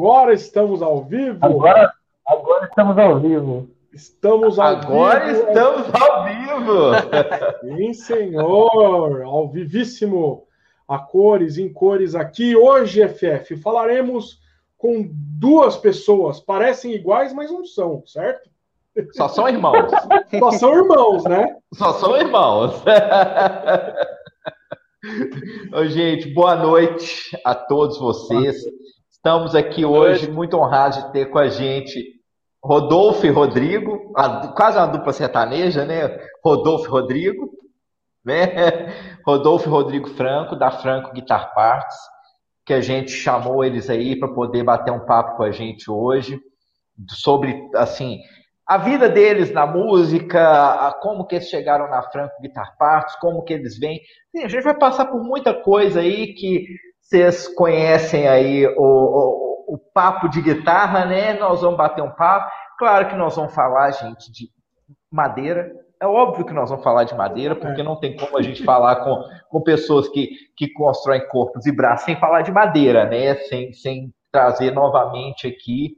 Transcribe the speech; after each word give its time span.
Agora 0.00 0.32
estamos 0.32 0.80
ao 0.80 1.04
vivo. 1.04 1.36
Agora, 1.42 1.92
agora 2.26 2.64
estamos 2.64 2.96
ao 2.96 3.20
vivo. 3.20 3.68
Estamos 3.92 4.58
ao 4.58 4.66
Agora 4.68 5.26
vivo. 5.26 5.46
estamos 5.46 5.86
ao 5.94 6.24
vivo. 6.24 7.76
Sim, 7.76 7.92
senhor. 7.92 9.22
Ao 9.22 9.46
vivíssimo. 9.50 10.46
A 10.88 10.98
cores, 10.98 11.58
em 11.58 11.70
cores 11.70 12.14
aqui. 12.14 12.56
Hoje, 12.56 13.06
FF, 13.06 13.58
falaremos 13.58 14.40
com 14.78 15.06
duas 15.12 15.76
pessoas. 15.76 16.40
Parecem 16.40 16.94
iguais, 16.94 17.34
mas 17.34 17.50
não 17.50 17.66
são, 17.66 18.02
certo? 18.06 18.48
Só 19.12 19.28
são 19.28 19.46
irmãos. 19.50 19.90
Só 20.38 20.50
são 20.52 20.74
irmãos, 20.76 21.24
né? 21.24 21.56
Só 21.74 21.92
são 21.92 22.16
irmãos. 22.16 22.82
Ô, 25.74 25.84
gente, 25.84 26.32
boa 26.32 26.56
noite 26.56 27.38
a 27.44 27.54
todos 27.54 27.98
vocês. 27.98 28.64
Estamos 29.22 29.54
aqui 29.54 29.84
hoje 29.84 30.30
muito 30.30 30.56
honrados 30.56 30.96
de 30.96 31.12
ter 31.12 31.26
com 31.26 31.38
a 31.38 31.46
gente 31.46 32.02
Rodolfo 32.64 33.26
e 33.26 33.28
Rodrigo, 33.28 34.14
quase 34.56 34.78
uma 34.78 34.86
dupla 34.86 35.12
sertaneja, 35.12 35.84
né? 35.84 36.18
Rodolfo 36.42 36.86
e 36.86 36.88
Rodrigo, 36.88 37.50
né? 38.24 39.20
Rodolfo 39.22 39.68
e 39.68 39.70
Rodrigo 39.70 40.08
Franco, 40.08 40.56
da 40.56 40.70
Franco 40.70 41.12
Guitar 41.12 41.52
Parts, 41.52 41.98
que 42.64 42.72
a 42.72 42.80
gente 42.80 43.10
chamou 43.10 43.62
eles 43.62 43.90
aí 43.90 44.18
para 44.18 44.32
poder 44.32 44.62
bater 44.62 44.90
um 44.90 45.04
papo 45.04 45.36
com 45.36 45.42
a 45.42 45.50
gente 45.50 45.90
hoje 45.90 46.40
sobre, 47.10 47.68
assim, 47.74 48.20
a 48.66 48.78
vida 48.78 49.06
deles 49.06 49.52
na 49.52 49.66
música, 49.66 50.96
como 51.02 51.26
que 51.26 51.34
eles 51.34 51.50
chegaram 51.50 51.90
na 51.90 52.00
Franco 52.04 52.40
Guitar 52.40 52.74
Parts, 52.78 53.16
como 53.16 53.44
que 53.44 53.52
eles 53.52 53.78
vêm. 53.78 54.00
A 54.42 54.48
gente 54.48 54.64
vai 54.64 54.78
passar 54.78 55.04
por 55.04 55.22
muita 55.22 55.52
coisa 55.52 56.00
aí 56.00 56.32
que 56.32 56.64
vocês 57.10 57.48
conhecem 57.48 58.28
aí 58.28 58.64
o, 58.66 58.82
o, 58.82 59.74
o, 59.74 59.78
papo 59.92 60.28
de 60.28 60.40
guitarra, 60.40 61.04
né? 61.04 61.34
Nós 61.34 61.60
vamos 61.60 61.76
bater 61.76 62.02
um 62.02 62.10
papo. 62.10 62.48
Claro 62.78 63.08
que 63.08 63.16
nós 63.16 63.34
vamos 63.34 63.52
falar, 63.52 63.90
gente, 63.90 64.30
de 64.30 64.48
madeira. 65.10 65.72
É 66.00 66.06
óbvio 66.06 66.44
que 66.46 66.52
nós 66.52 66.70
vamos 66.70 66.84
falar 66.84 67.02
de 67.02 67.14
madeira, 67.16 67.56
porque 67.56 67.82
não 67.82 67.98
tem 67.98 68.16
como 68.16 68.38
a 68.38 68.42
gente 68.42 68.64
falar 68.64 68.96
com, 69.04 69.24
com 69.48 69.60
pessoas 69.60 70.08
que, 70.08 70.30
que 70.56 70.72
constroem 70.72 71.26
corpos 71.28 71.66
e 71.66 71.72
braços 71.72 72.04
sem 72.04 72.16
falar 72.16 72.42
de 72.42 72.52
madeira, 72.52 73.04
né? 73.04 73.34
Sem, 73.34 73.72
sem 73.72 74.14
trazer 74.30 74.70
novamente 74.70 75.48
aqui 75.48 75.96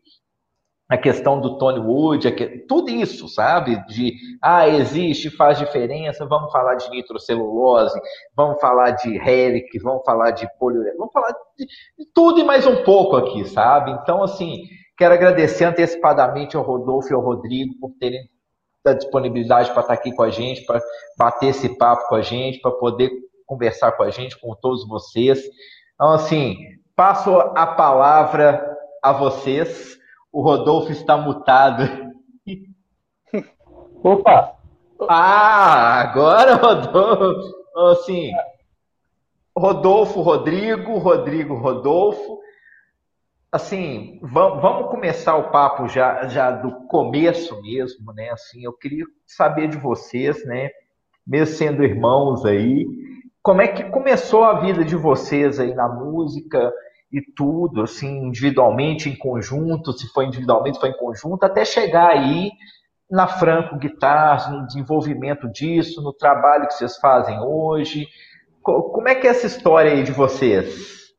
a 0.92 0.98
questão 0.98 1.40
do 1.40 1.56
Tony 1.56 1.78
Wood, 1.78 2.30
tudo 2.68 2.90
isso, 2.90 3.26
sabe? 3.26 3.82
De, 3.86 4.12
ah, 4.42 4.68
existe, 4.68 5.30
faz 5.30 5.56
diferença, 5.56 6.26
vamos 6.26 6.52
falar 6.52 6.74
de 6.74 6.90
nitrocelulose, 6.90 7.98
vamos 8.36 8.60
falar 8.60 8.90
de 8.90 9.16
Helic, 9.16 9.78
vamos 9.78 10.02
falar 10.04 10.32
de 10.32 10.46
poliuretano, 10.58 10.98
vamos 10.98 11.12
falar 11.14 11.32
de, 11.58 11.66
tudo 12.12 12.40
e 12.40 12.44
mais 12.44 12.66
um 12.66 12.84
pouco 12.84 13.16
aqui, 13.16 13.42
sabe? 13.46 13.90
Então, 13.92 14.22
assim, 14.22 14.64
quero 14.98 15.14
agradecer 15.14 15.64
antecipadamente 15.64 16.58
ao 16.58 16.62
Rodolfo 16.62 17.10
e 17.10 17.14
ao 17.14 17.22
Rodrigo 17.22 17.72
por 17.80 17.92
terem 17.98 18.28
a 18.84 18.92
disponibilidade 18.92 19.70
para 19.70 19.80
estar 19.80 19.94
aqui 19.94 20.12
com 20.14 20.22
a 20.22 20.30
gente, 20.30 20.66
para 20.66 20.78
bater 21.16 21.46
esse 21.46 21.70
papo 21.78 22.06
com 22.06 22.16
a 22.16 22.22
gente, 22.22 22.60
para 22.60 22.70
poder 22.70 23.10
conversar 23.46 23.92
com 23.92 24.02
a 24.02 24.10
gente, 24.10 24.38
com 24.38 24.54
todos 24.56 24.86
vocês. 24.86 25.42
Então, 25.94 26.12
assim, 26.12 26.58
passo 26.94 27.34
a 27.34 27.66
palavra 27.66 28.76
a 29.02 29.10
vocês 29.10 30.01
o 30.32 30.40
Rodolfo 30.40 30.90
está 30.90 31.16
mutado. 31.16 31.82
Opa! 34.02 34.56
Ah, 35.08 36.00
agora 36.00 36.54
Rodolfo. 36.54 37.62
Assim, 37.90 38.32
Rodolfo, 39.56 40.20
Rodrigo, 40.20 40.98
Rodrigo, 40.98 41.54
Rodolfo. 41.54 42.40
Assim, 43.50 44.18
vamos 44.22 44.90
começar 44.90 45.36
o 45.36 45.50
papo 45.50 45.86
já, 45.86 46.26
já 46.26 46.50
do 46.50 46.86
começo 46.86 47.60
mesmo, 47.60 48.12
né? 48.14 48.30
Assim, 48.30 48.64
eu 48.64 48.72
queria 48.72 49.04
saber 49.26 49.68
de 49.68 49.76
vocês, 49.76 50.44
né? 50.46 50.70
Mesmo 51.26 51.54
sendo 51.54 51.84
irmãos 51.84 52.46
aí, 52.46 52.86
como 53.42 53.60
é 53.60 53.68
que 53.68 53.84
começou 53.84 54.44
a 54.44 54.60
vida 54.60 54.84
de 54.84 54.96
vocês 54.96 55.60
aí 55.60 55.74
na 55.74 55.88
música? 55.88 56.72
E 57.12 57.20
tudo, 57.20 57.82
assim, 57.82 58.26
individualmente, 58.26 59.08
em 59.08 59.16
conjunto, 59.16 59.92
se 59.92 60.08
foi 60.08 60.26
individualmente, 60.26 60.80
foi 60.80 60.88
em 60.88 60.96
conjunto, 60.96 61.44
até 61.44 61.64
chegar 61.64 62.08
aí 62.08 62.50
na 63.10 63.26
Franco 63.26 63.76
Guitars, 63.76 64.50
no 64.50 64.66
desenvolvimento 64.66 65.46
disso, 65.50 66.00
no 66.00 66.14
trabalho 66.14 66.66
que 66.66 66.74
vocês 66.74 66.96
fazem 66.96 67.38
hoje. 67.40 68.08
Como 68.62 69.06
é 69.06 69.14
que 69.14 69.26
é 69.26 69.30
essa 69.30 69.46
história 69.46 69.92
aí 69.92 70.02
de 70.02 70.12
vocês? 70.12 71.12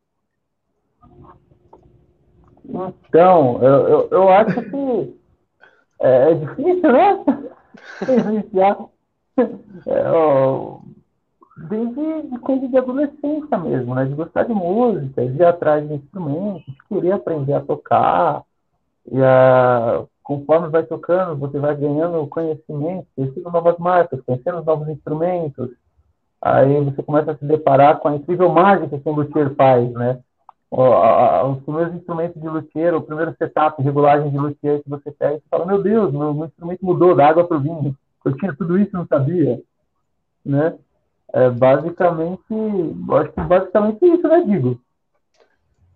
Então, 2.66 3.62
eu, 3.62 3.88
eu, 3.88 4.08
eu 4.10 4.30
acho 4.30 4.62
que 4.64 5.20
é, 6.02 6.32
é 6.32 6.34
difícil, 6.34 6.92
né? 6.92 7.24
É, 9.88 10.04
desde 11.58 12.30
de 12.30 12.40
coisa 12.40 12.68
de 12.68 12.78
adolescência 12.78 13.58
mesmo, 13.58 13.94
né? 13.96 14.06
De 14.06 14.14
gostar 14.14 14.44
de 14.44 14.54
música, 14.54 15.26
de 15.26 15.38
ir 15.38 15.46
atrás 15.46 15.88
de 15.88 15.94
instrumentos, 15.94 16.66
de 16.66 16.78
querer 16.90 17.12
aprender 17.12 17.54
a 17.54 17.62
tocar. 17.62 18.44
E 19.12 19.22
a, 19.22 20.04
conforme 20.24 20.70
vai 20.70 20.84
tocando, 20.84 21.38
você 21.38 21.60
vai 21.60 21.76
ganhando 21.76 22.26
conhecimento, 22.28 23.08
conhecendo 23.16 23.52
novas 23.52 23.78
marcas, 23.78 24.22
conhecendo 24.22 24.64
novos 24.64 24.88
instrumentos. 24.88 25.70
Aí 26.42 26.84
você 26.84 27.04
começa 27.04 27.32
a 27.32 27.38
se 27.38 27.46
deparar 27.46 28.00
com 28.00 28.08
a 28.08 28.16
incrível 28.16 28.50
mágica 28.50 29.00
que 29.00 29.10
o 29.10 29.14
luthier 29.14 29.54
faz, 29.56 29.92
né? 29.94 30.20
Os 30.72 31.62
primeiros 31.64 31.94
instrumentos 31.94 32.42
de 32.42 32.50
luthier, 32.50 32.96
o 32.96 33.02
primeiro 33.02 33.36
setup, 33.38 33.82
regulagem 33.82 34.32
de 34.32 34.38
luthier 34.38 34.82
que 34.82 34.90
você 34.90 35.12
pega, 35.12 35.36
você 35.36 35.44
fala, 35.50 35.68
meu 35.68 35.84
Deus, 35.84 36.12
meu, 36.12 36.34
meu 36.34 36.46
instrumento 36.48 36.84
mudou 36.84 37.16
da 37.16 37.28
água 37.28 37.48
para 37.48 37.58
o 37.58 37.60
vinho. 37.60 37.96
Eu 38.26 38.36
tinha 38.38 38.56
tudo 38.56 38.80
isso 38.80 38.90
e 38.92 38.98
não 38.98 39.06
sabia, 39.06 39.62
né? 40.44 40.74
É 41.34 41.50
basicamente, 41.50 42.44
acho 42.50 43.32
que 43.32 43.42
basicamente 43.42 44.06
isso, 44.06 44.28
né, 44.28 44.44
Digo? 44.46 44.80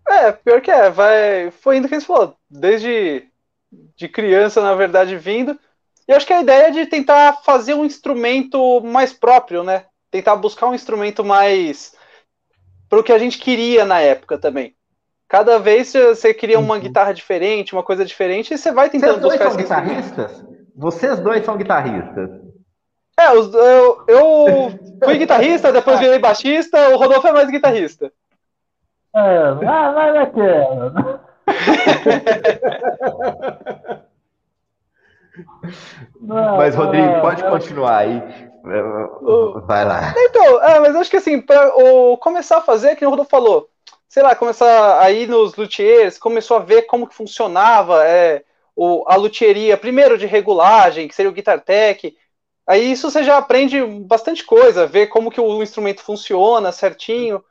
É, 0.08 0.32
pior 0.32 0.62
que 0.62 0.72
é, 0.72 0.90
vai, 0.90 1.52
foi 1.52 1.78
indo 1.78 1.88
que 1.88 2.00
você 2.00 2.06
falou, 2.06 2.36
desde 2.50 3.26
de 3.96 4.08
criança, 4.08 4.62
na 4.62 4.74
verdade, 4.74 5.18
vindo. 5.18 5.58
E 6.08 6.14
acho 6.14 6.26
que 6.26 6.34
a 6.34 6.42
ideia 6.42 6.68
é 6.68 6.72
de 6.72 6.86
tentar 6.86 7.42
fazer 7.44 7.74
um 7.74 7.86
instrumento 7.86 8.82
mais 8.82 9.12
próprio, 9.12 9.64
né? 9.64 9.86
Tentar 10.10 10.38
buscar 10.38 10.68
um 10.68 10.74
instrumento 10.74 11.24
mais 11.24 11.94
para 12.90 13.00
o 13.00 13.04
que 13.04 13.12
a 13.12 13.20
gente 13.20 13.38
queria 13.38 13.86
na 13.86 14.00
época 14.00 14.38
também. 14.38 14.74
Cada 15.28 15.60
vez 15.60 15.92
você 15.92 16.34
queria 16.34 16.58
uma 16.58 16.76
uhum. 16.76 16.80
guitarra 16.80 17.14
diferente, 17.14 17.74
uma 17.74 17.84
coisa 17.84 18.06
diferente, 18.06 18.54
e 18.54 18.58
você 18.58 18.72
vai 18.72 18.90
tentando 18.90 19.20
Vocês 19.20 19.22
dois 19.22 19.34
buscar 19.34 19.50
são 19.50 19.58
guitarristas? 19.58 20.46
Vocês 20.74 21.20
dois 21.20 21.46
são 21.46 21.58
guitarristas. 21.58 22.47
É, 23.20 23.36
eu, 23.36 24.06
eu 24.08 24.46
fui 25.04 25.18
guitarrista, 25.18 25.72
depois 25.72 26.00
virei 26.00 26.20
baixista, 26.20 26.90
o 26.90 26.98
Rodolfo 26.98 27.28
é 27.28 27.32
mais 27.32 27.50
guitarrista. 27.50 28.12
É, 29.16 29.52
vai, 29.54 29.94
vai 29.94 30.14
naquela. 30.14 31.26
mas, 36.22 36.76
Rodrigo, 36.76 37.22
pode 37.22 37.44
continuar 37.44 37.98
aí. 37.98 38.22
Vai 39.66 39.86
lá. 39.86 40.14
Então, 40.16 40.64
é, 40.64 40.80
mas 40.80 40.96
acho 40.96 41.10
que 41.10 41.18
assim, 41.18 41.42
para 41.42 41.72
começar 42.20 42.58
a 42.58 42.62
fazer, 42.62 42.96
que 42.96 43.04
o 43.06 43.10
Rodolfo 43.10 43.32
falou, 43.32 43.68
sei 44.08 44.22
lá, 44.22 44.36
começar 44.36 45.02
aí 45.02 45.26
nos 45.26 45.56
luthiers, 45.56 46.20
começou 46.20 46.58
a 46.58 46.62
ver 46.62 46.84
como 46.84 47.08
que 47.08 47.16
funcionava 47.16 48.06
é, 48.06 48.44
o, 48.76 49.04
a 49.08 49.16
luthieria, 49.16 49.76
primeiro 49.78 50.18
de 50.18 50.28
regulagem, 50.28 51.08
que 51.08 51.16
seria 51.16 51.32
o 51.32 51.34
Guitar 51.34 51.62
Tech, 51.62 52.16
Aí 52.68 52.92
isso 52.92 53.10
você 53.10 53.24
já 53.24 53.38
aprende 53.38 53.82
bastante 54.02 54.44
coisa, 54.44 54.86
ver 54.86 55.08
como 55.08 55.32
que 55.32 55.40
o 55.40 55.64
instrumento 55.64 56.04
funciona 56.04 56.74
certinho. 56.74 57.42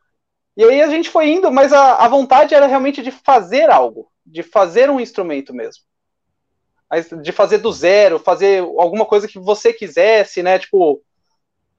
E 0.54 0.62
aí 0.62 0.82
a 0.82 0.88
gente 0.88 1.08
foi 1.08 1.30
indo, 1.30 1.50
mas 1.50 1.72
a, 1.72 1.96
a 1.96 2.08
vontade 2.08 2.54
era 2.54 2.66
realmente 2.66 3.02
de 3.02 3.10
fazer 3.10 3.70
algo, 3.70 4.10
de 4.24 4.42
fazer 4.42 4.90
um 4.90 5.00
instrumento 5.00 5.54
mesmo. 5.54 5.84
De 7.22 7.32
fazer 7.32 7.58
do 7.58 7.72
zero, 7.72 8.18
fazer 8.18 8.60
alguma 8.60 9.06
coisa 9.06 9.26
que 9.26 9.38
você 9.38 9.72
quisesse, 9.72 10.42
né? 10.42 10.58
Tipo, 10.58 11.02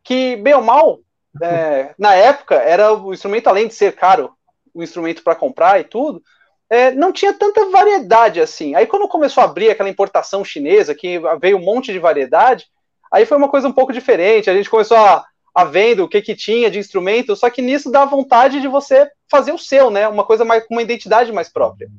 que 0.03 0.35
bem 0.37 0.55
ou 0.55 0.63
mal, 0.63 0.99
é, 1.41 1.93
na 1.97 2.15
época, 2.15 2.55
era 2.55 2.91
o 2.91 3.13
instrumento, 3.13 3.47
além 3.47 3.67
de 3.67 3.75
ser 3.75 3.93
caro, 3.93 4.33
o 4.73 4.81
instrumento 4.81 5.23
para 5.23 5.35
comprar 5.35 5.79
e 5.79 5.83
tudo, 5.83 6.21
é, 6.69 6.91
não 6.91 7.11
tinha 7.11 7.33
tanta 7.33 7.69
variedade 7.69 8.41
assim. 8.41 8.73
Aí 8.73 8.87
quando 8.87 9.07
começou 9.07 9.41
a 9.41 9.45
abrir 9.45 9.69
aquela 9.69 9.89
importação 9.89 10.43
chinesa, 10.43 10.95
que 10.95 11.19
veio 11.39 11.57
um 11.57 11.63
monte 11.63 11.93
de 11.93 11.99
variedade, 11.99 12.67
Aí 13.11 13.25
foi 13.25 13.37
uma 13.37 13.49
coisa 13.49 13.67
um 13.67 13.73
pouco 13.73 13.93
diferente. 13.93 14.49
A 14.49 14.55
gente 14.55 14.69
começou 14.69 14.97
a, 14.97 15.25
a 15.53 15.63
vendo 15.63 16.03
o 16.03 16.07
que, 16.07 16.21
que 16.21 16.35
tinha 16.35 16.69
de 16.69 16.79
instrumento, 16.79 17.35
só 17.35 17.49
que 17.49 17.61
nisso 17.61 17.91
dá 17.91 18.05
vontade 18.05 18.61
de 18.61 18.67
você 18.67 19.09
fazer 19.29 19.51
o 19.51 19.57
seu, 19.57 19.89
né? 19.89 20.07
Uma 20.07 20.23
coisa 20.23 20.45
mais 20.45 20.65
com 20.65 20.75
uma 20.75 20.81
identidade 20.81 21.31
mais 21.31 21.49
própria. 21.49 21.89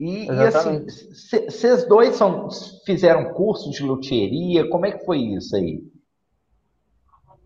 E, 0.00 0.26
e 0.26 0.30
assim, 0.30 0.86
vocês 1.48 1.86
dois 1.88 2.14
são, 2.14 2.48
fizeram 2.86 3.32
curso 3.32 3.70
de 3.70 3.82
luthieria? 3.82 4.68
Como 4.68 4.86
é 4.86 4.92
que 4.92 5.04
foi 5.04 5.18
isso 5.18 5.56
aí? 5.56 5.82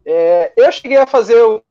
É, 0.05 0.53
eu 0.57 0.71
cheguei 0.71 0.99
a 0.99 1.07
fazer 1.07 1.41
o 1.43 1.63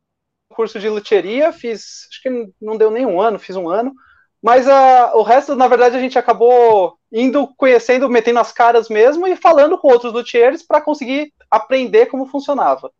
curso 0.49 0.79
de 0.79 0.89
luthieria, 0.89 1.51
fiz, 1.53 2.07
acho 2.09 2.21
que 2.23 2.53
não 2.59 2.77
deu 2.77 2.89
nem 2.89 3.05
um 3.05 3.21
ano, 3.21 3.39
fiz 3.39 3.55
um 3.55 3.69
ano, 3.69 3.93
mas 4.41 4.67
a, 4.67 5.15
o 5.15 5.21
resto, 5.21 5.55
na 5.55 5.67
verdade, 5.67 5.95
a 5.95 5.99
gente 5.99 6.17
acabou 6.17 6.97
indo 7.11 7.47
conhecendo, 7.55 8.09
metendo 8.09 8.39
as 8.39 8.51
caras 8.51 8.89
mesmo 8.89 9.27
e 9.27 9.35
falando 9.35 9.77
com 9.77 9.89
outros 9.89 10.11
luthiers 10.11 10.63
para 10.63 10.81
conseguir 10.81 11.31
aprender 11.49 12.07
como 12.07 12.25
funcionava. 12.25 12.91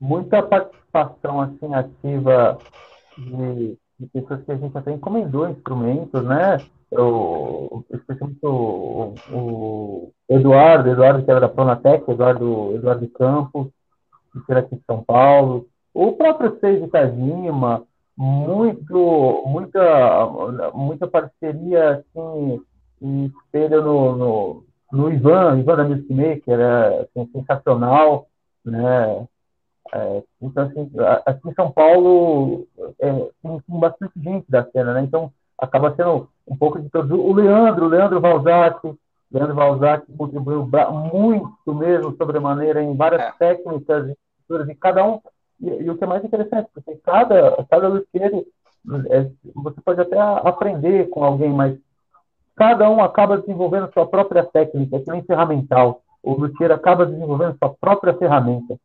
Muita 0.00 0.42
participação 0.42 1.40
assim 1.40 1.74
ativa 1.74 2.58
de, 3.18 3.76
de 3.98 4.06
pessoas 4.12 4.44
que 4.44 4.52
a 4.52 4.56
gente 4.56 4.78
até 4.78 4.92
encomendou 4.92 5.48
instrumentos, 5.48 6.22
né? 6.24 6.58
Especialmente 7.90 8.38
o, 8.44 9.14
o 9.32 10.12
Eduardo, 10.28 10.90
Eduardo 10.90 11.24
que 11.24 11.30
era 11.30 11.40
da 11.40 11.48
Pronatec, 11.48 12.08
Eduardo, 12.08 12.76
Eduardo 12.76 13.08
Campos, 13.08 13.68
que 14.46 14.52
era 14.52 14.60
aqui 14.60 14.76
de 14.76 14.82
São 14.86 15.02
Paulo, 15.02 15.66
o 15.92 16.12
próprio 16.12 16.56
Seiji 16.60 16.86
Tajima, 16.88 17.84
muito, 18.16 19.42
muita, 19.46 20.26
muita 20.72 21.06
parceria 21.06 22.04
assim, 22.16 22.62
e 23.02 23.26
espelho 23.26 23.82
no, 23.82 24.16
no, 24.16 24.64
no 24.92 25.12
Ivan, 25.12 25.58
Ivan 25.58 25.76
da 25.76 25.84
Music 25.84 26.12
Maker, 26.12 26.60
é 26.60 27.00
assim, 27.00 27.30
sensacional, 27.32 28.28
né? 28.64 29.26
É, 29.92 30.22
então, 30.40 30.64
assim, 30.64 30.90
aqui 31.26 31.48
em 31.48 31.54
São 31.54 31.70
Paulo 31.70 32.66
é, 32.98 33.12
tem, 33.42 33.60
tem, 33.60 33.80
bastante 33.80 34.12
gente 34.16 34.50
da 34.50 34.64
cena, 34.70 34.94
né? 34.94 35.02
Então, 35.02 35.32
acaba 35.58 35.94
sendo 35.94 36.28
um 36.46 36.56
pouco 36.56 36.80
de 36.80 36.88
todos. 36.88 37.10
O 37.10 37.32
Leandro, 37.32 37.86
o 37.86 37.88
Leandro 37.88 38.20
Valzac, 38.20 38.80
Leandro 39.30 39.54
Valzac 39.54 40.10
contribuiu 40.16 40.68
muito 41.12 41.74
mesmo, 41.74 42.16
sobremaneira, 42.16 42.82
em 42.82 42.96
várias 42.96 43.22
é. 43.22 43.32
técnicas, 43.32 44.14
e 44.68 44.74
cada 44.76 45.04
um 45.04 45.20
e, 45.60 45.68
e, 45.68 45.90
o 45.90 45.96
que 45.96 46.04
é 46.04 46.06
mais 46.06 46.24
interessante, 46.24 46.68
porque 46.72 46.96
cada, 47.04 47.64
cada 47.70 47.88
luthier, 47.88 48.32
é, 49.10 49.30
você 49.54 49.80
pode 49.80 50.00
até 50.00 50.18
aprender 50.18 51.08
com 51.08 51.24
alguém, 51.24 51.52
mas 51.52 51.78
cada 52.56 52.88
um 52.90 53.02
acaba 53.02 53.38
desenvolvendo 53.38 53.92
sua 53.92 54.06
própria 54.06 54.44
técnica, 54.44 55.00
que 55.00 55.10
nem 55.10 55.22
ferramental. 55.22 56.02
O 56.22 56.34
luthier 56.34 56.70
acaba 56.70 57.06
desenvolvendo 57.06 57.56
sua 57.58 57.74
própria 57.74 58.14
ferramenta. 58.14 58.78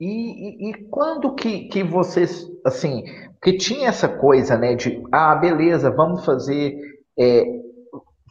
E, 0.00 0.06
e, 0.06 0.70
e, 0.70 0.74
quando 0.88 1.32
que, 1.34 1.68
que 1.68 1.84
vocês, 1.84 2.50
assim, 2.66 3.04
que 3.40 3.56
tinha 3.56 3.88
essa 3.88 4.08
coisa, 4.08 4.58
né, 4.58 4.74
de, 4.74 5.00
ah, 5.12 5.36
beleza, 5.36 5.92
vamos 5.92 6.24
fazer, 6.24 6.76
é, 7.16 7.44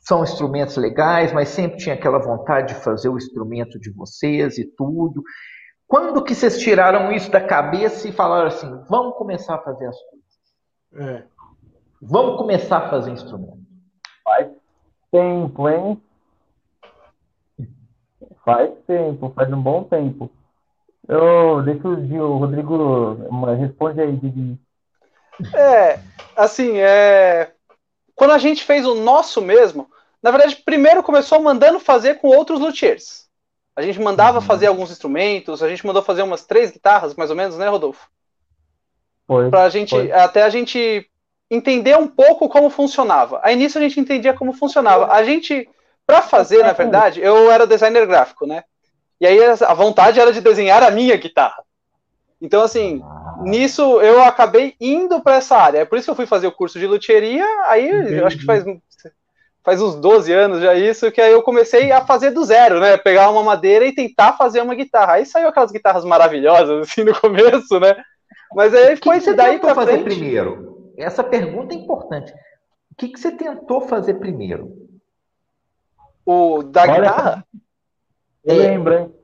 são 0.01 0.24
instrumentos 0.24 0.75
legais, 0.77 1.31
mas 1.31 1.50
sempre 1.50 1.77
tinha 1.77 1.95
aquela 1.95 2.18
vontade 2.18 2.74
de 2.74 2.83
fazer 2.83 3.07
o 3.07 3.18
instrumento 3.18 3.80
de 3.80 3.92
vocês 3.92 4.57
e 4.57 4.65
tudo. 4.65 5.24
Quando 5.88 6.24
que 6.24 6.33
vocês 6.33 6.57
tiraram 6.57 7.12
isso 7.12 7.30
da 7.30 7.39
cabeça 7.39 8.07
e 8.07 8.12
falaram 8.12 8.48
assim, 8.48 8.68
vamos 8.89 9.15
começar 9.15 9.56
a 9.56 9.62
fazer 9.62 9.86
as 9.86 9.98
coisas? 9.98 11.18
É. 11.18 11.24
Vamos 12.01 12.38
começar 12.38 12.77
a 12.77 12.89
fazer 12.89 13.12
instrumento. 13.12 13.59
Faz 14.24 14.50
tempo, 15.12 15.69
hein? 15.69 16.01
Faz 18.44 18.71
tempo, 18.88 19.31
faz 19.36 19.53
um 19.53 19.62
bom 19.62 19.83
tempo. 19.83 20.31
Eu 21.07 21.62
deixo 21.62 21.88
o 21.88 22.38
Rodrigo 22.38 23.18
responde 23.59 24.01
aí, 24.01 24.15
Didi. 24.15 24.59
É, 25.53 26.00
assim, 26.36 26.77
é 26.77 27.53
quando 28.22 28.34
a 28.34 28.38
gente 28.38 28.64
fez 28.64 28.86
o 28.86 28.94
nosso 28.94 29.42
mesmo, 29.42 29.90
na 30.22 30.30
verdade, 30.30 30.56
primeiro 30.58 31.02
começou 31.02 31.42
mandando 31.42 31.80
fazer 31.80 32.20
com 32.20 32.28
outros 32.28 32.60
luthiers. 32.60 33.28
A 33.76 33.82
gente 33.82 34.00
mandava 34.00 34.38
uhum. 34.38 34.46
fazer 34.46 34.68
alguns 34.68 34.92
instrumentos, 34.92 35.64
a 35.64 35.68
gente 35.68 35.84
mandou 35.84 36.04
fazer 36.04 36.22
umas 36.22 36.46
três 36.46 36.70
guitarras, 36.70 37.16
mais 37.16 37.32
ou 37.32 37.36
menos, 37.36 37.58
né, 37.58 37.68
Rodolfo? 37.68 38.08
Foi. 39.26 39.50
Pra 39.50 39.68
gente, 39.70 39.90
foi. 39.90 40.12
até 40.12 40.44
a 40.44 40.52
gente 40.52 41.10
entender 41.50 41.98
um 41.98 42.08
pouco 42.08 42.48
como 42.48 42.70
funcionava. 42.70 43.40
Aí 43.42 43.56
nisso 43.56 43.80
a 43.80 43.82
gente 43.82 44.00
entendia 44.00 44.36
como 44.36 44.54
funcionava. 44.54 45.12
A 45.12 45.24
gente, 45.24 45.68
para 46.06 46.22
fazer, 46.22 46.62
na 46.62 46.74
verdade, 46.74 47.20
eu 47.20 47.52
era 47.52 47.66
designer 47.66 48.06
gráfico, 48.06 48.46
né? 48.46 48.64
E 49.20 49.26
aí 49.26 49.40
a 49.44 49.74
vontade 49.74 50.20
era 50.20 50.32
de 50.32 50.42
desenhar 50.42 50.84
a 50.84 50.92
minha 50.92 51.18
guitarra. 51.18 51.64
Então, 52.40 52.62
assim, 52.62 53.02
ah. 53.04 53.21
Nisso 53.44 54.02
eu 54.02 54.22
acabei 54.24 54.76
indo 54.80 55.22
para 55.22 55.36
essa 55.36 55.58
área. 55.58 55.80
É 55.80 55.86
por 55.86 55.98
isso 55.98 56.06
que 56.06 56.12
eu 56.12 56.16
fui 56.16 56.26
fazer 56.26 56.48
o 56.48 56.52
curso 56.52 56.80
de 56.80 56.88
luthieria. 56.88 57.46
Aí, 57.68 57.90
eu 58.18 58.26
acho 58.26 58.38
que 58.38 58.46
faz 58.46 58.64
faz 59.64 59.82
uns 59.82 59.96
12 59.96 60.34
anos 60.34 60.62
já 60.62 60.74
isso, 60.74 61.12
que 61.12 61.22
aí 61.22 61.32
eu 61.32 61.44
comecei 61.44 61.92
a 61.92 62.02
fazer 62.02 62.32
do 62.32 62.44
zero, 62.44 62.80
né? 62.80 62.98
Pegar 62.98 63.30
uma 63.30 63.44
madeira 63.44 63.86
e 63.86 63.94
tentar 63.94 64.34
fazer 64.34 64.62
uma 64.62 64.76
guitarra. 64.76 65.14
Aí 65.14 65.26
saiu 65.26 65.48
aquelas 65.48 65.72
guitarras 65.72 66.04
maravilhosas, 66.04 66.90
assim, 66.90 67.04
no 67.04 67.20
começo, 67.20 67.80
né? 67.80 67.96
Mas 68.56 68.74
aí 68.74 68.96
foi 68.98 69.18
isso 69.18 69.36
daí 69.36 69.60
para 69.60 69.76
fazer 69.76 70.02
frente. 70.02 70.16
primeiro? 70.16 70.92
Essa 70.98 71.24
pergunta 71.24 71.74
é 71.74 71.78
importante. 71.78 72.34
O 72.92 72.96
que, 72.98 73.10
que 73.10 73.20
você 73.20 73.32
tentou 73.32 73.82
fazer 73.82 74.16
primeiro? 74.16 74.90
O 76.26 76.64
da 76.64 76.84
Olha, 76.84 76.94
guitarra? 76.94 77.48
Eu 78.44 78.56
lembro, 78.56 78.94
hein? 78.94 79.16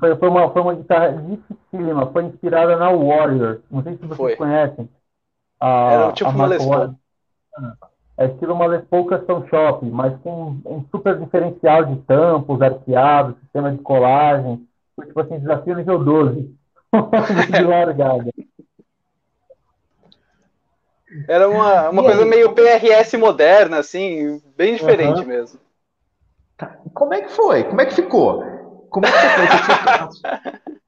Foi, 0.00 0.16
foi, 0.16 0.28
uma, 0.28 0.50
foi 0.50 0.62
uma 0.62 0.74
guitarra 0.74 1.12
dificílima, 1.12 2.10
foi 2.10 2.24
inspirada 2.24 2.76
na 2.76 2.90
Warrior. 2.90 3.60
Não 3.70 3.82
sei 3.82 3.92
se 3.92 4.00
vocês 4.00 4.16
foi. 4.16 4.36
conhecem. 4.36 4.88
A, 5.60 5.92
Era 5.92 6.12
tipo 6.12 6.30
uma 6.30 6.46
Les 6.46 6.64
Paul. 6.64 6.94
É 8.18 8.26
estilo 8.26 8.54
uma 8.54 8.66
Les 8.66 8.84
Paul 8.86 9.06
Custom 9.06 9.46
Shop, 9.46 9.86
mas 9.86 10.18
com 10.22 10.58
um 10.66 10.84
super 10.90 11.16
diferencial 11.18 11.84
de 11.84 11.96
tampos, 12.02 12.60
arqueados, 12.60 13.38
sistema 13.38 13.70
de 13.70 13.78
colagem. 13.78 14.66
Foi 14.96 15.06
tipo 15.06 15.20
assim, 15.20 15.38
desafio 15.38 15.76
nível 15.76 16.02
12. 16.02 16.54
de 17.52 17.62
largada. 17.62 18.30
Era 21.28 21.48
uma, 21.48 21.90
uma 21.90 22.02
coisa 22.02 22.24
meio 22.24 22.52
PRS 22.52 23.14
moderna, 23.14 23.78
assim, 23.78 24.40
bem 24.56 24.74
diferente 24.74 25.20
uhum. 25.20 25.26
mesmo. 25.26 25.60
Como 26.92 27.14
é 27.14 27.22
que 27.22 27.30
foi? 27.30 27.64
Como 27.64 27.80
é 27.80 27.86
que 27.86 27.94
ficou? 27.94 28.59
Como 28.90 29.06
é 29.06 29.10
que 29.10 29.18
foi? 29.18 30.30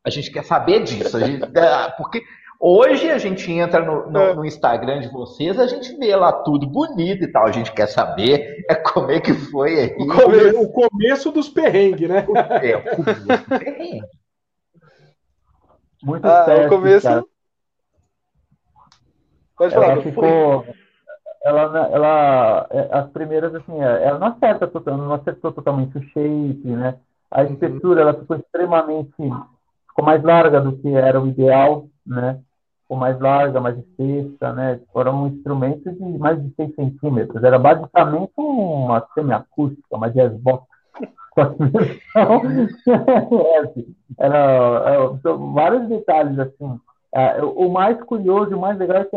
A 0.05 0.11
gente 0.11 0.31
quer 0.31 0.45
saber 0.45 0.83
disso. 0.83 1.19
Gente, 1.21 1.45
ah, 1.59 1.95
porque 1.97 2.23
Hoje 2.65 3.11
a 3.11 3.19
gente 3.19 3.51
entra 3.51 3.85
no, 3.85 4.09
no, 4.09 4.21
é. 4.21 4.35
no, 4.35 4.45
Instagram 4.45 5.01
de 5.01 5.09
vocês, 5.09 5.59
a 5.59 5.67
gente 5.67 5.97
vê 5.99 6.15
lá 6.15 6.33
tudo 6.33 6.65
bonito 6.65 7.25
e 7.25 7.27
tal. 7.27 7.45
A 7.45 7.51
gente 7.51 7.73
quer 7.73 7.89
saber 7.89 8.65
é 8.71 8.77
como 8.77 9.11
é 9.11 9.19
que 9.19 9.35
foi 9.35 9.81
aí. 9.81 9.97
O 9.99 10.07
começo, 10.07 10.61
o 10.61 10.73
começo 10.73 11.33
dos 11.33 11.49
perrengues, 11.49 12.09
né? 12.09 12.25
É, 12.63 12.77
o 12.77 12.97
começo 12.97 13.27
dos 13.27 13.59
perrengues. 13.59 14.09
Muito 16.05 16.25
ah, 16.25 16.45
certo, 16.45 16.67
o 16.67 16.69
começo. 16.69 17.09
Cara. 17.09 17.25
Pode 19.57 19.75
falar. 19.75 19.91
Ela 19.91 20.03
ficou. 20.03 20.67
Ela, 21.45 21.89
ela, 21.93 22.67
é, 22.71 22.89
as 22.93 23.11
primeiras, 23.11 23.53
assim, 23.57 23.83
é, 23.83 24.05
ela 24.05 24.21
não 24.21 24.29
acerta, 24.29 24.71
não 24.87 25.15
acertou 25.15 25.51
totalmente 25.51 25.99
o 25.99 26.03
shape, 26.11 26.63
né? 26.65 26.97
A 27.33 27.45
espessura, 27.45 28.03
ela 28.03 28.15
ficou 28.15 28.37
extremamente, 28.37 29.11
ficou 29.17 30.05
mais 30.05 30.23
larga 30.23 30.61
do 30.61 30.77
que 30.77 30.95
era 30.95 31.21
o 31.21 31.27
ideal, 31.27 31.87
né? 32.07 32.41
ficou 32.93 32.97
mais 32.97 33.19
larga, 33.19 33.61
mais 33.61 33.77
espessa, 33.79 34.53
né? 34.53 34.81
Foram 34.93 35.27
instrumentos 35.29 35.97
de 35.97 36.19
mais 36.19 36.43
de 36.43 36.55
6 36.55 36.75
centímetros. 36.75 37.43
Era 37.43 37.59
basicamente 37.59 38.33
uma 38.37 39.07
semiacústica, 39.15 39.97
uma 39.97 40.11
jazz 40.11 40.37
box. 40.39 40.67
era, 44.19 44.39
era, 44.39 45.09
vários 45.55 45.89
detalhes 45.89 46.39
assim. 46.39 46.79
É, 47.15 47.43
o 47.43 47.71
mais 47.71 48.03
curioso, 48.05 48.57
o 48.57 48.61
mais 48.61 48.79
legal 48.79 48.99
é 48.99 49.05
que 49.05 49.17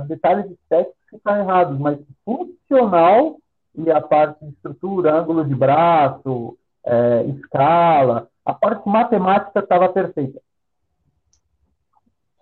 os 0.00 0.08
detalhes 0.08 0.50
estéticos 0.50 0.96
estão 1.12 1.36
errados, 1.36 1.78
mas 1.78 1.98
funcional 2.24 3.36
e 3.74 3.90
a 3.90 4.00
parte 4.00 4.44
de 4.44 4.52
estrutura, 4.52 5.20
ângulo 5.20 5.44
de 5.44 5.54
braço, 5.54 6.56
é, 6.86 7.24
escala, 7.24 8.28
a 8.44 8.54
parte 8.54 8.88
matemática 8.88 9.60
estava 9.60 9.88
perfeita. 9.88 10.40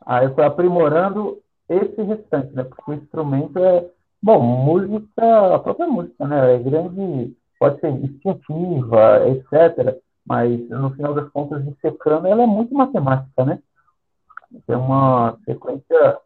Aí 0.04 0.26
eu 0.26 0.34
fui 0.34 0.44
aprimorando 0.44 1.38
esse 1.68 2.02
restante, 2.02 2.54
né? 2.54 2.62
Porque 2.64 2.90
o 2.90 2.94
instrumento 2.94 3.58
é. 3.58 3.88
Bom, 4.22 4.40
música, 4.40 5.54
a 5.54 5.58
própria 5.58 5.86
música, 5.86 6.26
né? 6.26 6.54
É 6.54 6.58
grande, 6.58 7.36
pode 7.58 7.80
ser 7.80 7.90
instintiva, 7.90 9.26
etc. 9.28 9.98
Mas 10.26 10.68
no 10.68 10.90
final 10.90 11.14
das 11.14 11.28
contas, 11.30 11.64
dissecando, 11.64 12.26
ela 12.26 12.42
é 12.42 12.46
muito 12.46 12.74
matemática, 12.74 13.44
né? 13.44 13.58
Tem 14.66 14.76
uma 14.76 15.38
sequência 15.44 16.18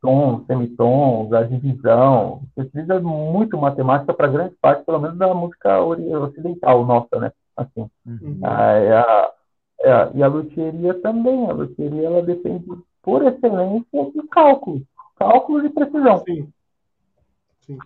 tons, 0.00 0.46
semitons, 0.46 1.32
a 1.32 1.42
divisão. 1.42 2.42
Você 2.54 2.62
utiliza 2.62 3.00
muito 3.00 3.56
matemática 3.58 4.14
para 4.14 4.28
grande 4.28 4.54
parte, 4.60 4.84
pelo 4.84 5.00
menos 5.00 5.18
da 5.18 5.32
música 5.34 5.80
ocidental 5.80 6.84
nossa, 6.84 7.18
né? 7.18 7.32
Assim, 7.56 7.88
uhum. 8.06 8.40
a, 8.42 9.32
é, 9.80 10.10
e 10.14 10.22
a 10.22 10.26
luthieria 10.26 10.94
também. 10.94 11.48
A 11.48 11.52
luthieria 11.52 12.06
ela 12.06 12.22
depende, 12.22 12.64
por 13.02 13.24
excelência, 13.26 14.10
de 14.14 14.28
cálculo. 14.28 14.82
Cálculo 15.16 15.62
de 15.62 15.68
precisão. 15.70 16.18
Sim. 16.24 16.48
Sim. 17.60 17.78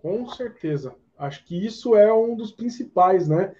Com 0.00 0.26
certeza. 0.28 0.94
Acho 1.18 1.44
que 1.44 1.66
isso 1.66 1.94
é 1.94 2.12
um 2.12 2.34
dos 2.34 2.50
principais, 2.50 3.28
né? 3.28 3.54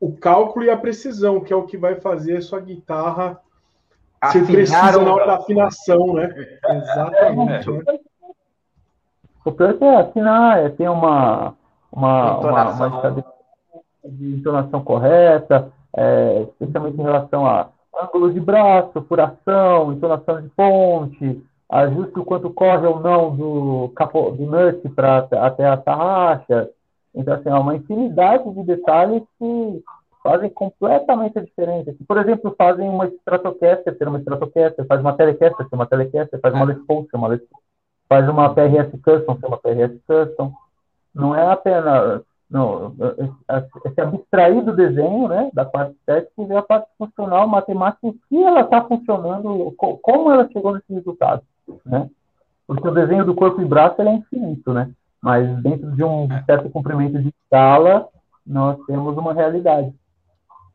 o 0.00 0.14
cálculo 0.14 0.64
e 0.64 0.70
a 0.70 0.76
precisão, 0.76 1.40
que 1.40 1.52
é 1.52 1.56
o 1.56 1.64
que 1.66 1.76
vai 1.76 2.00
fazer 2.00 2.36
a 2.36 2.42
sua 2.42 2.60
guitarra 2.60 3.40
ser 4.30 4.46
precisa 4.46 5.02
na 5.02 5.14
hora 5.14 5.26
da 5.26 5.34
afinação, 5.36 6.14
né? 6.14 6.28
Exatamente. 6.68 7.70
É. 7.70 7.98
O 9.44 9.52
pior 9.52 9.76
é 9.80 9.96
afinar, 9.96 10.64
é 10.64 10.68
ter 10.70 10.88
uma, 10.88 11.54
uma, 11.92 12.38
uma, 12.38 12.72
uma 12.72 13.24
de 14.04 14.36
entonação 14.36 14.82
correta, 14.82 15.72
é, 15.96 16.42
especialmente 16.42 17.00
em 17.00 17.02
relação 17.02 17.46
a 17.46 17.68
ângulo 18.02 18.32
de 18.32 18.40
braço, 18.40 19.04
furação, 19.08 19.92
entonação 19.92 20.42
de 20.42 20.48
ponte, 20.50 21.42
ajuste 21.70 22.18
o 22.18 22.24
quanto 22.24 22.50
corre 22.50 22.86
ou 22.86 23.00
não 23.00 23.34
do, 23.34 23.92
capo, 23.96 24.30
do 24.32 24.46
nut 24.46 24.88
para 24.90 25.26
até 25.32 25.66
a 25.66 25.76
tarraxa. 25.76 26.68
Então, 27.14 27.34
assim, 27.34 27.48
há 27.48 27.58
uma 27.58 27.76
infinidade 27.76 28.52
de 28.52 28.62
detalhes 28.62 29.22
que 29.38 29.82
fazem 30.26 30.50
completamente 30.50 31.38
a 31.38 31.42
diferença. 31.42 31.94
Por 32.06 32.18
exemplo, 32.18 32.54
fazem 32.58 32.88
uma 32.88 33.06
Stratocaster 33.06 33.96
ser 33.96 34.08
uma 34.08 34.18
Stratocaster, 34.18 34.86
faz 34.86 35.00
uma 35.00 35.12
Telecaster 35.12 35.68
ser 35.68 35.74
uma 35.74 35.86
Telecaster, 35.86 36.40
faz 36.40 36.54
uma 36.54 36.64
Les 36.64 36.78
Paul 36.86 37.06
ser 37.10 37.16
uma 37.16 37.28
Les 37.28 37.40
Paul, 37.40 37.62
faz 38.08 38.28
uma 38.28 38.54
PRS 38.54 38.90
Custom 39.02 39.38
ser 39.38 39.46
uma 39.46 39.58
PRS 39.58 40.00
Custom. 40.06 40.52
Não 41.14 41.34
é 41.34 41.50
apenas 41.50 42.22
não, 42.50 42.94
é, 43.48 43.56
é 43.56 43.90
se 43.90 44.00
abstrair 44.00 44.64
do 44.64 44.74
desenho, 44.74 45.28
né, 45.28 45.50
da 45.52 45.64
parte 45.64 45.96
técnica 46.06 46.42
e 46.42 46.46
ver 46.46 46.56
a 46.56 46.62
parte 46.62 46.88
funcional, 46.96 47.48
matemática, 47.48 48.06
o 48.06 48.14
que 48.28 48.42
ela 48.42 48.60
está 48.60 48.84
funcionando, 48.84 49.74
como 49.76 50.30
ela 50.30 50.48
chegou 50.52 50.72
nesse 50.72 50.92
resultado, 50.92 51.42
né? 51.84 52.08
Porque 52.66 52.86
o 52.86 52.94
desenho 52.94 53.24
do 53.24 53.34
corpo 53.34 53.60
e 53.60 53.64
braço 53.64 54.00
é 54.02 54.12
infinito, 54.12 54.72
né? 54.72 54.90
Mas 55.22 55.48
dentro 55.62 55.90
de 55.92 56.04
um 56.04 56.30
é. 56.32 56.42
certo 56.44 56.70
comprimento 56.70 57.18
de 57.20 57.28
escala, 57.28 58.08
nós 58.46 58.78
temos 58.86 59.16
uma 59.16 59.32
realidade. 59.32 59.92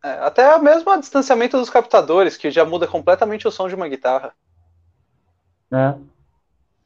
É, 0.03 0.09
até 0.25 0.57
mesmo 0.57 0.89
o 0.89 0.97
distanciamento 0.97 1.57
dos 1.57 1.69
captadores, 1.69 2.37
que 2.37 2.49
já 2.49 2.65
muda 2.65 2.87
completamente 2.87 3.47
o 3.47 3.51
som 3.51 3.67
de 3.67 3.75
uma 3.75 3.87
guitarra. 3.87 4.33
É. 5.71 5.95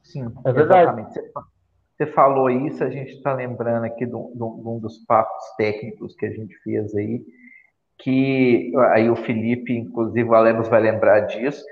Sim, 0.02 0.32
é 0.44 0.52
verdade. 0.52 1.00
Exatamente. 1.00 1.46
Você 1.96 2.06
falou 2.08 2.50
isso, 2.50 2.84
a 2.84 2.90
gente 2.90 3.12
está 3.12 3.32
lembrando 3.32 3.84
aqui 3.84 4.04
de 4.04 4.14
um, 4.14 4.30
de 4.34 4.42
um, 4.42 4.78
dos 4.78 4.98
papos 5.06 5.42
técnicos 5.56 6.14
que 6.14 6.26
a 6.26 6.30
gente 6.30 6.54
fez 6.58 6.94
aí, 6.94 7.24
que 7.98 8.70
aí 8.90 9.08
o 9.08 9.16
Felipe, 9.16 9.72
inclusive 9.72 10.28
o 10.28 10.34
Alemos 10.34 10.68
vai 10.68 10.82
lembrar 10.82 11.20
disso, 11.20 11.64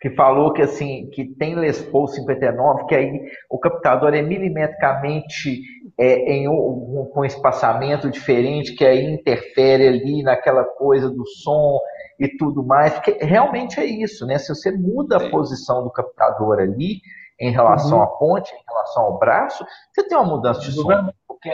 que 0.00 0.10
falou 0.10 0.52
que 0.52 0.62
assim 0.62 1.10
que 1.10 1.24
tem 1.24 1.54
Les 1.54 1.80
Paul 1.82 2.06
59, 2.06 2.86
que 2.86 2.94
aí 2.94 3.30
o 3.50 3.58
captador 3.58 4.14
é 4.14 4.22
milimetricamente 4.22 5.62
é, 5.98 6.32
em 6.32 6.48
um, 6.48 7.12
um, 7.14 7.24
espaçamento 7.24 8.10
diferente, 8.10 8.74
que 8.74 8.84
aí 8.84 9.04
interfere 9.04 9.86
ali 9.86 10.22
naquela 10.22 10.64
coisa 10.64 11.10
do 11.10 11.26
som 11.26 11.78
e 12.18 12.28
tudo 12.28 12.62
mais, 12.64 12.94
porque 12.94 13.18
realmente 13.20 13.78
é 13.78 13.84
isso, 13.84 14.26
né? 14.26 14.38
Se 14.38 14.54
você 14.54 14.70
muda 14.70 15.18
a 15.18 15.30
posição 15.30 15.84
do 15.84 15.90
captador 15.90 16.58
ali, 16.60 17.00
em 17.40 17.50
relação 17.50 17.98
uhum. 17.98 18.04
à 18.04 18.06
ponte, 18.06 18.52
em 18.54 18.64
relação 18.68 19.02
ao 19.04 19.18
braço, 19.18 19.64
você 19.90 20.06
tem 20.06 20.16
uma 20.16 20.26
mudança 20.26 20.60
de 20.60 20.72
som. 20.72 21.10
Porque... 21.26 21.50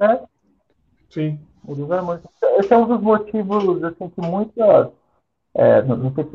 É. 0.00 0.20
Sim. 1.10 1.38
Esse 2.58 2.72
é 2.72 2.76
um 2.76 2.86
dos 2.86 3.02
motivos 3.02 3.84
assim, 3.84 4.08
que 4.08 4.20
muitas, 4.20 4.88
é, 5.54 5.82
não 5.82 6.12
sei, 6.14 6.26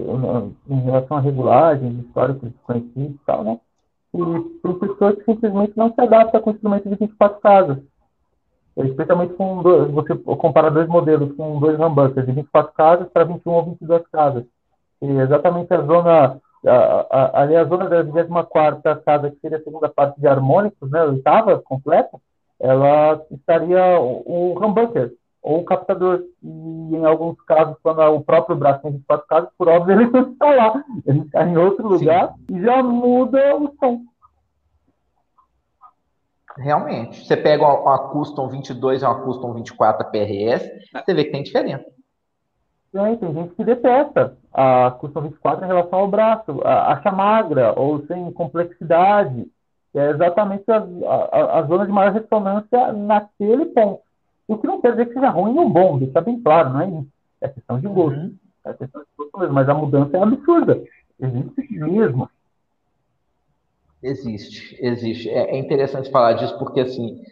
em 0.69 0.79
relação 0.81 1.17
à 1.17 1.19
regulagem, 1.19 1.99
históricos 1.99 2.49
desconhecidos 2.49 3.15
e 3.15 3.25
tal, 3.25 3.43
né? 3.43 3.59
E 4.13 4.73
pessoas 4.79 5.15
que 5.15 5.25
simplesmente 5.25 5.73
não 5.75 5.93
se 5.93 6.01
adaptam 6.01 6.41
com 6.41 6.51
instrumento 6.51 6.89
de 6.89 6.95
24 6.95 7.39
casas. 7.39 7.77
Especialmente 8.77 9.33
com 9.35 9.61
dois, 9.61 9.89
você 9.91 10.15
compara 10.15 10.69
dois 10.69 10.87
modelos 10.87 11.35
com 11.35 11.59
dois 11.59 11.79
humbuckers 11.79 12.25
de 12.25 12.31
24 12.33 12.73
casas 12.73 13.07
para 13.09 13.23
21 13.23 13.51
ou 13.51 13.65
22 13.65 14.07
casas. 14.07 14.45
E 15.01 15.07
exatamente 15.07 15.73
a 15.73 15.81
zona 15.81 16.39
ali 17.33 17.55
a 17.55 17.63
zona 17.65 17.87
da 17.87 18.01
24 18.01 18.81
casa, 19.03 19.29
que 19.29 19.39
seria 19.39 19.57
a 19.57 19.63
segunda 19.63 19.87
parte 19.87 20.19
de 20.19 20.27
harmônicos, 20.27 20.89
né, 20.89 20.99
a 20.99 21.05
oitava 21.05 21.59
completa, 21.59 22.17
ela 22.59 23.21
estaria 23.31 23.99
o, 23.99 24.23
o 24.25 24.65
humbucker, 24.65 25.11
ou 25.45 25.59
o 25.59 25.63
captador. 25.63 26.23
E 26.41 26.95
em 26.95 27.05
alguns 27.05 27.39
casos, 27.41 27.77
quando 27.83 28.01
o 28.01 28.23
próprio 28.23 28.55
braço 28.55 28.81
tem 28.81 28.93
24 28.93 29.27
casas, 29.27 29.49
por 29.55 29.69
óbvio, 29.69 29.93
ele 30.01 30.09
não 30.09 30.31
está 30.31 30.49
lá. 30.49 30.83
Ele 31.05 31.19
está 31.19 31.45
em 31.45 31.55
outro 31.55 31.87
lugar 31.87 32.33
Sim. 32.33 32.57
e 32.57 32.61
já 32.61 32.81
muda 32.81 33.55
o 33.55 33.71
som. 33.79 34.01
Realmente. 36.57 37.25
Você 37.25 37.37
pega 37.37 37.63
uma, 37.63 37.79
uma 37.79 38.09
Custom 38.09 38.49
22 38.49 39.03
e 39.03 39.05
uma 39.05 39.21
Custom 39.23 39.53
24 39.53 40.09
PRS, 40.09 40.67
você 40.91 41.13
vê 41.13 41.25
que 41.25 41.31
tem 41.31 41.43
diferença. 41.43 41.85
Tem, 42.91 43.17
tem 43.17 43.33
gente 43.33 43.53
que 43.55 43.63
detesta 43.63 44.37
a 44.53 44.89
custom 44.91 45.23
24 45.23 45.65
em 45.65 45.67
relação 45.67 45.99
ao 45.99 46.07
braço, 46.07 46.61
acha 46.63 47.11
magra 47.11 47.77
ou 47.77 48.05
sem 48.07 48.31
complexidade. 48.31 49.45
É 49.93 50.11
exatamente 50.11 50.63
a, 50.71 50.77
a, 50.77 51.59
a, 51.59 51.63
zona 51.63 51.85
de 51.85 51.91
maior 51.91 52.13
ressonância 52.13 52.93
naquele 52.93 53.65
ponto. 53.65 54.04
O 54.47 54.57
que 54.57 54.67
não 54.67 54.81
quer 54.81 54.91
dizer 54.91 55.07
que 55.07 55.13
seja 55.13 55.29
ruim 55.29 55.57
ou 55.57 55.69
bom, 55.69 55.97
deixa 55.97 56.21
bem 56.21 56.41
claro, 56.41 56.69
não 56.69 56.81
é 56.81 56.87
isso. 56.87 57.07
É 57.41 57.47
questão 57.47 57.79
de 57.79 57.87
gosto. 57.87 58.17
Uhum. 58.17 58.35
É 58.65 58.73
questão 58.73 59.01
de 59.01 59.07
gosto 59.17 59.39
mesmo, 59.39 59.53
mas 59.53 59.69
a 59.69 59.73
mudança 59.73 60.17
é 60.17 60.21
absurda. 60.21 60.83
Existe 61.19 61.79
mesmo. 61.79 62.29
Existe, 64.03 64.77
existe. 64.79 65.29
É, 65.29 65.55
é 65.55 65.57
interessante 65.57 66.11
falar 66.11 66.33
disso 66.33 66.57
porque, 66.59 66.81
assim, 66.81 67.23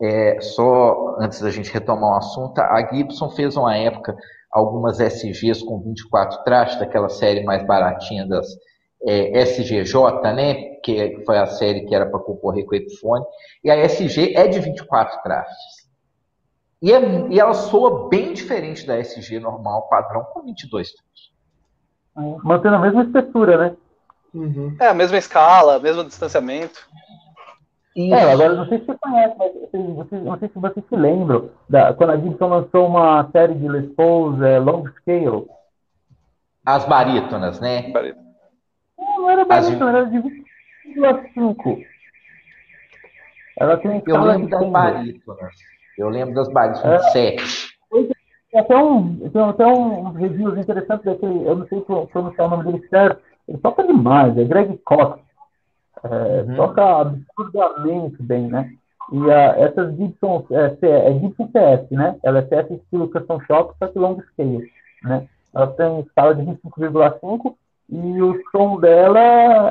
é, 0.00 0.40
só 0.40 1.16
antes 1.20 1.40
da 1.40 1.50
gente 1.50 1.72
retomar 1.72 2.14
o 2.14 2.16
assunto, 2.16 2.58
a 2.58 2.88
Gibson 2.90 3.28
fez 3.30 3.56
uma 3.56 3.76
época 3.76 4.16
algumas 4.50 5.00
SGs 5.00 5.62
com 5.64 5.80
24 5.80 6.42
trastes, 6.44 6.78
daquela 6.78 7.08
série 7.08 7.42
mais 7.42 7.66
baratinha 7.66 8.26
das 8.26 8.46
é, 9.06 9.40
SGJ, 9.42 9.94
né? 10.34 10.54
Que 10.82 11.22
foi 11.24 11.38
a 11.38 11.46
série 11.46 11.82
que 11.86 11.94
era 11.94 12.06
para 12.06 12.20
concorrer 12.20 12.64
com 12.64 12.72
o 12.72 12.76
Epiphone. 12.76 13.24
E 13.64 13.70
a 13.70 13.76
SG 13.76 14.34
é 14.34 14.46
de 14.46 14.58
24 14.60 15.22
trastes. 15.22 15.81
E, 16.82 16.92
é, 16.92 17.28
e, 17.30 17.38
ela 17.38 17.54
soa 17.54 18.08
bem 18.08 18.32
diferente 18.32 18.84
da 18.84 18.98
SG 18.98 19.38
normal, 19.38 19.88
padrão, 19.88 20.24
com 20.24 20.42
22 20.42 20.92
trastes. 20.92 21.32
Mantendo 22.42 22.74
a 22.74 22.80
mesma 22.80 23.04
espessura, 23.04 23.56
né? 23.56 23.76
Uhum. 24.34 24.76
É, 24.80 24.88
a 24.88 24.94
mesma 24.94 25.16
escala, 25.16 25.78
mesmo 25.78 26.04
distanciamento. 26.04 26.84
Isso. 27.94 28.14
É, 28.14 28.32
agora 28.32 28.54
não 28.54 28.66
sei 28.66 28.80
se 28.80 28.86
você 28.86 28.98
conhece, 28.98 29.34
mas 29.38 29.52
você, 29.52 30.16
não 30.16 30.38
sei 30.38 30.48
se 30.48 30.58
você 30.58 30.82
se 30.88 30.96
lembra, 30.96 31.44
da, 31.68 31.94
quando 31.94 32.10
a 32.10 32.16
Gibson 32.16 32.48
lançou 32.48 32.86
uma 32.86 33.30
série 33.30 33.54
de 33.54 33.68
Les 33.68 33.94
Pauls 33.94 34.40
é, 34.42 34.58
long 34.58 34.84
scale. 34.98 35.46
As 36.64 36.84
barítonas, 36.84 37.60
né? 37.60 37.92
Não, 38.98 39.20
não 39.20 39.30
era 39.30 39.44
barítono, 39.44 39.88
As... 39.88 39.94
era 39.94 40.06
de 40.06 40.18
20,5. 40.18 41.86
Ela 43.58 43.76
tem 43.76 44.02
Eu 44.06 44.22
lembro 44.22 44.48
das 44.48 44.70
barítonas. 44.70 45.71
Eu 45.98 46.08
lembro 46.08 46.34
das 46.34 46.48
barítonas, 46.52 47.04
é. 47.14 47.36
7. 47.36 47.72
Tem 48.50 48.60
até 48.60 48.76
um, 48.76 49.16
tem 49.30 49.42
até 49.42 49.66
um 49.66 50.12
reviews 50.12 50.54
daquele, 50.54 51.48
eu 51.48 51.56
não 51.56 51.66
sei 51.68 51.80
pronunciar 51.80 52.46
o 52.46 52.50
nome 52.50 52.64
dele 52.64 52.86
certo, 52.88 53.22
ele 53.48 53.58
toca 53.58 53.82
demais, 53.82 54.36
é 54.36 54.44
Greg 54.44 54.78
Cox. 54.84 55.20
É, 56.04 56.42
uhum. 56.42 56.56
Toca 56.56 57.00
absurdamente 57.00 58.22
bem, 58.22 58.48
né? 58.48 58.70
E 59.12 59.30
a, 59.30 59.58
essas 59.58 59.96
Gibson, 59.96 60.44
é, 60.50 60.76
é 60.82 61.18
Gibson 61.18 61.48
CS, 61.50 61.90
né? 61.90 62.16
Ela 62.22 62.40
é 62.40 62.46
CS 62.46 62.70
estilo 62.72 63.10
Custom 63.10 63.40
Shop, 63.40 63.74
só 63.78 63.88
que 63.88 63.98
long 63.98 64.20
scale, 64.32 64.70
né? 65.02 65.26
Ela 65.54 65.66
tem 65.68 66.00
escala 66.00 66.34
de 66.34 66.42
25,5 66.42 67.54
e 67.90 68.22
o 68.22 68.40
som 68.50 68.80
dela 68.80 69.20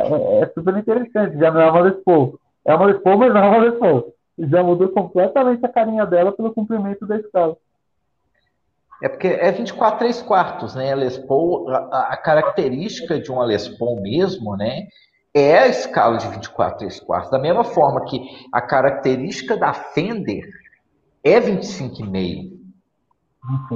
é, 0.03 0.41
é, 0.41 0.51
super 0.53 0.77
interessante, 0.77 1.37
já 1.37 1.51
não 1.51 1.61
é 1.61 1.71
uma 1.71 1.81
Les 1.81 2.03
Paul. 2.03 2.39
É 2.65 2.75
uma 2.75 2.85
Les 2.85 3.01
Paul, 3.01 3.17
mas 3.17 3.33
não 3.33 3.43
é 3.43 3.49
uma 3.49 3.57
Les 3.57 3.79
Paul. 3.79 4.13
Já 4.49 4.63
mudou 4.63 4.89
completamente 4.89 5.65
a 5.65 5.69
carinha 5.69 6.05
dela 6.05 6.31
pelo 6.31 6.53
comprimento 6.53 7.05
da 7.05 7.17
escala. 7.17 7.55
É 9.03 9.09
porque 9.09 9.27
é 9.27 9.51
24 9.51 9.99
3 9.99 10.21
quartos, 10.21 10.75
né? 10.75 10.91
A 10.91 10.95
Les 10.95 11.17
Paul, 11.17 11.69
a, 11.69 12.09
a 12.13 12.17
característica 12.17 13.19
de 13.19 13.31
uma 13.31 13.45
Les 13.45 13.67
Paul 13.67 14.01
mesmo, 14.01 14.55
né? 14.55 14.87
é 15.33 15.59
a 15.59 15.67
escala 15.67 16.17
de 16.17 16.27
24 16.27 16.79
3 16.79 16.99
quartos. 16.99 17.31
Da 17.31 17.39
mesma 17.39 17.63
forma 17.63 18.05
que 18.05 18.19
a 18.51 18.61
característica 18.61 19.57
da 19.57 19.73
Fender 19.73 20.43
é 21.23 21.39
25,5. 21.39 22.59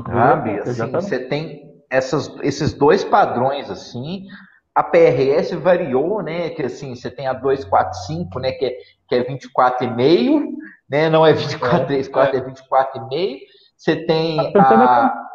Sabe? 0.05 0.59
Assim, 0.59 0.91
você 0.91 1.19
tem 1.19 1.81
essas, 1.89 2.33
esses 2.41 2.73
dois 2.73 3.03
padrões 3.03 3.69
assim. 3.69 4.25
A 4.75 4.83
PRS 4.83 5.55
variou, 5.55 6.21
né? 6.21 6.49
Que 6.49 6.63
assim, 6.63 6.93
você 6.93 7.09
tem 7.09 7.27
a 7.27 7.33
245, 7.33 8.39
né? 8.39 8.51
Que 8.51 8.65
é, 8.65 8.77
que 9.07 9.15
é 9.15 9.23
24,5, 9.23 10.51
né? 10.89 11.09
Não 11.09 11.25
é 11.25 11.31
24 11.33 11.87
3 11.87 12.07
quartos, 12.09 12.39
é, 12.39 12.43
é 12.43 12.45
24,5. 12.45 13.39
Você 13.77 14.05
tem 14.05 14.39
a. 14.39 14.43
a... 14.43 15.25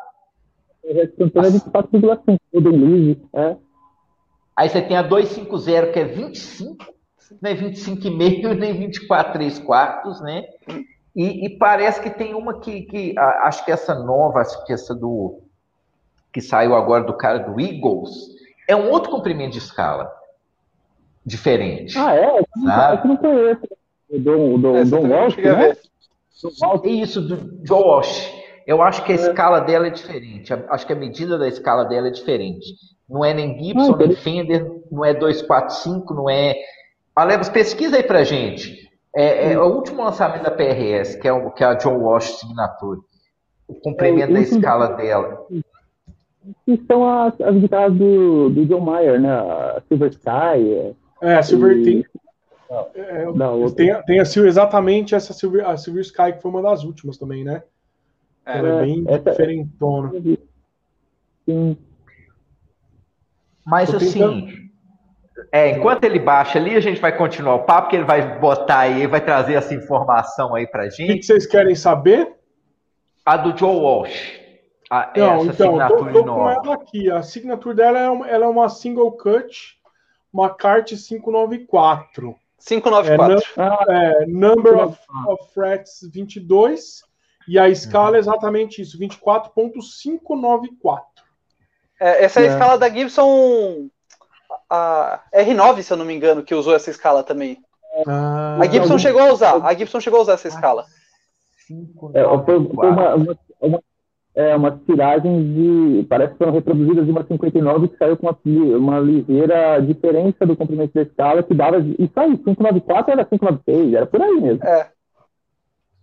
É 0.85 1.07
24,5, 1.07 3.19
é. 3.35 3.57
Aí 4.57 4.69
você 4.69 4.83
tem 4.83 4.97
a 4.97 5.03
250, 5.03 5.93
que 5.93 5.99
é 5.99 6.05
25, 6.05 6.85
não 7.41 7.51
é 7.51 7.55
25,5 7.55 8.53
nem 8.59 8.75
24 8.75 9.33
3 9.33 9.59
quartos, 9.61 10.21
né? 10.21 10.45
E, 11.17 11.47
e, 11.47 11.59
parece 11.59 12.03
que 12.03 12.11
tem 12.11 12.35
uma 12.35 12.61
que, 12.61 12.83
que 12.83 13.19
a, 13.19 13.49
acho 13.49 13.65
que 13.65 13.73
essa 13.73 13.95
nova, 13.95 14.41
acho 14.41 14.65
que 14.67 14.73
essa 14.73 14.95
do 14.95 15.41
que 16.33 16.41
saiu 16.41 16.75
agora 16.75 17.05
do 17.05 17.17
cara 17.17 17.39
do 17.39 17.59
Eagles, 17.59 18.11
é 18.71 18.77
um 18.77 18.91
outro 18.91 19.11
comprimento 19.11 19.53
de 19.53 19.59
escala 19.59 20.11
diferente. 21.27 21.99
Ah, 21.99 22.15
é? 22.15 22.39
Eu 22.39 22.45
não 23.05 23.17
conheço. 23.17 23.61
O 24.09 24.19
Don, 24.19 24.55
o 24.55 24.59
Don, 24.59 25.09
Walsh, 25.09 25.37
né? 25.37 25.77
Isso, 26.85 27.21
do 27.21 27.37
Josh. 27.65 28.33
Eu 28.67 28.83
acho 28.83 29.05
que 29.05 29.13
a 29.13 29.17
é. 29.17 29.19
escala 29.19 29.61
dela 29.61 29.89
é 29.89 29.91
diferente. 29.91 30.53
Acho 30.53 30.87
que 30.87 30.93
a 30.93 30.97
medida 30.97 31.37
da 31.37 31.49
escala 31.49 31.85
dela 31.85 32.09
é 32.09 32.11
diferente. 32.11 32.75
Não 33.09 33.25
é 33.25 33.35
nem 33.35 33.59
Gibson, 33.59 33.93
ah, 33.93 33.97
nem 33.97 34.15
Fender, 34.15 34.65
não 34.91 35.05
é 35.05 35.13
245, 35.13 36.15
não 36.15 36.31
é. 36.31 36.55
Alebos, 37.15 37.49
pesquisa 37.49 37.97
aí 37.97 38.05
pra 38.05 38.23
gente. 38.23 38.89
É, 39.15 39.53
é, 39.53 39.59
o 39.59 39.75
último 39.75 40.05
lançamento 40.05 40.45
da 40.45 40.51
PRS, 40.53 41.17
que 41.17 41.27
é, 41.27 41.33
o, 41.33 41.51
que 41.51 41.65
é 41.65 41.67
a 41.67 41.75
John 41.75 41.99
Walsh 41.99 42.39
Signature. 42.39 43.01
O 43.67 43.75
comprimento 43.75 44.31
é, 44.31 44.35
da 44.35 44.41
escala 44.41 44.89
dela. 44.95 45.45
Que 46.65 46.83
são 46.87 47.09
as, 47.09 47.39
as 47.41 47.57
guitarras 47.57 47.95
do, 47.95 48.51
do 48.51 48.67
John 48.67 48.81
Mayer, 48.81 49.21
né? 49.21 49.31
A 49.31 49.83
Silver 49.89 50.11
Sky. 50.11 50.97
É, 51.21 51.35
a 51.37 51.43
Silver 51.43 51.77
e... 51.77 51.85
tem, 51.85 52.05
é, 52.95 53.23
é 53.23 53.71
tem, 53.77 54.03
tem 54.05 54.21
a 54.21 54.25
Silver, 54.25 54.49
exatamente 54.49 55.15
essa 55.15 55.33
Silver, 55.33 55.69
a 55.69 55.77
Silver 55.77 56.03
Sky, 56.03 56.33
que 56.35 56.43
foi 56.43 56.51
uma 56.51 56.63
das 56.63 56.85
últimas 56.85 57.19
também, 57.19 57.45
né? 57.45 57.63
É, 58.47 58.59
Ela 58.59 58.69
é 58.69 58.83
bem 58.83 59.05
essa... 59.07 59.31
diferentona. 59.31 60.13
Sim. 61.45 61.77
Mas 63.67 63.95
assim, 63.95 64.71
é, 65.53 65.71
enquanto 65.71 66.05
ele 66.05 66.19
baixa 66.19 66.59
ali, 66.59 66.75
a 66.75 66.81
gente 66.81 67.01
vai 67.01 67.17
continuar 67.17 67.57
o 67.57 67.65
papo, 67.65 67.91
que 67.91 67.97
ele 67.97 68.05
vai 68.05 68.39
botar 68.39 68.81
aí, 68.81 69.07
vai 69.07 69.21
trazer 69.21 69.55
essa 69.55 69.75
informação 69.75 70.55
aí 70.55 70.67
pra 70.67 70.89
gente. 70.89 71.13
O 71.13 71.17
que 71.17 71.23
vocês 71.23 71.47
querem 71.47 71.75
saber? 71.75 72.37
A 73.25 73.37
do 73.37 73.57
Joe 73.57 73.77
Walsh. 73.77 74.40
A, 74.91 75.13
Não, 75.17 75.37
essa 75.37 75.53
então, 75.53 75.81
assinatura 75.81 76.13
tô, 76.13 76.25
tô 76.25 76.35
com 76.35 76.51
ela 76.51 76.75
aqui. 76.75 77.11
A 77.11 77.19
assinatura 77.19 77.75
dela 77.77 77.99
é 77.99 78.11
uma, 78.11 78.29
ela 78.29 78.45
é 78.45 78.49
uma 78.49 78.69
single 78.69 79.13
cut, 79.13 79.79
uma 80.33 80.51
CART 80.51 80.91
594. 80.91 82.35
594. 82.59 83.89
É, 83.89 84.23
é, 84.23 84.27
number 84.27 84.77
of, 84.77 84.99
of 85.29 85.55
frets 85.55 86.01
22 86.13 87.05
e 87.49 87.59
a 87.59 87.69
escala 87.69 88.17
é 88.17 88.19
exatamente 88.19 88.83
isso, 88.83 88.99
24.594. 88.99 91.03
É, 92.01 92.25
essa 92.25 92.41
é 92.41 92.43
a 92.43 92.47
é. 92.47 92.49
escala 92.49 92.79
da 92.79 92.89
Gibson 92.89 93.89
a 94.69 95.21
R9, 95.35 95.83
se 95.83 95.93
eu 95.93 95.97
não 95.97 96.05
me 96.05 96.15
engano, 96.15 96.43
que 96.43 96.55
usou 96.55 96.75
essa 96.75 96.91
escala 96.91 97.23
também. 97.23 97.59
Ah, 98.07 98.59
a 98.61 98.67
Gibson 98.67 98.99
chegou 98.99 99.21
a 99.21 99.33
usar, 99.33 99.65
a 99.65 99.75
Gibson 99.75 100.01
chegou 100.01 100.21
a 100.21 100.23
usar 100.23 100.35
essa 100.35 100.49
escala. 100.49 100.87
É, 102.15 102.23
foi, 102.45 102.57
uma, 102.57 102.87
uma, 102.87 103.15
uma, 103.15 103.39
é, 104.41 104.57
umas 104.57 104.81
tiragens 104.87 105.45
de. 105.55 106.07
Parece 106.09 106.33
que 106.33 106.39
foram 106.39 106.53
reproduzidas 106.53 107.05
de 107.05 107.11
uma 107.11 107.25
59 107.25 107.89
que 107.89 107.99
saiu 107.99 108.17
com 108.17 108.27
uma, 108.27 108.39
uma 108.79 108.99
ligeira 108.99 109.81
diferença 109.81 110.47
do 110.47 110.57
comprimento 110.57 110.95
da 110.95 111.03
escala, 111.03 111.43
que 111.43 111.53
dava. 111.53 111.79
Isso 111.79 112.13
aí, 112.17 112.39
594 112.39 113.13
era 113.13 113.25
596, 113.25 113.95
era 113.95 114.07
por 114.07 114.23
aí 114.23 114.41
mesmo. 114.41 114.65
É. 114.65 114.91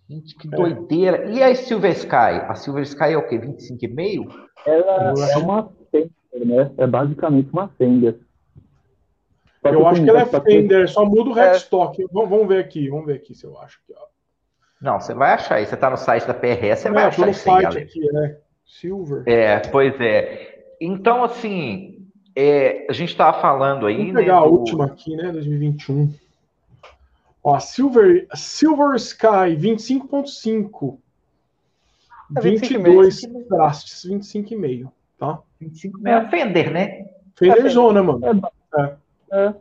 Gente, 0.10 0.36
que 0.36 0.48
doideira. 0.48 1.30
E 1.32 1.42
a 1.42 1.54
Silver 1.56 1.92
Sky? 1.92 2.46
A 2.48 2.56
Silver 2.56 2.84
Sky 2.84 3.14
é 3.14 3.18
o 3.18 3.28
quê? 3.28 3.40
25,5? 3.40 4.28
Ela 4.66 5.14
é 5.32 5.38
uma 5.38 5.70
Fender, 5.92 6.12
né? 6.34 6.72
É 6.78 6.88
basicamente 6.88 7.50
uma 7.52 7.68
Fender. 7.70 8.20
Eu 9.64 9.86
acho 9.86 10.02
que 10.02 10.10
ela 10.10 10.22
é 10.22 10.26
Fender, 10.26 10.88
só 10.88 11.04
muda 11.04 11.32
o 11.32 11.38
é. 11.38 11.48
headstock. 11.48 12.02
É. 12.02 12.06
Vamos 12.12 12.48
ver 12.48 12.60
aqui, 12.60 12.88
vamos 12.88 13.08
ver 13.08 13.16
aqui 13.16 13.34
se 13.34 13.46
eu 13.46 13.58
acho. 13.58 13.80
Aqui, 13.84 14.00
Não, 14.82 15.00
você 15.00 15.14
vai 15.14 15.34
achar 15.34 15.56
aí. 15.56 15.66
Você 15.66 15.76
está 15.76 15.90
no 15.90 15.98
site 15.98 16.28
da 16.28 16.34
PRS, 16.34 16.82
você 16.82 16.88
é, 16.88 16.92
vai 16.92 17.04
achar 17.06 17.30
isso 17.30 17.52
aí, 17.52 17.64
site 17.64 17.78
aqui, 17.78 18.12
né? 18.12 18.38
Silver. 18.66 19.24
É, 19.26 19.60
pois 19.60 20.00
é. 20.00 20.76
Então, 20.80 21.24
assim, 21.24 22.08
é, 22.36 22.86
a 22.90 22.94
gente 22.94 23.10
estava 23.10 23.42
falando 23.42 23.88
aí. 23.88 23.98
Vamos 23.98 24.14
pegar 24.14 24.34
né, 24.34 24.40
a 24.40 24.46
do... 24.46 24.52
última 24.54 24.86
aqui, 24.86 25.16
né? 25.16 25.32
2021. 25.32 26.14
Ó, 27.44 27.60
Silver, 27.60 28.28
Silver 28.36 28.96
Sky 28.96 29.56
25.5. 29.58 30.98
É 32.36 32.42
22 32.42 33.22
trastes, 33.48 34.06
25,5, 34.06 34.92
tá? 35.18 35.40
25,5 35.62 36.08
é 36.08 36.30
Fender, 36.30 36.72
né? 36.72 37.06
Fender 37.36 37.70
zona, 37.70 38.04
mano. 38.04 38.22
É. 38.78 38.96
é. 39.32 39.54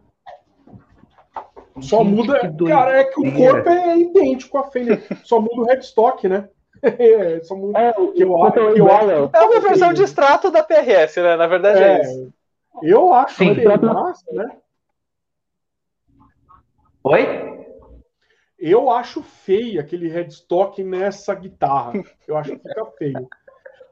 Só 1.80 2.02
Gente, 2.02 2.14
muda. 2.14 2.54
Cara, 2.68 3.00
é 3.00 3.04
que 3.04 3.20
o 3.20 3.34
corpo 3.34 3.68
é 3.68 3.98
idêntico 3.98 4.58
à 4.58 4.64
Fender. 4.64 5.02
Só 5.24 5.40
muda 5.40 5.62
o 5.62 5.64
headstock, 5.64 6.28
né? 6.28 6.48
É, 6.82 7.40
só 7.44 7.54
muda. 7.54 7.78
É, 7.78 7.92
que 7.92 8.00
eu, 8.00 8.12
que 8.12 8.22
eu, 8.22 8.90
acho, 8.92 9.30
é 9.32 9.42
uma 9.42 9.60
versão 9.60 9.92
de 9.92 10.02
extrato 10.02 10.50
da 10.50 10.62
PRS, 10.62 11.16
né? 11.16 11.36
Na 11.36 11.46
verdade 11.46 11.82
é, 11.82 11.98
é 11.98 12.02
isso. 12.02 12.32
Eu 12.82 13.12
acho 13.12 13.36
Sim. 13.36 13.54
massa, 13.82 14.24
né? 14.32 14.56
Oi? 17.04 17.56
Eu 18.58 18.90
acho 18.90 19.22
feio 19.22 19.80
aquele 19.80 20.08
headstock 20.08 20.82
nessa 20.82 21.34
guitarra. 21.34 21.92
Eu 22.26 22.36
acho 22.36 22.52
que 22.52 22.68
fica 22.68 22.86
feio. 22.98 23.28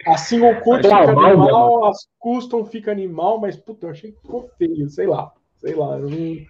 Assim 0.07 0.40
o 0.40 0.61
cut 0.61 0.83
fica 0.83 0.97
animal, 0.97 1.85
as 1.87 2.09
custom 2.18 2.64
fica 2.64 2.90
animal, 2.90 3.38
mas 3.38 3.57
puta, 3.57 3.87
eu 3.87 3.90
achei 3.90 4.12
que 4.12 4.20
ficou 4.20 4.51
feio, 4.59 4.88
sei 4.88 5.07
lá. 5.07 5.33
Sei 5.57 5.75
lá, 5.75 5.99
eu 5.99 6.11
não, 6.11 6.47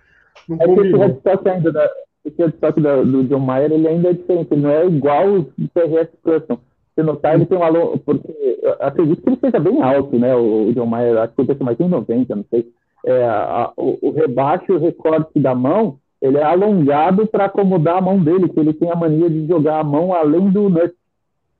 não 0.48 0.58
é 0.60 0.86
esse 0.86 0.96
headstock 0.96 1.48
ainda 1.48 1.72
da, 1.72 1.90
esse 2.24 2.36
headstock 2.36 2.80
do, 2.80 3.04
do 3.04 3.24
John 3.24 3.40
Mayer, 3.40 3.72
ele 3.72 3.88
ainda 3.88 4.10
é 4.10 4.12
diferente, 4.12 4.48
ele 4.52 4.62
não 4.62 4.70
é 4.70 4.86
igual 4.86 5.38
o 5.38 5.44
PRS 5.44 6.10
Custom. 6.22 6.58
Se 6.94 7.02
notar, 7.02 7.34
ele 7.34 7.46
tem 7.46 7.58
um 7.58 7.64
aluno, 7.64 7.98
porque 7.98 8.32
acredito 8.80 9.20
que 9.20 9.28
ele 9.28 9.38
seja 9.40 9.58
bem 9.58 9.82
alto, 9.82 10.16
né? 10.18 10.34
O, 10.36 10.68
o 10.68 10.72
John 10.74 10.86
Mayer, 10.86 11.18
acho 11.18 11.34
que 11.34 11.42
ele 11.42 11.54
tem 11.54 11.64
mais 11.64 11.76
de 11.76 11.84
90, 11.84 12.36
não 12.36 12.44
sei. 12.50 12.72
É, 13.04 13.24
a, 13.24 13.72
o, 13.76 13.98
o 14.00 14.10
rebaixo 14.12 14.64
e 14.70 14.76
o 14.76 14.78
recorte 14.78 15.38
da 15.38 15.54
mão 15.54 15.98
ele 16.24 16.38
é 16.38 16.42
alongado 16.42 17.26
para 17.26 17.44
acomodar 17.44 17.98
a 17.98 18.00
mão 18.00 18.18
dele, 18.18 18.48
que 18.48 18.58
ele 18.58 18.72
tem 18.72 18.90
a 18.90 18.96
mania 18.96 19.28
de 19.28 19.46
jogar 19.46 19.80
a 19.80 19.84
mão 19.84 20.14
além 20.14 20.48
do 20.50 20.70
nut 20.70 20.94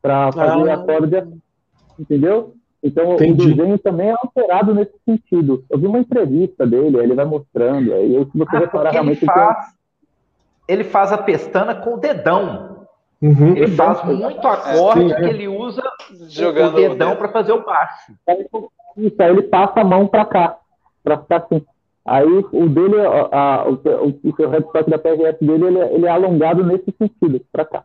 para 0.01 0.33
fazer 0.33 0.71
ah. 0.71 0.75
a 0.75 0.79
corda, 0.79 1.29
entendeu? 1.99 2.55
Então 2.85 3.15
Entendi. 3.15 3.47
o 3.47 3.57
desenho 3.57 3.79
também 3.79 4.11
é 4.11 4.13
alterado 4.13 4.75
nesse 4.75 4.93
sentido. 5.07 5.65
Eu 5.71 5.79
vi 5.79 5.87
uma 5.87 5.99
entrevista 5.99 6.67
dele, 6.67 6.99
ele 6.99 7.15
vai 7.15 7.25
mostrando, 7.25 7.95
aí 7.95 8.13
se 8.31 8.39
você 8.39 8.57
ah, 8.57 8.59
reparar 8.59 8.91
realmente 8.91 9.23
ele 9.23 9.33
faz, 9.33 9.75
ele 10.69 10.85
faz 10.85 11.11
a 11.11 11.17
pestana 11.17 11.75
com 11.75 11.95
o 11.95 11.97
dedão. 11.97 12.87
Uhum. 13.23 13.57
Ele 13.57 13.69
faz 13.69 14.05
muito 14.05 14.47
acorde 14.47 15.13
é, 15.13 15.17
que 15.17 15.25
ele 15.25 15.49
usa 15.49 15.83
Jogando 16.29 16.75
o 16.75 16.77
dedão 16.77 17.17
para 17.17 17.31
fazer 17.31 17.53
o 17.53 17.65
baixo. 17.65 18.13
Isso, 18.99 19.17
aí 19.19 19.31
ele 19.31 19.45
passa 19.45 19.81
a 19.81 19.85
mão 19.85 20.07
para 20.07 20.27
cá, 20.27 20.59
para 21.03 21.17
ficar 21.17 21.37
assim. 21.39 21.65
Aí 22.05 22.29
o 22.29 22.69
dele, 22.69 23.01
a, 23.01 23.63
a, 23.63 23.69
o, 23.69 23.73
o, 23.73 24.43
o 24.43 24.49
headstock 24.49 24.91
da 24.91 24.99
PRS 24.99 25.39
dele, 25.41 25.69
ele, 25.69 25.79
ele 25.79 26.07
é 26.07 26.11
alongado 26.11 26.63
nesse 26.63 26.95
sentido, 26.99 27.41
para 27.51 27.65
cá. 27.65 27.85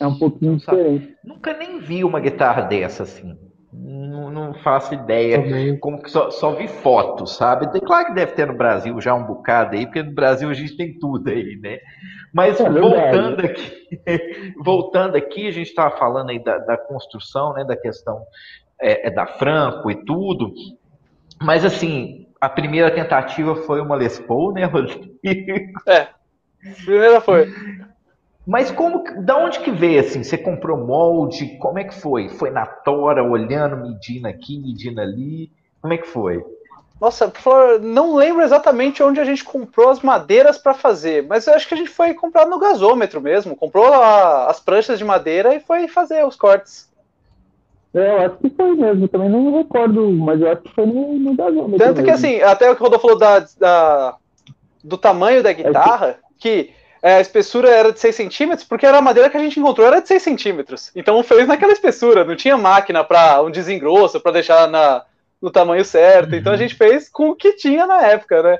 É 0.00 0.06
um 0.06 0.18
pouquinho 0.18 0.56
diferente. 0.56 1.14
Nunca 1.24 1.56
nem 1.56 1.78
vi 1.78 2.04
uma 2.04 2.20
guitarra 2.20 2.62
dessa 2.62 3.04
assim. 3.04 3.36
Não, 3.72 4.30
não 4.30 4.54
faço 4.54 4.94
ideia. 4.94 5.42
Também. 5.42 5.78
Como 5.78 6.02
que 6.02 6.10
só, 6.10 6.30
só 6.30 6.52
vi 6.52 6.66
fotos, 6.66 7.36
sabe? 7.36 7.68
Claro 7.80 8.06
que 8.06 8.14
deve 8.14 8.32
ter 8.32 8.46
no 8.46 8.56
Brasil 8.56 8.98
já 9.00 9.14
um 9.14 9.24
bocado 9.24 9.76
aí, 9.76 9.84
porque 9.86 10.02
no 10.02 10.12
Brasil 10.12 10.48
a 10.48 10.54
gente 10.54 10.76
tem 10.76 10.98
tudo 10.98 11.28
aí, 11.28 11.56
né? 11.60 11.78
Mas 12.32 12.58
é 12.58 12.68
voltando 12.68 13.40
aqui, 13.40 13.98
voltando 14.62 15.16
aqui, 15.16 15.46
a 15.46 15.52
gente 15.52 15.68
estava 15.68 15.96
falando 15.96 16.30
aí 16.30 16.42
da, 16.42 16.58
da, 16.58 16.76
construção, 16.76 17.52
né? 17.52 17.64
Da 17.64 17.76
questão 17.76 18.22
é, 18.80 19.08
é 19.08 19.10
da 19.10 19.26
Franco 19.26 19.90
e 19.90 20.04
tudo. 20.04 20.52
Mas 21.42 21.64
assim, 21.64 22.26
a 22.40 22.48
primeira 22.48 22.90
tentativa 22.90 23.54
foi 23.56 23.80
uma 23.80 23.96
Les 23.96 24.18
Paul, 24.18 24.52
né, 24.52 24.64
Rodrigo? 24.64 25.18
É, 25.86 26.08
primeira 26.84 27.20
foi. 27.20 27.46
Mas 28.46 28.70
como, 28.70 29.02
da 29.24 29.36
onde 29.36 29.58
que 29.58 29.72
veio 29.72 30.00
assim? 30.00 30.22
Você 30.22 30.38
comprou 30.38 30.78
molde? 30.78 31.58
Como 31.58 31.78
é 31.80 31.84
que 31.84 31.94
foi? 31.94 32.28
Foi 32.28 32.48
na 32.50 32.64
tora, 32.64 33.24
olhando, 33.24 33.76
medindo 33.76 34.28
aqui, 34.28 34.58
medindo 34.60 35.00
ali? 35.00 35.50
Como 35.82 35.92
é 35.92 35.98
que 35.98 36.06
foi? 36.06 36.44
Nossa, 37.00 37.28
Flor, 37.30 37.80
não 37.80 38.14
lembro 38.14 38.42
exatamente 38.42 39.02
onde 39.02 39.20
a 39.20 39.24
gente 39.24 39.44
comprou 39.44 39.90
as 39.90 40.00
madeiras 40.00 40.56
para 40.56 40.72
fazer, 40.72 41.26
mas 41.26 41.46
eu 41.46 41.52
acho 41.54 41.68
que 41.68 41.74
a 41.74 41.76
gente 41.76 41.90
foi 41.90 42.14
comprar 42.14 42.46
no 42.46 42.58
gasômetro 42.58 43.20
mesmo. 43.20 43.56
Comprou 43.56 43.92
a, 43.92 44.46
as 44.46 44.60
pranchas 44.60 44.96
de 44.96 45.04
madeira 45.04 45.54
e 45.54 45.60
foi 45.60 45.88
fazer 45.88 46.24
os 46.24 46.36
cortes. 46.36 46.88
É, 47.92 48.14
eu 48.14 48.20
acho 48.26 48.36
que 48.36 48.50
foi 48.50 48.76
mesmo, 48.76 49.08
também 49.08 49.28
não 49.28 49.58
recordo, 49.58 50.10
mas 50.12 50.40
eu 50.40 50.52
acho 50.52 50.62
que 50.62 50.74
foi 50.74 50.86
no, 50.86 51.18
no 51.18 51.34
gasômetro. 51.34 51.78
Tanto 51.78 52.04
que 52.04 52.10
assim, 52.10 52.40
até 52.40 52.70
o 52.70 52.76
que 52.76 52.80
o 52.80 52.84
Rodolfo 52.84 53.06
falou 53.08 53.18
da, 53.18 53.46
da, 53.58 54.16
do 54.84 54.96
tamanho 54.96 55.42
da 55.42 55.52
guitarra, 55.52 56.18
que 56.38 56.70
é, 56.70 56.75
a 57.14 57.20
espessura 57.20 57.68
era 57.68 57.92
de 57.92 58.00
6 58.00 58.16
centímetros, 58.16 58.66
porque 58.66 58.84
era 58.84 58.98
a 58.98 59.02
madeira 59.02 59.30
que 59.30 59.36
a 59.36 59.40
gente 59.40 59.60
encontrou, 59.60 59.86
era 59.86 60.00
de 60.00 60.08
6 60.08 60.22
centímetros. 60.22 60.90
Então 60.96 61.22
fez 61.22 61.46
naquela 61.46 61.72
espessura, 61.72 62.24
não 62.24 62.34
tinha 62.34 62.56
máquina 62.56 63.04
para 63.04 63.42
um 63.42 63.50
desengrosso, 63.50 64.20
para 64.20 64.32
deixar 64.32 64.66
na, 64.66 65.04
no 65.40 65.50
tamanho 65.50 65.84
certo. 65.84 66.34
Então 66.34 66.52
a 66.52 66.54
uhum. 66.54 66.60
gente 66.60 66.74
fez 66.74 67.08
com 67.08 67.28
o 67.30 67.36
que 67.36 67.52
tinha 67.52 67.86
na 67.86 68.02
época, 68.02 68.42
né? 68.42 68.58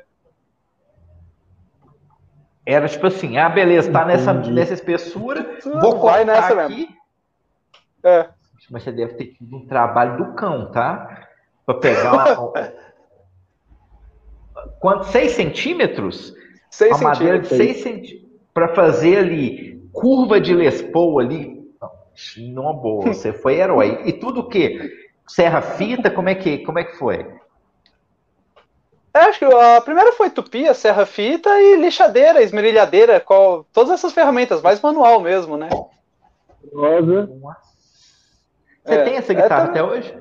Era 2.65 2.89
tipo 2.89 3.07
assim, 3.07 3.37
ah, 3.39 3.49
beleza, 3.49 3.91
tá 3.91 4.05
nessa, 4.05 4.33
nessa 4.33 4.75
espessura, 4.75 5.59
vou 5.81 5.99
cortar 5.99 6.25
nessa 6.25 6.63
aqui. 6.63 6.77
Mesmo. 6.77 6.97
É. 8.05 8.29
Mas 8.71 8.83
você 8.83 8.93
deve 8.93 9.15
ter 9.15 9.27
tido 9.27 9.57
um 9.57 9.67
trabalho 9.67 10.17
do 10.17 10.35
cão, 10.35 10.71
tá? 10.71 11.29
Para 11.65 11.79
pegar 11.79 12.13
uma... 12.13 12.73
Quanto? 14.79 15.05
6 15.07 15.33
centímetros? 15.33 16.35
6 16.71 16.97
centímetros. 16.97 17.49
de 17.49 17.57
6 17.57 17.77
centímetros. 17.83 18.26
Para 18.57 18.69
fazer 18.69 19.19
ali, 19.19 19.87
curva 19.93 20.41
de 20.41 20.55
Les 20.55 20.81
Paul 20.81 21.19
ali. 21.19 21.63
Não, 22.39 22.73
boa, 22.73 23.05
você 23.13 23.31
foi 23.31 23.61
herói. 23.61 24.01
E 24.07 24.15
tudo 24.15 24.41
o 24.41 24.49
quê? 24.49 24.91
Serra 25.29 25.61
fita, 25.61 26.11
como 26.11 26.31
é 26.31 26.35
que, 26.35 26.61
como 26.61 26.79
é 26.79 26.85
que 26.85 26.97
foi? 26.97 27.27
É, 29.13 29.19
acho 29.19 29.41
que 29.41 29.45
a 29.45 29.79
primeira 29.83 30.11
foi 30.13 30.31
tupia, 30.31 30.73
serra 30.73 31.05
fita 31.05 31.51
e 31.61 31.77
lixadeira, 31.77 32.41
esmerilhadeira, 32.41 33.21
qual, 33.21 33.67
todas 33.75 33.93
essas 33.93 34.15
ferramentas, 34.15 34.63
mais 34.63 34.81
manual 34.81 35.21
mesmo, 35.21 35.59
né? 35.59 35.69
Rosa. 36.73 37.29
Você 38.87 38.95
é, 38.95 39.05
tem 39.05 39.17
essa 39.17 39.35
guitarra 39.35 39.67
é, 39.67 39.69
até 39.69 39.83
hoje? 39.83 40.19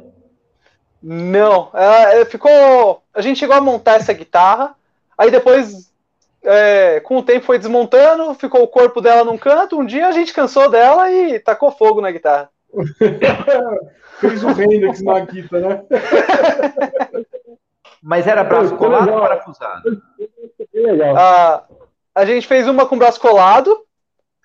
Não, 1.02 1.70
ela, 1.74 2.26
ficou. 2.26 3.02
A 3.14 3.22
gente 3.22 3.40
chegou 3.40 3.56
a 3.56 3.62
montar 3.62 3.96
essa 3.96 4.12
guitarra, 4.12 4.76
aí 5.18 5.32
depois, 5.32 5.90
é, 6.46 7.00
com 7.00 7.18
o 7.18 7.24
tempo 7.24 7.46
foi 7.46 7.58
desmontando, 7.58 8.34
ficou 8.36 8.64
o 8.64 8.68
corpo 8.68 9.02
dela 9.02 9.24
num 9.24 9.38
canto. 9.38 9.80
Um 9.80 9.86
dia 9.86 10.08
a 10.08 10.12
gente 10.12 10.34
cansou 10.34 10.70
dela 10.70 11.12
e 11.12 11.40
tacou 11.40 11.72
fogo 11.72 12.02
na 12.02 12.12
guitarra. 12.12 12.50
Fez 14.20 14.44
o 14.44 14.50
Hendrix 14.50 15.02
na 15.02 15.20
guitarra, 15.22 15.70
né? 15.70 15.84
Mas 18.02 18.28
era 18.28 18.44
braço 18.44 18.76
colado 18.78 19.12
ou 19.12 19.20
parafusado? 19.20 20.02
A, 21.18 21.64
a 22.14 22.26
gente 22.26 22.46
fez 22.46 22.68
uma 22.68 22.86
com 22.86 23.00
braço 23.00 23.20
colado. 23.20 23.84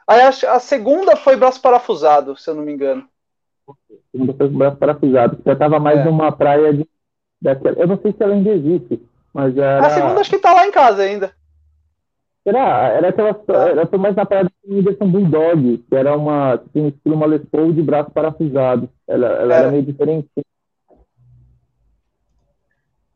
Aí 0.08 0.22
a, 0.22 0.28
a, 0.28 0.58
segunda 0.58 1.14
foi 1.14 1.36
braço 1.36 1.60
parafusado, 1.60 2.36
se 2.38 2.48
eu 2.48 2.54
não 2.54 2.62
me 2.62 2.72
engano. 2.72 3.06
A 3.68 3.74
segunda 4.10 4.32
foi 4.32 4.48
com 4.48 4.56
braço 4.56 4.76
parafusado. 4.78 5.38
Já 5.44 5.52
estava 5.52 5.78
mais 5.78 6.00
é. 6.00 6.04
numa 6.04 6.32
praia 6.32 6.72
de. 6.72 6.88
Daquela, 7.40 7.78
eu 7.78 7.86
não 7.86 7.98
sei 8.00 8.12
se 8.12 8.22
ela 8.22 8.34
ainda 8.34 8.50
existe, 8.50 9.02
mas 9.32 9.56
era... 9.56 9.86
A 9.86 9.90
segunda 9.90 10.20
acho 10.20 10.28
que 10.28 10.36
está 10.36 10.52
lá 10.52 10.66
em 10.66 10.70
casa 10.70 11.02
ainda. 11.02 11.34
Era, 12.44 12.88
era 12.88 13.08
aquela. 13.08 13.44
Era 13.68 13.86
foi 13.86 13.98
mais 13.98 14.16
na 14.16 14.24
praia 14.24 14.44
da 14.44 14.50
Universal 14.66 15.08
Bulldog, 15.08 15.78
que 15.78 15.94
era 15.94 16.16
uma. 16.16 16.58
Tinha 16.72 16.84
um 16.84 16.88
estilo 16.88 17.14
uma 17.14 17.26
Les 17.26 17.44
Paul 17.44 17.72
de 17.72 17.82
braço 17.82 18.10
parafusado. 18.10 18.88
Ela, 19.06 19.26
ela 19.26 19.54
é. 19.54 19.58
era 19.58 19.70
meio 19.70 19.82
diferente. 19.82 20.28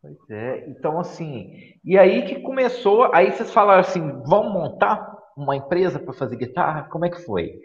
Pois 0.03 0.19
é, 0.29 0.69
então 0.69 1.01
assim, 1.01 1.51
e 1.83 1.97
aí 1.97 2.27
que 2.27 2.41
começou, 2.41 3.09
aí 3.15 3.33
vocês 3.33 3.51
falaram 3.51 3.81
assim, 3.81 4.03
vamos 4.27 4.53
montar 4.53 5.17
uma 5.35 5.57
empresa 5.57 5.99
para 5.99 6.13
fazer 6.13 6.37
guitarra? 6.37 6.83
Como 6.91 7.07
é 7.07 7.09
que 7.11 7.23
foi? 7.23 7.59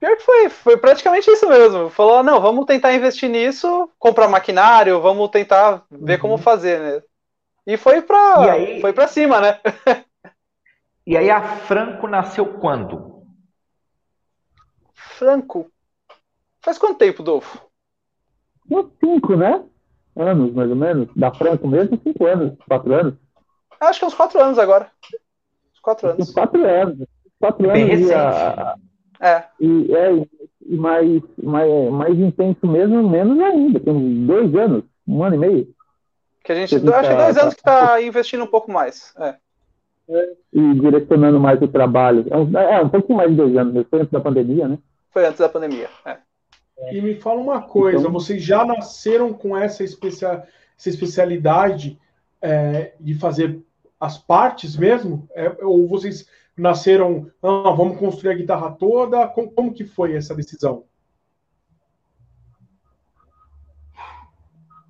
Pior 0.00 0.16
que 0.16 0.22
foi, 0.24 0.48
foi 0.50 0.76
praticamente 0.76 1.30
isso 1.30 1.48
mesmo. 1.48 1.88
Falou, 1.88 2.24
não, 2.24 2.40
vamos 2.40 2.66
tentar 2.66 2.94
investir 2.94 3.30
nisso, 3.30 3.88
comprar 3.96 4.26
maquinário, 4.26 5.00
vamos 5.00 5.30
tentar 5.30 5.84
ver 5.88 6.16
uhum. 6.16 6.20
como 6.20 6.36
fazer, 6.36 6.80
né? 6.80 7.02
E 7.66 7.76
foi 7.76 8.02
para 8.02 8.52
aí... 8.52 8.80
foi 8.80 8.92
para 8.92 9.08
cima, 9.08 9.40
né? 9.40 9.60
e 11.06 11.16
aí 11.16 11.30
a 11.30 11.42
Franco 11.42 12.06
nasceu 12.06 12.58
quando? 12.58 13.24
Franco? 14.92 15.70
Faz 16.60 16.78
quanto 16.78 16.98
tempo, 16.98 17.22
Dolfo? 17.22 17.64
uns 18.70 18.90
cinco, 18.98 19.36
né? 19.36 19.62
Anos, 20.16 20.52
mais 20.54 20.70
ou 20.70 20.76
menos. 20.76 21.08
Da 21.14 21.32
Franco 21.32 21.66
mesmo, 21.66 22.00
cinco 22.02 22.26
anos, 22.26 22.56
quatro 22.68 22.94
anos. 22.94 23.14
Acho 23.80 24.00
que 24.00 24.06
uns 24.06 24.14
quatro 24.14 24.40
anos 24.40 24.58
agora. 24.58 24.90
Uns 25.72 25.80
quatro 25.80 26.08
anos. 26.08 26.28
Uns 26.28 26.34
quatro 26.34 26.64
anos. 26.64 27.08
Quatro 27.40 27.72
Bem 27.72 27.82
anos. 27.84 27.98
Recente. 27.98 28.14
A... 28.14 28.76
É. 29.20 29.44
E, 29.60 29.94
é, 29.94 30.26
e 30.66 30.76
mais, 30.76 31.22
mais, 31.42 31.90
mais 31.90 32.18
intenso 32.18 32.66
mesmo, 32.66 33.08
menos 33.08 33.38
ainda. 33.40 33.80
Tem 33.80 34.26
dois 34.26 34.54
anos, 34.54 34.84
um 35.06 35.22
ano 35.22 35.34
e 35.34 35.38
meio. 35.38 35.74
Que 36.44 36.52
a 36.52 36.54
gente, 36.54 36.74
acho 36.74 37.08
que 37.08 37.16
dois 37.16 37.38
anos 37.38 37.54
que 37.54 37.60
está 37.60 38.02
investindo 38.02 38.44
um 38.44 38.46
pouco 38.46 38.70
mais. 38.70 39.14
É. 39.18 39.34
É, 40.06 40.32
e 40.52 40.74
direcionando 40.74 41.40
mais 41.40 41.60
o 41.62 41.68
trabalho. 41.68 42.26
É 42.30 42.36
um, 42.36 42.58
é 42.58 42.82
um 42.82 42.88
pouquinho 42.90 43.16
mais 43.16 43.30
de 43.30 43.36
dois 43.36 43.56
anos, 43.56 43.86
foi 43.88 44.00
antes 44.00 44.12
da 44.12 44.20
pandemia, 44.20 44.68
né? 44.68 44.78
Foi 45.10 45.24
antes 45.24 45.38
da 45.38 45.48
pandemia, 45.48 45.88
é. 46.04 46.18
E 46.92 47.00
me 47.00 47.14
fala 47.14 47.40
uma 47.40 47.62
coisa, 47.62 48.00
então, 48.00 48.12
vocês 48.12 48.42
já 48.42 48.64
nasceram 48.64 49.32
com 49.32 49.56
essa, 49.56 49.82
especia, 49.82 50.42
essa 50.76 50.88
especialidade 50.90 51.98
é, 52.42 52.92
de 53.00 53.14
fazer 53.14 53.62
as 53.98 54.18
partes 54.18 54.76
mesmo? 54.76 55.26
É, 55.34 55.50
ou 55.62 55.88
vocês 55.88 56.28
nasceram, 56.56 57.30
ah, 57.42 57.70
vamos 57.74 57.96
construir 57.96 58.32
a 58.32 58.36
guitarra 58.36 58.72
toda? 58.72 59.26
Como, 59.28 59.50
como 59.50 59.72
que 59.72 59.84
foi 59.84 60.14
essa 60.14 60.34
decisão? 60.34 60.84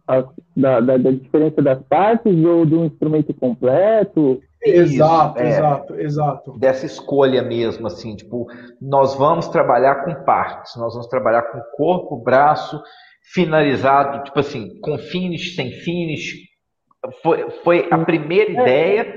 A, 0.06 0.22
da, 0.54 0.80
da, 0.80 0.96
da, 0.98 1.10
diferença 1.10 1.62
das 1.62 1.82
partes 1.84 2.36
ou 2.44 2.66
do 2.66 2.84
instrumento 2.84 3.32
completo? 3.32 4.40
Exato, 4.62 5.38
é, 5.40 5.48
exato, 5.48 5.94
exato. 5.94 6.58
Dessa 6.58 6.86
escolha 6.86 7.42
mesmo, 7.42 7.86
assim, 7.86 8.14
tipo, 8.14 8.46
nós 8.80 9.14
vamos 9.14 9.48
trabalhar 9.48 10.04
com 10.04 10.24
partes, 10.24 10.76
nós 10.76 10.92
vamos 10.92 11.08
trabalhar 11.08 11.42
com 11.42 11.60
corpo, 11.76 12.16
braço, 12.16 12.82
finalizado, 13.32 14.24
tipo 14.24 14.40
assim, 14.40 14.78
com 14.80 14.98
finish, 14.98 15.54
sem 15.54 15.70
finish. 15.70 16.34
Foi, 17.22 17.50
foi 17.62 17.88
a 17.90 17.98
primeira 17.98 18.50
é, 18.50 18.62
ideia. 18.62 19.14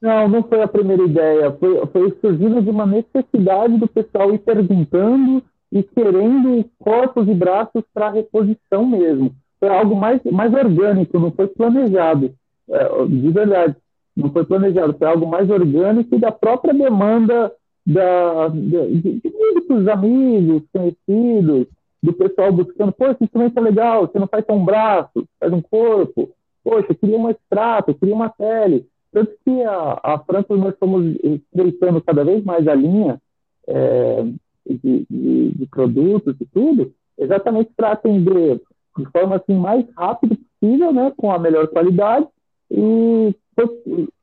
Não, 0.00 0.28
não 0.28 0.42
foi 0.42 0.62
a 0.62 0.68
primeira 0.68 1.02
ideia. 1.04 1.52
Foi, 1.52 1.86
foi 1.86 2.18
surgindo 2.20 2.62
de 2.62 2.70
uma 2.70 2.86
necessidade 2.86 3.76
do 3.76 3.86
pessoal 3.86 4.34
ir 4.34 4.38
perguntando 4.38 5.42
e 5.70 5.82
querendo 5.82 6.64
corpos 6.78 7.28
e 7.28 7.34
braços 7.34 7.84
para 7.94 8.10
reposição 8.10 8.86
mesmo. 8.86 9.34
Foi 9.60 9.68
algo 9.68 9.94
mais, 9.94 10.20
mais 10.24 10.52
orgânico, 10.52 11.20
não 11.20 11.30
foi 11.30 11.46
planejado, 11.46 12.34
é, 12.68 13.06
de 13.06 13.30
verdade 13.30 13.76
não 14.16 14.30
foi 14.30 14.44
planejado, 14.44 14.96
foi 14.98 15.06
algo 15.06 15.26
mais 15.26 15.48
orgânico 15.48 16.18
da 16.18 16.32
própria 16.32 16.74
demanda 16.74 17.52
da, 17.86 18.48
de, 18.48 19.00
de, 19.00 19.20
de 19.20 19.90
amigos, 19.90 20.62
conhecidos, 20.72 21.66
do 22.02 22.12
pessoal 22.12 22.52
buscando, 22.52 22.92
pô, 22.92 23.06
esse 23.06 23.24
instrumento 23.24 23.58
é 23.58 23.62
legal, 23.62 24.06
você 24.06 24.18
não 24.18 24.26
faz 24.26 24.44
só 24.44 24.52
um 24.52 24.64
braço, 24.64 25.26
faz 25.38 25.52
um 25.52 25.60
corpo, 25.60 26.30
poxa, 26.64 26.86
eu 26.90 26.94
queria 26.94 27.18
um 27.18 27.30
extrato, 27.30 27.90
eu 27.90 27.94
queria 27.94 28.14
uma 28.14 28.30
pele. 28.30 28.86
Tanto 29.12 29.32
que 29.44 29.62
a, 29.62 30.00
a 30.02 30.18
França, 30.20 30.56
nós 30.56 30.72
estamos 30.72 31.16
estreitando 31.22 32.00
cada 32.00 32.24
vez 32.24 32.44
mais 32.44 32.66
a 32.68 32.74
linha 32.74 33.20
é, 33.66 34.22
de, 34.66 35.06
de, 35.10 35.50
de, 35.50 35.66
produtos 35.66 36.36
e 36.40 36.46
tudo, 36.46 36.92
exatamente 37.18 37.70
para 37.76 37.92
atender 37.92 38.60
de 39.00 39.10
forma 39.10 39.36
assim 39.36 39.54
mais 39.54 39.84
rápida 39.96 40.36
possível, 40.36 40.92
né, 40.92 41.12
com 41.16 41.32
a 41.32 41.38
melhor 41.38 41.68
qualidade 41.68 42.26
e 42.70 43.34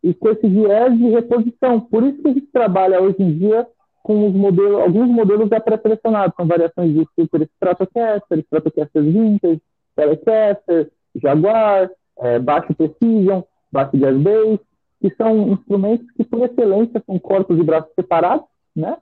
e 0.04 0.14
com 0.14 0.30
esse 0.30 0.48
viés 0.48 0.98
de 0.98 1.10
reposição. 1.10 1.80
Por 1.82 2.04
isso 2.04 2.22
que 2.22 2.28
a 2.28 2.34
gente 2.34 2.48
trabalha 2.48 3.02
hoje 3.02 3.22
em 3.22 3.38
dia 3.38 3.68
com 4.04 4.28
os 4.28 4.34
modelos, 4.34 4.82
alguns 4.82 5.10
modelos 5.10 5.50
já 5.50 5.60
pré-selecionados, 5.60 6.36
com 6.36 6.46
variações 6.46 6.94
de 6.94 7.06
Super 7.14 7.42
Stratocaster, 7.42 8.40
Stratocaster 8.40 9.04
Vintage, 9.04 9.62
Telecaster, 9.96 10.90
Jaguar, 11.16 11.90
é, 12.20 12.40
Baixo 12.40 12.74
Precision, 12.74 13.42
Baixo 13.72 13.98
Jazz 13.98 14.18
Bass, 14.18 14.60
que 15.02 15.14
são 15.16 15.50
instrumentos 15.50 16.10
que, 16.12 16.24
por 16.24 16.42
excelência, 16.44 17.04
são 17.06 17.20
corpos 17.20 17.58
de 17.58 17.64
braços 17.64 17.92
separados, 17.96 18.46
né? 18.76 18.98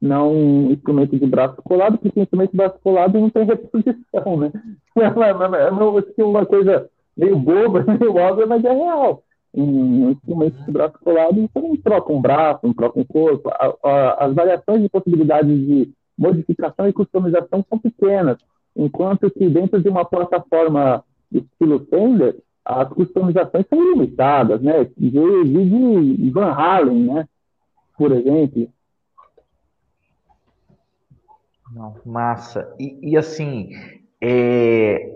Não 0.00 0.32
um 0.32 0.72
instrumento 0.72 1.18
de 1.18 1.26
braço 1.26 1.56
colado, 1.62 1.98
porque 1.98 2.20
instrumento 2.20 2.50
de 2.50 2.56
braço 2.56 2.78
colado 2.82 3.18
não 3.18 3.30
tem 3.30 3.44
reposição, 3.44 4.36
né? 4.38 4.52
É 6.18 6.22
uma 6.22 6.46
coisa 6.46 6.88
meio 7.16 7.38
boba, 7.38 7.84
meio 7.98 8.14
óbvia, 8.16 8.46
mas 8.46 8.64
é 8.64 8.72
real 8.72 9.22
um 9.56 10.10
instrumento 10.10 10.62
de 10.64 10.70
braço 10.70 10.98
colado, 11.02 11.40
você 11.40 11.60
não 11.66 11.76
troca 11.76 12.12
um 12.12 12.20
braço, 12.20 12.60
não 12.62 12.74
troca 12.74 13.00
um 13.00 13.04
corpo. 13.04 13.48
A, 13.48 13.74
a, 13.82 14.26
as 14.26 14.34
variações 14.34 14.82
de 14.82 14.88
possibilidades 14.88 15.66
de 15.66 15.90
modificação 16.16 16.88
e 16.88 16.92
customização 16.92 17.64
são 17.68 17.78
pequenas, 17.78 18.36
enquanto 18.76 19.30
que 19.30 19.48
dentro 19.48 19.82
de 19.82 19.88
uma 19.88 20.04
plataforma 20.04 21.02
estilo 21.32 21.86
Fender, 21.86 22.36
as 22.64 22.88
customizações 22.88 23.66
são 23.68 23.80
limitadas, 23.92 24.60
né? 24.60 24.84
De, 24.96 25.10
de 25.10 26.30
Van 26.30 26.52
Halen, 26.52 27.14
né? 27.14 27.28
Por 27.96 28.12
exemplo. 28.12 28.68
Não, 31.76 31.94
massa. 32.06 32.74
E, 32.80 33.10
e 33.10 33.18
assim, 33.18 33.68
é, 34.18 35.14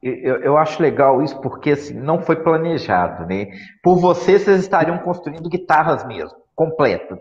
eu, 0.00 0.36
eu, 0.36 0.56
acho 0.56 0.80
legal 0.80 1.20
isso 1.20 1.40
porque 1.40 1.72
assim, 1.72 1.94
não 1.94 2.20
foi 2.22 2.36
planejado, 2.36 3.26
né? 3.26 3.48
Por 3.82 3.96
você, 3.96 4.38
vocês 4.38 4.60
estariam 4.60 4.98
construindo 4.98 5.48
guitarras 5.48 6.06
mesmo, 6.06 6.38
completas. 6.54 7.18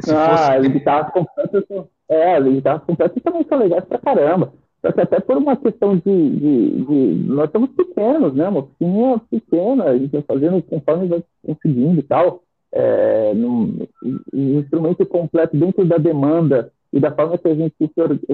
Se 0.00 0.14
ah, 0.14 0.28
fosse... 0.30 0.52
as 0.52 0.68
guitarras 0.68 1.10
completas 1.10 1.64
são, 1.66 1.88
é, 2.08 2.36
as 2.36 2.44
guitarras 2.44 2.84
completas 2.84 3.20
também 3.20 3.44
são 3.48 3.58
legais 3.58 3.84
pra 3.84 3.98
caramba. 3.98 4.52
Só 4.80 4.92
que 4.92 5.00
até 5.00 5.18
por 5.18 5.36
uma 5.36 5.56
questão 5.56 5.96
de, 5.96 6.30
de, 6.30 6.84
de 6.84 7.24
nós 7.24 7.50
somos 7.50 7.70
pequenos, 7.70 8.32
né? 8.34 8.48
Uma 8.48 8.60
oficina 8.60 9.20
pequena, 9.28 9.84
a 9.86 9.98
gente 9.98 10.12
vai 10.12 10.22
fazendo 10.22 10.62
conforme 10.62 11.08
vai 11.08 11.24
conseguindo 11.44 11.98
e 11.98 12.04
tal. 12.04 12.44
É, 12.72 13.32
no, 13.34 13.88
o 14.32 14.60
instrumento 14.60 15.06
completo 15.06 15.56
dentro 15.56 15.84
da 15.86 15.96
demanda 15.96 16.70
e 16.92 17.00
da 17.00 17.14
forma 17.14 17.38
que 17.38 17.48
a 17.48 17.54
gente 17.54 17.74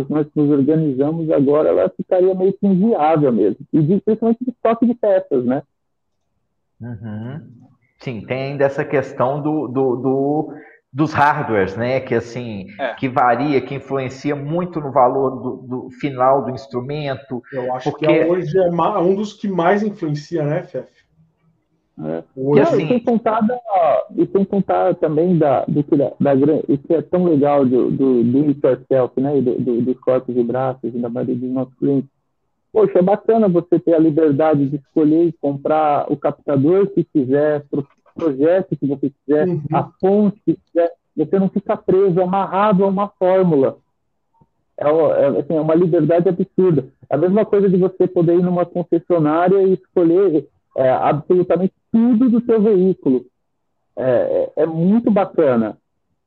nós 0.09 0.27
nos 0.35 0.51
organizamos 0.51 1.31
agora, 1.31 1.69
ela 1.69 1.89
ficaria 1.89 2.35
meio 2.35 2.53
que 2.53 2.67
inviável 2.67 3.33
mesmo. 3.33 3.59
E 3.73 4.01
principalmente 4.01 4.45
de 4.45 4.51
estoque 4.51 4.87
de 4.87 4.95
peças, 4.95 5.45
né? 5.45 5.63
Uhum. 6.81 7.41
Sim, 7.99 8.21
tem 8.27 8.53
ainda 8.53 8.65
essa 8.65 8.85
questão 8.85 9.41
do, 9.41 9.69
do, 9.69 9.97
do 9.97 10.55
dos 10.95 11.13
hardwares, 11.13 11.77
né? 11.77 11.99
Que 11.99 12.15
assim, 12.15 12.67
é. 12.79 12.95
que 12.95 13.09
varia, 13.09 13.61
que 13.61 13.75
influencia 13.75 14.37
muito 14.37 14.81
no 14.81 14.93
valor 14.93 15.31
do, 15.43 15.57
do 15.57 15.91
final 15.91 16.45
do 16.45 16.53
instrumento. 16.53 17.43
Eu 17.53 17.75
acho 17.75 17.91
porque... 17.91 18.07
que 18.07 18.25
hoje 18.25 18.57
é 18.57 18.71
um 18.71 19.15
dos 19.17 19.33
que 19.33 19.49
mais 19.49 19.83
influencia, 19.83 20.45
né, 20.45 20.63
Fef? 20.63 20.94
É. 22.03 22.25
Hoje, 22.37 22.61
assim... 22.63 22.85
e, 22.85 22.89
sem 22.89 22.99
contar 23.01 23.41
da, 23.41 23.59
e 24.17 24.27
sem 24.27 24.45
contar 24.45 24.95
também 24.97 25.39
da, 25.39 25.65
do 25.67 25.85
que, 25.85 25.97
da, 25.97 26.13
da, 26.21 26.35
isso 26.69 26.87
é 26.91 27.03
tão 27.03 27.25
legal 27.25 27.65
do, 27.65 27.91
do, 27.91 28.25
do 28.25 28.39
yourself, 28.39 29.21
né? 29.21 29.41
Do, 29.41 29.61
do, 29.61 29.83
dos 29.83 30.01
corpos 30.01 30.37
e 30.37 30.43
braços, 30.43 30.93
da 30.93 31.09
maioria 31.09 31.37
dos 31.37 31.51
nossos 31.51 31.75
clientes. 31.75 32.11
Poxa, 32.73 32.99
é 32.99 33.03
bacana 33.03 33.49
você 33.49 33.79
ter 33.79 33.95
a 33.95 34.01
liberdade 34.01 34.67
de 34.67 34.77
escolher 34.77 35.29
e 35.29 35.33
comprar 35.33 36.11
o 36.11 36.17
captador 36.17 36.89
que 36.89 37.05
quiser, 37.05 37.65
projeto 38.15 38.77
que 38.77 38.87
você 38.87 39.11
quiser, 39.11 39.47
uhum. 39.47 39.63
a 39.73 39.91
fonte 40.01 40.41
que 40.45 40.57
quiser, 40.67 40.93
você 41.17 41.39
não 41.39 41.49
fica 41.49 41.77
preso, 41.77 42.21
amarrado 42.21 42.85
a 42.85 42.89
uma 42.89 43.09
fórmula. 43.09 43.79
É, 44.77 44.89
é, 44.89 45.27
assim, 45.41 45.57
é 45.57 45.61
uma 45.61 45.75
liberdade 45.75 46.29
absurda. 46.29 46.89
É 47.09 47.15
a 47.15 47.19
mesma 47.19 47.45
coisa 47.45 47.69
de 47.69 47.77
você 47.77 48.09
poder 48.09 48.35
ir 48.35 48.43
numa 48.43 48.67
concessionária 48.67 49.63
e 49.63 49.75
escolher 49.75 50.49
é, 50.77 50.91
absolutamente 50.91 51.73
tudo 51.95 52.29
do 52.29 52.45
seu 52.45 52.61
veículo. 52.61 53.25
É, 53.97 54.51
é, 54.57 54.63
é 54.63 54.67
muito 54.67 55.11
bacana, 55.11 55.79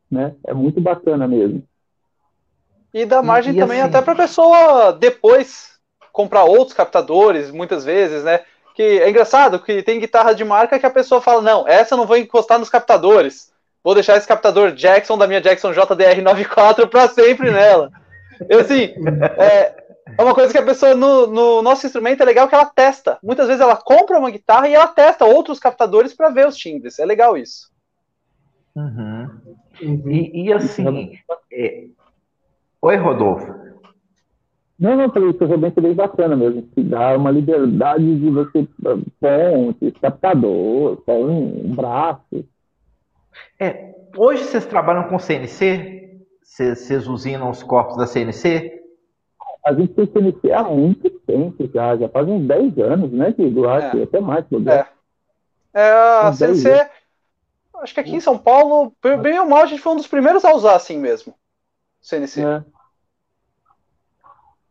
né? 0.10 0.34
É 0.46 0.54
muito 0.54 0.80
bacana 0.80 1.28
mesmo. 1.28 1.62
E 2.94 3.06
dá 3.06 3.22
margem 3.22 3.54
e, 3.54 3.58
e 3.58 3.60
também 3.60 3.82
assim... 3.82 3.90
até 3.90 4.02
para 4.02 4.14
a 4.14 4.28
pessoa 4.28 4.94
depois 4.94 5.78
comprar 6.14 6.46
outros 6.46 6.74
captadores, 6.74 7.52
muitas 7.52 7.84
vezes, 7.84 8.24
né? 8.24 8.40
que 8.78 8.84
é 8.84 9.10
engraçado 9.10 9.60
que 9.60 9.82
tem 9.82 10.00
guitarra 10.00 10.36
de 10.36 10.46
marca 10.46 10.78
que 10.78 10.86
a 10.86 10.92
pessoa 10.92 11.20
fala, 11.20 11.42
não, 11.42 11.68
essa 11.68 11.96
eu 11.96 11.98
não 11.98 12.06
vou 12.06 12.16
encostar 12.16 12.60
nos 12.60 12.70
captadores. 12.70 13.52
Vou 13.84 13.96
deixar 13.96 14.16
esse 14.18 14.28
captador 14.28 14.72
Jackson 14.72 15.18
da 15.18 15.26
minha 15.26 15.42
Jackson 15.42 15.72
JDR94 15.72 16.88
para 16.88 17.08
sempre 17.08 17.50
nela. 17.50 17.92
Eu 18.48 18.60
assim, 18.60 18.94
é, 19.40 19.84
é, 20.18 20.24
uma 20.24 20.34
coisa 20.34 20.52
que 20.52 20.58
a 20.58 20.66
pessoa 20.66 20.94
no, 20.94 21.28
no, 21.28 21.62
nosso 21.62 21.86
instrumento 21.86 22.22
é 22.22 22.26
legal 22.26 22.48
que 22.48 22.56
ela 22.56 22.66
testa. 22.66 23.18
Muitas 23.24 23.48
vezes 23.48 23.62
ela 23.62 23.76
compra 23.76 24.18
uma 24.18 24.32
guitarra 24.32 24.68
e 24.68 24.74
ela 24.74 24.88
testa 24.88 25.26
outros 25.26 25.60
captadores 25.60 26.14
para 26.14 26.30
ver 26.30 26.48
os 26.48 26.56
timbres. 26.56 27.00
É 27.00 27.06
legal 27.06 27.38
isso. 27.38 27.72
Uhum. 28.76 29.30
E, 29.82 30.44
e, 30.44 30.54
assim, 30.54 31.18
é... 31.52 31.86
oi 32.82 32.96
Rodolfo. 32.96 33.68
Não, 34.80 34.96
não, 34.96 35.12
falei, 35.12 35.32
isso 35.32 35.44
é 35.44 35.82
bem 35.82 35.94
bacana 35.96 36.36
mesmo. 36.36 36.62
Que 36.62 36.84
dá 36.84 37.18
uma 37.18 37.32
liberdade 37.32 38.20
de 38.20 38.30
você 38.30 38.68
ponte, 39.20 39.92
captador, 40.00 41.02
um 41.08 41.76
braço. 41.76 42.46
É, 43.60 43.96
hoje 44.16 44.44
vocês 44.44 44.66
trabalham 44.66 45.10
com 45.10 45.18
CNC? 45.18 45.98
Vocês 46.44 47.08
usinam 47.08 47.50
os 47.50 47.64
corpos 47.64 47.98
da 47.98 48.06
CNC? 48.06 48.77
A 49.68 49.74
gente 49.74 49.94
tem 49.94 50.06
CNC 50.06 50.54
há 50.54 50.64
muito 50.64 51.10
tempo 51.10 51.70
já, 51.74 51.98
já 51.98 52.08
faz 52.08 52.26
uns 52.26 52.48
10 52.48 52.78
anos, 52.80 53.12
né, 53.12 53.34
Diego? 53.38 53.68
Acho, 53.68 53.98
é. 53.98 54.04
até 54.04 54.22
mais, 54.22 54.46
é. 54.66 54.88
é, 55.74 55.92
a 55.92 56.32
CNC, 56.32 56.90
acho 57.82 57.94
que 57.94 58.00
aqui 58.00 58.16
em 58.16 58.22
São 58.22 58.38
Paulo, 58.38 58.94
bem 59.22 59.38
ou 59.38 59.46
mal, 59.46 59.64
a 59.64 59.66
gente 59.66 59.82
foi 59.82 59.92
um 59.92 59.98
dos 59.98 60.08
primeiros 60.08 60.46
a 60.46 60.54
usar 60.54 60.76
assim 60.76 60.98
mesmo. 60.98 61.34
CNC. 62.02 62.46
É. 62.46 62.64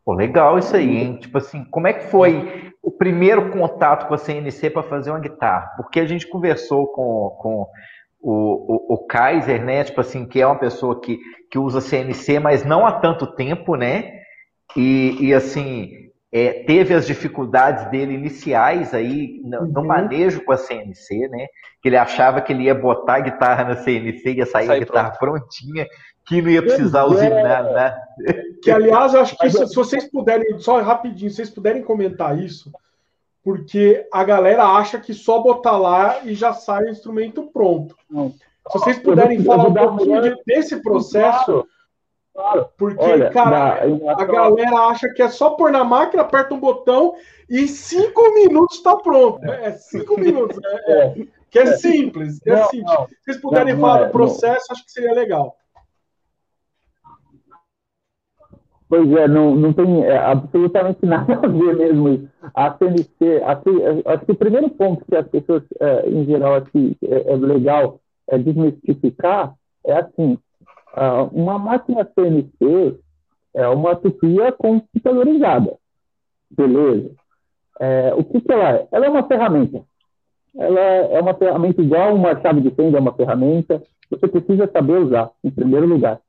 Pô, 0.03 0.15
legal 0.15 0.59
isso 0.59 0.75
aí, 0.75 0.97
hein? 0.97 1.19
Tipo 1.19 1.37
assim, 1.37 1.63
como 1.65 1.89
é 1.89 1.93
que 1.93 2.07
foi 2.07 2.73
o 2.83 2.91
primeiro 2.91 3.51
contato 3.51 4.09
com 4.09 4.15
a 4.15 4.19
CNC 4.19 4.71
para 4.71 4.83
fazer 4.83 5.11
uma 5.11 5.21
guitarra? 5.21 5.75
Porque 5.77 6.01
a 6.01 6.07
gente 6.07 6.27
conversou 6.27 6.87
com, 6.87 7.37
com 7.39 7.67
o, 8.23 8.93
o, 8.93 8.95
o, 8.95 9.07
Kaiser, 9.07 9.63
né? 9.63 9.85
Tipo 9.85 10.01
assim, 10.01 10.25
que 10.25 10.41
é 10.41 10.47
uma 10.47 10.59
pessoa 10.59 10.99
que, 11.03 11.19
que 11.51 11.59
usa 11.59 11.83
CNC, 11.83 12.39
mas 12.39 12.65
não 12.65 12.87
há 12.87 12.93
tanto 12.93 13.27
tempo, 13.27 13.77
né? 13.77 14.25
E, 14.75 15.17
e 15.21 15.35
assim, 15.35 16.11
é, 16.33 16.65
teve 16.65 16.95
as 16.95 17.07
dificuldades 17.07 17.91
dele 17.91 18.15
iniciais 18.15 18.93
aí 18.93 19.41
no, 19.45 19.67
no, 19.67 19.81
uhum. 19.81 19.87
manejo 19.87 20.45
com 20.45 20.53
a 20.53 20.57
CNC, 20.57 21.29
né? 21.29 21.47
Que 21.83 21.89
ele 21.89 21.97
achava 21.97 22.41
que 22.41 22.53
ele 22.53 22.65
ia 22.65 22.75
botar 22.75 23.17
a 23.17 23.21
guitarra 23.21 23.65
na 23.65 23.77
CNC 23.77 24.31
e 24.31 24.37
ia 24.39 24.47
sair 24.47 24.71
a 24.71 24.79
guitarra 24.79 25.11
pronto. 25.13 25.41
prontinha 25.41 25.87
que 26.27 26.43
não 26.43 26.51
ia 26.51 26.61
precisar 26.61 27.03
é. 27.03 27.05
usinar, 27.05 27.63
né? 27.63 27.97
Que, 28.63 28.71
aliás, 28.71 29.15
eu 29.15 29.21
acho 29.21 29.39
que 29.39 29.49
se, 29.49 29.67
se 29.67 29.75
vocês 29.75 30.11
puderem, 30.11 30.59
só 30.59 30.81
rapidinho, 30.81 31.31
se 31.31 31.37
vocês 31.37 31.51
puderem 31.51 31.83
comentar 31.83 32.37
isso, 32.39 32.73
porque 33.45 34.07
a 34.13 34.25
galera 34.25 34.65
acha 34.65 34.99
que 34.99 35.15
só 35.15 35.41
botar 35.41 35.79
lá 35.79 36.19
e 36.25 36.35
já 36.35 36.53
sai 36.53 36.85
o 36.85 36.91
instrumento 36.91 37.45
pronto. 37.45 37.97
Não. 38.11 38.31
Se 38.31 38.79
vocês 38.79 38.99
puderem 38.99 39.43
falar 39.45 39.69
um 39.69 39.75
pouquinho 39.75 40.21
de, 40.21 40.37
desse 40.45 40.83
processo, 40.83 41.65
claro. 42.37 42.69
porque, 42.77 43.03
Olha, 43.03 43.31
cara, 43.31 43.83
a 43.83 44.25
galera 44.25 44.77
acha 44.89 45.09
que 45.09 45.23
é 45.23 45.29
só 45.29 45.51
pôr 45.51 45.73
na 45.73 45.83
máquina, 45.83 46.23
aperta 46.23 46.55
um 46.55 46.61
botão 46.61 47.15
e 47.49 47.67
cinco 47.67 48.33
minutos 48.35 48.77
está 48.77 48.97
pronto. 48.97 49.45
É 49.45 49.73
cinco 49.73 50.21
minutos. 50.21 50.59
É, 50.65 50.93
é, 50.93 51.27
que 51.51 51.59
é 51.59 51.77
simples. 51.77 52.41
É 52.47 52.65
simples. 52.65 52.93
Se 53.09 53.25
vocês 53.25 53.41
puderem 53.41 53.77
falar 53.77 54.05
do 54.05 54.13
processo, 54.13 54.67
acho 54.71 54.85
que 54.85 54.93
seria 54.93 55.13
legal. 55.13 55.57
Pois 58.89 59.11
é, 59.13 59.27
não, 59.27 59.55
não 59.57 59.73
tem 59.73 60.05
é, 60.05 60.17
absolutamente 60.17 61.01
nada 61.05 61.35
a 61.35 61.49
ver 61.49 61.77
mesmo 61.77 62.29
A 62.55 62.77
CNC, 62.77 63.43
acho 64.07 64.25
que 64.27 64.33
o 64.33 64.37
primeiro 64.37 64.71
ponto 64.71 65.05
que 65.05 65.17
as 65.17 65.27
pessoas, 65.27 65.65
é, 65.81 66.09
em 66.09 66.25
geral, 66.25 66.55
aqui 66.55 66.97
é, 67.03 67.33
é, 67.33 67.37
legal 67.37 68.01
é 68.29 68.39
desmistificar 68.39 69.55
é 69.85 69.93
assim, 69.99 70.39
uma 71.33 71.59
máquina 71.59 72.09
CNC 72.15 72.99
é 73.55 73.69
uma 73.69 73.97
tupia 73.97 74.53
computadorizada, 74.53 75.77
beleza? 76.51 77.11
É, 77.81 78.15
o 78.15 78.25
que, 78.25 78.41
que 78.41 78.53
ela 78.53 78.71
é? 78.71 78.89
Ela 78.91 79.07
é 79.07 79.09
uma 79.09 79.27
ferramenta. 79.27 79.83
Ela 80.59 80.81
é 80.81 81.21
uma 81.21 81.35
ferramenta 81.35 81.83
igual 81.83 82.15
uma 82.15 82.41
chave 82.41 82.63
de 82.63 82.71
fenda 82.71 82.97
é 82.97 83.01
uma 83.01 83.13
ferramenta. 83.13 83.83
Você 84.11 84.27
precisa 84.27 84.71
saber 84.73 84.99
usar, 84.99 85.31
em 85.45 85.51
primeiro 85.51 85.87
lugar. 85.87 86.21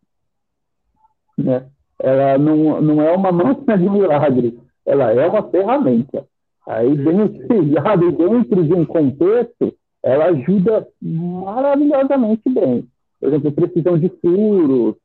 Né? 1.38 1.68
ela 2.00 2.38
não, 2.38 2.82
não 2.82 3.02
é 3.02 3.12
uma 3.12 3.32
máquina 3.32 3.78
de 3.78 3.90
milagre, 3.90 4.60
ela 4.86 5.12
é 5.12 5.28
uma 5.28 5.44
ferramenta. 5.50 6.26
Aí, 6.68 6.96
bem 6.96 7.22
utilizada 7.22 8.12
dentro 8.12 8.64
de 8.64 8.74
um 8.74 8.86
contexto, 8.86 9.74
ela 10.04 10.26
ajuda 10.26 10.88
maravilhosamente 11.02 12.44
bem. 12.50 12.88
Por 13.20 13.30
exemplo, 13.30 13.52
precisão 13.52 13.98
de 13.98 14.10
furos, 14.22 14.96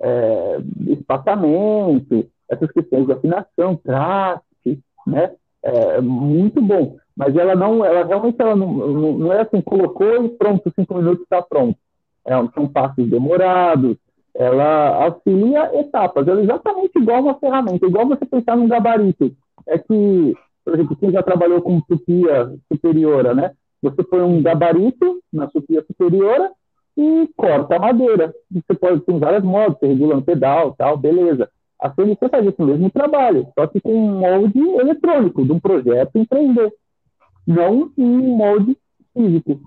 é, 0.00 0.58
espaçamento, 0.88 2.26
essas 2.48 2.70
questões 2.70 3.06
de 3.06 3.12
afinação, 3.12 3.76
traste, 3.76 4.80
né? 5.06 5.32
É 5.62 6.00
muito 6.00 6.60
bom. 6.62 6.96
Mas 7.16 7.34
ela 7.34 7.56
não, 7.56 7.84
ela 7.84 8.04
realmente 8.04 8.36
ela 8.38 8.54
não, 8.54 8.72
não, 8.72 9.18
não 9.18 9.32
é 9.32 9.40
assim, 9.40 9.60
colocou 9.60 10.24
e 10.24 10.28
pronto, 10.28 10.72
cinco 10.76 10.94
minutos 10.94 11.22
está 11.22 11.42
pronto. 11.42 11.78
É, 12.24 12.34
são 12.54 12.68
passos 12.68 13.08
demorados, 13.08 13.96
ela 14.34 15.04
auxilia 15.04 15.80
etapas, 15.80 16.28
ela 16.28 16.40
é 16.40 16.44
exatamente 16.44 16.98
igual 16.98 17.22
uma 17.22 17.38
ferramenta, 17.38 17.86
igual 17.86 18.06
você 18.06 18.26
pensar 18.26 18.56
num 18.56 18.68
gabarito. 18.68 19.34
É 19.66 19.78
que, 19.78 20.34
por 20.64 20.74
exemplo, 20.74 20.96
quem 20.96 21.10
já 21.10 21.22
trabalhou 21.22 21.62
com 21.62 21.80
supia 21.88 22.52
superiora, 22.70 23.34
né? 23.34 23.52
Você 23.82 24.02
põe 24.02 24.20
um 24.20 24.42
gabarito 24.42 25.20
na 25.32 25.48
supia 25.50 25.82
superiora 25.86 26.50
e 26.96 27.28
corta 27.36 27.76
a 27.76 27.78
madeira. 27.78 28.34
Você 28.50 28.74
pode 28.74 29.00
ter 29.00 29.18
vários 29.18 29.44
modos, 29.44 29.78
você 29.78 29.86
regula 29.88 30.16
no 30.16 30.22
pedal, 30.22 30.74
tal, 30.76 30.96
beleza. 30.96 31.48
A 31.80 31.90
CNC 31.90 32.28
faz 32.30 32.46
esse 32.46 32.62
mesmo 32.62 32.90
trabalho, 32.90 33.46
só 33.54 33.66
que 33.66 33.80
com 33.80 33.94
um 33.94 34.20
molde 34.20 34.58
eletrônico, 34.58 35.44
de 35.44 35.52
um 35.52 35.60
projeto 35.60 36.16
em 36.16 36.24
3D, 36.24 36.72
não 37.46 37.92
um 37.98 38.36
molde 38.36 38.76
físico. 39.12 39.60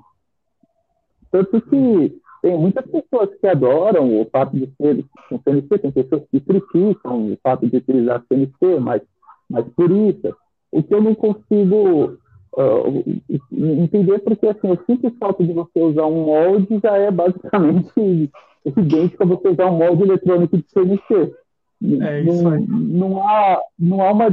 Tanto 1.32 1.62
que 1.62 2.20
tem 2.42 2.58
muitas 2.58 2.86
pessoas 2.86 3.30
que 3.40 3.48
adoram 3.48 4.20
o 4.20 4.26
fato 4.26 4.56
de 4.56 4.68
ser 4.78 5.06
com 5.30 5.40
CNC, 5.40 5.78
tem 5.78 5.92
pessoas 5.92 6.24
que 6.32 6.40
criticam 6.40 7.32
o 7.32 7.38
fato 7.44 7.68
de 7.68 7.78
utilizar 7.78 8.24
CNC, 8.28 8.80
mas, 8.80 9.02
mas 9.50 9.68
puristas. 9.76 10.34
O 10.72 10.82
que 10.82 10.94
eu 10.94 11.02
não 11.02 11.14
consigo 11.14 12.18
uh, 12.60 13.22
entender, 13.52 14.20
porque 14.20 14.48
assim, 14.48 14.72
o 14.72 14.80
simples 14.86 15.14
fato 15.18 15.44
de 15.44 15.54
você 15.54 15.80
usar 15.80 16.06
um 16.06 16.26
molde 16.26 16.80
já 16.84 16.98
é 16.98 17.10
basicamente 17.10 17.92
idêntico 18.66 19.24
a 19.24 19.26
você 19.26 19.48
usar 19.50 19.68
um 19.68 19.78
molde 19.78 20.04
eletrônico 20.04 20.58
de 20.58 20.66
CNC. 20.70 21.34
É 21.82 22.24
não, 22.24 22.60
não, 22.68 23.28
há, 23.28 23.62
não 23.80 24.02
há 24.02 24.12
uma. 24.12 24.26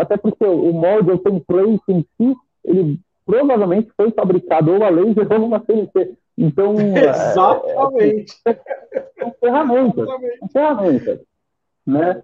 Até 0.00 0.16
porque 0.16 0.44
o 0.44 0.72
molde, 0.72 1.10
o 1.10 1.18
template 1.18 1.82
em 1.88 2.06
si, 2.16 2.36
ele 2.64 2.98
provavelmente 3.26 3.90
foi 3.94 4.10
fabricado 4.12 4.72
ou 4.72 4.82
a 4.82 4.88
laser 4.88 5.30
ou 5.30 5.46
uma 5.46 5.62
CNC. 5.64 6.16
Então. 6.38 6.74
Exatamente. 6.80 8.34
É, 8.46 8.50
é, 8.50 9.06
são 9.18 9.34
ferramentas. 9.38 10.08
São 10.38 10.48
ferramentas. 10.48 11.20
Né? 11.86 12.22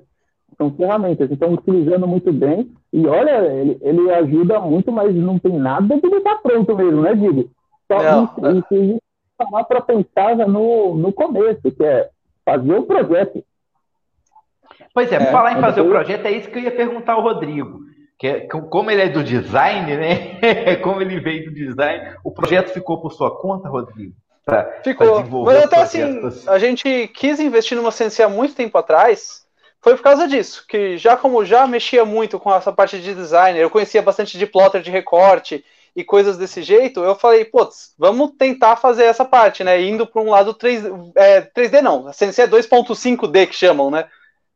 São 0.57 0.71
ferramentas. 0.73 1.31
Então, 1.31 1.53
utilizando 1.53 2.07
muito 2.07 2.33
bem. 2.33 2.71
E 2.93 3.07
olha, 3.07 3.45
ele, 3.53 3.79
ele 3.81 4.11
ajuda 4.11 4.61
muito, 4.61 4.93
mas 4.93 5.15
não 5.15 5.39
tem 5.39 5.53
nada 5.53 5.99
de 5.99 6.07
ele 6.07 6.17
estar 6.17 6.37
pronto 6.37 6.77
mesmo, 6.77 7.03
né, 7.03 7.15
Digo? 7.15 7.51
Só 7.91 8.03
não, 8.03 8.25
isso, 8.25 8.59
isso, 8.59 8.75
isso 8.75 9.03
para 9.69 9.81
pensar 9.81 10.37
no, 10.37 10.95
no 10.95 11.13
começo, 11.13 11.61
que 11.63 11.85
é 11.85 12.09
fazer 12.45 12.75
o 12.75 12.85
projeto. 12.85 13.45
Pois 14.95 15.11
é, 15.11 15.17
é 15.17 15.27
falar 15.27 15.59
em 15.59 15.61
fazer 15.61 15.81
o 15.81 15.89
projeto, 15.89 16.27
é 16.27 16.33
isso 16.33 16.51
que 16.51 16.59
eu 16.59 16.63
ia 16.63 16.71
perguntar 16.71 17.15
ao 17.15 17.23
Rodrigo. 17.23 17.81
Que 18.19 18.27
é, 18.29 18.41
como 18.47 18.91
ele 18.91 19.03
é 19.03 19.09
do 19.09 19.25
design, 19.25 19.97
né? 19.97 20.77
como 20.83 21.01
ele 21.01 21.19
veio 21.19 21.47
do 21.47 21.55
design, 21.55 22.15
o 22.23 22.31
projeto 22.31 22.69
ficou 22.69 23.01
por 23.01 23.13
sua 23.13 23.37
conta, 23.37 23.69
Rodrigo? 23.69 24.15
Pra, 24.45 24.81
ficou. 24.85 25.23
Pra 25.23 25.53
Mas 25.53 25.65
até 25.65 25.83
assim, 25.83 26.03
assim, 26.27 26.49
a 26.49 26.59
gente 26.59 27.09
quis 27.09 27.41
investir 27.41 27.77
numa 27.77 27.91
CNC 27.91 28.23
há 28.23 28.29
muito 28.29 28.55
tempo 28.55 28.77
atrás, 28.77 29.42
foi 29.83 29.97
por 29.97 30.03
causa 30.03 30.29
disso, 30.29 30.65
que 30.69 30.97
já 30.97 31.17
como 31.17 31.45
já 31.45 31.67
mexia 31.67 32.05
muito 32.05 32.39
com 32.39 32.55
essa 32.55 32.73
parte 32.73 33.01
de 33.01 33.15
design, 33.15 33.59
eu 33.59 33.69
conhecia 33.69 34.01
bastante 34.01 34.39
de 34.39 34.47
plotter 34.47 34.81
de 34.81 34.93
recorte 34.93 35.65
e 35.95 36.05
coisas 36.05 36.39
desse 36.39 36.63
jeito, 36.63 37.01
eu 37.01 37.17
falei, 37.17 37.45
putz, 37.45 37.93
vamos 37.99 38.31
tentar 38.39 38.77
fazer 38.77 39.05
essa 39.05 39.25
parte, 39.25 39.65
né? 39.65 39.83
Indo 39.83 40.07
para 40.07 40.23
um 40.23 40.31
lado 40.31 40.55
3, 40.55 40.85
é, 41.17 41.41
3D 41.43 41.83
não, 41.83 42.07
a 42.07 42.13
CNC 42.13 42.43
é 42.43 42.47
2.5D 42.47 43.49
que 43.49 43.55
chamam, 43.57 43.91
né? 43.91 44.09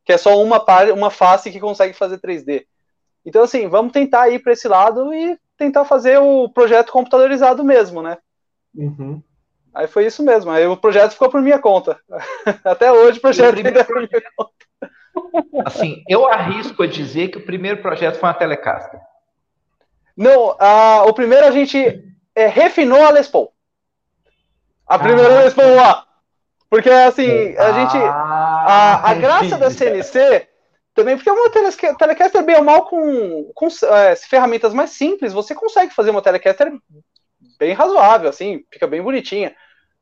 Que 0.05 0.13
é 0.13 0.17
só 0.17 0.41
uma, 0.41 0.61
par, 0.61 0.89
uma 0.91 1.11
face 1.11 1.51
que 1.51 1.59
consegue 1.59 1.93
fazer 1.93 2.19
3D. 2.19 2.65
Então, 3.25 3.43
assim, 3.43 3.67
vamos 3.67 3.91
tentar 3.91 4.29
ir 4.29 4.39
para 4.39 4.53
esse 4.53 4.67
lado 4.69 5.13
e 5.13 5.37
tentar 5.57 5.83
fazer 5.83 6.17
o 6.19 6.47
projeto 6.47 6.93
computadorizado 6.93 7.63
mesmo, 7.65 8.01
né? 8.01 8.17
Uhum. 8.73 9.21
Aí 9.73 9.87
foi 9.87 10.05
isso 10.05 10.23
mesmo. 10.23 10.49
Aí 10.49 10.65
o 10.65 10.77
projeto 10.77 11.11
ficou 11.11 11.29
por 11.29 11.41
minha 11.41 11.59
conta. 11.59 11.99
Até 12.63 12.91
hoje 12.91 13.17
o 13.17 13.21
projeto 13.21 13.57
ainda 13.57 13.81
é 13.81 13.83
por 13.83 13.97
minha 13.97 14.23
conta. 14.35 14.66
Assim, 15.65 16.03
eu 16.07 16.27
arrisco 16.27 16.83
a 16.83 16.87
dizer 16.87 17.29
que 17.29 17.37
o 17.37 17.45
primeiro 17.45 17.81
projeto 17.81 18.19
foi 18.19 18.29
uma 18.29 18.35
Telecaster. 18.35 18.99
Não, 20.15 20.55
a, 20.59 21.03
o 21.05 21.13
primeiro 21.13 21.45
a 21.45 21.51
gente 21.51 22.03
é, 22.35 22.47
refinou 22.47 23.05
a 23.05 23.11
Les 23.11 23.27
Paul. 23.27 23.53
A 24.87 24.97
primeira 24.97 25.39
ah, 25.39 25.43
Les 25.43 25.53
Paul 25.53 25.75
lá. 25.75 26.05
Porque 26.69 26.89
assim, 26.89 27.55
a 27.57 27.71
gente. 27.71 27.97
A, 27.97 29.11
a 29.11 29.13
graça 29.13 29.57
da 29.57 29.69
CNC 29.69 30.47
também, 30.93 31.15
porque 31.15 31.29
uma 31.29 31.51
Telecaster, 31.95 32.43
bem 32.43 32.55
ou 32.55 32.63
mal, 32.63 32.85
com, 32.85 33.51
com 33.53 33.67
é, 33.67 34.15
ferramentas 34.15 34.73
mais 34.73 34.89
simples, 34.89 35.31
você 35.31 35.53
consegue 35.53 35.93
fazer 35.93 36.09
uma 36.09 36.23
Telecaster 36.23 36.73
bem 37.59 37.73
razoável, 37.73 38.29
assim, 38.29 38.63
fica 38.71 38.87
bem 38.87 39.01
bonitinha. 39.01 39.55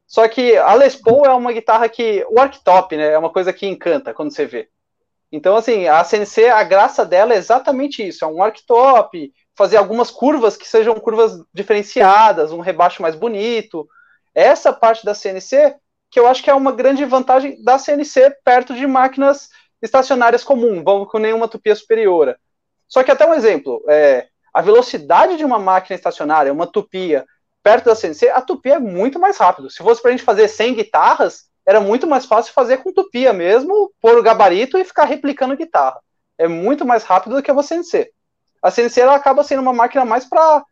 Só 0.08 0.28
que 0.28 0.56
a 0.56 0.74
Les 0.74 0.96
Paul 0.96 1.26
é 1.26 1.34
uma 1.34 1.52
guitarra 1.52 1.90
que. 1.90 2.26
O 2.30 2.40
arctop, 2.40 2.96
né? 2.96 3.12
É 3.12 3.18
uma 3.18 3.30
coisa 3.30 3.52
que 3.52 3.68
encanta 3.68 4.14
quando 4.14 4.34
você 4.34 4.46
vê. 4.46 4.70
Então, 5.32 5.56
assim, 5.56 5.88
a 5.88 6.04
CNC, 6.04 6.50
a 6.50 6.64
graça 6.64 7.06
dela 7.06 7.34
é 7.34 7.38
exatamente 7.38 8.06
isso: 8.06 8.24
é 8.24 8.28
um 8.28 8.42
arctop, 8.42 9.34
fazer 9.56 9.78
algumas 9.78 10.12
curvas 10.12 10.58
que 10.58 10.68
sejam 10.68 10.96
curvas 10.96 11.40
diferenciadas, 11.54 12.52
um 12.52 12.60
rebaixo 12.60 13.02
mais 13.02 13.16
bonito. 13.16 13.88
Essa 14.34 14.74
parte 14.74 15.06
da 15.06 15.14
CNC, 15.14 15.76
que 16.12 16.20
eu 16.20 16.28
acho 16.28 16.44
que 16.44 16.50
é 16.50 16.54
uma 16.54 16.72
grande 16.72 17.06
vantagem 17.06 17.62
da 17.64 17.78
CNC 17.78 18.36
perto 18.44 18.74
de 18.74 18.86
máquinas 18.86 19.50
estacionárias 19.82 20.44
comuns, 20.44 20.84
vamos 20.84 21.10
com 21.10 21.20
nenhuma 21.20 21.48
tupia 21.48 21.76
superior. 21.76 22.38
Só 22.88 23.04
que 23.04 23.12
até 23.12 23.26
um 23.26 23.34
exemplo, 23.34 23.84
é, 23.90 24.28
a 24.54 24.62
velocidade 24.62 25.38
de 25.38 25.46
uma 25.46 25.60
máquina 25.60 25.96
estacionária, 25.96 26.52
uma 26.52 26.68
tupia, 26.68 27.26
perto 27.64 27.86
da 27.86 27.96
CNC, 27.96 28.30
a 28.30 28.42
tupia 28.42 28.76
é 28.76 28.80
muito 28.80 29.20
mais 29.20 29.38
rápido. 29.38 29.70
Se 29.70 29.78
fosse 29.78 30.02
para 30.02 30.10
a 30.10 30.12
gente 30.12 30.24
fazer 30.24 30.48
100 30.48 30.76
guitarras, 30.76 31.46
era 31.66 31.80
muito 31.80 32.06
mais 32.06 32.26
fácil 32.26 32.54
fazer 32.54 32.78
com 32.78 32.94
tupia 32.94 33.34
mesmo, 33.34 33.92
pôr 34.02 34.18
o 34.18 34.24
gabarito 34.24 34.78
e 34.78 34.86
ficar 34.86 35.06
replicando 35.06 35.58
guitarra. 35.58 36.00
É 36.38 36.48
muito 36.48 36.86
mais 36.86 37.04
rápido 37.04 37.36
do 37.36 37.44
que 37.44 37.50
a 37.50 37.64
CNC 37.64 38.12
a 38.66 38.72
CNC 38.72 39.00
ela 39.00 39.16
acaba 39.16 39.44
sendo 39.44 39.62
uma 39.62 39.72
máquina 39.72 40.04
mais 40.04 40.26
para 40.26 40.64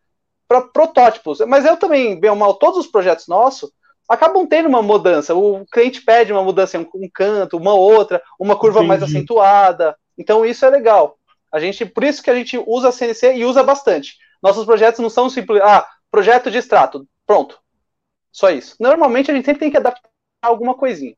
protótipos. 0.73 1.39
Mas 1.41 1.63
eu 1.63 1.77
também, 1.77 2.19
bem 2.19 2.31
ou 2.31 2.35
mal, 2.35 2.55
todos 2.55 2.79
os 2.79 2.87
projetos 2.87 3.27
nossos 3.27 3.71
acabam 4.09 4.47
tendo 4.47 4.67
uma 4.67 4.81
mudança. 4.81 5.35
O 5.35 5.63
cliente 5.67 6.01
pede 6.01 6.33
uma 6.33 6.43
mudança 6.43 6.75
em 6.75 6.89
um 6.95 7.09
canto, 7.13 7.55
uma 7.55 7.75
outra, 7.75 8.19
uma 8.39 8.57
curva 8.57 8.79
Entendi. 8.79 8.87
mais 8.87 9.03
acentuada. 9.03 9.95
Então 10.17 10.43
isso 10.43 10.65
é 10.65 10.71
legal. 10.71 11.19
A 11.51 11.59
gente, 11.59 11.85
por 11.85 12.03
isso 12.03 12.23
que 12.23 12.31
a 12.31 12.35
gente 12.35 12.57
usa 12.65 12.89
a 12.89 12.91
CNC 12.91 13.35
e 13.35 13.45
usa 13.45 13.61
bastante. 13.61 14.17
Nossos 14.41 14.65
projetos 14.65 14.99
não 14.99 15.09
são 15.09 15.29
simples, 15.29 15.61
ah, 15.61 15.87
projeto 16.09 16.49
de 16.49 16.57
extrato, 16.57 17.07
pronto. 17.27 17.59
Só 18.31 18.49
isso. 18.49 18.75
Normalmente 18.79 19.29
a 19.29 19.35
gente 19.35 19.45
sempre 19.45 19.59
tem 19.59 19.69
que 19.69 19.77
adaptar 19.77 20.09
alguma 20.47 20.75
coisinha. 20.75 21.15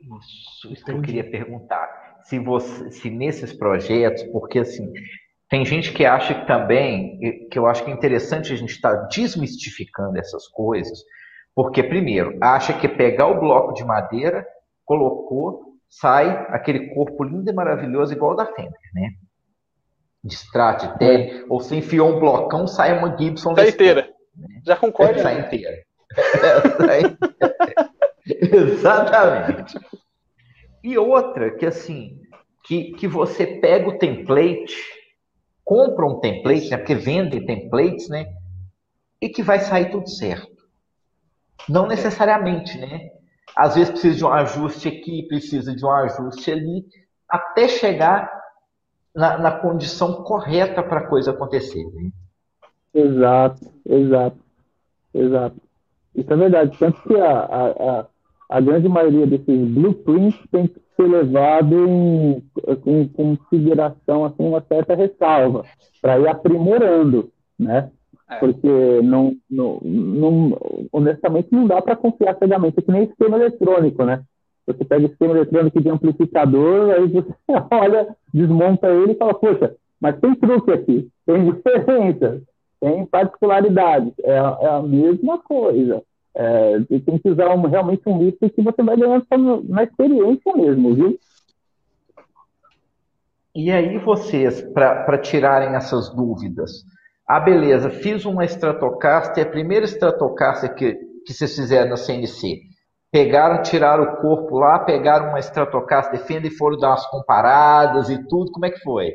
Isso, 0.00 0.72
isso 0.72 0.84
que 0.84 0.90
eu 0.90 1.02
queria 1.02 1.28
perguntar. 1.28 2.20
Se, 2.24 2.38
você, 2.38 2.90
se 2.90 3.10
nesses 3.10 3.52
projetos, 3.52 4.22
porque 4.24 4.60
assim, 4.60 4.92
tem 5.48 5.64
gente 5.64 5.92
que 5.92 6.04
acha 6.04 6.34
que 6.34 6.46
também, 6.46 7.48
que 7.50 7.58
eu 7.58 7.66
acho 7.66 7.84
que 7.84 7.90
é 7.90 7.94
interessante 7.94 8.52
a 8.52 8.56
gente 8.56 8.70
estar 8.70 8.96
tá 8.96 9.02
desmistificando 9.10 10.18
essas 10.18 10.46
coisas, 10.48 11.02
porque, 11.54 11.82
primeiro, 11.82 12.38
acha 12.40 12.72
que 12.72 12.86
pegar 12.86 13.26
o 13.26 13.40
bloco 13.40 13.72
de 13.72 13.84
madeira, 13.84 14.46
colocou, 14.84 15.74
sai 15.88 16.28
aquele 16.50 16.94
corpo 16.94 17.24
lindo 17.24 17.50
e 17.50 17.52
maravilhoso 17.52 18.12
igual 18.12 18.32
o 18.32 18.36
da 18.36 18.46
Fender, 18.46 18.78
né? 18.94 19.10
De 20.22 20.34
Strat, 20.34 20.98
de 20.98 21.44
ou 21.48 21.60
você 21.60 21.76
enfiou 21.76 22.14
um 22.14 22.20
blocão, 22.20 22.66
sai 22.66 22.96
uma 22.96 23.16
Gibson. 23.16 23.54
Sai 23.56 23.70
inteira. 23.70 24.08
Né? 24.36 24.60
Já 24.64 24.76
concordo. 24.76 25.20
sai 25.20 25.40
inteira. 25.40 25.87
Exatamente. 28.26 29.78
E 30.82 30.96
outra, 30.96 31.50
que 31.56 31.66
assim, 31.66 32.20
que, 32.64 32.92
que 32.92 33.08
você 33.08 33.46
pega 33.46 33.88
o 33.88 33.98
template 33.98 34.98
compra 35.68 36.06
um 36.06 36.18
template, 36.18 36.70
né, 36.70 36.78
porque 36.78 36.94
vendem 36.94 37.44
templates, 37.44 38.08
né, 38.08 38.32
e 39.20 39.28
que 39.28 39.42
vai 39.42 39.58
sair 39.58 39.90
tudo 39.90 40.08
certo. 40.08 40.56
Não 41.68 41.86
necessariamente, 41.86 42.78
né? 42.78 43.10
Às 43.54 43.74
vezes 43.74 43.90
precisa 43.90 44.16
de 44.16 44.24
um 44.24 44.32
ajuste 44.32 44.88
aqui, 44.88 45.26
precisa 45.28 45.76
de 45.76 45.84
um 45.84 45.90
ajuste 45.90 46.50
ali, 46.50 46.86
até 47.28 47.68
chegar 47.68 48.32
na, 49.14 49.36
na 49.36 49.50
condição 49.50 50.22
correta 50.22 50.82
para 50.82 51.00
a 51.00 51.06
coisa 51.06 51.32
acontecer. 51.32 51.84
Né? 51.92 52.10
Exato, 52.94 53.70
exato, 53.84 54.38
exato. 55.12 55.56
Isso 56.18 56.32
é 56.32 56.36
verdade. 56.36 56.76
Tanto 56.78 57.00
que 57.02 57.16
a, 57.16 57.30
a, 57.30 58.06
a 58.48 58.60
grande 58.60 58.88
maioria 58.88 59.26
desses 59.26 59.68
blueprints 59.68 60.40
tem 60.50 60.66
que 60.66 60.80
ser 60.96 61.06
levado 61.06 61.74
em, 61.74 62.42
com 62.82 63.08
consideração, 63.08 64.24
assim, 64.24 64.44
uma 64.44 64.60
certa 64.62 64.96
ressalva, 64.96 65.64
para 66.02 66.18
ir 66.18 66.26
aprimorando, 66.26 67.30
né? 67.58 67.90
É. 68.28 68.36
Porque 68.36 69.00
não, 69.02 69.34
não, 69.48 69.80
não, 69.82 70.58
honestamente 70.92 71.48
não 71.52 71.66
dá 71.66 71.80
para 71.80 71.96
confiar 71.96 72.36
cegamente, 72.36 72.78
é 72.78 72.82
que 72.82 72.90
nem 72.90 73.04
esquema 73.04 73.36
eletrônico, 73.36 74.04
né? 74.04 74.22
Você 74.66 74.84
pega 74.84 75.06
o 75.06 75.10
esquema 75.10 75.34
eletrônico 75.34 75.80
de 75.80 75.88
amplificador, 75.88 76.90
aí 76.90 77.06
você 77.06 77.34
olha, 77.70 78.08
desmonta 78.34 78.88
ele 78.88 79.12
e 79.12 79.16
fala, 79.16 79.34
poxa, 79.34 79.74
mas 80.00 80.18
tem 80.20 80.34
truque 80.34 80.72
aqui, 80.72 81.08
tem 81.24 81.50
diferença, 81.50 82.42
tem 82.80 83.06
particularidades, 83.06 84.12
é, 84.22 84.32
é 84.32 84.68
a 84.68 84.82
mesma 84.82 85.38
coisa. 85.38 86.02
É, 86.34 86.80
tem 87.04 87.18
que 87.18 87.28
usar 87.30 87.54
um, 87.54 87.62
realmente 87.66 88.02
um 88.06 88.18
mix 88.18 88.38
que 88.38 88.62
você 88.62 88.82
vai 88.82 88.96
ganhando 88.96 89.26
na 89.68 89.82
experiência 89.82 90.52
mesmo, 90.54 90.94
viu? 90.94 91.18
E 93.54 93.72
aí 93.72 93.98
vocês, 93.98 94.62
para 94.72 95.18
tirarem 95.18 95.74
essas 95.74 96.10
dúvidas, 96.14 96.84
ah, 97.26 97.40
beleza, 97.40 97.90
fiz 97.90 98.24
uma 98.24 98.44
Stratocaster, 98.44 99.44
a 99.44 99.50
primeira 99.50 99.84
Stratocaster 99.84 100.74
que, 100.74 100.94
que 101.26 101.32
vocês 101.32 101.56
fizeram 101.56 101.90
na 101.90 101.96
CNC, 101.96 102.60
pegaram, 103.10 103.62
tiraram 103.62 104.04
o 104.04 104.16
corpo 104.16 104.56
lá, 104.58 104.78
pegaram 104.78 105.30
uma 105.30 105.40
Stratocaster 105.40 106.20
Fender 106.20 106.52
e 106.52 106.56
foram 106.56 106.78
dar 106.78 106.90
umas 106.90 107.06
comparadas 107.06 108.08
e 108.10 108.26
tudo, 108.28 108.52
como 108.52 108.66
é 108.66 108.70
que 108.70 108.80
foi? 108.80 109.12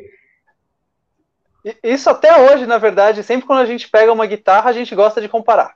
Isso 1.81 2.09
até 2.09 2.51
hoje, 2.51 2.65
na 2.65 2.77
verdade, 2.77 3.23
sempre 3.23 3.47
quando 3.47 3.59
a 3.59 3.65
gente 3.65 3.89
pega 3.89 4.11
uma 4.11 4.25
guitarra, 4.25 4.69
a 4.69 4.73
gente 4.73 4.93
gosta 4.93 5.21
de 5.21 5.29
comparar. 5.29 5.73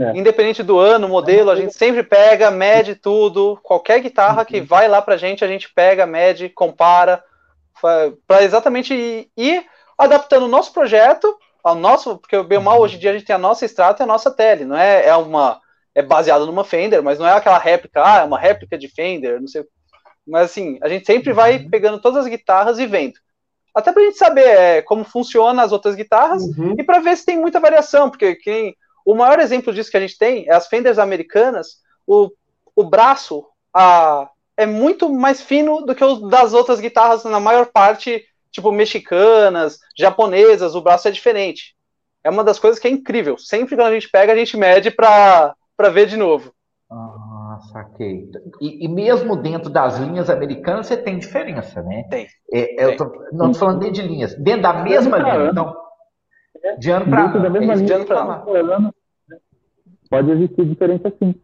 É. 0.00 0.16
Independente 0.16 0.62
do 0.62 0.78
ano, 0.78 1.06
modelo, 1.06 1.50
a 1.50 1.56
gente 1.56 1.74
sempre 1.74 2.02
pega, 2.02 2.50
mede 2.50 2.94
tudo. 2.94 3.60
Qualquer 3.62 4.00
guitarra 4.00 4.46
que 4.46 4.60
uhum. 4.60 4.64
vai 4.64 4.88
lá 4.88 5.02
pra 5.02 5.18
gente, 5.18 5.44
a 5.44 5.48
gente 5.48 5.70
pega, 5.72 6.06
mede, 6.06 6.48
compara, 6.48 7.22
para 8.26 8.42
exatamente 8.42 8.94
ir, 8.94 9.30
ir, 9.36 9.66
adaptando 9.98 10.46
o 10.46 10.48
nosso 10.48 10.72
projeto 10.72 11.36
ao 11.62 11.74
nosso, 11.74 12.16
porque 12.16 12.42
bem 12.42 12.56
ou 12.56 12.64
mal 12.64 12.80
hoje 12.80 12.96
em 12.96 12.98
dia 12.98 13.10
a 13.10 13.12
gente 13.12 13.26
tem 13.26 13.36
a 13.36 13.38
nossa 13.38 13.66
Strata 13.66 14.02
e 14.02 14.04
a 14.04 14.06
nossa 14.06 14.30
tele, 14.30 14.64
não 14.64 14.76
é, 14.76 15.06
é 15.06 15.14
uma 15.14 15.60
é 15.94 16.00
baseado 16.00 16.46
numa 16.46 16.64
Fender, 16.64 17.02
mas 17.02 17.18
não 17.18 17.26
é 17.26 17.32
aquela 17.32 17.58
réplica, 17.58 18.02
ah, 18.02 18.20
é 18.20 18.24
uma 18.24 18.38
réplica 18.38 18.78
de 18.78 18.88
Fender, 18.88 19.40
não 19.40 19.48
sei. 19.48 19.64
Mas 20.26 20.50
assim, 20.50 20.78
a 20.82 20.88
gente 20.88 21.04
sempre 21.04 21.32
vai 21.32 21.58
uhum. 21.58 21.68
pegando 21.68 22.00
todas 22.00 22.24
as 22.24 22.30
guitarras 22.30 22.78
e 22.78 22.86
vendo. 22.86 23.14
Até 23.74 23.92
pra 23.92 24.02
gente 24.02 24.16
saber 24.16 24.46
é, 24.46 24.82
como 24.82 25.04
funciona 25.04 25.62
as 25.62 25.72
outras 25.72 25.94
guitarras 25.94 26.42
uhum. 26.42 26.74
e 26.78 26.82
para 26.82 27.00
ver 27.00 27.16
se 27.16 27.26
tem 27.26 27.38
muita 27.38 27.60
variação, 27.60 28.08
porque 28.08 28.36
quem, 28.36 28.74
o 29.10 29.14
maior 29.14 29.38
exemplo 29.40 29.72
disso 29.72 29.90
que 29.90 29.96
a 29.96 30.00
gente 30.00 30.18
tem 30.18 30.48
é 30.48 30.54
as 30.54 30.68
Fenders 30.68 30.98
americanas, 30.98 31.78
o, 32.06 32.30
o 32.76 32.84
braço 32.84 33.46
a, 33.74 34.28
é 34.56 34.66
muito 34.66 35.08
mais 35.08 35.40
fino 35.40 35.80
do 35.82 35.94
que 35.94 36.04
o 36.04 36.28
das 36.28 36.52
outras 36.52 36.80
guitarras, 36.80 37.24
na 37.24 37.40
maior 37.40 37.66
parte, 37.66 38.24
tipo 38.50 38.70
mexicanas, 38.70 39.78
japonesas, 39.96 40.74
o 40.74 40.82
braço 40.82 41.08
é 41.08 41.10
diferente. 41.10 41.74
É 42.22 42.28
uma 42.28 42.44
das 42.44 42.58
coisas 42.58 42.78
que 42.78 42.86
é 42.86 42.90
incrível. 42.90 43.38
Sempre 43.38 43.74
que 43.74 43.82
a 43.82 43.90
gente 43.90 44.10
pega, 44.10 44.32
a 44.32 44.36
gente 44.36 44.56
mede 44.56 44.90
para 44.90 45.54
ver 45.92 46.06
de 46.06 46.16
novo. 46.16 46.52
Ah, 46.90 47.58
saquei. 47.72 48.28
E, 48.60 48.84
e, 48.84 48.88
mesmo 48.88 49.36
dentro 49.36 49.70
das 49.70 49.98
linhas 49.98 50.28
americanas, 50.28 50.86
você 50.86 50.96
tem 50.96 51.18
diferença, 51.18 51.82
né? 51.82 52.04
Tem. 52.10 52.26
É, 52.52 52.82
é 52.82 52.84
eu 52.84 52.96
tô, 52.96 53.04
não 53.32 53.50
estou 53.50 53.66
falando 53.66 53.80
dentro 53.80 53.94
de 53.94 54.02
linhas. 54.02 54.34
Dentro 54.34 54.62
da 54.62 54.74
mesma 54.74 55.16
linha, 55.18 55.50
então. 55.50 55.74
De 56.78 56.90
ano 56.90 57.06
para 57.08 57.24
ano. 57.24 57.42
Da 57.42 57.50
mesma 57.50 57.72
é, 57.72 57.76
linha, 57.76 57.86
de 57.86 57.92
ano 57.92 58.04
para 58.04 58.20
ano. 58.20 58.94
Pode 60.10 60.30
existir 60.32 60.66
diferença 60.66 61.12
sim. 61.18 61.34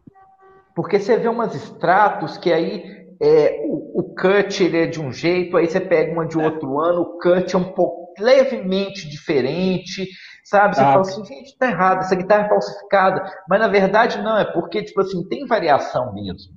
Porque 0.75 0.99
você 0.99 1.17
vê 1.17 1.29
umas 1.29 1.55
extratos 1.55 2.37
que 2.37 2.51
aí 2.51 3.07
é, 3.19 3.63
o, 3.65 4.01
o, 4.01 4.03
cut 4.13 4.63
ele 4.63 4.77
é 4.77 4.85
de 4.85 5.01
um 5.01 5.11
jeito, 5.11 5.57
aí 5.57 5.67
você 5.67 5.79
pega 5.79 6.11
uma 6.11 6.27
de 6.27 6.37
outro 6.37 6.79
ano, 6.79 7.01
o 7.01 7.17
cut 7.17 7.55
é 7.55 7.57
um 7.57 7.71
pouco 7.71 8.13
levemente 8.21 9.09
diferente, 9.09 10.07
sabe? 10.43 10.75
Você 10.75 10.81
ah. 10.81 10.91
fala 10.91 11.01
assim, 11.01 11.25
gente, 11.25 11.57
tá 11.57 11.67
errado, 11.69 12.01
essa 12.01 12.15
guitarra 12.15 12.45
é 12.45 12.49
falsificada. 12.49 13.31
Mas 13.49 13.59
na 13.59 13.67
verdade 13.67 14.21
não, 14.21 14.37
é 14.37 14.45
porque, 14.45 14.83
tipo 14.83 15.01
assim, 15.01 15.27
tem 15.27 15.47
variação 15.47 16.13
mesmo, 16.13 16.53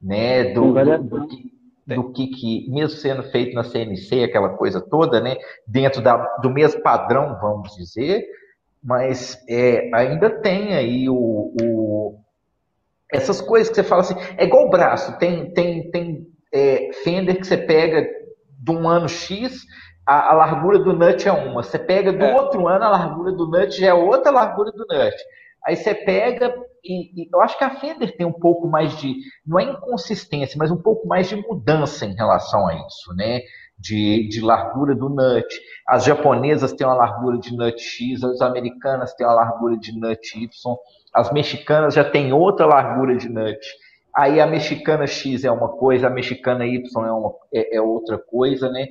né? 0.00 0.54
Do, 0.54 0.72
do, 0.72 1.02
do, 1.02 1.26
que, 1.26 1.52
do 1.86 2.12
que, 2.12 2.26
que, 2.28 2.70
mesmo 2.70 2.96
sendo 2.96 3.24
feito 3.24 3.54
na 3.54 3.64
CNC, 3.64 4.24
aquela 4.24 4.50
coisa 4.50 4.80
toda, 4.80 5.20
né? 5.20 5.36
Dentro 5.66 6.00
da, 6.00 6.16
do 6.38 6.48
mesmo 6.48 6.80
padrão, 6.82 7.38
vamos 7.40 7.74
dizer, 7.74 8.24
mas 8.82 9.38
é, 9.48 9.90
ainda 9.94 10.30
tem 10.40 10.74
aí 10.74 11.08
o, 11.08 11.54
o, 11.60 12.18
essas 13.12 13.40
coisas 13.40 13.68
que 13.68 13.74
você 13.74 13.82
fala 13.82 14.02
assim, 14.02 14.16
é 14.36 14.44
igual 14.44 14.66
o 14.66 14.70
braço, 14.70 15.18
tem, 15.18 15.52
tem, 15.52 15.90
tem 15.90 16.26
é, 16.52 16.90
Fender 17.04 17.38
que 17.38 17.46
você 17.46 17.56
pega 17.56 18.06
de 18.58 18.70
um 18.70 18.88
ano 18.88 19.08
X 19.08 19.64
a, 20.06 20.30
a, 20.30 20.32
largura 20.32 20.78
do 20.78 20.92
nut 20.92 21.28
é 21.28 21.32
uma. 21.32 21.62
Você 21.62 21.78
pega 21.78 22.12
do 22.12 22.24
é. 22.24 22.34
outro 22.34 22.66
ano, 22.66 22.84
a 22.84 22.88
largura 22.88 23.32
do 23.32 23.46
nut 23.46 23.78
já 23.78 23.88
é 23.88 23.94
outra 23.94 24.32
largura 24.32 24.72
do 24.72 24.86
nut. 24.88 25.16
Aí 25.64 25.76
você 25.76 25.94
pega 25.94 26.52
e, 26.84 27.22
e, 27.22 27.28
eu 27.32 27.40
acho 27.40 27.56
que 27.56 27.64
a 27.64 27.78
Fender 27.78 28.16
tem 28.16 28.26
um 28.26 28.32
pouco 28.32 28.66
mais 28.66 28.96
de, 28.98 29.14
não 29.46 29.58
é 29.58 29.64
inconsistência, 29.64 30.56
mas 30.58 30.70
um 30.70 30.80
pouco 30.80 31.06
mais 31.06 31.28
de 31.28 31.36
mudança 31.36 32.06
em 32.06 32.14
relação 32.14 32.66
a 32.66 32.74
isso, 32.74 33.14
né? 33.14 33.40
De, 33.80 34.28
de 34.28 34.40
largura 34.42 34.94
do 34.94 35.08
nut. 35.08 35.46
As 35.88 36.04
japonesas 36.04 36.72
têm 36.72 36.86
uma 36.86 36.94
largura 36.94 37.38
de 37.38 37.56
nut 37.56 37.80
X, 37.80 38.22
as 38.22 38.40
americanas 38.42 39.14
têm 39.14 39.26
uma 39.26 39.34
largura 39.34 39.78
de 39.78 39.98
nut 39.98 40.38
Y, 40.38 40.76
as 41.14 41.32
mexicanas 41.32 41.94
já 41.94 42.04
têm 42.04 42.32
outra 42.32 42.66
largura 42.66 43.16
de 43.16 43.28
nut. 43.28 43.58
Aí 44.14 44.40
a 44.40 44.46
mexicana 44.46 45.06
X 45.06 45.44
é 45.44 45.50
uma 45.50 45.68
coisa, 45.68 46.08
a 46.08 46.10
mexicana 46.10 46.66
Y 46.66 47.06
é, 47.06 47.12
uma, 47.12 47.34
é, 47.52 47.76
é 47.76 47.80
outra 47.80 48.18
coisa, 48.18 48.68
né? 48.68 48.88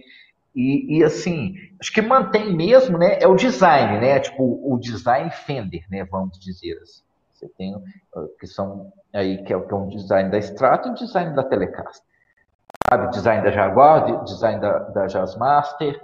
E, 0.56 0.98
e, 0.98 1.04
assim, 1.04 1.54
acho 1.80 1.94
que 1.94 2.02
mantém 2.02 2.56
mesmo, 2.56 2.98
né? 2.98 3.20
É 3.22 3.28
o 3.28 3.36
design, 3.36 4.00
né? 4.00 4.20
Tipo, 4.20 4.60
o 4.64 4.78
design 4.80 5.30
Fender, 5.30 5.84
né? 5.90 6.04
Vamos 6.06 6.40
dizer 6.40 6.78
assim. 6.82 7.04
Você 7.32 7.48
tem 7.58 7.74
ah, 8.16 8.26
que 8.38 8.48
são 8.48 8.92
aí 9.14 9.38
que 9.44 9.54
é, 9.54 9.60
que 9.60 9.74
é 9.74 9.76
um 9.76 9.88
design 9.88 10.30
da 10.30 10.38
Strato 10.40 10.90
e 10.90 10.92
um 10.92 10.94
design 10.96 11.36
da 11.36 11.44
Telecaster. 11.44 12.09
Sabe, 12.88 13.12
design 13.12 13.44
da 13.44 13.52
Jaguar, 13.52 14.24
design 14.24 14.60
da, 14.60 14.80
da 14.80 15.08
Jazzmaster, 15.08 16.02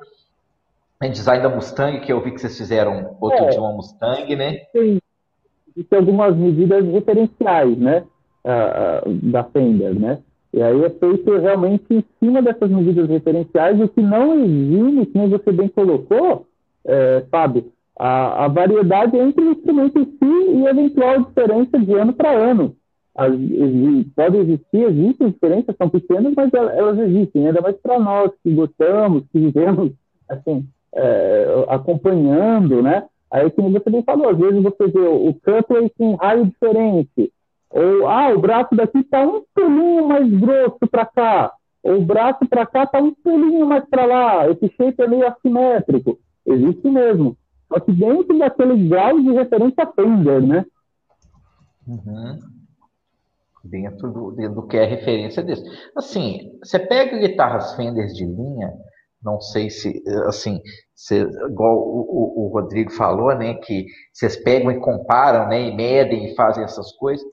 tem 1.00 1.12
design 1.12 1.44
da 1.44 1.50
Mustang, 1.50 2.00
que 2.02 2.12
eu 2.12 2.22
vi 2.22 2.32
que 2.32 2.40
vocês 2.40 2.58
fizeram 2.58 3.16
outro 3.20 3.46
é, 3.46 3.50
dia 3.50 3.62
uma 3.62 3.74
Mustang, 3.74 4.36
né? 4.36 4.58
Tem, 4.72 5.00
tem 5.76 6.00
algumas 6.00 6.36
medidas 6.36 6.86
referenciais, 6.86 7.78
né? 7.78 8.04
Uh, 8.46 9.12
da 9.32 9.44
Fender, 9.44 10.00
né? 10.00 10.20
E 10.56 10.62
aí 10.62 10.84
é 10.86 10.90
feito 10.90 11.38
realmente 11.38 11.84
em 11.90 12.04
cima 12.18 12.42
dessas 12.42 12.70
medidas 12.70 13.10
referenciais, 13.10 13.82
o 13.82 13.90
que 13.90 14.02
não 14.02 14.34
exime, 14.40 15.06
como 15.08 15.28
você 15.28 15.52
bem 15.52 15.68
colocou, 15.68 16.48
é, 16.86 17.26
sabe, 17.30 17.70
a, 18.00 18.46
a, 18.46 18.48
variedade 18.48 19.18
entre 19.18 19.44
o 19.44 19.52
instrumento 19.52 20.00
em 20.00 20.06
si 20.06 20.52
e 20.54 20.66
eventual 20.66 21.24
diferença 21.24 21.78
de 21.78 21.94
ano 21.94 22.14
para 22.14 22.32
ano. 22.32 22.74
As, 23.16 23.32
pode 24.16 24.38
existir, 24.38 24.84
existem 24.84 25.30
diferenças, 25.30 25.76
são 25.78 25.90
pequenas, 25.90 26.34
mas 26.36 26.54
elas 26.54 27.00
existem, 27.00 27.48
ainda 27.48 27.62
mais 27.62 27.78
para 27.78 27.98
nós 28.00 28.32
que 28.44 28.54
gostamos, 28.54 29.24
que 29.32 29.40
vivemos 29.40 29.92
assim, 30.28 30.68
é, 30.94 31.66
acompanhando, 31.70 32.82
né? 32.82 33.06
Aí, 33.32 33.50
como 33.52 33.72
você 33.72 33.90
bem 33.90 34.04
falou, 34.04 34.30
às 34.30 34.38
vezes 34.38 34.62
você 34.62 34.88
vê 34.88 35.00
o 35.00 35.34
cutler 35.34 35.92
com 35.98 36.16
raio 36.16 36.46
diferente, 36.46 37.32
ou, 37.70 38.08
ah, 38.08 38.34
o 38.34 38.40
braço 38.40 38.74
daqui 38.74 39.00
está 39.00 39.22
um 39.22 39.44
pelinho 39.54 40.08
mais 40.08 40.30
grosso 40.32 40.80
para 40.90 41.06
cá. 41.06 41.54
Ou 41.84 41.98
o 41.98 42.06
braço 42.06 42.48
para 42.48 42.66
cá 42.66 42.84
está 42.84 43.02
um 43.02 43.14
pelinho 43.14 43.66
mais 43.66 43.84
para 43.90 44.06
lá. 44.06 44.50
Esse 44.50 44.70
shape 44.78 45.02
é 45.02 45.08
meio 45.08 45.28
assimétrico. 45.28 46.18
Existe 46.46 46.90
mesmo. 46.90 47.38
Só 47.68 47.80
que 47.80 47.92
dentro 47.92 48.38
daquele 48.38 48.88
grau 48.88 49.20
de 49.20 49.30
referência 49.32 49.86
Fender, 49.88 50.42
né? 50.42 50.66
Uhum. 51.86 52.40
Dentro, 53.68 54.12
do, 54.12 54.32
do 54.50 54.68
que 54.68 54.78
é 54.78 54.86
referência 54.86 55.42
desse. 55.42 55.64
Assim, 55.96 56.52
você 56.64 56.78
pega 56.78 57.18
guitarras 57.18 57.74
Fender 57.74 58.08
de 58.08 58.24
linha, 58.24 58.72
não 59.24 59.42
sei 59.42 59.72
se, 59.72 60.04
assim, 60.28 60.62
igual 61.50 61.76
o, 61.76 62.02
o, 62.02 62.46
o, 62.46 62.48
Rodrigo 62.54 62.92
falou, 62.92 63.34
né, 63.36 63.56
que 63.56 63.88
vocês 64.14 64.38
pegam 64.38 64.72
e 64.72 64.80
comparam, 64.80 65.48
né, 65.48 65.64
e 65.64 65.76
medem 65.76 66.28
e 66.28 66.36
fazem 66.36 66.64
essas 66.64 66.92
coisas. 66.92 67.26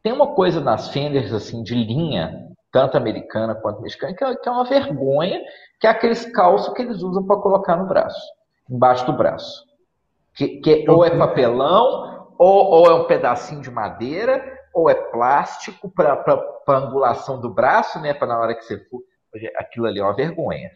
Tem 0.00 0.12
uma 0.12 0.34
coisa 0.34 0.60
nas 0.60 0.90
Fenders, 0.90 1.32
assim, 1.32 1.64
de 1.64 1.74
linha, 1.74 2.48
tanto 2.70 2.96
americana 2.96 3.54
quanto 3.56 3.82
mexicana, 3.82 4.14
que 4.14 4.24
é, 4.24 4.36
que 4.36 4.48
é 4.48 4.52
uma 4.52 4.64
vergonha, 4.64 5.40
que 5.80 5.88
é 5.88 5.90
aqueles 5.90 6.24
calços 6.26 6.72
que 6.72 6.82
eles 6.82 7.02
usam 7.02 7.26
para 7.26 7.40
colocar 7.40 7.76
no 7.76 7.88
braço, 7.88 8.22
embaixo 8.70 9.04
do 9.06 9.12
braço. 9.12 9.64
Que, 10.34 10.60
que 10.60 10.88
ou 10.88 11.04
é 11.04 11.10
papelão, 11.10 12.28
ou, 12.38 12.64
ou, 12.64 12.86
é 12.86 12.94
um 12.94 13.04
pedacinho 13.04 13.60
de 13.60 13.70
madeira, 13.70 14.42
ou 14.74 14.88
é 14.88 14.94
plástico 14.94 15.90
para 15.90 16.12
a 16.66 16.76
angulação 16.76 17.40
do 17.40 17.52
braço, 17.52 18.00
né? 18.00 18.14
Para 18.14 18.28
na 18.28 18.38
hora 18.38 18.54
que 18.54 18.64
você 18.64 18.78
for. 18.88 19.02
Aquilo 19.56 19.86
ali 19.86 19.98
é 19.98 20.02
uma 20.02 20.14
vergonha. 20.14 20.70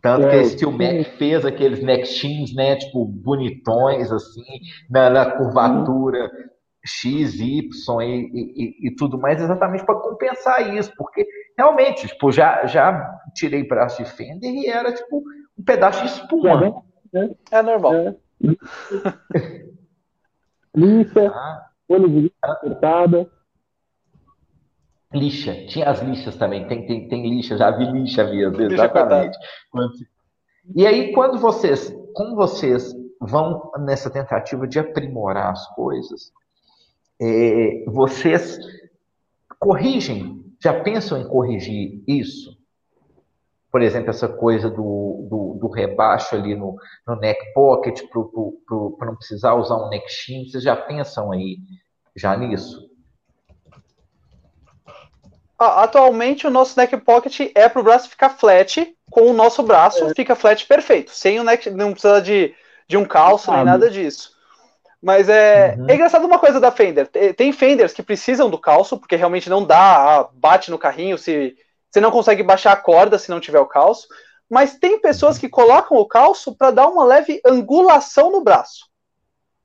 Tanto 0.00 0.26
é, 0.26 0.30
que 0.30 0.36
a 0.36 0.44
Steel 0.44 0.72
Mac 0.72 1.06
fez 1.16 1.44
aqueles 1.44 1.82
neckchins, 1.82 2.54
né? 2.54 2.76
Tipo, 2.76 3.04
bonitões, 3.04 4.10
assim, 4.10 4.42
na, 4.90 5.10
na 5.10 5.30
curvatura 5.30 6.30
X, 6.84 7.38
Y 7.38 7.70
e, 8.02 8.30
e, 8.34 8.88
e 8.88 8.94
tudo 8.96 9.18
mais, 9.18 9.40
exatamente 9.40 9.84
para 9.84 10.00
compensar 10.00 10.74
isso, 10.74 10.92
porque 10.96 11.26
realmente, 11.56 12.08
tipo, 12.08 12.32
já, 12.32 12.66
já 12.66 13.20
tirei 13.34 13.66
braço 13.66 14.02
de 14.02 14.10
Fender 14.10 14.50
e 14.50 14.66
era 14.66 14.92
tipo 14.92 15.22
um 15.58 15.64
pedaço 15.64 16.00
de 16.02 16.08
espuma. 16.08 16.82
É, 17.14 17.58
é 17.58 17.62
normal. 17.62 17.92
É. 17.94 18.16
lixa, 20.74 21.28
ah. 21.28 21.66
Folha 21.92 22.08
de 22.08 22.20
lixa 22.20 22.34
apertada. 22.42 23.30
Lixa, 25.12 25.66
tinha 25.66 25.90
as 25.90 26.00
lixas 26.00 26.36
também, 26.36 26.66
tem, 26.66 26.86
tem, 26.86 27.06
tem 27.06 27.28
lixa, 27.28 27.58
já 27.58 27.70
vi 27.70 27.84
lixa 27.84 28.24
mesmo, 28.24 28.62
exatamente. 28.62 29.36
E 30.74 30.86
aí, 30.86 31.12
quando 31.12 31.38
vocês, 31.38 31.94
como 32.14 32.34
vocês 32.34 32.94
vão 33.20 33.70
nessa 33.80 34.08
tentativa 34.08 34.66
de 34.66 34.78
aprimorar 34.78 35.52
as 35.52 35.66
coisas, 35.74 36.32
é, 37.20 37.84
vocês 37.88 38.58
corrigem, 39.58 40.42
já 40.62 40.80
pensam 40.82 41.20
em 41.20 41.28
corrigir 41.28 42.02
isso? 42.08 42.56
Por 43.70 43.82
exemplo, 43.82 44.10
essa 44.10 44.28
coisa 44.28 44.70
do, 44.70 45.26
do, 45.28 45.58
do 45.60 45.68
rebaixo 45.68 46.34
ali 46.34 46.54
no, 46.54 46.74
no 47.06 47.16
neck 47.16 47.52
pocket 47.52 48.00
para 48.98 49.06
não 49.06 49.16
precisar 49.16 49.54
usar 49.54 49.76
um 49.76 49.90
neck 49.90 50.10
chin, 50.10 50.48
vocês 50.48 50.62
já 50.62 50.74
pensam 50.74 51.32
aí 51.32 51.58
já 52.16 52.36
nisso? 52.36 52.90
Atualmente 55.58 56.46
o 56.46 56.50
nosso 56.50 56.78
neck 56.78 56.96
pocket 56.98 57.52
é 57.54 57.68
para 57.68 57.80
o 57.80 57.84
braço 57.84 58.08
ficar 58.08 58.30
flat, 58.30 58.96
com 59.10 59.30
o 59.30 59.32
nosso 59.32 59.62
braço 59.62 60.04
é. 60.04 60.14
fica 60.14 60.34
flat 60.34 60.66
perfeito, 60.66 61.12
sem 61.12 61.38
o 61.38 61.44
neck, 61.44 61.70
não 61.70 61.92
precisa 61.92 62.20
de, 62.20 62.54
de 62.88 62.96
um 62.96 63.04
calço 63.04 63.50
ah, 63.50 63.56
nem 63.56 63.64
nada 63.64 63.88
disso. 63.88 64.32
Mas 65.00 65.28
é, 65.28 65.76
uhum. 65.78 65.86
é 65.88 65.94
engraçado 65.94 66.24
uma 66.24 66.38
coisa 66.38 66.60
da 66.60 66.70
Fender. 66.70 67.08
Tem 67.36 67.52
Fenders 67.52 67.92
que 67.92 68.02
precisam 68.02 68.48
do 68.48 68.58
calço, 68.58 68.98
porque 68.98 69.16
realmente 69.16 69.50
não 69.50 69.64
dá, 69.64 70.20
ah, 70.20 70.28
bate 70.32 70.70
no 70.70 70.78
carrinho, 70.78 71.18
se 71.18 71.56
você 71.90 72.00
não 72.00 72.10
consegue 72.10 72.42
baixar 72.42 72.72
a 72.72 72.76
corda 72.76 73.18
se 73.18 73.30
não 73.30 73.40
tiver 73.40 73.58
o 73.58 73.66
calço. 73.66 74.06
Mas 74.48 74.76
tem 74.78 75.00
pessoas 75.00 75.38
que 75.38 75.48
colocam 75.48 75.96
o 75.96 76.06
calço 76.06 76.54
para 76.54 76.70
dar 76.70 76.88
uma 76.88 77.04
leve 77.04 77.40
angulação 77.44 78.30
no 78.30 78.42
braço. 78.42 78.91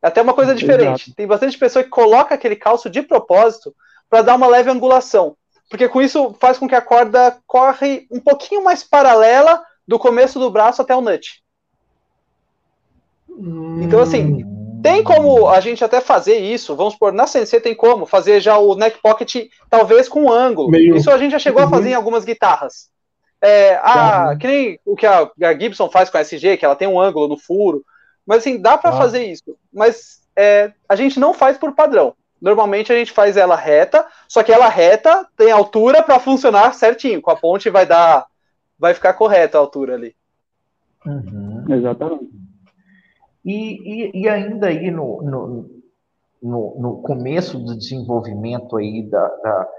É 0.02 0.08
até 0.08 0.22
uma 0.22 0.34
coisa 0.34 0.54
diferente. 0.54 1.04
Exato. 1.04 1.16
Tem 1.16 1.28
bastante 1.28 1.58
pessoa 1.58 1.84
que 1.84 1.90
coloca 1.90 2.36
aquele 2.36 2.56
calço 2.56 2.90
de 2.90 3.02
propósito 3.02 3.76
para 4.10 4.22
dar 4.22 4.36
uma 4.36 4.48
leve 4.48 4.70
angulação. 4.70 5.36
porque 5.70 5.90
com 5.90 6.02
isso 6.02 6.36
faz 6.40 6.58
com 6.58 6.68
que 6.68 6.76
a 6.76 6.82
corda 6.82 7.38
corre 7.46 8.08
um 8.10 8.20
pouquinho 8.20 8.64
mais 8.64 8.84
paralela 8.84 9.62
do 9.88 10.00
começo 10.00 10.40
do 10.40 10.50
braço 10.50 10.82
até 10.82 10.96
o 10.96 11.02
nut. 11.02 11.42
Então, 13.82 14.00
assim, 14.00 14.46
tem 14.82 15.04
como 15.04 15.48
a 15.48 15.60
gente 15.60 15.84
até 15.84 16.02
fazer 16.02 16.38
isso. 16.38 16.76
Vamos 16.76 16.94
supor, 16.94 17.12
na 17.12 17.28
CNC 17.28 17.60
tem 17.62 17.76
como 17.76 18.06
fazer 18.06 18.40
já 18.40 18.58
o 18.58 18.76
neck 18.76 19.00
pocket, 19.02 19.48
talvez 19.70 20.08
com 20.08 20.24
um 20.24 20.32
ângulo. 20.32 20.70
Meio... 20.70 20.96
Isso 20.96 21.12
a 21.12 21.18
gente 21.18 21.32
já 21.32 21.40
chegou 21.40 21.62
uhum. 21.62 21.68
a 21.68 21.72
fazer 21.72 21.90
em 21.90 21.94
algumas 21.94 22.26
guitarras. 22.26 22.90
É, 23.42 23.76
a, 23.84 24.36
que 24.40 24.48
nem 24.48 24.80
o 24.84 24.96
que 24.96 25.06
a, 25.06 25.30
a, 25.44 25.54
Gibson 25.54 25.90
faz 25.90 26.10
com 26.10 26.18
a 26.18 26.22
SG, 26.22 26.58
que 26.58 26.66
ela 26.66 26.76
tem 26.76 26.88
um 26.88 27.00
ângulo 27.00 27.28
no 27.28 27.38
furo. 27.38 27.84
Mas 28.28 28.40
assim, 28.40 28.62
dá 28.62 28.78
para 28.78 28.90
ah. 28.90 28.98
fazer 28.98 29.24
isso. 29.24 29.58
Mas 29.74 30.22
é, 30.36 30.74
a 30.88 30.96
gente 30.96 31.18
não 31.20 31.34
faz 31.34 31.58
por 31.58 31.74
padrão. 31.74 32.14
Normalmente 32.40 32.92
a 32.92 32.96
gente 32.96 33.12
faz 33.12 33.38
ela 33.38 33.56
reta, 33.56 34.06
só 34.28 34.44
que 34.44 34.52
ela 34.52 34.68
reta 34.68 35.26
tem 35.36 35.50
altura 35.50 36.04
para 36.04 36.20
funcionar 36.20 36.76
certinho. 36.76 37.22
Com 37.22 37.32
a 37.32 37.36
ponte 37.36 37.70
vai 37.70 37.86
dar, 37.86 38.28
vai 38.78 38.94
ficar 38.94 39.14
correta 39.14 39.58
a 39.58 39.62
altura 39.62 39.96
ali. 39.96 40.16
Uhum. 41.06 41.66
Exatamente. 41.70 42.30
E, 43.44 44.12
e, 44.12 44.24
e, 44.24 44.30
ainda 44.30 44.68
aí 44.68 44.92
no, 44.92 45.22
no, 45.22 45.70
no, 46.44 46.76
no, 46.80 47.02
começo 47.02 47.58
do 47.58 47.78
desenvolvimento 47.78 48.76
aí 48.76 49.04
da, 49.04 49.28
da, 49.28 49.70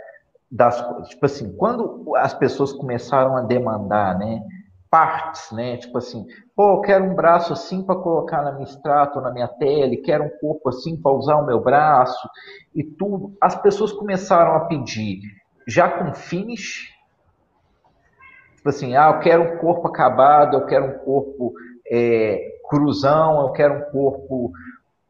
das 0.51 1.09
tipo 1.11 1.26
assim, 1.26 1.55
quando 1.55 2.16
as 2.16 2.32
pessoas 2.32 2.72
começaram 2.72 3.36
a 3.36 3.42
demandar, 3.42 4.18
né, 4.18 4.42
partes, 4.91 5.53
né, 5.53 5.76
tipo 5.76 5.99
assim, 5.99 6.26
pô, 6.57 6.76
eu 6.76 6.80
quero 6.80 7.05
um 7.05 7.14
braço 7.14 7.53
assim 7.53 7.82
para 7.82 7.97
colocar 7.97 8.43
na 8.43 8.53
minha 8.53 8.64
extrato, 8.64 9.20
na 9.20 9.30
minha 9.30 9.49
tele, 9.49 9.99
quero 9.99 10.24
um 10.24 10.39
corpo 10.41 10.68
assim 10.68 11.01
para 11.01 11.12
usar 11.12 11.36
o 11.36 11.47
meu 11.47 11.61
braço 11.61 12.28
e 12.74 12.82
tudo, 12.82 13.36
as 13.41 13.55
pessoas 13.61 13.93
começaram 13.93 14.55
a 14.55 14.61
pedir 14.61 15.20
já 15.66 15.89
com 15.89 16.14
finish, 16.14 16.89
tipo 18.57 18.68
assim, 18.68 18.97
ah, 18.97 19.11
eu 19.14 19.20
quero 19.20 19.43
um 19.43 19.57
corpo 19.59 19.89
acabado, 19.89 20.57
eu 20.57 20.66
quero 20.66 20.86
um 20.86 20.99
corpo 20.99 21.53
é, 21.91 22.59
cruzão, 22.68 23.43
eu 23.43 23.53
quero 23.53 23.74
um 23.74 23.91
corpo 23.91 24.53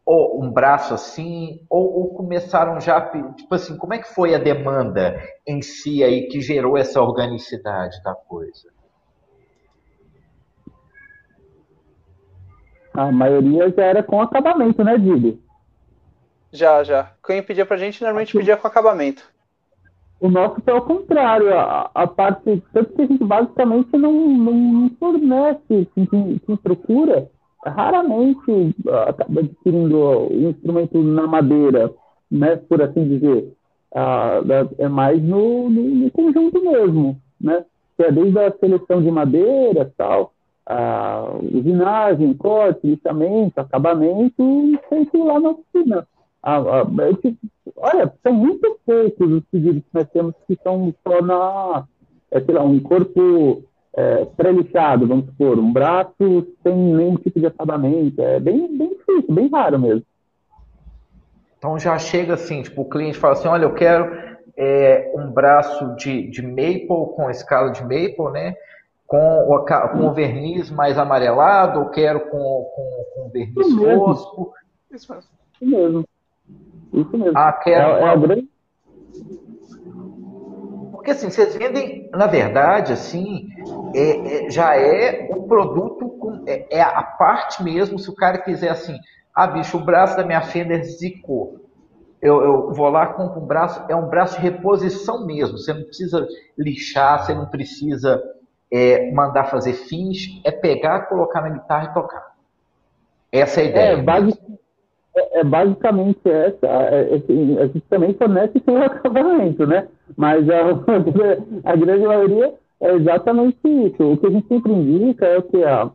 ou 0.04 0.42
um 0.42 0.50
braço 0.50 0.94
assim, 0.94 1.60
ou, 1.68 1.84
ou, 1.98 2.14
começaram 2.14 2.80
já, 2.80 2.98
tipo 3.36 3.54
assim, 3.54 3.76
como 3.76 3.92
é 3.92 3.98
que 3.98 4.08
foi 4.08 4.34
a 4.34 4.38
demanda 4.38 5.20
em 5.46 5.60
si 5.60 6.02
aí 6.02 6.28
que 6.28 6.40
gerou 6.40 6.78
essa 6.78 7.02
organicidade 7.02 8.02
da 8.02 8.14
coisa? 8.14 8.70
A 12.98 13.12
maioria 13.12 13.70
já 13.70 13.84
era 13.84 14.02
com 14.02 14.20
acabamento, 14.20 14.82
né, 14.82 14.98
Diego? 14.98 15.38
Já, 16.52 16.82
já. 16.82 17.12
Quem 17.24 17.40
pedia 17.40 17.64
pra 17.64 17.76
gente 17.76 18.02
normalmente 18.02 18.36
pedia 18.36 18.56
com 18.56 18.66
acabamento. 18.66 19.22
O 20.20 20.28
nosso 20.28 20.60
é 20.66 20.74
o 20.74 20.82
contrário. 20.82 21.56
A, 21.56 21.88
a 21.94 22.06
parte. 22.08 22.60
Tanto 22.72 22.92
que 22.94 23.02
a 23.02 23.06
gente 23.06 23.22
basicamente 23.22 23.96
não, 23.96 24.12
não, 24.12 24.52
não 24.52 24.90
fornece 24.98 25.88
quem, 25.94 26.40
quem 26.44 26.56
procura 26.56 27.30
raramente 27.64 28.50
uh, 28.50 28.94
acaba 29.06 29.42
adquirindo 29.42 30.32
um 30.32 30.50
instrumento 30.50 30.98
na 31.00 31.26
madeira, 31.28 31.94
né, 32.28 32.56
por 32.56 32.82
assim 32.82 33.06
dizer. 33.06 33.52
Uh, 33.92 34.74
é 34.76 34.88
mais 34.88 35.22
no, 35.22 35.70
no, 35.70 35.82
no, 35.82 36.10
conjunto 36.10 36.60
mesmo, 36.60 37.16
né? 37.40 37.64
Que 37.96 38.02
é 38.02 38.10
desde 38.10 38.38
a 38.40 38.50
seleção 38.58 39.00
de 39.00 39.10
madeira, 39.10 39.92
tal, 39.96 40.32
a 40.68 41.30
usinagem, 41.40 42.34
corte, 42.34 42.86
lixamento, 42.86 43.58
acabamento, 43.58 44.78
feito 44.88 45.24
lá 45.24 45.40
na 45.40 45.50
oficina. 45.50 46.06
Olha, 47.76 48.12
são 48.22 48.34
muito 48.34 48.78
poucos 48.84 49.32
os 49.32 49.44
pedidos 49.50 49.82
que 49.82 49.94
nós 49.94 50.08
temos 50.10 50.34
que 50.46 50.58
são 50.62 50.94
só 51.06 51.22
na, 51.22 51.84
é, 52.30 52.40
sei 52.40 52.54
lá, 52.54 52.62
um 52.62 52.78
corpo 52.80 53.62
é, 53.96 54.26
pré-lixado, 54.36 55.06
vamos 55.06 55.24
supor, 55.26 55.58
um 55.58 55.72
braço 55.72 56.46
sem 56.62 56.74
nenhum 56.74 57.16
tipo 57.16 57.40
de 57.40 57.46
acabamento. 57.46 58.20
É 58.20 58.38
bem, 58.38 58.76
bem 58.76 58.90
difícil, 58.90 59.34
bem 59.34 59.48
raro 59.48 59.78
mesmo. 59.78 60.04
Então 61.56 61.78
já 61.78 61.98
chega 61.98 62.34
assim, 62.34 62.62
tipo, 62.62 62.82
o 62.82 62.88
cliente 62.88 63.18
fala 63.18 63.32
assim, 63.32 63.48
olha, 63.48 63.64
eu 63.64 63.72
quero 63.72 64.14
é, 64.54 65.12
um 65.16 65.30
braço 65.30 65.96
de, 65.96 66.28
de 66.28 66.42
maple 66.42 67.14
com 67.16 67.30
escala 67.30 67.72
de 67.72 67.82
maple, 67.82 68.32
né? 68.32 68.54
Com 69.08 69.48
o, 69.48 69.64
com 69.64 70.06
o 70.06 70.12
verniz 70.12 70.70
mais 70.70 70.96
amarelado, 70.96 71.80
ou 71.80 71.88
quero 71.88 72.28
com, 72.28 72.38
com, 72.38 73.04
com 73.14 73.30
verniz 73.30 73.66
Isso 73.66 73.82
fosco. 73.82 74.52
Isso 74.92 75.14
mesmo. 75.60 76.04
Isso 76.92 77.18
mesmo. 77.18 77.32
Ah, 77.36 77.52
quero 77.52 77.96
é, 77.96 78.00
é 78.02 78.08
a 78.08 78.16
grande 78.16 78.48
porque 81.08 81.12
assim, 81.12 81.30
vocês 81.30 81.56
vendem, 81.56 82.10
na 82.12 82.26
verdade, 82.26 82.92
assim, 82.92 83.48
é, 83.94 84.46
é, 84.46 84.50
já 84.50 84.76
é 84.76 85.30
o 85.30 85.44
produto, 85.44 86.06
com, 86.10 86.44
é, 86.46 86.66
é, 86.70 86.82
a 86.82 87.02
parte 87.02 87.62
mesmo, 87.62 87.98
se 87.98 88.10
o 88.10 88.14
cara 88.14 88.36
quiser 88.36 88.68
assim, 88.68 88.94
ah, 89.34 89.46
bicho, 89.46 89.78
o 89.78 89.84
braço 89.84 90.18
da 90.18 90.24
minha 90.26 90.42
Fender 90.42 90.84
zicou. 90.84 91.64
Eu, 92.20 92.42
eu 92.42 92.72
vou 92.74 92.90
lá, 92.90 93.06
compro 93.06 93.40
um 93.40 93.46
braço, 93.46 93.82
é 93.88 93.96
um 93.96 94.08
braço 94.08 94.36
de 94.36 94.42
reposição 94.42 95.24
mesmo. 95.24 95.56
Você 95.56 95.72
não 95.72 95.84
precisa 95.84 96.28
lixar, 96.58 97.24
você 97.24 97.32
não 97.32 97.46
precisa 97.46 98.22
é, 98.72 99.10
mandar 99.12 99.44
fazer 99.44 99.72
fins, 99.72 100.40
é 100.44 100.50
pegar, 100.50 101.08
colocar 101.08 101.40
na 101.40 101.50
guitarra 101.50 101.90
e 101.90 101.94
tocar. 101.94 102.34
Essa 103.32 103.60
é 103.60 103.64
a 103.64 103.66
ideia. 103.68 103.92
É, 103.92 104.02
basic, 104.02 104.38
é, 105.16 105.40
é, 105.40 105.44
basicamente 105.44 106.20
essa. 106.24 106.66
É, 106.66 107.14
é, 107.14 107.62
a 107.62 107.66
gente 107.66 107.84
também 107.88 108.14
fornece 108.14 108.62
sem 108.64 108.76
acabamento, 108.82 109.66
né? 109.66 109.88
Mas 110.16 110.48
a, 110.48 110.60
a 111.64 111.76
grande 111.76 112.06
maioria 112.06 112.54
é 112.80 112.94
exatamente 112.94 113.58
isso. 113.64 114.12
O 114.12 114.16
que 114.16 114.26
a 114.26 114.30
gente 114.30 114.48
sempre 114.48 114.72
indica 114.72 115.26
é 115.26 115.42
que, 115.42 115.64
a, 115.64 115.90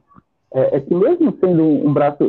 é, 0.53 0.77
é 0.77 0.79
que 0.79 0.93
mesmo 0.93 1.35
sendo 1.39 1.63
um 1.63 1.93
braço 1.93 2.23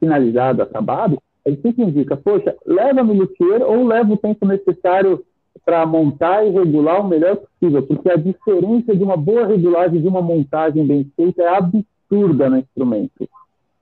finalizado, 0.00 0.62
acabado, 0.62 1.18
a 1.46 1.50
gente 1.50 1.62
sempre 1.62 1.84
indica, 1.84 2.16
poxa, 2.16 2.54
leva 2.66 3.02
no 3.02 3.12
luthier 3.12 3.62
ou 3.62 3.86
leva 3.86 4.12
o 4.12 4.16
tempo 4.16 4.46
necessário 4.46 5.24
para 5.64 5.86
montar 5.86 6.44
e 6.44 6.50
regular 6.50 7.00
o 7.00 7.08
melhor 7.08 7.36
possível, 7.36 7.82
porque 7.82 8.10
a 8.10 8.16
diferença 8.16 8.94
de 8.94 9.02
uma 9.02 9.16
boa 9.16 9.46
regulagem 9.46 10.00
de 10.00 10.08
uma 10.08 10.20
montagem 10.20 10.86
bem 10.86 11.10
feita 11.16 11.42
é 11.42 11.56
absurda 11.56 12.50
no 12.50 12.58
instrumento 12.58 13.28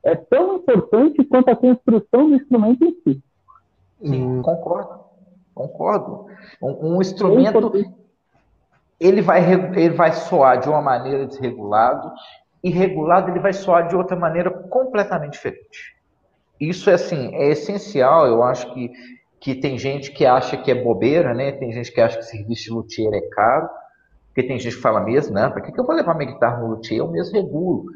é 0.03 0.14
tão 0.14 0.57
importante 0.57 1.24
quanto 1.24 1.51
a 1.51 1.57
construção 1.57 2.28
do 2.28 2.35
instrumento 2.35 2.85
em 2.85 2.95
si. 3.03 3.22
Sim, 4.03 4.26
hum. 4.26 4.43
concordo. 4.43 5.01
Concordo. 5.55 6.26
Um, 6.62 6.95
um 6.95 7.01
instrumento 7.01 7.72
ele 8.99 9.20
vai, 9.20 9.53
ele 9.53 9.95
vai 9.95 10.12
soar 10.12 10.61
de 10.61 10.68
uma 10.68 10.81
maneira 10.81 11.26
desregulado 11.26 12.12
e 12.62 12.70
regulado 12.70 13.31
ele 13.31 13.41
vai 13.41 13.53
soar 13.53 13.89
de 13.89 13.97
outra 13.97 14.16
maneira 14.16 14.51
completamente 14.51 15.33
diferente. 15.33 15.97
Isso 16.59 16.91
é 16.91 16.95
assim, 16.95 17.35
é 17.35 17.49
essencial, 17.51 18.26
eu 18.26 18.43
acho 18.43 18.72
que, 18.74 18.91
que 19.41 19.55
tem 19.55 19.78
gente 19.78 20.12
que 20.12 20.26
acha 20.26 20.57
que 20.57 20.70
é 20.70 20.74
bobeira, 20.74 21.32
né? 21.32 21.53
Tem 21.53 21.72
gente 21.72 21.91
que 21.91 22.01
acha 22.01 22.18
que 22.18 22.24
serviço 22.24 22.64
de 22.64 22.70
luthier 22.70 23.12
é 23.14 23.22
caro, 23.22 23.68
porque 24.26 24.47
tem 24.47 24.59
gente 24.59 24.76
que 24.76 24.82
fala 24.82 25.01
mesmo, 25.01 25.34
né? 25.34 25.49
Para 25.49 25.62
que, 25.62 25.72
que 25.72 25.80
eu 25.80 25.86
vou 25.86 25.97
levar 25.97 26.14
minha 26.14 26.30
guitarra 26.30 26.59
no 26.59 26.68
luthier? 26.68 27.01
Eu 27.01 27.09
mesmo 27.09 27.34
regulo. 27.34 27.86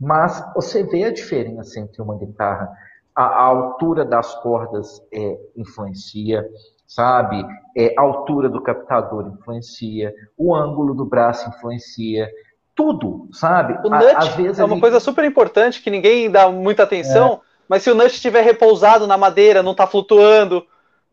Mas 0.00 0.42
você 0.54 0.82
vê 0.82 1.04
a 1.04 1.12
diferença 1.12 1.78
entre 1.78 2.00
uma 2.00 2.16
guitarra. 2.16 2.70
A, 3.14 3.24
a 3.24 3.42
altura 3.42 4.04
das 4.04 4.34
cordas 4.36 5.02
é, 5.12 5.38
influencia, 5.56 6.48
sabe? 6.86 7.44
É, 7.76 7.94
a 7.98 8.00
altura 8.00 8.48
do 8.48 8.62
captador 8.62 9.28
influencia, 9.28 10.14
o 10.38 10.54
ângulo 10.54 10.94
do 10.94 11.04
braço 11.04 11.48
influencia, 11.50 12.30
tudo, 12.74 13.28
sabe? 13.32 13.74
O 13.84 13.90
nut 13.90 14.14
Às 14.16 14.28
vezes 14.36 14.58
é 14.58 14.64
uma 14.64 14.80
coisa 14.80 15.00
super 15.00 15.24
importante 15.24 15.82
que 15.82 15.90
ninguém 15.90 16.30
dá 16.30 16.48
muita 16.48 16.84
atenção, 16.84 17.34
é. 17.34 17.38
mas 17.68 17.82
se 17.82 17.90
o 17.90 17.94
nut 17.94 18.14
estiver 18.14 18.42
repousado 18.42 19.06
na 19.06 19.18
madeira, 19.18 19.62
não 19.62 19.72
está 19.72 19.86
flutuando, 19.86 20.64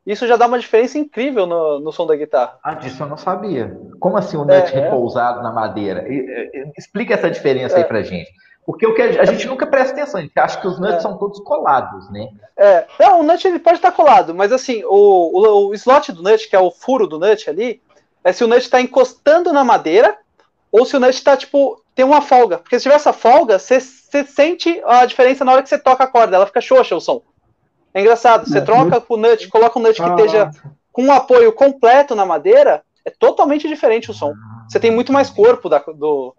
isso 0.05 0.27
já 0.27 0.35
dá 0.37 0.45
uma 0.45 0.59
diferença 0.59 0.99
incrível 0.99 1.47
no, 1.47 1.79
no 1.79 1.91
som 1.91 2.05
da 2.05 2.15
guitarra. 2.15 2.59
Ah, 2.63 2.75
disso 2.75 3.01
eu 3.01 3.07
não 3.07 3.17
sabia. 3.17 3.75
Como 3.99 4.17
assim 4.17 4.37
o 4.37 4.45
nut 4.45 4.53
é, 4.53 4.81
repousado 4.81 5.41
na 5.41 5.51
madeira? 5.51 6.05
Explica 6.77 7.15
essa 7.15 7.29
diferença 7.31 7.75
aí 7.77 7.81
é. 7.81 7.85
pra 7.85 8.03
gente. 8.03 8.31
Porque 8.65 8.85
o 8.85 8.95
que 8.95 9.01
a, 9.01 9.25
gente 9.25 9.47
nunca 9.47 9.67
presta 9.67 9.93
atenção, 9.93 10.19
a 10.19 10.23
gente 10.23 10.37
acha 10.39 10.59
que 10.59 10.67
os 10.67 10.79
nuts 10.79 10.95
é. 10.95 10.99
são 10.99 11.17
todos 11.17 11.39
colados, 11.41 12.09
né? 12.09 12.29
É, 12.57 12.85
não, 12.99 13.19
o 13.19 13.23
nut 13.23 13.47
ele 13.47 13.59
pode 13.59 13.77
estar 13.77 13.91
colado, 13.91 14.33
mas 14.33 14.51
assim, 14.51 14.83
o, 14.85 14.89
o, 14.89 15.67
o, 15.67 15.73
slot 15.75 16.11
do 16.11 16.23
nut, 16.23 16.49
que 16.49 16.55
é 16.55 16.59
o 16.59 16.71
furo 16.71 17.05
do 17.05 17.19
nut 17.19 17.47
ali, 17.47 17.79
é 18.23 18.33
se 18.33 18.43
o 18.43 18.47
nut 18.47 18.61
está 18.61 18.81
encostando 18.81 19.53
na 19.53 19.63
madeira 19.63 20.17
ou 20.71 20.83
se 20.83 20.97
o 20.97 20.99
nut 20.99 21.13
está, 21.13 21.37
tipo, 21.37 21.79
tem 21.93 22.03
uma 22.03 22.21
folga. 22.21 22.57
Porque 22.57 22.79
se 22.79 22.83
tiver 22.83 22.95
essa 22.95 23.13
folga, 23.13 23.59
você 23.59 23.79
sente 23.79 24.81
a 24.83 25.05
diferença 25.05 25.45
na 25.45 25.51
hora 25.51 25.61
que 25.61 25.69
você 25.69 25.77
toca 25.77 26.03
a 26.03 26.07
corda, 26.07 26.35
ela 26.35 26.47
fica 26.47 26.59
xoxa 26.59 26.95
o 26.95 26.99
som. 26.99 27.21
É 27.95 28.01
engraçado, 28.01 28.45
você 28.45 28.57
é, 28.57 28.61
troca 28.61 28.99
com 28.99 29.13
o 29.13 29.17
nut, 29.17 29.47
coloca 29.47 29.79
um 29.79 29.81
nut 29.81 29.95
que 29.95 30.01
ah, 30.01 30.15
esteja 30.15 30.51
com 30.91 31.03
um 31.03 31.13
apoio 31.13 31.53
completo 31.53 32.13
na 32.13 32.25
madeira, 32.25 32.83
é 33.05 33.09
totalmente 33.09 33.69
diferente 33.69 34.11
o 34.11 34.13
som. 34.13 34.33
Você 34.67 34.81
tem 34.81 34.91
muito 34.91 35.13
mais 35.13 35.29
corpo 35.29 35.69
da, 35.69 35.79
do, 35.79 36.35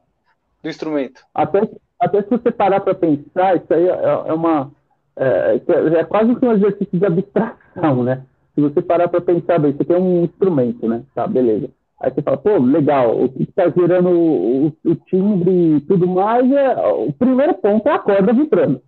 do 0.62 0.68
instrumento. 0.68 1.22
Até, 1.34 1.66
até 1.98 2.22
se 2.22 2.28
você 2.28 2.50
parar 2.50 2.80
para 2.80 2.94
pensar, 2.94 3.56
isso 3.56 3.72
aí 3.72 3.88
é, 3.88 4.28
é 4.28 4.32
uma. 4.34 4.70
É, 5.16 5.58
é, 5.98 6.04
quase 6.04 6.36
que 6.36 6.44
um 6.44 6.52
exercício 6.52 6.98
de 6.98 7.06
abstração, 7.06 8.04
né? 8.04 8.22
Se 8.54 8.60
você 8.60 8.82
parar 8.82 9.08
para 9.08 9.22
pensar, 9.22 9.58
bem, 9.58 9.72
você 9.72 9.82
tem 9.82 9.96
um 9.96 10.24
instrumento, 10.24 10.86
né? 10.86 11.04
Tá, 11.14 11.26
beleza. 11.26 11.70
Aí 11.98 12.10
você 12.10 12.20
fala, 12.20 12.36
pô, 12.36 12.58
legal, 12.58 13.18
o 13.18 13.30
que 13.30 13.44
está 13.44 13.70
gerando 13.70 14.10
o, 14.10 14.66
o, 14.84 14.94
timbre 15.06 15.76
e 15.76 15.80
tudo 15.80 16.06
mais, 16.06 16.52
é, 16.52 16.86
o 16.86 17.10
primeiro 17.14 17.54
ponto 17.54 17.88
é 17.88 17.92
a 17.92 17.98
corda 17.98 18.34
vibrando. 18.34 18.82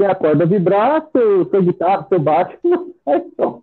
Se 0.00 0.04
a 0.06 0.14
corda 0.14 0.46
vibrar, 0.46 1.06
seu, 1.12 1.44
seu 1.50 1.62
guitarra, 1.62 2.06
seu 2.08 2.18
baixo, 2.18 2.56
não 2.64 2.90
sai 3.04 3.22
som. 3.36 3.62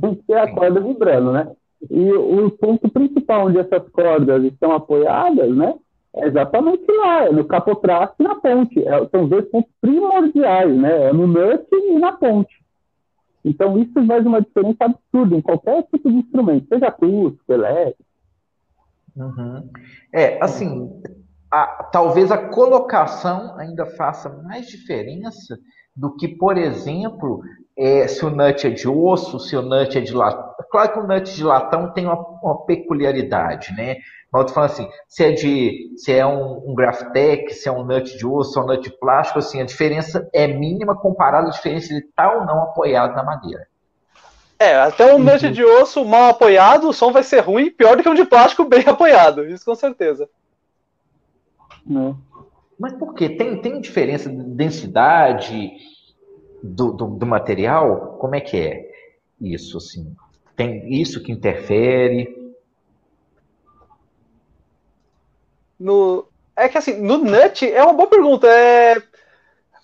Tem 0.00 0.14
que 0.14 0.22
ter 0.22 0.38
a 0.38 0.54
corda 0.54 0.80
vibrando, 0.80 1.32
né? 1.32 1.50
E 1.90 2.12
o 2.12 2.48
ponto 2.52 2.88
principal 2.88 3.46
onde 3.46 3.58
essas 3.58 3.88
cordas 3.88 4.44
estão 4.44 4.70
apoiadas, 4.70 5.56
né? 5.56 5.74
É 6.14 6.26
exatamente 6.28 6.84
lá, 6.88 7.24
é 7.26 7.32
no 7.32 7.44
capotraste 7.46 8.14
e 8.20 8.22
na 8.22 8.36
ponte. 8.36 8.78
É, 8.86 9.08
são 9.08 9.26
dois 9.28 9.44
pontos 9.46 9.72
primordiais, 9.80 10.76
né? 10.76 11.08
É 11.08 11.12
no 11.12 11.26
nut 11.26 11.66
e 11.72 11.98
na 11.98 12.12
ponte. 12.12 12.62
Então, 13.44 13.76
isso 13.76 14.06
faz 14.06 14.24
uma 14.24 14.40
diferença 14.40 14.84
absurda 14.84 15.34
em 15.34 15.40
qualquer 15.40 15.82
tipo 15.84 16.08
de 16.12 16.18
instrumento, 16.18 16.68
seja 16.68 16.86
acústico, 16.86 17.52
elétrico. 17.52 18.04
Uhum. 19.16 19.68
É, 20.12 20.40
assim, 20.40 21.02
a, 21.50 21.84
talvez 21.90 22.30
a 22.30 22.38
colocação 22.38 23.56
ainda 23.56 23.86
faça 23.86 24.28
mais 24.28 24.66
diferença 24.66 25.58
do 25.94 26.14
que, 26.14 26.28
por 26.28 26.56
exemplo, 26.56 27.42
é, 27.76 28.06
se 28.06 28.24
o 28.24 28.30
nut 28.30 28.66
é 28.66 28.70
de 28.70 28.88
osso, 28.88 29.40
se 29.40 29.56
o 29.56 29.62
nut 29.62 29.96
é 29.96 30.00
de 30.00 30.12
latão. 30.12 30.54
Claro 30.70 30.92
que 30.92 30.98
o 30.98 31.06
nut 31.06 31.34
de 31.34 31.42
latão 31.42 31.92
tem 31.92 32.06
uma, 32.06 32.18
uma 32.42 32.64
peculiaridade, 32.64 33.72
né? 33.74 33.96
Mas 34.30 34.42
eu 34.42 34.46
tô 34.46 34.52
falando 34.52 34.70
assim, 34.70 34.88
se 35.08 35.24
é 35.24 35.32
de, 35.32 35.92
se 35.96 36.12
é 36.12 36.24
um, 36.26 36.70
um 36.70 36.74
Graftec, 36.74 37.52
se 37.54 37.68
é 37.68 37.72
um 37.72 37.82
nut 37.82 38.16
de 38.16 38.26
osso, 38.26 38.52
se 38.52 38.58
é 38.58 38.62
um 38.62 38.66
nut 38.66 38.82
de 38.82 38.96
plástico, 38.98 39.38
assim, 39.38 39.60
a 39.60 39.64
diferença 39.64 40.28
é 40.34 40.46
mínima 40.46 40.94
comparada 40.94 41.48
à 41.48 41.50
diferença 41.50 41.88
de 41.88 42.00
estar 42.00 42.36
ou 42.36 42.44
não 42.44 42.62
apoiado 42.62 43.14
na 43.14 43.24
madeira. 43.24 43.66
É, 44.58 44.76
até 44.76 45.14
um 45.14 45.18
nut 45.18 45.48
de 45.50 45.64
osso 45.64 46.04
mal 46.04 46.30
apoiado, 46.30 46.88
o 46.88 46.92
som 46.92 47.10
vai 47.10 47.22
ser 47.22 47.40
ruim, 47.40 47.70
pior 47.70 47.96
do 47.96 48.02
que 48.02 48.08
um 48.08 48.14
de 48.14 48.24
plástico 48.24 48.64
bem 48.64 48.84
apoiado, 48.86 49.46
isso 49.46 49.64
com 49.64 49.74
certeza. 49.74 50.28
Não. 51.88 52.18
Mas 52.78 52.92
por 52.92 53.14
quê? 53.14 53.30
Tem, 53.30 53.60
tem 53.60 53.80
diferença 53.80 54.28
de 54.28 54.36
densidade 54.36 55.72
do, 56.62 56.92
do, 56.92 57.06
do 57.06 57.26
material? 57.26 58.18
Como 58.20 58.34
é 58.34 58.40
que 58.40 58.56
é 58.56 58.90
isso, 59.40 59.78
assim? 59.78 60.14
Tem 60.54 60.92
isso 60.92 61.22
que 61.22 61.32
interfere? 61.32 62.36
No, 65.78 66.26
é 66.56 66.68
que 66.68 66.76
assim, 66.76 67.00
no 67.00 67.18
nut 67.18 67.70
é 67.70 67.82
uma 67.82 67.94
boa 67.94 68.08
pergunta. 68.08 68.46
É, 68.48 69.00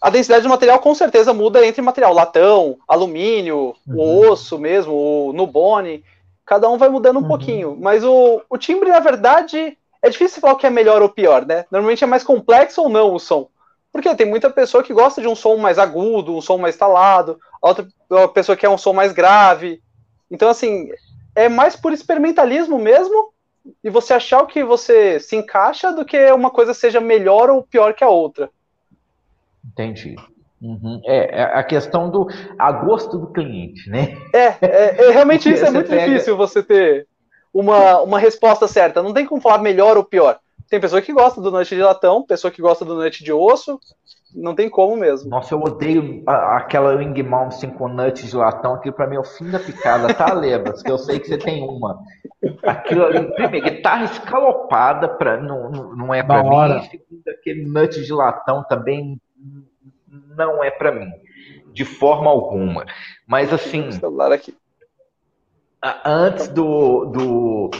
a 0.01 0.11
densidade 0.11 0.43
do 0.43 0.49
material 0.49 0.79
com 0.81 0.95
certeza 0.95 1.33
muda 1.33 1.65
entre 1.65 1.81
material 1.81 2.13
latão, 2.13 2.77
alumínio, 2.87 3.75
uhum. 3.87 3.97
o 3.97 4.29
osso 4.29 4.59
mesmo, 4.59 4.93
o 4.93 5.33
nubone. 5.33 6.05
Cada 6.45 6.69
um 6.69 6.77
vai 6.77 6.89
mudando 6.89 7.17
um 7.17 7.23
uhum. 7.23 7.29
pouquinho. 7.29 7.77
Mas 7.81 8.05
o, 8.05 8.43
o 8.51 8.59
timbre, 8.59 8.91
na 8.91 9.01
verdade, 9.01 9.79
é 10.05 10.11
difícil 10.11 10.39
falar 10.39 10.53
o 10.53 10.57
que 10.57 10.67
é 10.67 10.71
melhor 10.71 11.01
ou 11.01 11.09
pior, 11.09 11.47
né? 11.47 11.65
Normalmente 11.71 12.05
é 12.05 12.07
mais 12.07 12.23
complexo 12.23 12.83
ou 12.83 12.91
não 12.91 13.15
o 13.15 13.19
som. 13.19 13.49
Porque 13.91 14.15
tem 14.15 14.29
muita 14.29 14.51
pessoa 14.51 14.83
que 14.83 14.93
gosta 14.93 15.23
de 15.23 15.27
um 15.27 15.35
som 15.35 15.57
mais 15.57 15.79
agudo, 15.79 16.37
um 16.37 16.43
som 16.43 16.59
mais 16.59 16.77
talado, 16.77 17.39
outra 17.63 17.87
pessoa 18.35 18.55
que 18.55 18.67
é 18.67 18.69
um 18.69 18.77
som 18.77 18.93
mais 18.93 19.13
grave. 19.13 19.81
Então, 20.31 20.51
assim, 20.51 20.91
é 21.35 21.49
mais 21.49 21.75
por 21.75 21.91
experimentalismo 21.91 22.79
mesmo 22.79 23.33
e 23.83 23.89
você 23.89 24.13
achar 24.13 24.43
o 24.43 24.47
que 24.47 24.63
você 24.63 25.19
se 25.19 25.37
encaixa 25.37 25.91
do 25.91 26.05
que 26.05 26.31
uma 26.33 26.51
coisa 26.51 26.75
seja 26.75 27.01
melhor 27.01 27.49
ou 27.49 27.63
pior 27.63 27.95
que 27.95 28.05
a 28.05 28.09
outra. 28.09 28.51
Entendi. 29.65 30.17
Uhum. 30.61 31.01
É, 31.07 31.41
é, 31.41 31.43
a 31.45 31.63
questão 31.63 32.11
do 32.11 32.29
a 32.59 32.73
gosto 32.73 33.17
do 33.17 33.29
cliente, 33.29 33.89
né? 33.89 34.19
É, 34.35 34.55
é, 34.61 35.07
é 35.07 35.11
realmente 35.13 35.49
isso 35.51 35.65
é 35.65 35.71
muito 35.71 35.89
pega... 35.89 36.05
difícil 36.05 36.37
você 36.37 36.63
ter 36.63 37.07
uma, 37.55 38.01
uma 38.01 38.19
resposta 38.19 38.67
certa. 38.67 39.01
Não 39.01 39.15
tem 39.15 39.25
como 39.25 39.41
falar 39.41 39.59
melhor 39.59 39.97
ou 39.97 40.05
pior. 40.05 40.41
Tem 40.69 40.81
pessoa 40.81 41.01
que 41.01 41.13
gosta 41.13 41.41
do 41.41 41.53
noite 41.53 41.75
de 41.77 41.83
latão, 41.83 42.27
pessoa 42.27 42.51
que 42.51 42.61
gosta 42.61 42.85
do 42.85 42.95
noite 42.95 43.23
de 43.23 43.33
osso, 43.33 43.79
não 44.35 44.55
tem 44.55 44.69
como 44.69 44.97
mesmo. 44.97 45.31
Nossa, 45.31 45.55
eu 45.55 45.61
odeio 45.61 46.25
a, 46.27 46.57
aquela 46.57 46.97
Wing 46.97 47.23
Mountain 47.23 47.71
com 47.71 47.87
nuts 47.87 48.31
de 48.31 48.37
latão. 48.37 48.75
Aquilo 48.75 48.95
pra 48.95 49.07
mim 49.07 49.15
é 49.15 49.21
o 49.21 49.25
fim 49.25 49.49
da 49.51 49.61
picada, 49.61 50.13
tá, 50.13 50.33
Lebas? 50.35 50.83
que 50.83 50.91
eu 50.91 50.99
sei 50.99 51.21
que 51.21 51.29
você 51.29 51.39
tem 51.39 51.63
uma. 51.63 52.01
Aquilo 52.65 53.05
ali, 53.05 53.33
primeiro, 53.35 53.71
guitarra 53.71 54.05
escalopada 54.05 55.09
pra, 55.09 55.41
não, 55.41 55.71
não 55.71 56.13
é 56.13 56.23
pra 56.23 56.43
mim. 56.43 56.83
Segundo, 56.91 57.29
aquele 57.29 57.65
nut 57.67 58.03
de 58.03 58.13
latão 58.13 58.65
também 58.65 59.21
não 60.37 60.65
é 60.65 60.71
pra 60.71 60.91
mim. 60.91 61.09
De 61.73 61.85
forma 61.85 62.31
alguma. 62.31 62.85
Mas 63.27 63.53
assim. 63.53 63.93
celular 63.93 64.33
aqui. 64.33 64.55
Antes 66.05 66.49
do, 66.49 67.05
do 67.07 67.71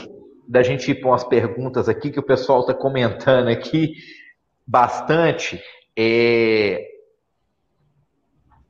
da 0.47 0.61
gente 0.61 0.91
ir 0.91 0.95
para 0.95 1.09
umas 1.09 1.23
perguntas 1.23 1.89
aqui 1.89 2.11
que 2.11 2.19
o 2.19 2.25
pessoal 2.25 2.61
está 2.61 2.73
comentando 2.73 3.47
aqui 3.47 3.93
bastante. 4.65 5.59
É, 5.97 6.85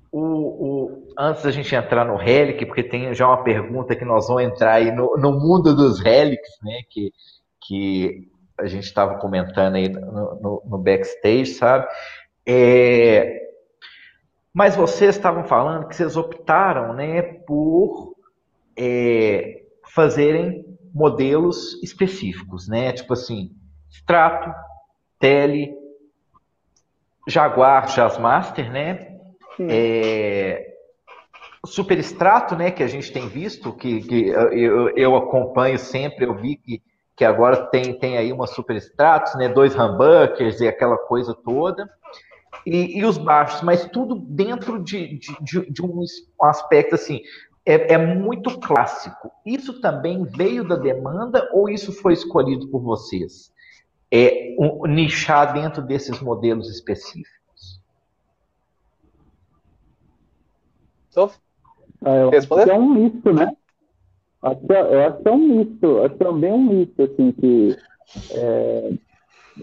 o, 0.10 0.22
o, 0.22 1.08
antes 1.20 1.44
da 1.44 1.52
gente 1.52 1.76
entrar 1.76 2.06
no 2.06 2.16
Relic, 2.16 2.66
porque 2.66 2.84
tem 2.84 3.14
já 3.14 3.28
uma 3.28 3.44
pergunta 3.44 3.96
que 3.96 4.06
nós 4.06 4.28
vamos 4.28 4.44
entrar 4.44 4.76
aí 4.76 4.90
no, 4.90 5.18
no 5.18 5.34
mundo 5.34 5.76
dos 5.76 6.00
Relics, 6.00 6.52
né? 6.64 6.82
Que, 6.90 7.12
que 7.68 8.30
a 8.58 8.68
gente 8.68 8.86
estava 8.86 9.18
comentando 9.18 9.76
aí 9.76 9.90
no, 9.90 10.36
no, 10.40 10.64
no 10.66 10.78
backstage, 10.78 11.48
sabe? 11.48 11.88
É, 12.48 13.42
mas 14.54 14.78
vocês 14.78 15.18
estavam 15.18 15.44
falando 15.44 15.90
que 15.90 15.96
vocês 15.96 16.16
optaram, 16.16 16.94
né, 16.94 17.22
por 17.22 18.15
é, 18.78 19.64
fazerem 19.94 20.66
modelos 20.94 21.82
específicos, 21.84 22.68
né? 22.68 22.92
Tipo 22.94 23.14
assim, 23.14 23.52
Strato, 23.90 24.50
Tele, 25.20 25.74
Jaguar 27.28 27.88
Jazzmaster, 27.88 28.72
né? 28.72 29.18
É, 29.60 30.76
Superstrato, 31.66 32.56
né, 32.56 32.72
que 32.72 32.84
a 32.84 32.88
gente 32.88 33.12
tem 33.12 33.28
visto, 33.28 33.74
que, 33.74 34.02
que 34.02 34.28
eu, 34.28 34.90
eu, 34.90 35.16
acompanho 35.16 35.80
sempre, 35.80 36.26
eu 36.26 36.36
vi 36.36 36.58
que, 36.58 36.82
que 37.16 37.26
agora 37.26 37.66
tem, 37.68 37.98
tem 37.98 38.18
aí 38.18 38.32
uma 38.32 38.48
Superstratos, 38.48 39.36
né, 39.36 39.50
dois 39.50 39.76
humbuckers 39.76 40.62
e 40.62 40.68
aquela 40.68 40.98
coisa 40.98 41.34
toda, 41.34 41.90
e, 42.66 43.00
e 43.00 43.06
os 43.06 43.18
baixos, 43.18 43.62
mas 43.62 43.86
tudo 43.86 44.16
dentro 44.16 44.84
de, 44.84 45.18
de, 45.18 45.36
de, 45.42 45.72
de 45.72 45.82
um 45.82 46.04
aspecto 46.42 46.96
assim, 46.96 47.22
é, 47.66 47.94
é, 47.94 47.98
muito 47.98 48.60
clássico. 48.60 49.32
Isso 49.46 49.82
também 49.82 50.24
veio 50.24 50.68
da 50.68 50.76
demanda 50.76 51.50
ou 51.52 51.68
isso 51.68 51.92
foi 51.92 52.14
escolhido 52.14 52.68
por 52.68 52.82
vocês? 52.82 53.52
É 54.12 54.56
um, 54.60 54.86
nichar 54.86 55.54
dentro 55.54 55.82
desses 55.82 56.20
modelos 56.22 56.70
específicos. 56.70 57.82
Eu 62.02 62.30
acho 62.30 62.48
que 62.48 62.70
é 62.70 62.74
um 62.76 62.94
misto, 62.94 63.34
né? 63.34 63.56
Acho, 64.42 64.60
eu 64.70 65.08
acho 65.08 65.24
que 65.24 65.28
é 65.28 65.32
um 65.32 65.38
misto, 65.38 66.04
acho 66.04 66.16
que 66.16 66.24
é 66.24 66.26
também 66.26 66.54
um 66.54 66.64
misto, 66.64 67.02
assim, 67.02 67.32
que 67.32 67.78
é, 68.32 68.94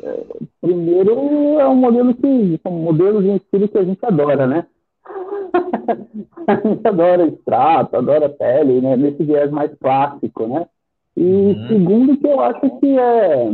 é, 0.03 0.27
primeiro 0.61 1.61
é 1.61 1.69
um 1.69 1.77
modelo 1.77 2.15
que 2.15 2.61
são 2.63 2.73
modelos 2.73 3.23
de 3.23 3.37
estilo 3.37 3.69
que 3.69 3.79
a 3.79 3.85
gente 3.85 4.05
adora, 4.05 4.47
né? 4.47 4.67
A 6.47 6.55
gente 6.69 6.87
adora 6.87 7.27
extrato, 7.27 7.97
adora 7.97 8.29
pele, 8.29 8.81
né? 8.81 8.97
Nesse 8.97 9.23
viés 9.25 9.51
mais 9.51 9.73
clássico, 9.79 10.47
né? 10.47 10.67
E 11.17 11.23
uhum. 11.23 11.69
segundo 11.69 12.17
que 12.17 12.27
eu 12.27 12.41
acho 12.41 12.81
que 12.81 12.99
é, 12.99 13.49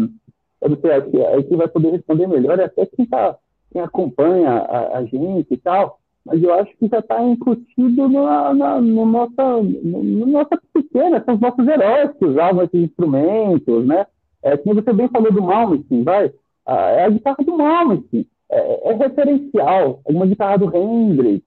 eu 0.60 0.68
não 0.68 0.78
sei, 0.80 0.92
aí 1.26 1.42
que 1.44 1.56
vai 1.56 1.68
poder 1.68 1.90
responder 1.90 2.26
melhor 2.26 2.58
é 2.58 2.64
até 2.64 2.86
quem, 2.86 3.06
tá, 3.06 3.36
quem 3.72 3.82
acompanha 3.82 4.50
a, 4.50 4.98
a 4.98 5.04
gente 5.04 5.46
e 5.50 5.56
tal, 5.56 5.98
mas 6.24 6.42
eu 6.42 6.52
acho 6.54 6.76
que 6.76 6.88
já 6.88 6.98
está 6.98 7.22
incutido 7.22 8.08
na, 8.08 8.54
na, 8.54 8.80
no 8.80 9.06
nossa, 9.06 9.62
no, 9.62 10.02
no 10.04 10.26
nossa 10.26 10.60
pequena, 10.72 11.22
são 11.24 11.34
os 11.34 11.40
nossos 11.40 11.66
heróis 11.66 12.10
que 12.18 12.24
usavam 12.24 12.64
esses 12.64 12.80
instrumentos, 12.80 13.86
né? 13.86 14.06
É, 14.42 14.56
como 14.56 14.76
você 14.76 14.92
bem 14.92 15.08
falou 15.08 15.32
do 15.32 15.42
Malmsteen, 15.42 16.04
vai, 16.04 16.32
é 16.66 17.04
a 17.04 17.10
guitarra 17.10 17.44
do 17.44 17.56
Malmsteen, 17.56 18.26
é, 18.50 18.90
é 18.90 18.94
referencial, 18.94 20.00
é 20.06 20.12
uma 20.12 20.26
guitarra 20.26 20.58
do 20.58 20.76
Hendrix, 20.76 21.44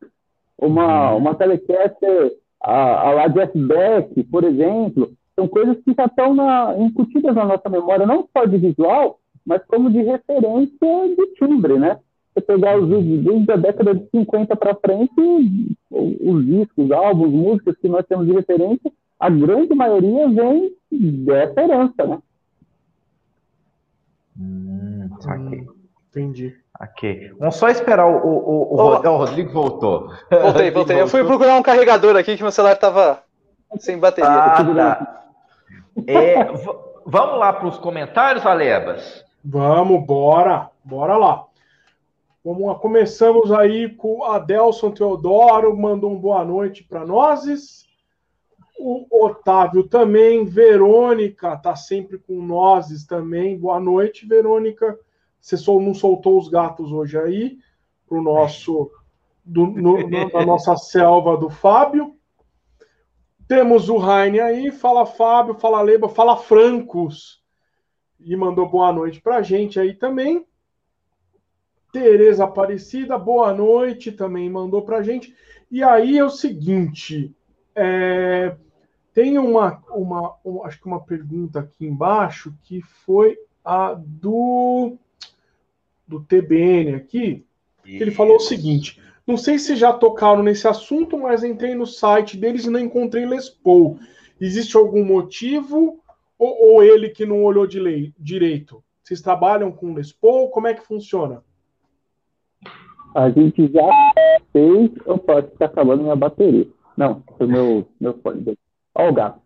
uma, 0.61 1.11
uhum. 1.11 1.17
uma 1.17 1.35
Telecaster, 1.35 2.31
a, 2.61 3.09
a 3.09 3.11
lá 3.11 3.27
Beck, 3.27 4.23
por 4.25 4.43
exemplo, 4.43 5.11
são 5.35 5.47
coisas 5.47 5.77
que 5.83 5.93
já 5.97 6.05
estão 6.05 6.35
na, 6.35 6.75
incutidas 6.77 7.35
na 7.35 7.45
nossa 7.45 7.67
memória, 7.67 8.05
não 8.05 8.27
só 8.31 8.45
de 8.45 8.57
visual, 8.57 9.19
mas 9.45 9.63
como 9.65 9.89
de 9.89 10.01
referência 10.03 11.15
de 11.17 11.27
timbre, 11.35 11.79
né? 11.79 11.97
Você 12.33 12.41
pegar 12.41 12.79
os 12.79 12.87
vídeos 12.87 13.23
desde 13.23 13.51
a 13.51 13.55
década 13.57 13.95
de 13.95 14.07
50 14.11 14.55
para 14.55 14.75
frente, 14.75 15.11
os 15.89 16.45
discos, 16.45 16.85
os 16.85 16.91
álbuns, 16.91 17.31
músicas 17.31 17.75
que 17.77 17.89
nós 17.89 18.05
temos 18.05 18.27
de 18.27 18.33
referência, 18.33 18.91
a 19.19 19.29
grande 19.29 19.73
maioria 19.73 20.29
vem 20.29 20.71
dessa 20.91 21.61
herança, 21.61 22.05
né? 22.05 22.19
Hum, 24.39 25.09
saquei. 25.19 25.80
Entendi. 26.11 26.53
Ok. 26.79 27.31
Vamos 27.39 27.55
só 27.55 27.69
esperar 27.69 28.05
o, 28.05 28.17
o, 28.17 28.75
o, 28.75 28.75
o, 28.75 29.09
o 29.09 29.17
Rodrigo 29.17 29.51
voltou. 29.51 30.11
Voltei, 30.29 30.69
voltei. 30.69 31.01
Eu 31.01 31.07
fui 31.07 31.23
procurar 31.23 31.55
um 31.55 31.63
carregador 31.63 32.17
aqui 32.17 32.35
que 32.35 32.43
meu 32.43 32.51
celular 32.51 32.73
estava 32.73 33.23
sem 33.79 33.97
bateria. 33.97 34.29
Ah, 34.29 34.63
tá. 34.75 35.23
É, 36.07 36.43
vamos 37.05 37.39
lá 37.39 37.53
para 37.53 37.67
os 37.67 37.77
comentários, 37.77 38.45
Alebas? 38.45 39.23
Vamos, 39.43 40.05
bora, 40.05 40.69
bora 40.83 41.15
lá. 41.15 41.45
Vamos 42.43 42.67
lá. 42.67 42.75
Começamos 42.75 43.51
aí 43.51 43.87
com 43.89 44.25
Adelson 44.25 44.91
Teodoro, 44.91 45.77
mandou 45.77 46.11
um 46.11 46.19
boa 46.19 46.43
noite 46.43 46.83
para 46.83 47.05
nós. 47.05 47.85
O 48.77 49.25
Otávio 49.25 49.83
também, 49.83 50.43
Verônica 50.43 51.55
tá 51.57 51.75
sempre 51.75 52.17
com 52.17 52.41
nós 52.41 53.05
também. 53.05 53.57
Boa 53.57 53.79
noite, 53.79 54.25
Verônica. 54.25 54.97
Você 55.41 55.55
não 55.67 55.93
soltou 55.93 56.37
os 56.37 56.47
gatos 56.47 56.91
hoje 56.91 57.17
aí 57.17 57.57
para 58.07 58.17
o 58.17 58.21
nosso 58.21 58.91
do, 59.43 59.65
no, 59.65 60.07
na 60.07 60.45
nossa 60.45 60.75
selva 60.77 61.35
do 61.35 61.49
Fábio. 61.49 62.15
Temos 63.47 63.89
o 63.89 63.97
Raine 63.97 64.39
aí, 64.39 64.71
fala 64.71 65.05
Fábio, 65.05 65.55
fala 65.55 65.81
Leba, 65.81 66.07
fala 66.07 66.37
Francos. 66.37 67.43
E 68.19 68.35
mandou 68.35 68.69
boa 68.69 68.93
noite 68.93 69.19
pra 69.19 69.41
gente 69.41 69.79
aí 69.79 69.93
também. 69.95 70.45
Tereza 71.91 72.45
Aparecida, 72.45 73.17
boa 73.17 73.53
noite, 73.53 74.11
também 74.11 74.49
mandou 74.49 74.83
pra 74.83 75.01
gente. 75.01 75.35
E 75.69 75.83
aí 75.83 76.17
é 76.17 76.23
o 76.23 76.29
seguinte, 76.29 77.35
é, 77.75 78.55
tem 79.13 79.37
uma, 79.37 79.83
uma, 79.89 80.35
uma, 80.43 80.67
acho 80.67 80.79
que 80.79 80.87
uma 80.87 81.01
pergunta 81.01 81.59
aqui 81.59 81.85
embaixo 81.85 82.53
que 82.63 82.81
foi 82.81 83.37
a 83.63 83.93
do 83.93 84.97
do 86.11 86.19
TBN 86.19 86.95
aqui, 86.95 87.45
que 87.83 87.95
ele 87.95 88.11
falou 88.11 88.35
o 88.35 88.39
seguinte: 88.39 89.01
não 89.25 89.37
sei 89.37 89.57
se 89.57 89.77
já 89.77 89.93
tocaram 89.93 90.43
nesse 90.43 90.67
assunto, 90.67 91.17
mas 91.17 91.43
entrei 91.43 91.73
no 91.73 91.87
site 91.87 92.35
deles 92.35 92.65
e 92.65 92.69
não 92.69 92.79
encontrei 92.79 93.25
Les 93.25 93.49
Paul. 93.49 93.97
Existe 94.39 94.75
algum 94.75 95.05
motivo 95.05 96.01
ou, 96.37 96.73
ou 96.73 96.83
ele 96.83 97.09
que 97.09 97.25
não 97.25 97.43
olhou 97.43 97.65
de 97.65 97.79
lei, 97.79 98.13
direito? 98.19 98.83
Vocês 99.01 99.21
trabalham 99.21 99.71
com 99.71 99.93
Les 99.93 100.11
Paul? 100.11 100.49
Como 100.49 100.67
é 100.67 100.73
que 100.73 100.85
funciona? 100.85 101.43
A 103.15 103.29
gente 103.29 103.71
já 103.71 103.87
fez. 104.51 104.91
Opa, 105.05 105.39
está 105.39 105.65
acabando 105.65 106.03
minha 106.03 106.15
bateria. 106.15 106.67
Não, 106.97 107.23
foi 107.37 107.47
meu, 107.47 107.87
meu 107.99 108.17
fone. 108.21 108.57
Olha 108.95 109.09
o 109.09 109.13
gato. 109.13 109.41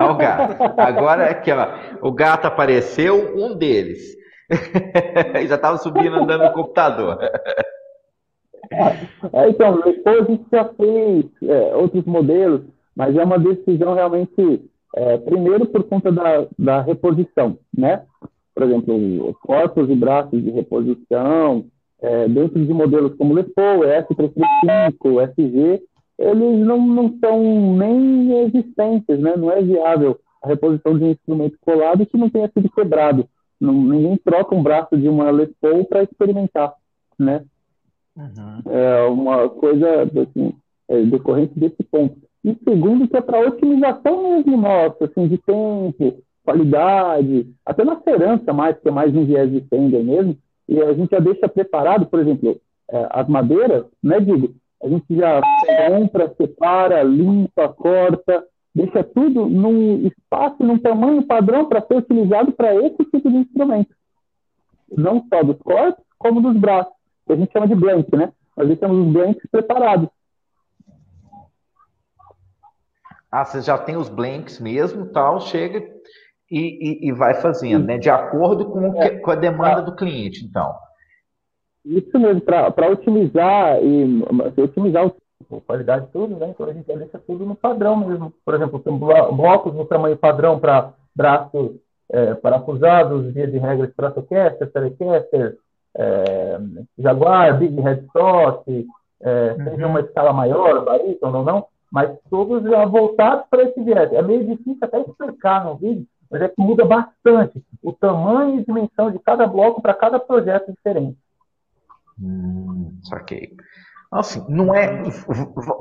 Olha 0.00 0.12
o 0.12 0.16
gato. 0.16 0.80
Agora 0.80 1.30
aqui, 1.30 1.50
ó. 1.50 2.06
O 2.06 2.12
gato 2.12 2.46
apareceu, 2.46 3.36
um 3.36 3.56
deles. 3.56 4.17
já 5.46 5.54
estava 5.54 5.78
subindo 5.78 6.16
andando 6.16 6.44
no 6.44 6.52
computador. 6.52 7.18
É, 8.70 9.48
então, 9.48 9.80
depois 9.80 10.20
a 10.20 10.24
gente 10.24 10.44
já 10.52 10.64
fez 10.74 11.24
é, 11.42 11.74
outros 11.74 12.04
modelos, 12.04 12.62
mas 12.94 13.16
é 13.16 13.24
uma 13.24 13.38
decisão 13.38 13.94
realmente, 13.94 14.62
é, 14.94 15.16
primeiro 15.18 15.66
por 15.66 15.84
conta 15.84 16.12
da, 16.12 16.46
da 16.58 16.82
reposição, 16.82 17.58
né? 17.74 18.02
Por 18.54 18.64
exemplo, 18.64 19.34
corpos 19.42 19.88
e 19.88 19.94
braços 19.94 20.42
de 20.42 20.50
reposição, 20.50 21.64
é, 22.02 22.28
dentro 22.28 22.64
de 22.64 22.72
modelos 22.72 23.14
como 23.16 23.34
Lepo, 23.34 23.52
S335, 23.56 25.28
SG, 25.30 25.82
eles 26.18 26.66
não, 26.66 26.84
não 26.86 27.16
são 27.20 27.76
nem 27.76 28.42
existentes, 28.42 29.18
né? 29.18 29.34
Não 29.36 29.50
é 29.50 29.62
viável 29.62 30.18
a 30.42 30.48
reposição 30.48 30.98
de 30.98 31.04
um 31.04 31.10
instrumento 31.10 31.56
colado 31.60 32.04
que 32.06 32.16
não 32.16 32.28
tenha 32.28 32.48
sido 32.48 32.68
quebrado. 32.70 33.28
Não, 33.60 33.72
ninguém 33.74 34.16
troca 34.18 34.54
um 34.54 34.62
braço 34.62 34.96
de 34.96 35.08
uma 35.08 35.30
Les 35.30 35.50
Paul 35.60 35.84
para 35.84 36.02
experimentar, 36.02 36.74
né? 37.18 37.44
Uhum. 38.16 38.72
É 38.72 39.02
uma 39.04 39.48
coisa 39.48 40.02
assim, 40.02 40.54
é, 40.88 41.02
decorrente 41.02 41.58
desse 41.58 41.82
ponto. 41.84 42.16
E 42.44 42.56
segundo, 42.64 43.08
que 43.08 43.16
é 43.16 43.20
para 43.20 43.46
otimização 43.46 44.22
mesmo 44.22 44.56
nossa, 44.56 45.04
assim, 45.04 45.28
de 45.28 45.38
tempo, 45.38 46.22
qualidade, 46.44 47.50
até 47.66 47.84
na 47.84 47.96
ferança 48.00 48.52
mais, 48.52 48.78
que 48.78 48.88
é 48.88 48.92
mais 48.92 49.14
um 49.14 49.24
viés 49.24 49.50
de 49.50 49.60
tender 49.60 50.02
mesmo, 50.02 50.36
e 50.68 50.80
a 50.80 50.92
gente 50.94 51.10
já 51.10 51.18
deixa 51.18 51.48
preparado, 51.48 52.06
por 52.06 52.20
exemplo, 52.20 52.60
é, 52.90 53.08
as 53.10 53.28
madeiras, 53.28 53.84
né, 54.02 54.20
digo, 54.20 54.54
a 54.82 54.88
gente 54.88 55.04
já 55.14 55.40
compra, 55.88 56.32
separa, 56.36 57.02
limpa, 57.02 57.68
corta, 57.68 58.44
deixa 58.78 59.02
tudo 59.02 59.48
num 59.48 60.06
espaço, 60.06 60.62
num 60.62 60.78
tamanho 60.78 61.26
padrão 61.26 61.68
para 61.68 61.84
ser 61.84 61.96
utilizado 61.96 62.52
para 62.52 62.74
esse 62.76 63.04
tipo 63.04 63.28
de 63.28 63.38
instrumento. 63.38 63.92
Não 64.96 65.26
só 65.28 65.42
dos 65.42 65.58
corpos, 65.58 66.04
como 66.16 66.40
dos 66.40 66.56
braços 66.56 66.92
que 67.26 67.32
a 67.32 67.36
gente 67.36 67.52
chama 67.52 67.66
de 67.66 67.74
blank, 67.74 68.16
né? 68.16 68.32
Nós 68.56 68.68
deixamos 68.68 69.06
os 69.06 69.12
blanks 69.12 69.42
preparados. 69.50 70.08
Ah, 73.30 73.44
você 73.44 73.60
já 73.60 73.76
tem 73.76 73.96
os 73.96 74.08
blanks 74.08 74.60
mesmo, 74.60 75.06
tal, 75.06 75.40
chega 75.40 75.80
e, 76.50 77.06
e, 77.06 77.08
e 77.08 77.12
vai 77.12 77.34
fazendo, 77.34 77.84
né? 77.84 77.98
De 77.98 78.08
acordo 78.08 78.70
com, 78.70 78.92
que, 78.92 79.10
com 79.18 79.30
a 79.30 79.34
demanda 79.34 79.82
do 79.82 79.96
cliente, 79.96 80.44
então. 80.44 80.74
Isso 81.84 82.18
mesmo, 82.18 82.40
para 82.40 82.90
otimizar 82.90 83.82
e 83.82 84.22
otimizar 84.60 85.06
o 85.06 85.16
qualidade 85.66 86.06
de 86.06 86.12
tudo, 86.12 86.36
né? 86.36 86.48
Então 86.50 86.66
a 86.66 86.72
gente 86.72 86.86
deixa 86.86 87.18
tudo 87.18 87.46
no 87.46 87.54
padrão 87.54 87.96
mesmo. 87.96 88.32
Por 88.44 88.54
exemplo, 88.54 88.78
tem 88.80 88.96
blocos 88.96 89.74
no 89.74 89.84
tamanho 89.84 90.16
padrão 90.16 90.58
para 90.58 90.92
braços 91.14 91.72
é, 92.10 92.34
parafusados, 92.34 93.32
via 93.32 93.46
de 93.46 93.58
regra 93.58 93.86
Stratocaster, 93.86 94.70
Telecaster, 94.70 95.58
é, 95.96 96.58
Jaguar, 96.98 97.58
Big 97.58 97.80
Headstock, 97.80 98.86
é, 99.20 99.52
uhum. 99.58 99.64
seja 99.64 99.86
uma 99.86 100.00
escala 100.00 100.32
maior, 100.32 100.84
barítono 100.84 101.38
ou 101.38 101.44
não, 101.44 101.66
mas 101.90 102.16
todos 102.30 102.62
já 102.62 102.84
voltados 102.84 103.46
para 103.50 103.64
esse 103.64 103.82
viés. 103.82 104.12
É 104.12 104.22
meio 104.22 104.44
difícil 104.44 104.78
até 104.80 105.00
explicar 105.00 105.64
no 105.64 105.76
vídeo, 105.76 106.06
mas 106.30 106.42
é 106.42 106.48
que 106.48 106.60
muda 106.60 106.84
bastante 106.84 107.62
o 107.82 107.92
tamanho 107.92 108.60
e 108.60 108.64
dimensão 108.64 109.10
de 109.10 109.18
cada 109.18 109.46
bloco 109.46 109.82
para 109.82 109.94
cada 109.94 110.18
projeto 110.18 110.72
diferente. 110.72 111.18
Hum, 112.20 112.98
saquei. 113.02 113.54
Assim, 114.10 114.44
não 114.48 114.74
é. 114.74 115.02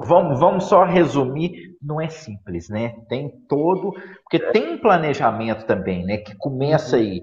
Vamos, 0.03 0.39
vamos 0.39 0.65
só 0.65 0.83
resumir, 0.83 1.77
não 1.81 2.01
é 2.01 2.09
simples, 2.09 2.69
né? 2.69 2.95
Tem 3.07 3.29
todo. 3.47 3.93
Porque 4.23 4.39
tem 4.51 4.73
um 4.73 4.77
planejamento 4.77 5.65
também, 5.65 6.05
né? 6.05 6.17
Que 6.17 6.35
começa 6.35 6.97
aí 6.97 7.21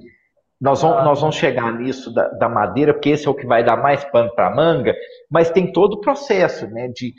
nós 0.64 0.80
vamos, 0.80 1.04
nós 1.04 1.20
vamos 1.20 1.36
chegar 1.36 1.70
nisso 1.72 2.10
da, 2.10 2.28
da 2.28 2.48
madeira, 2.48 2.94
porque 2.94 3.10
esse 3.10 3.26
é 3.26 3.30
o 3.30 3.34
que 3.34 3.46
vai 3.46 3.62
dar 3.62 3.76
mais 3.76 4.02
pano 4.04 4.34
para 4.34 4.54
manga, 4.54 4.94
mas 5.30 5.50
tem 5.50 5.70
todo 5.70 5.94
o 5.94 6.00
processo 6.00 6.66
né, 6.68 6.88
de 6.88 7.12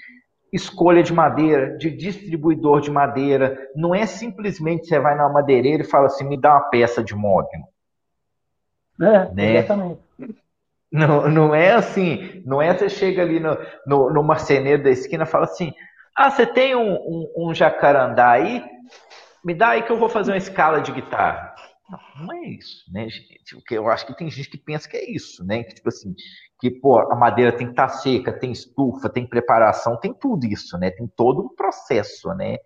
escolha 0.52 1.04
de 1.04 1.14
madeira, 1.14 1.78
de 1.78 1.92
distribuidor 1.92 2.82
de 2.82 2.90
madeira. 2.90 3.56
Não 3.76 3.94
é 3.94 4.08
simplesmente 4.08 4.88
você 4.88 5.00
vai 5.00 5.16
na 5.16 5.30
madeireira 5.30 5.84
e 5.84 5.88
fala 5.88 6.08
assim, 6.08 6.28
me 6.28 6.42
dá 6.42 6.54
uma 6.54 6.70
peça 6.70 7.04
de 7.04 7.14
mogno. 7.14 7.68
É, 9.00 9.32
né? 9.32 9.58
exatamente. 9.58 10.00
Não, 10.96 11.30
não 11.30 11.54
é 11.54 11.74
assim, 11.74 12.41
não 12.46 12.62
é 12.62 12.74
você 12.74 12.88
chega 12.88 13.22
ali 13.22 13.38
no, 13.38 13.58
no, 13.86 14.14
no 14.14 14.24
marceneiro 14.24 14.82
da 14.82 14.89
esquina 14.89 15.26
e 15.26 15.28
fala 15.28 15.43
assim, 15.43 15.74
ah, 16.16 16.32
você 16.32 16.48
tem 16.48 16.74
um, 16.74 16.93
um, 16.93 17.34
um 17.50 17.54
jacarandá 17.54 18.32
aí? 18.32 18.64
Me 19.43 19.54
dá 19.54 19.72
aí 19.72 19.84
que 19.84 19.91
eu 19.91 20.00
vou 20.00 20.08
fazer 20.08 20.32
uma 20.32 20.38
escala 20.38 20.80
de 20.80 20.93
guitarra. 20.93 21.54
Não, 21.89 22.00
não 22.26 22.34
é 22.34 22.48
isso, 22.48 22.86
né, 22.93 23.10
gente? 23.10 23.56
Porque 23.56 23.78
eu 23.78 23.89
acho 23.89 24.08
que 24.08 24.16
tem 24.16 24.32
gente 24.32 24.50
que 24.50 24.58
pensa 24.58 24.88
que 24.88 24.96
é 24.96 25.12
isso, 25.12 25.43
né? 25.43 25.66
Que, 25.66 25.76
tipo 25.76 25.89
assim, 25.89 26.16
que, 26.62 26.72
pô, 26.72 26.98
a 27.12 27.16
madeira 27.16 27.52
tem 27.52 27.68
que 27.68 27.74
estar 27.74 27.88
tá 27.88 27.93
seca, 27.93 28.32
tem 28.32 28.54
estufa, 28.54 29.10
tem 29.10 29.28
preparação, 29.28 30.00
tem 30.00 30.14
tudo 30.14 30.46
isso, 30.46 30.78
né? 30.78 30.91
Tem 30.91 31.06
todo 31.08 31.41
um 31.41 31.54
processo, 31.54 32.30
né? 32.36 32.58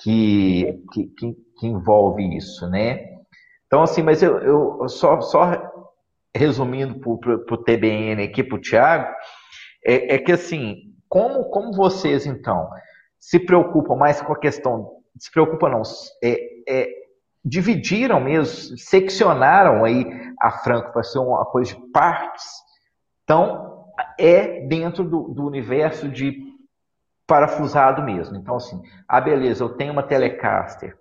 Que, 0.00 0.82
que, 0.92 1.06
que, 1.06 1.36
que 1.60 1.66
envolve 1.68 2.36
isso, 2.36 2.68
né? 2.68 3.06
Então, 3.68 3.82
assim, 3.82 4.02
mas 4.02 4.20
eu, 4.20 4.38
eu 4.38 4.88
só, 4.88 5.20
só 5.20 5.77
resumindo 6.34 6.98
para 6.98 7.54
o 7.54 7.62
TBN 7.62 8.22
aqui, 8.22 8.42
para 8.42 8.56
o 8.56 8.60
Thiago, 8.60 9.12
é, 9.84 10.14
é, 10.14 10.18
que, 10.18 10.32
assim, 10.32 10.94
como, 11.08 11.44
como 11.50 11.72
vocês, 11.72 12.26
então, 12.26 12.68
se 13.18 13.38
preocupam 13.38 13.96
mais 13.96 14.20
com 14.20 14.32
a 14.32 14.38
questão, 14.38 14.90
se 15.18 15.30
preocupam 15.30 15.70
não, 15.70 15.82
é, 16.22 16.38
é 16.68 16.98
dividiram 17.44 18.20
mesmo, 18.20 18.76
seccionaram 18.76 19.84
aí 19.84 20.04
a 20.40 20.50
Franco 20.50 20.92
para 20.92 21.02
ser 21.02 21.18
uma 21.18 21.44
coisa 21.46 21.74
de 21.74 21.80
partes. 21.92 22.44
Então, 23.24 23.86
é 24.18 24.66
dentro 24.66 25.04
do, 25.04 25.28
do, 25.28 25.46
universo 25.46 26.08
de 26.08 26.36
parafusado 27.26 28.02
mesmo. 28.02 28.36
Então, 28.36 28.56
assim, 28.56 28.80
ah, 29.06 29.20
beleza, 29.20 29.64
eu 29.64 29.70
tenho 29.70 29.92
uma 29.92 30.02
Telecaster, 30.02 30.96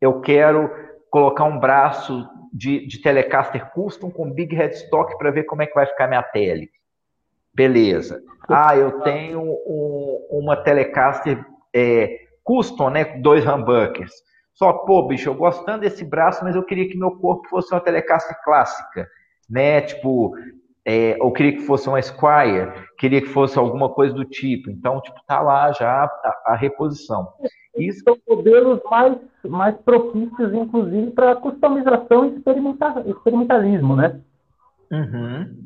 eu 0.00 0.20
quero 0.20 0.70
colocar 1.10 1.44
um 1.44 1.58
braço 1.58 2.28
de, 2.54 2.86
de 2.86 3.02
Telecaster 3.02 3.70
Custom 3.72 4.10
com 4.10 4.32
Big 4.32 4.54
Headstock 4.54 5.18
para 5.18 5.30
ver 5.30 5.44
como 5.44 5.62
é 5.62 5.66
que 5.66 5.74
vai 5.74 5.86
ficar 5.86 6.06
minha 6.06 6.22
tele. 6.22 6.70
Beleza. 7.52 8.22
Ah, 8.48 8.76
eu 8.76 9.00
tenho 9.00 9.42
um, 9.42 10.28
uma 10.30 10.56
Telecaster 10.56 11.44
é, 11.74 12.20
Custom, 12.44 12.90
né, 12.90 13.04
dois 13.18 13.44
humbuckers 13.46 14.12
só, 14.54 14.72
pô, 14.72 15.02
bicho, 15.06 15.28
eu 15.28 15.34
gosto 15.34 15.64
tanto 15.64 15.80
desse 15.80 16.04
braço, 16.04 16.44
mas 16.44 16.54
eu 16.54 16.62
queria 16.62 16.88
que 16.88 16.96
meu 16.96 17.10
corpo 17.18 17.48
fosse 17.48 17.74
uma 17.74 17.80
telecaster 17.80 18.36
clássica, 18.44 19.08
né? 19.50 19.80
Tipo, 19.80 20.32
é, 20.84 21.20
eu 21.20 21.32
queria 21.32 21.54
que 21.54 21.62
fosse 21.62 21.88
uma 21.88 22.00
Squire, 22.00 22.72
queria 22.96 23.20
que 23.20 23.28
fosse 23.28 23.58
alguma 23.58 23.92
coisa 23.92 24.14
do 24.14 24.24
tipo. 24.24 24.70
Então, 24.70 25.00
tipo, 25.00 25.18
tá 25.26 25.40
lá 25.40 25.72
já 25.72 26.04
a, 26.04 26.42
a 26.52 26.56
reposição. 26.56 27.32
Isso. 27.76 28.02
são 28.04 28.16
modelos 28.28 28.80
mais, 28.88 29.16
mais 29.44 29.76
propícios, 29.78 30.52
inclusive, 30.52 31.10
para 31.10 31.36
customização 31.36 32.26
e 32.26 33.10
experimentalismo, 33.10 33.96
né? 33.96 34.20
Uhum. 34.90 35.64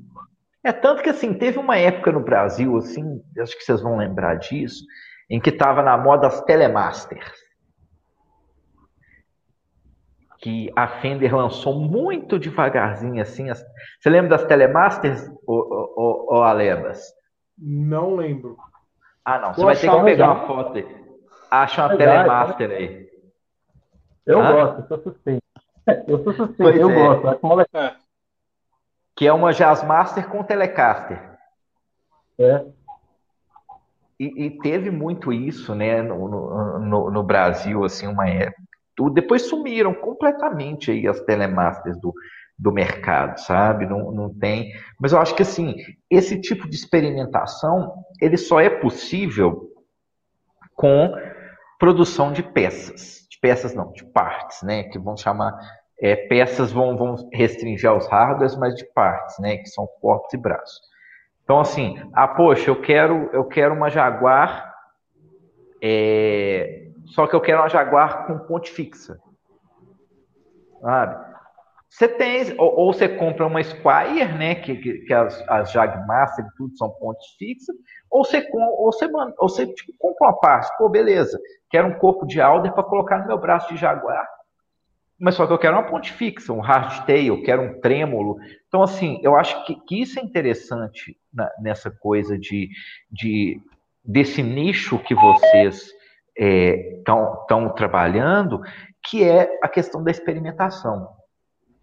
É 0.64 0.72
tanto 0.72 1.02
que 1.02 1.10
assim, 1.10 1.34
teve 1.34 1.58
uma 1.58 1.76
época 1.76 2.12
no 2.12 2.20
Brasil, 2.20 2.76
assim, 2.76 3.22
acho 3.38 3.56
que 3.56 3.64
vocês 3.64 3.80
vão 3.80 3.96
lembrar 3.96 4.36
disso, 4.36 4.84
em 5.30 5.40
que 5.40 5.50
estava 5.50 5.82
na 5.82 5.96
moda 5.96 6.26
as 6.26 6.40
Telemasters. 6.42 7.32
Que 10.40 10.70
a 10.76 10.86
Fender 10.86 11.34
lançou 11.34 11.78
muito 11.78 12.38
devagarzinho, 12.38 13.20
assim. 13.20 13.50
As... 13.50 13.64
Você 14.00 14.08
lembra 14.08 14.30
das 14.30 14.44
Telemasters, 14.44 15.28
ou, 15.46 16.26
ou, 16.30 16.42
Alebas? 16.42 17.02
Não 17.56 18.14
lembro. 18.14 18.56
Ah, 19.24 19.38
não. 19.38 19.52
Você 19.52 19.64
vai 19.64 19.76
ter 19.76 19.90
que 19.90 20.04
pegar 20.04 20.32
uma 20.32 20.46
foto 20.46 20.78
aí. 20.78 20.97
Acha 21.50 21.86
uma 21.86 21.96
Telemaster 21.96 22.70
aí. 22.70 23.08
Eu 24.26 24.40
ah? 24.40 24.52
gosto, 24.52 24.80
eu 24.80 24.86
sou 24.88 24.98
suspeito. 24.98 25.42
Eu 26.06 26.22
sou 26.22 26.34
suspeito, 26.34 26.54
pois 26.58 26.76
eu 26.76 26.90
é. 26.90 26.94
gosto. 26.94 27.26
Acho 27.26 27.96
que 29.16 29.26
é 29.26 29.32
uma 29.32 29.52
Jazzmaster 29.52 30.28
com 30.28 30.44
Telecaster. 30.44 31.18
É. 32.38 32.64
E, 34.20 34.44
e, 34.44 34.58
teve 34.58 34.90
muito 34.90 35.32
isso, 35.32 35.74
né, 35.74 36.02
no, 36.02 36.28
no, 36.78 37.10
no, 37.10 37.22
Brasil, 37.22 37.84
assim, 37.84 38.06
uma 38.06 38.28
época. 38.28 38.62
Depois 39.12 39.42
sumiram 39.42 39.94
completamente 39.94 40.90
aí 40.90 41.08
as 41.08 41.20
telemasters 41.20 41.98
do, 41.98 42.12
do 42.56 42.70
mercado, 42.70 43.38
sabe? 43.38 43.86
Não, 43.86 44.12
não 44.12 44.32
tem. 44.32 44.72
Mas 45.00 45.12
eu 45.12 45.20
acho 45.20 45.34
que, 45.34 45.42
assim, 45.42 45.74
esse 46.10 46.40
tipo 46.40 46.68
de 46.68 46.76
experimentação, 46.76 48.04
ele 48.20 48.36
só 48.36 48.60
é 48.60 48.68
possível 48.68 49.72
com 50.76 51.12
produção 51.78 52.32
de 52.32 52.42
peças. 52.42 53.26
De 53.30 53.38
peças 53.40 53.74
não, 53.74 53.92
de 53.92 54.04
partes, 54.04 54.62
né, 54.62 54.84
que 54.84 54.98
vão 54.98 55.16
chamar 55.16 55.56
é, 56.00 56.14
peças 56.14 56.70
vão, 56.72 56.96
vão 56.96 57.16
restringir 57.32 57.90
aos 57.90 58.06
hardwares, 58.06 58.56
mas 58.56 58.74
de 58.74 58.84
partes, 58.92 59.38
né, 59.38 59.56
que 59.56 59.68
são 59.68 59.86
corpos 60.00 60.32
e 60.32 60.36
braços. 60.36 60.80
Então, 61.42 61.60
assim, 61.60 61.96
ah, 62.12 62.28
poxa, 62.28 62.70
eu 62.70 62.80
quero, 62.80 63.30
eu 63.32 63.44
quero 63.44 63.74
uma 63.74 63.88
Jaguar, 63.88 64.72
é, 65.82 66.88
só 67.06 67.26
que 67.26 67.34
eu 67.34 67.40
quero 67.40 67.60
uma 67.60 67.68
Jaguar 67.68 68.26
com 68.26 68.38
ponte 68.38 68.70
fixa. 68.70 69.18
Sabe? 70.80 71.27
Você 71.88 72.06
tem, 72.06 72.54
ou, 72.58 72.80
ou, 72.80 72.92
você 72.92 73.08
compra 73.08 73.46
uma 73.46 73.62
Squire, 73.62 74.32
né, 74.36 74.54
que, 74.56 74.76
que, 74.76 74.98
que 75.00 75.12
as, 75.12 75.42
as 75.48 75.72
Jagmaster 75.72 76.44
e 76.44 76.56
tudo 76.56 76.76
são 76.76 76.90
pontes 76.90 77.26
fixas, 77.38 77.74
ou 78.10 78.24
você, 78.24 78.46
ou 78.52 78.92
você, 78.92 79.06
ou 79.38 79.48
você 79.48 79.66
tipo, 79.66 79.92
compra 79.98 80.28
uma 80.28 80.38
parte, 80.38 80.76
pô, 80.76 80.88
beleza, 80.88 81.38
quero 81.70 81.88
um 81.88 81.98
corpo 81.98 82.26
de 82.26 82.40
Alder 82.40 82.72
para 82.72 82.82
colocar 82.84 83.18
no 83.18 83.26
meu 83.26 83.38
braço 83.38 83.72
de 83.72 83.80
Jaguar 83.80 84.26
mas 85.18 85.34
só 85.34 85.46
que 85.46 85.52
eu 85.52 85.58
quero 85.58 85.76
uma 85.76 85.86
ponte 85.86 86.12
fixa, 86.12 86.52
um 86.52 86.60
hardtail, 86.60 87.42
quero 87.42 87.62
um 87.62 87.80
trêmulo. 87.80 88.36
Então, 88.68 88.82
assim, 88.82 89.18
eu 89.22 89.36
acho 89.36 89.66
que, 89.66 89.74
que 89.74 90.00
isso 90.00 90.20
é 90.20 90.22
interessante 90.22 91.16
na, 91.32 91.50
nessa 91.60 91.90
coisa 91.90 92.38
de, 92.38 92.68
de 93.10 93.60
desse 94.04 94.42
nicho 94.42 94.98
que 95.00 95.14
vocês 95.14 95.90
estão 96.36 97.66
é, 97.66 97.72
trabalhando, 97.74 98.60
que 99.02 99.24
é 99.24 99.58
a 99.60 99.68
questão 99.68 100.04
da 100.04 100.10
experimentação. 100.12 101.08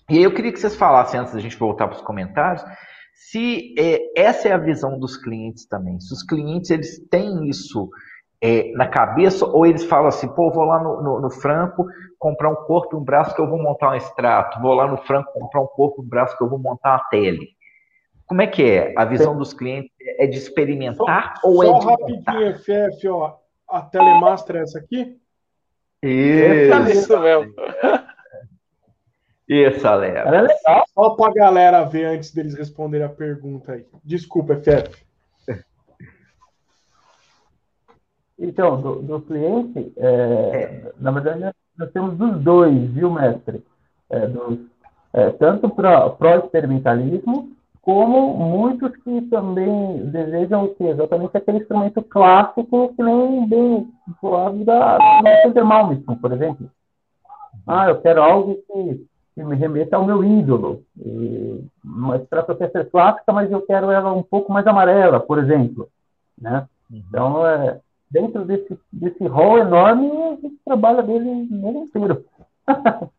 E 0.09 0.17
aí 0.17 0.23
eu 0.23 0.33
queria 0.33 0.51
que 0.51 0.59
vocês 0.59 0.75
falassem, 0.75 1.19
antes 1.19 1.33
da 1.33 1.39
gente 1.39 1.57
voltar 1.57 1.87
para 1.87 1.97
os 1.97 2.03
comentários, 2.03 2.63
se 3.13 3.73
é, 3.77 4.21
essa 4.21 4.49
é 4.49 4.51
a 4.51 4.57
visão 4.57 4.99
dos 4.99 5.17
clientes 5.17 5.65
também. 5.65 5.99
Se 5.99 6.13
os 6.13 6.21
clientes 6.21 6.69
eles 6.69 6.99
têm 7.09 7.49
isso 7.49 7.89
é, 8.41 8.71
na 8.73 8.87
cabeça, 8.87 9.45
ou 9.45 9.65
eles 9.65 9.83
falam 9.83 10.07
assim, 10.07 10.27
pô, 10.27 10.51
vou 10.51 10.65
lá 10.65 10.83
no, 10.83 11.01
no, 11.01 11.21
no, 11.21 11.31
Franco 11.31 11.87
comprar 12.19 12.51
um 12.51 12.55
corpo 12.55 12.95
e 12.95 12.99
um 12.99 13.03
braço 13.03 13.33
que 13.33 13.41
eu 13.41 13.49
vou 13.49 13.57
montar 13.57 13.91
um 13.91 13.95
extrato, 13.95 14.61
vou 14.61 14.73
lá 14.73 14.87
no 14.87 14.97
Franco 14.97 15.33
comprar 15.33 15.61
um 15.61 15.67
corpo 15.67 16.01
e 16.01 16.05
um 16.05 16.09
braço 16.09 16.37
que 16.37 16.43
eu 16.43 16.49
vou 16.49 16.59
montar 16.59 16.91
uma 16.91 17.09
tele. 17.09 17.47
Como 18.27 18.41
é 18.41 18.47
que 18.47 18.63
é? 18.63 18.93
A 18.97 19.05
visão 19.05 19.35
dos 19.37 19.53
clientes 19.53 19.91
é 20.19 20.27
de 20.27 20.37
experimentar 20.37 21.37
só, 21.39 21.47
ou 21.47 21.63
só 21.63 21.63
é 21.63 21.79
de 21.79 21.85
rapidinho, 21.85 22.59
FF, 22.59 23.07
ó, 23.07 23.37
a 23.69 23.81
Telemaster 23.81 24.57
é 24.57 24.61
essa 24.61 24.79
aqui? 24.79 25.17
Isso, 26.03 26.91
Isso 26.91 27.19
mesmo. 27.19 27.53
Isso, 29.47 29.87
Alex. 29.87 30.15
É 30.15 30.41
legal. 30.41 30.85
Só 30.93 31.09
para 31.11 31.31
a 31.31 31.33
galera 31.33 31.83
ver 31.83 32.05
antes 32.05 32.31
deles 32.31 32.55
responderem 32.55 33.05
a 33.05 33.09
pergunta 33.09 33.73
aí. 33.73 33.85
Desculpa, 34.03 34.55
FF. 34.55 35.05
Então, 38.37 38.81
do, 38.81 39.01
do 39.01 39.21
cliente, 39.21 39.93
é, 39.97 40.07
é. 40.07 40.91
na 40.99 41.11
verdade, 41.11 41.55
nós 41.77 41.91
temos 41.91 42.17
dos 42.17 42.41
dois, 42.41 42.91
viu, 42.91 43.09
mestre? 43.09 43.63
É, 44.09 44.27
dos, 44.27 44.59
é, 45.13 45.29
tanto 45.31 45.69
para 45.69 46.13
o 46.19 46.45
experimentalismo, 46.45 47.55
como 47.81 48.33
muitos 48.33 48.95
que 48.97 49.21
também 49.29 50.09
desejam 50.09 50.67
ter 50.69 50.87
exatamente 50.87 51.37
aquele 51.37 51.59
instrumento 51.59 52.01
clássico 52.01 52.93
que 52.95 53.03
nem 53.03 53.47
bem 53.47 53.87
falado 54.19 54.65
da 54.65 54.97
Peter 55.43 55.63
Malmsteen, 55.63 56.17
por 56.17 56.33
exemplo. 56.33 56.69
Ah, 57.65 57.87
eu 57.87 58.01
quero 58.01 58.21
algo 58.21 58.55
que, 58.55 59.05
que 59.35 59.43
me 59.43 59.55
remeta 59.55 59.97
ao 59.97 60.05
meu 60.05 60.23
ídolo. 60.23 60.83
E, 60.97 61.61
uma 61.83 62.15
Stratocaster 62.17 62.89
clássica, 62.89 63.33
mas 63.33 63.51
eu 63.51 63.61
quero 63.61 63.91
ela 63.91 64.13
um 64.13 64.23
pouco 64.23 64.51
mais 64.51 64.65
amarela, 64.65 65.19
por 65.19 65.37
exemplo. 65.37 65.89
Né? 66.39 66.65
Uhum. 66.89 67.03
Então, 67.09 67.45
é, 67.45 67.79
dentro 68.09 68.45
desse, 68.45 68.79
desse 68.91 69.27
rol 69.27 69.59
enorme, 69.59 70.09
a 70.09 70.35
gente 70.41 70.55
trabalha 70.65 71.03
dele 71.03 71.47
nele 71.51 71.79
inteiro. 71.79 72.25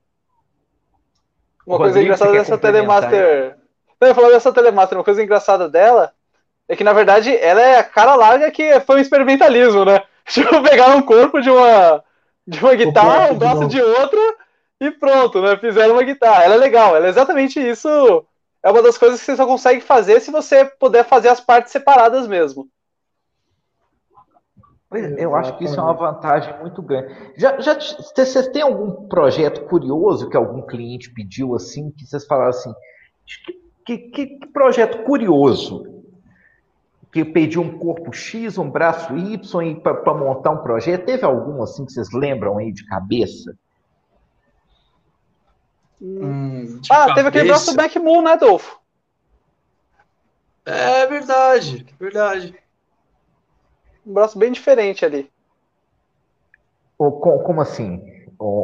uma 1.66 1.76
coisa 1.76 2.00
engraçada 2.00 2.32
dessa 2.32 2.56
Telemaster. 2.56 3.58
Não, 4.00 4.08
eu 4.08 4.14
falar 4.14 4.30
dessa 4.30 4.52
Telemaster, 4.52 4.96
uma 4.96 5.04
coisa 5.04 5.22
engraçada 5.22 5.68
dela 5.68 6.12
é 6.68 6.74
que, 6.74 6.82
na 6.82 6.94
verdade, 6.94 7.36
ela 7.36 7.60
é 7.60 7.78
a 7.78 7.84
cara 7.84 8.14
larga 8.14 8.50
que 8.50 8.80
foi 8.80 8.96
um 8.96 9.00
experimentalismo, 9.00 9.84
né? 9.84 10.02
Tipo, 10.26 10.60
pegaram 10.60 10.96
um 10.96 11.02
corpo 11.02 11.40
de 11.40 11.48
uma, 11.48 12.02
de 12.44 12.58
uma 12.58 12.74
guitarra, 12.74 13.32
um 13.32 13.38
braço 13.38 13.68
de, 13.68 13.76
de 13.76 13.80
outra 13.80 14.18
e 14.80 14.90
pronto, 14.90 15.40
né? 15.40 15.56
Fizeram 15.56 15.94
uma 15.94 16.02
guitarra. 16.02 16.44
Ela 16.44 16.54
é 16.54 16.58
legal, 16.58 16.94
ela 16.94 17.06
é 17.06 17.08
exatamente 17.10 17.58
isso. 17.58 17.88
É 18.62 18.70
uma 18.70 18.82
das 18.82 18.98
coisas 18.98 19.20
que 19.20 19.26
você 19.26 19.36
só 19.36 19.46
consegue 19.46 19.80
fazer 19.80 20.20
se 20.20 20.30
você 20.30 20.64
puder 20.64 21.04
fazer 21.04 21.28
as 21.28 21.40
partes 21.40 21.72
separadas 21.72 22.26
mesmo. 22.26 22.68
Eu 25.18 25.34
acho 25.34 25.56
que 25.58 25.64
isso 25.64 25.78
é 25.78 25.82
uma 25.82 25.92
vantagem 25.92 26.58
muito 26.60 26.80
grande. 26.80 27.14
Já, 27.36 27.60
já 27.60 27.74
vocês 27.74 28.48
têm 28.48 28.62
algum 28.62 29.08
projeto 29.08 29.66
curioso 29.66 30.28
que 30.28 30.36
algum 30.36 30.62
cliente 30.62 31.10
pediu 31.12 31.54
assim, 31.54 31.90
que 31.90 32.06
vocês 32.06 32.24
falaram 32.24 32.50
assim, 32.50 32.72
que, 33.84 33.98
que, 33.98 34.26
que 34.26 34.46
projeto 34.46 35.02
curioso 35.04 35.96
que 37.12 37.24
pediu 37.24 37.62
um 37.62 37.78
corpo 37.78 38.12
X, 38.12 38.58
um 38.58 38.70
braço 38.70 39.16
Y 39.16 39.80
para 39.80 40.14
montar 40.14 40.50
um 40.50 40.62
projeto? 40.62 41.04
Teve 41.04 41.24
algum 41.24 41.62
assim 41.62 41.84
que 41.84 41.92
vocês 41.92 42.12
lembram 42.12 42.58
aí 42.58 42.72
de 42.72 42.84
cabeça? 42.84 43.56
Hum, 46.00 46.78
de 46.80 46.92
ah, 46.92 46.96
cabeça. 46.96 47.14
teve 47.14 47.28
aquele 47.28 47.48
braço 47.48 47.70
do 47.70 47.76
Back 47.76 47.98
Moon, 47.98 48.22
né, 48.22 48.32
Adolfo? 48.32 48.78
É 50.64 51.06
verdade, 51.06 51.86
verdade 51.98 52.66
um 54.06 54.12
braço 54.12 54.38
bem 54.38 54.52
diferente 54.52 55.04
ali. 55.04 55.28
como 56.96 57.60
assim? 57.60 58.00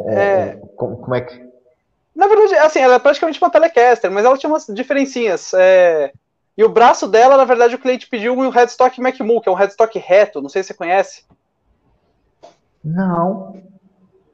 é... 0.07 0.55
como 0.77 1.13
é 1.13 1.21
que. 1.21 1.51
Na 2.15 2.27
verdade, 2.27 2.55
assim, 2.55 2.79
ela 2.79 2.95
é 2.95 2.99
praticamente 2.99 3.41
uma 3.41 3.49
Telecaster, 3.49 4.09
mas 4.09 4.23
ela 4.23 4.37
tinha 4.37 4.49
umas 4.49 4.65
diferencinhas. 4.67 5.53
É... 5.53 6.13
E 6.55 6.63
o 6.63 6.69
braço 6.69 7.07
dela, 7.07 7.35
na 7.35 7.45
verdade, 7.45 7.75
o 7.75 7.79
cliente 7.79 8.07
pediu 8.07 8.33
um 8.33 8.49
headstock 8.49 9.01
MacMu, 9.01 9.41
que 9.41 9.49
é 9.49 9.51
um 9.51 9.55
headstock 9.55 9.97
reto, 9.99 10.41
não 10.41 10.49
sei 10.49 10.61
se 10.61 10.67
você 10.67 10.73
conhece. 10.75 11.25
Não. 12.83 13.61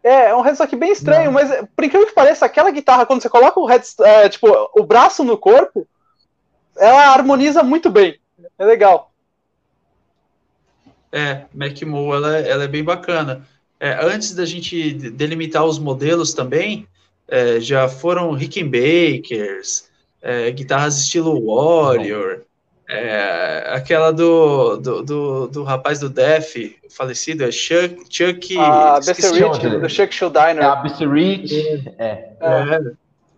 É, 0.03 0.29
é 0.29 0.35
um 0.35 0.41
headstock 0.41 0.75
bem 0.75 0.91
estranho, 0.91 1.25
não. 1.25 1.33
mas 1.33 1.49
por 1.75 1.83
incrível 1.83 2.07
que 2.07 2.13
pareça, 2.13 2.45
aquela 2.45 2.71
guitarra, 2.71 3.05
quando 3.05 3.21
você 3.21 3.29
coloca 3.29 3.59
o, 3.59 3.65
headstock, 3.65 4.09
é, 4.09 4.29
tipo, 4.29 4.47
o 4.73 4.83
braço 4.83 5.23
no 5.23 5.37
corpo, 5.37 5.87
ela 6.77 7.13
harmoniza 7.13 7.61
muito 7.61 7.89
bem. 7.89 8.19
É 8.57 8.65
legal. 8.65 9.11
É, 11.11 11.45
MacMo, 11.53 12.13
ela, 12.13 12.37
ela 12.37 12.63
é 12.63 12.67
bem 12.67 12.83
bacana. 12.83 13.45
É, 13.79 13.93
antes 14.05 14.33
da 14.33 14.45
gente 14.45 14.93
delimitar 14.93 15.65
os 15.65 15.79
modelos 15.79 16.33
também, 16.33 16.87
é, 17.27 17.59
já 17.59 17.87
foram 17.87 18.31
Rickenbackers, 18.33 19.89
é, 20.21 20.51
guitarras 20.51 20.99
estilo 20.99 21.45
Warrior, 21.45 22.41
é, 22.91 23.65
aquela 23.67 24.11
do, 24.11 24.77
do, 24.77 25.03
do, 25.03 25.47
do, 25.47 25.63
rapaz 25.63 25.99
do 25.99 26.09
Def, 26.09 26.55
falecido, 26.89 27.43
é 27.43 27.51
Chuck... 27.51 28.03
Chuck 28.09 28.57
ah, 28.57 28.99
Rich, 28.99 29.69
do 29.79 29.87
Chuck 29.87 30.15
Schuldiner. 30.15 30.57
É, 30.57 30.65
a 30.65 30.81
Rich, 30.81 31.93
é. 31.99 32.29
é. 32.41 32.81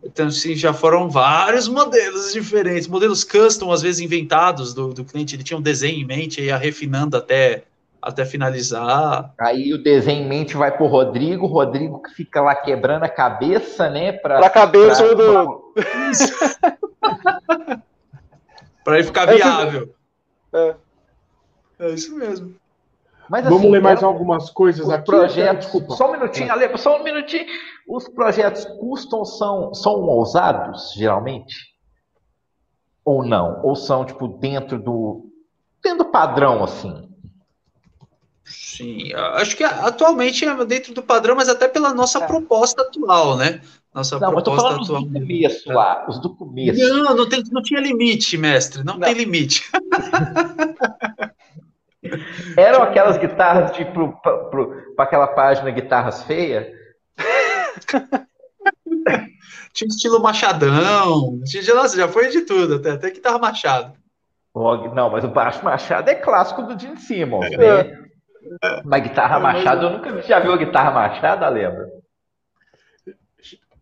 Então, 0.01 0.27
assim, 0.27 0.55
já 0.55 0.71
foram 0.71 1.09
vários 1.09 1.67
modelos 1.67 2.31
diferentes, 2.31 2.87
modelos 2.87 3.25
custom, 3.25 3.73
às 3.73 3.81
vezes 3.81 3.99
inventados 3.99 4.73
do, 4.73 4.93
do 4.93 5.03
cliente, 5.03 5.35
ele 5.35 5.43
tinha 5.43 5.57
um 5.57 5.61
desenho 5.61 5.99
em 5.99 6.05
mente 6.05 6.39
e 6.39 6.45
ia 6.45 6.55
refinando 6.55 7.17
até 7.17 7.63
até 8.01 8.25
finalizar. 8.25 9.31
Aí 9.39 9.73
o 9.73 9.77
desenho 9.77 10.23
em 10.23 10.27
mente 10.27 10.57
vai 10.57 10.71
pro 10.71 10.87
Rodrigo, 10.87 11.45
Rodrigo 11.45 12.01
que 12.01 12.15
fica 12.15 12.41
lá 12.41 12.55
quebrando 12.55 13.03
a 13.03 13.09
cabeça, 13.09 13.89
né? 13.89 14.13
Pra, 14.13 14.39
pra 14.39 14.49
cabeça 14.49 15.03
pra... 15.03 15.13
do. 15.13 15.73
para 18.83 18.95
ele 18.95 19.03
ficar 19.03 19.25
viável. 19.25 19.93
É. 20.53 20.75
é 21.79 21.89
isso 21.91 22.15
mesmo. 22.15 22.55
Mas, 23.29 23.45
Vamos 23.45 23.59
assim, 23.59 23.71
ler 23.71 23.81
mais 23.81 24.03
algumas 24.03 24.49
coisas 24.49 24.85
os 24.85 24.91
aqui. 24.91 25.05
Projetos, 25.05 25.65
Desculpa. 25.67 25.95
Só 25.95 26.09
um 26.09 26.11
minutinho, 26.11 26.51
Ale, 26.51 26.77
só 26.77 26.99
um 26.99 27.03
minutinho. 27.03 27.45
Os 27.87 28.09
projetos 28.09 28.65
custam 28.77 29.23
são, 29.23 29.73
são 29.73 29.93
ousados, 30.01 30.93
geralmente? 30.95 31.55
Ou 33.05 33.23
não? 33.23 33.61
Ou 33.63 33.73
são, 33.73 34.03
tipo, 34.03 34.27
dentro 34.27 34.77
do. 34.77 35.31
dentro 35.81 35.99
do 35.99 36.11
padrão, 36.11 36.61
assim? 36.61 37.09
Sim, 38.43 39.13
acho 39.13 39.55
que 39.55 39.63
atualmente 39.63 40.43
é 40.43 40.65
dentro 40.65 40.93
do 40.93 41.01
padrão, 41.01 41.35
mas 41.35 41.47
até 41.47 41.69
pela 41.69 41.93
nossa 41.93 42.19
é. 42.19 42.27
proposta 42.27 42.81
atual, 42.81 43.37
né? 43.37 43.61
Nossa 43.93 44.17
não, 44.19 44.31
proposta 44.31 44.51
mas 44.51 44.57
tô 44.57 44.63
falando 44.63 44.83
atual. 44.83 45.01
Os 45.01 45.07
do 45.07 45.19
começo 45.19 45.71
lá, 45.71 46.05
os 46.07 46.19
do 46.19 46.35
começo. 46.35 46.79
Não, 46.79 47.15
não, 47.15 47.27
tem, 47.27 47.43
não 47.51 47.61
tinha 47.61 47.81
limite, 47.81 48.37
mestre, 48.37 48.83
não, 48.83 48.93
não. 48.93 49.01
tem 49.01 49.13
limite. 49.13 49.63
Eram 52.57 52.81
aquelas 52.83 53.17
guitarras 53.17 53.71
tipo 53.71 54.19
para 54.95 55.05
aquela 55.05 55.27
página 55.27 55.69
Guitarras 55.69 56.23
Feias? 56.23 56.67
Tinha 59.73 59.87
estilo 59.87 60.21
Machadão, 60.21 61.39
tinha, 61.45 61.73
nossa, 61.73 61.95
já 61.95 62.05
foi 62.07 62.27
de 62.27 62.41
tudo, 62.41 62.75
até, 62.75 62.91
até 62.91 63.09
guitarra 63.09 63.39
Machado. 63.39 63.93
Não, 64.53 65.09
mas 65.09 65.23
o 65.23 65.29
baixo 65.29 65.63
Machado 65.63 66.09
é 66.09 66.15
clássico 66.15 66.63
do 66.63 66.77
Gene 66.77 66.97
Simmons, 66.97 67.45
é. 67.53 67.57
né? 67.57 67.97
Mas 68.83 69.03
guitarra 69.03 69.39
Machado, 69.39 69.85
eu 69.85 69.89
nunca. 69.91 70.21
Já 70.23 70.39
viu 70.39 70.51
a 70.51 70.57
guitarra 70.57 70.91
Machado, 70.91 71.49
lembra? 71.53 72.00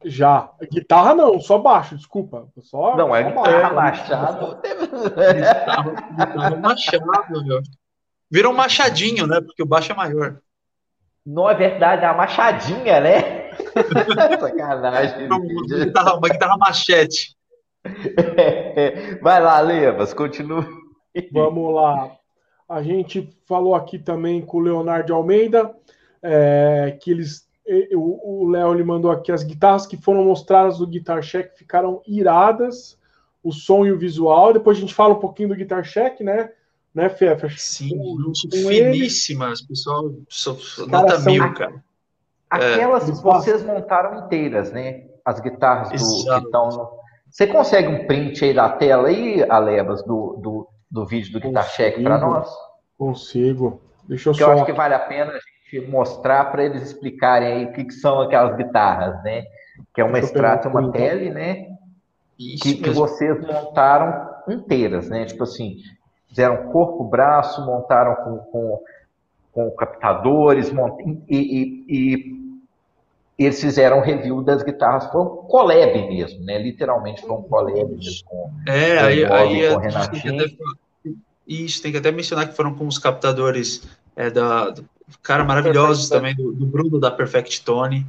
Já. 0.06 0.52
Guitarra 0.72 1.14
não, 1.14 1.40
só 1.40 1.58
baixo, 1.58 1.96
desculpa. 1.96 2.48
Só, 2.62 2.96
não, 2.96 3.16
é 3.16 3.24
guitarra 3.24 3.74
Machado. 3.74 4.58
guitarra, 4.62 5.92
guitarra 5.92 6.56
Machado, 6.56 7.46
meu. 7.46 7.62
Vira 8.32 8.50
um 8.50 8.54
machadinho, 8.54 9.26
né? 9.26 9.42
Porque 9.42 9.64
o 9.64 9.66
baixo 9.66 9.92
é 9.92 9.96
maior. 9.96 10.40
Não 11.26 11.50
é 11.50 11.56
verdade, 11.56 12.06
é 12.06 12.08
uma 12.08 12.18
machadinha, 12.18 13.00
né? 13.02 13.50
Sacanagem. 14.40 15.26
Uma 15.26 15.40
guitarra, 15.40 16.16
uma 16.16 16.30
guitarra 16.30 16.58
machete. 16.58 17.36
Vai 19.22 19.42
lá, 19.42 19.60
Levas, 19.60 20.14
continue. 20.14 20.66
Vamos 21.32 21.74
lá. 21.74 22.12
A 22.68 22.84
gente 22.84 23.36
falou 23.48 23.74
aqui 23.74 23.98
também 23.98 24.42
com 24.42 24.58
o 24.58 24.62
Leonardo 24.62 25.14
Almeida, 25.14 25.76
é, 26.22 26.98
que 27.02 27.10
eles. 27.10 27.49
O 27.96 28.48
Léo 28.50 28.74
ele 28.74 28.84
mandou 28.84 29.12
aqui 29.12 29.32
as 29.32 29.44
guitarras 29.44 29.86
que 29.86 29.98
foram 29.98 30.24
mostradas 30.24 30.80
no 30.80 30.88
Guitar 30.88 31.22
Check 31.22 31.56
ficaram 31.58 32.02
iradas, 32.08 32.98
o 33.44 33.52
som 33.52 33.86
e 33.86 33.92
o 33.92 33.98
visual. 33.98 34.54
Depois 34.54 34.78
a 34.78 34.82
gente 34.82 34.94
fala 34.94 35.14
um 35.14 35.20
pouquinho 35.20 35.50
do 35.50 35.56
Guitar 35.56 35.84
Check, 35.84 36.22
né? 36.22 36.50
né, 36.94 37.10
Fefa? 37.10 37.50
Sim, 37.58 37.90
finíssimas, 38.52 39.62
pessoal, 39.62 40.12
nota 40.88 41.20
são... 41.20 41.32
mil, 41.32 41.54
cara. 41.54 41.84
Aquelas 42.50 43.08
é. 43.08 43.12
vocês 43.12 43.64
montaram 43.64 44.26
inteiras, 44.26 44.72
né? 44.72 45.06
As 45.24 45.40
guitarras 45.40 45.90
do, 45.90 45.96
que 45.96 46.46
estão 46.46 46.70
no... 46.70 47.00
Você 47.30 47.46
consegue 47.46 47.88
um 47.88 48.08
print 48.08 48.44
aí 48.44 48.54
da 48.54 48.70
tela 48.70 49.08
aí, 49.08 49.46
Alebas, 49.48 50.04
do, 50.04 50.36
do, 50.42 50.68
do 50.90 51.06
vídeo 51.06 51.32
do 51.32 51.40
Guitar 51.40 51.70
Check 51.70 52.02
para 52.02 52.18
nós? 52.18 52.50
Consigo. 52.98 53.82
Deixa 54.08 54.30
eu 54.30 54.34
Porque 54.34 54.44
só... 54.44 54.52
eu 54.52 54.58
acho 54.58 54.66
que 54.66 54.74
vale 54.74 54.96
a 54.96 55.00
pena 55.00 55.32
a 55.32 55.36
gente 55.36 55.49
mostrar 55.82 56.46
para 56.46 56.64
eles 56.64 56.82
explicarem 56.82 57.48
aí 57.48 57.66
o 57.66 57.72
que, 57.74 57.84
que, 57.84 57.94
são 57.94 58.22
aquelas 58.22 58.56
guitarras, 58.56 59.22
né? 59.24 59.44
Que 59.94 60.02
é 60.02 60.04
uma 60.04 60.18
extrato 60.18 60.68
e 60.68 60.72
uma 60.72 60.92
tele, 60.92 61.30
né? 61.30 61.68
Isso 62.40 62.64
que, 62.64 62.76
que 62.76 62.90
vocês 62.90 63.40
montaram 63.46 64.30
inteiras, 64.48 65.10
né? 65.10 65.26
Tipo 65.26 65.44
assim, 65.44 65.78
fizeram 66.30 66.72
corpo, 66.72 67.04
braço, 67.04 67.66
montaram 67.66 68.16
com, 68.16 68.38
com, 68.38 68.84
com 69.52 69.72
captadores, 69.72 70.72
mont... 70.72 70.98
e, 71.28 71.38
e, 71.38 71.86
e, 71.88 72.40
eles 73.38 73.62
fizeram 73.62 74.02
review 74.02 74.42
das 74.42 74.64
guitarras, 74.64 75.06
foi 75.12 75.22
um 75.22 75.28
collab 75.48 75.94
mesmo, 76.08 76.44
né? 76.44 76.58
Literalmente 76.58 77.22
foi 77.22 77.32
um 77.32 77.44
collab 77.44 77.86
mesmo 77.86 78.26
com, 78.26 78.52
é, 78.68 78.98
com 78.98 79.06
aí, 79.06 79.26
aí, 79.26 79.74
com 79.74 79.80
Renatinho. 79.80 80.46
Isso, 81.48 81.82
tem 81.82 81.92
que 81.92 81.98
até 81.98 82.12
mencionar 82.12 82.48
que 82.48 82.56
foram 82.56 82.76
com 82.76 82.86
os 82.86 83.00
captadores 83.00 83.88
é, 84.16 84.30
da, 84.30 84.74
cara 85.22 85.44
maravilhosos 85.44 86.10
também, 86.10 86.36
do, 86.36 86.52
do, 86.52 86.66
Bruno 86.66 87.00
da 87.00 87.12
Perfect 87.12 87.62
Tone. 87.64 88.06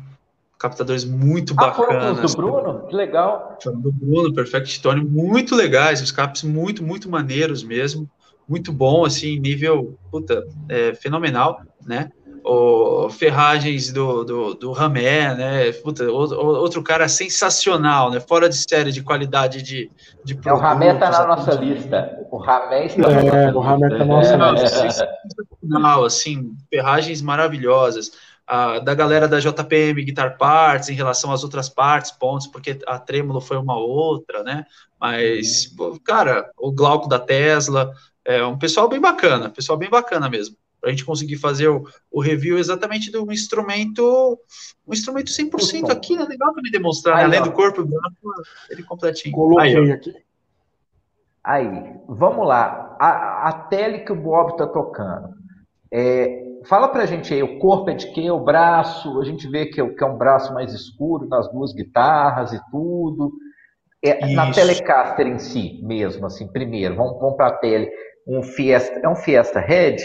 Captadores 0.58 1.04
muito 1.04 1.54
ah, 1.56 1.68
bacanas. 1.68 2.34
do 2.34 2.36
Bruno? 2.36 2.86
Que 2.86 2.94
legal. 2.94 3.58
Do 3.64 3.90
Bruno, 3.90 4.34
Perfect 4.34 4.80
Tone, 4.82 5.02
muito 5.02 5.54
legais, 5.54 6.02
os 6.02 6.12
caps 6.12 6.42
muito, 6.42 6.82
muito 6.82 7.08
maneiros 7.08 7.62
mesmo. 7.62 8.08
Muito 8.46 8.72
bom, 8.72 9.04
assim, 9.04 9.38
nível, 9.38 9.96
puta, 10.10 10.46
é, 10.68 10.92
fenomenal, 10.94 11.62
né? 11.86 12.10
O, 12.44 13.08
ferragens 13.10 13.92
do, 13.92 14.24
do, 14.24 14.54
do 14.54 14.72
Ramé, 14.72 15.34
né? 15.34 15.72
Puta, 15.72 16.10
outro, 16.10 16.82
cara 16.82 17.08
sensacional, 17.08 18.10
né? 18.10 18.20
Fora 18.20 18.48
de 18.48 18.56
série 18.56 18.92
de 18.92 19.02
qualidade 19.02 19.62
de, 19.62 19.90
de 20.24 20.34
produtos. 20.34 20.46
É, 20.46 20.52
o 20.52 20.56
Ramé 20.56 20.94
tá 20.94 21.10
na 21.10 21.26
nossa 21.26 21.54
lista. 21.54 22.26
O 22.30 22.38
Ramé 22.38 22.86
está 22.86 23.10
é, 23.10 23.52
o 23.52 23.60
Ramé 23.60 23.88
tá 23.90 23.98
na 23.98 24.04
nossa 24.04 24.34
é, 24.34 24.84
lista. 24.84 25.08
Sensacional, 25.28 26.04
assim, 26.04 26.56
ferragens 26.70 27.20
maravilhosas. 27.20 28.12
Ah, 28.52 28.80
da 28.80 28.96
galera 28.96 29.28
da 29.28 29.38
JPM 29.38 30.02
Guitar 30.02 30.36
Parts 30.36 30.88
em 30.88 30.94
relação 30.94 31.30
às 31.32 31.44
outras 31.44 31.68
partes, 31.68 32.10
pontos, 32.10 32.48
porque 32.48 32.80
a 32.84 32.98
Trêmulo 32.98 33.40
foi 33.40 33.56
uma 33.56 33.76
outra, 33.76 34.42
né? 34.42 34.64
Mas, 35.00 35.72
uhum. 35.78 35.96
cara, 36.04 36.50
o 36.58 36.72
Glauco 36.72 37.08
da 37.08 37.20
Tesla, 37.20 37.92
é 38.24 38.44
um 38.44 38.58
pessoal 38.58 38.88
bem 38.88 39.00
bacana, 39.00 39.50
pessoal 39.50 39.78
bem 39.78 39.88
bacana 39.88 40.28
mesmo. 40.28 40.56
Para 40.80 40.88
a 40.88 40.92
gente 40.92 41.04
conseguir 41.04 41.36
fazer 41.36 41.68
o, 41.68 41.84
o, 42.10 42.20
review 42.20 42.58
exatamente 42.58 43.10
do 43.10 43.30
instrumento, 43.30 44.38
um 44.86 44.92
instrumento 44.92 45.30
100% 45.30 45.90
aqui, 45.90 46.16
né? 46.16 46.24
Legal 46.24 46.52
para 46.52 46.62
me 46.62 46.70
demonstrar, 46.70 47.18
né? 47.18 47.24
além 47.24 47.42
do 47.42 47.52
corpo 47.52 47.84
branco, 47.84 48.32
ele 48.70 48.82
completinho. 48.82 49.34
Coloquei 49.34 49.76
Aí, 49.76 49.92
aqui. 49.92 50.14
Aí, 51.44 51.94
vamos 52.08 52.46
lá. 52.46 52.96
A, 52.98 53.48
a 53.48 53.52
tele 53.52 54.00
que 54.00 54.12
o 54.12 54.16
Bob 54.16 54.52
está 54.52 54.66
tocando. 54.66 55.34
É, 55.92 56.44
fala 56.66 56.88
pra 56.88 57.06
gente 57.06 57.32
aí, 57.34 57.42
o 57.42 57.58
corpo 57.58 57.90
é 57.90 57.94
de 57.94 58.12
quê? 58.12 58.30
O 58.30 58.40
braço, 58.40 59.20
a 59.20 59.24
gente 59.24 59.48
vê 59.48 59.66
que 59.66 59.80
é, 59.80 59.88
que 59.88 60.04
é 60.04 60.06
um 60.06 60.16
braço 60.16 60.52
mais 60.54 60.72
escuro 60.72 61.28
nas 61.28 61.50
duas 61.50 61.72
guitarras 61.72 62.52
e 62.52 62.60
tudo. 62.70 63.32
É, 64.02 64.32
na 64.32 64.50
Telecaster 64.50 65.26
em 65.26 65.38
si 65.38 65.78
mesmo, 65.82 66.24
assim, 66.24 66.50
primeiro, 66.50 66.96
vamos, 66.96 67.18
vamos 67.20 67.36
para 67.36 67.48
a 67.48 67.58
tele 67.58 67.90
um 68.26 68.42
Fiesta, 68.42 68.98
é 69.02 69.08
um 69.08 69.14
Fiesta 69.14 69.60
Red? 69.60 69.96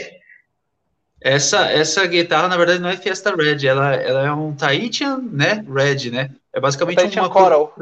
Essa, 1.26 1.72
essa 1.72 2.06
guitarra, 2.06 2.48
na 2.48 2.56
verdade, 2.56 2.80
não 2.80 2.88
é 2.88 2.96
Fiesta 2.96 3.36
Red, 3.36 3.66
ela, 3.66 3.96
ela 3.96 4.28
é 4.28 4.32
um 4.32 4.54
Tahitian, 4.54 5.18
né, 5.18 5.66
Red, 5.68 6.12
né? 6.12 6.30
É 6.54 6.60
basicamente 6.60 6.98
Tahitian 6.98 7.24
uma 7.24 7.32
Coral. 7.32 7.74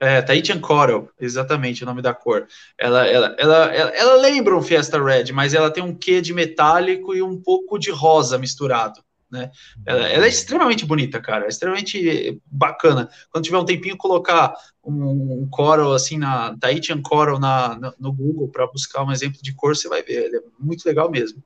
É, 0.00 0.20
Tahitian 0.20 0.58
Coral, 0.58 1.08
exatamente 1.20 1.84
o 1.84 1.86
nome 1.86 2.02
da 2.02 2.12
cor. 2.12 2.48
Ela, 2.76 3.06
ela, 3.06 3.36
ela, 3.38 3.72
ela, 3.72 3.90
ela 3.90 4.14
lembra 4.16 4.56
um 4.56 4.62
Fiesta 4.62 5.00
Red, 5.00 5.32
mas 5.32 5.54
ela 5.54 5.70
tem 5.70 5.80
um 5.80 5.94
quê 5.94 6.20
de 6.20 6.34
metálico 6.34 7.14
e 7.14 7.22
um 7.22 7.40
pouco 7.40 7.78
de 7.78 7.92
rosa 7.92 8.36
misturado. 8.36 9.00
Né? 9.30 9.48
Ela, 9.86 10.08
ela, 10.08 10.24
é 10.26 10.28
extremamente 10.28 10.84
bonita, 10.84 11.20
cara, 11.20 11.44
é 11.44 11.48
extremamente 11.48 12.42
bacana. 12.46 13.08
Quando 13.30 13.44
tiver 13.44 13.58
um 13.58 13.64
tempinho, 13.64 13.96
colocar 13.96 14.52
um, 14.82 15.42
um 15.42 15.48
coral 15.48 15.92
assim 15.92 16.18
na 16.18 16.56
Tahitian 16.58 17.00
Coral 17.00 17.38
na, 17.38 17.78
na 17.78 17.94
no 17.96 18.12
Google 18.12 18.48
para 18.48 18.66
buscar 18.66 19.04
um 19.04 19.12
exemplo 19.12 19.38
de 19.40 19.54
cor, 19.54 19.76
você 19.76 19.88
vai 19.88 20.02
ver, 20.02 20.24
ele 20.24 20.38
é 20.38 20.40
muito 20.58 20.84
legal 20.84 21.08
mesmo. 21.08 21.40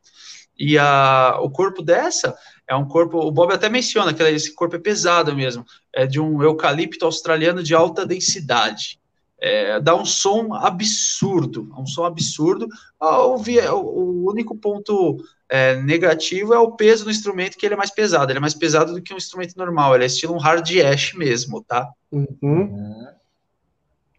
E 0.61 0.77
a, 0.77 1.39
o 1.41 1.49
corpo 1.49 1.81
dessa 1.81 2.37
é 2.69 2.77
um 2.77 2.87
corpo, 2.87 3.17
o 3.17 3.31
Bob 3.33 3.51
até 3.51 3.71
menciona 3.71 4.13
que 4.13 4.23
esse 4.23 4.55
corpo 4.55 4.77
é 4.77 4.79
pesado 4.79 5.35
mesmo, 5.35 5.65
é 5.91 6.07
de 6.07 6.21
um 6.21 6.43
eucalipto 6.43 7.07
australiano 7.07 7.63
de 7.63 7.75
alta 7.75 8.05
densidade. 8.05 9.01
É, 9.41 9.81
dá 9.81 9.97
um 9.97 10.05
som 10.05 10.53
absurdo, 10.53 11.67
um 11.79 11.87
som 11.87 12.05
absurdo. 12.05 12.69
O, 13.01 13.37
o 13.73 14.31
único 14.31 14.55
ponto 14.55 15.17
é, 15.49 15.77
negativo 15.77 16.53
é 16.53 16.59
o 16.59 16.73
peso 16.73 17.05
do 17.05 17.11
instrumento, 17.11 17.57
que 17.57 17.65
ele 17.65 17.73
é 17.73 17.79
mais 17.79 17.91
pesado. 17.91 18.31
Ele 18.31 18.37
é 18.37 18.41
mais 18.43 18.53
pesado 18.53 18.93
do 18.93 19.01
que 19.01 19.15
um 19.15 19.17
instrumento 19.17 19.57
normal. 19.57 19.95
Ele 19.95 20.05
é 20.05 20.09
estilo 20.09 20.35
um 20.35 20.39
hard 20.39 20.69
ash 20.85 21.15
mesmo, 21.15 21.65
tá? 21.65 21.91
Uhum. 22.13 23.09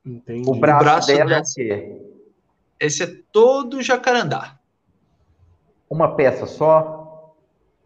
Entendi. 0.03 0.49
O 0.49 0.55
braço, 0.55 0.81
o 0.81 0.83
braço 0.83 1.07
dela 1.07 1.43
é 1.59 1.97
Esse 2.79 3.03
é 3.03 3.15
todo 3.31 3.83
jacarandá. 3.83 4.59
Uma 5.91 6.15
peça 6.15 6.45
só? 6.45 7.35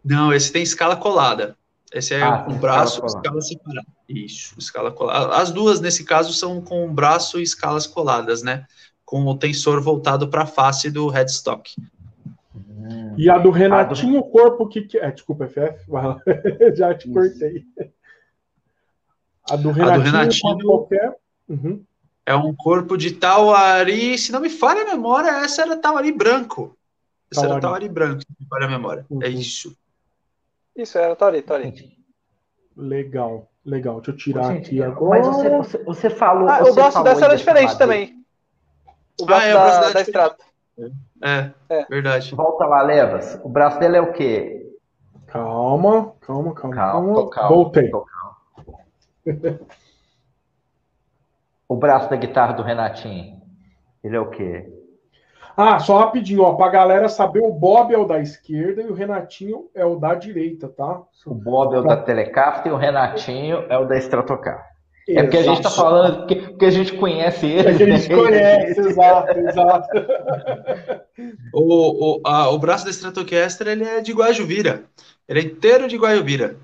Não, 0.04 0.32
esse 0.32 0.52
tem 0.52 0.62
escala 0.62 0.96
colada. 0.96 1.56
Esse 1.92 2.14
é 2.14 2.22
ah, 2.22 2.46
um 2.48 2.56
braço 2.56 3.02
e 3.02 3.06
escala 3.06 3.40
separada. 3.40 3.86
Isso, 4.08 4.54
escala 4.56 4.92
colada. 4.92 5.34
As 5.34 5.50
duas, 5.50 5.80
nesse 5.80 6.04
caso, 6.04 6.32
são 6.32 6.60
com 6.60 6.94
braço 6.94 7.40
e 7.40 7.42
escalas 7.42 7.84
coladas, 7.84 8.44
né? 8.44 8.64
Com 9.04 9.26
o 9.26 9.36
tensor 9.36 9.82
voltado 9.82 10.28
para 10.28 10.42
a 10.42 10.46
face 10.46 10.88
do 10.88 11.08
headstock. 11.08 11.74
Hum. 12.54 13.14
E 13.18 13.28
a 13.28 13.38
do 13.38 13.50
Renatinho, 13.50 14.20
o 14.20 14.30
corpo 14.30 14.68
que. 14.68 14.86
É, 14.98 15.10
desculpa, 15.10 15.48
FF, 15.48 15.90
já 16.76 16.94
te 16.94 17.10
cortei. 17.12 17.64
A 19.50 19.56
do 19.56 19.72
Renatinho, 19.72 19.94
a 19.94 19.98
do 19.98 20.04
Renatinho 20.04 20.58
qualquer. 20.58 21.16
Uhum. 21.48 21.82
É 22.24 22.36
um 22.36 22.54
corpo 22.54 22.96
de 22.96 23.12
Tauari, 23.12 24.16
se 24.16 24.30
não 24.30 24.40
me 24.40 24.48
falha 24.48 24.82
a 24.82 24.94
memória, 24.94 25.28
essa 25.44 25.62
era 25.62 25.76
Tauari 25.76 26.12
branco. 26.12 26.76
Tauari. 27.40 27.52
era 27.52 27.60
Tauari 27.60 27.88
branco, 27.88 28.20
se 28.20 28.26
não 28.28 28.36
me 28.40 28.46
falha 28.48 28.66
a 28.66 28.68
memória. 28.68 29.06
É 29.10 29.14
uhum. 29.14 29.22
É 29.22 29.28
isso. 29.28 29.76
Isso, 30.76 30.98
era 30.98 31.16
Tauari, 31.16 31.42
Tauari. 31.42 31.96
Legal, 32.76 33.50
legal. 33.64 33.96
Deixa 33.96 34.10
eu 34.10 34.16
tirar 34.16 34.52
Gente, 34.52 34.66
aqui 34.66 34.82
agora. 34.82 35.18
Mas 35.18 35.26
você, 35.26 35.48
você, 35.50 35.84
você 35.84 36.10
falou. 36.10 36.48
Ah, 36.48 36.58
você 36.58 36.70
o 36.70 36.74
braço 36.74 37.02
dessa 37.02 37.24
era 37.24 37.36
diferente 37.36 37.78
também. 37.78 38.24
O 39.20 39.24
braço 39.24 39.46
ah, 39.46 39.48
é, 39.48 39.52
da, 39.52 39.58
o 39.58 39.62
braço 39.62 39.80
da, 39.80 39.92
da 39.92 40.00
extrato. 40.00 40.44
É, 41.22 41.50
é, 41.70 41.84
verdade. 41.86 42.34
Volta 42.34 42.66
lá, 42.66 42.82
Levas. 42.82 43.40
O 43.42 43.48
braço 43.48 43.78
dele 43.78 43.96
é 43.96 44.00
o 44.00 44.12
quê? 44.12 44.70
Calma, 45.26 46.12
calma, 46.20 46.54
calma. 46.54 46.76
calma, 46.76 47.30
calma. 47.30 47.48
Voltei. 47.48 47.90
Calma. 47.90 48.06
o 51.68 51.76
braço 51.76 52.10
da 52.10 52.16
guitarra 52.16 52.52
do 52.52 52.62
Renatinho, 52.62 53.40
ele 54.04 54.16
é 54.16 54.20
o 54.20 54.30
quê? 54.30 54.70
Ah, 55.56 55.78
só 55.78 55.98
rapidinho, 55.98 56.42
ó, 56.42 56.52
pra 56.54 56.68
galera 56.68 57.08
saber, 57.08 57.40
o 57.40 57.50
Bob 57.50 57.94
é 57.94 57.96
o 57.96 58.04
da 58.04 58.20
esquerda 58.20 58.82
e 58.82 58.88
o 58.88 58.94
Renatinho 58.94 59.70
é 59.74 59.86
o 59.86 59.96
da 59.96 60.14
direita, 60.14 60.68
tá? 60.68 61.00
O 61.24 61.34
Bob 61.34 61.74
é 61.74 61.78
o 61.78 61.82
da 61.82 61.96
Telecaster 61.96 62.70
e 62.70 62.74
o 62.74 62.76
Renatinho 62.76 63.64
é 63.68 63.78
o 63.78 63.86
da 63.86 63.96
Stratocaster. 63.96 64.76
É 65.08 65.22
porque 65.22 65.38
a 65.38 65.42
gente 65.42 65.58
está 65.58 65.70
falando 65.70 66.26
que, 66.26 66.34
que 66.34 66.64
a 66.64 66.70
gente 66.70 66.92
conhece 66.94 67.46
ele. 67.46 67.68
É 67.68 67.76
que 67.76 67.82
a 67.84 67.96
gente 67.96 68.08
né? 68.08 68.16
conhece, 68.16 68.80
exato, 68.80 69.38
exato. 69.38 69.88
o, 71.54 72.16
o, 72.16 72.20
a, 72.26 72.50
o 72.50 72.58
braço 72.58 72.84
da 72.84 72.90
Stratocaster 72.90 73.68
ele 73.68 73.84
é 73.84 74.00
de 74.00 74.12
Guajuvira. 74.12 74.84
Ele 75.28 75.40
é 75.40 75.42
inteiro 75.44 75.86
de 75.86 75.96
Guajuvira. 75.96 76.56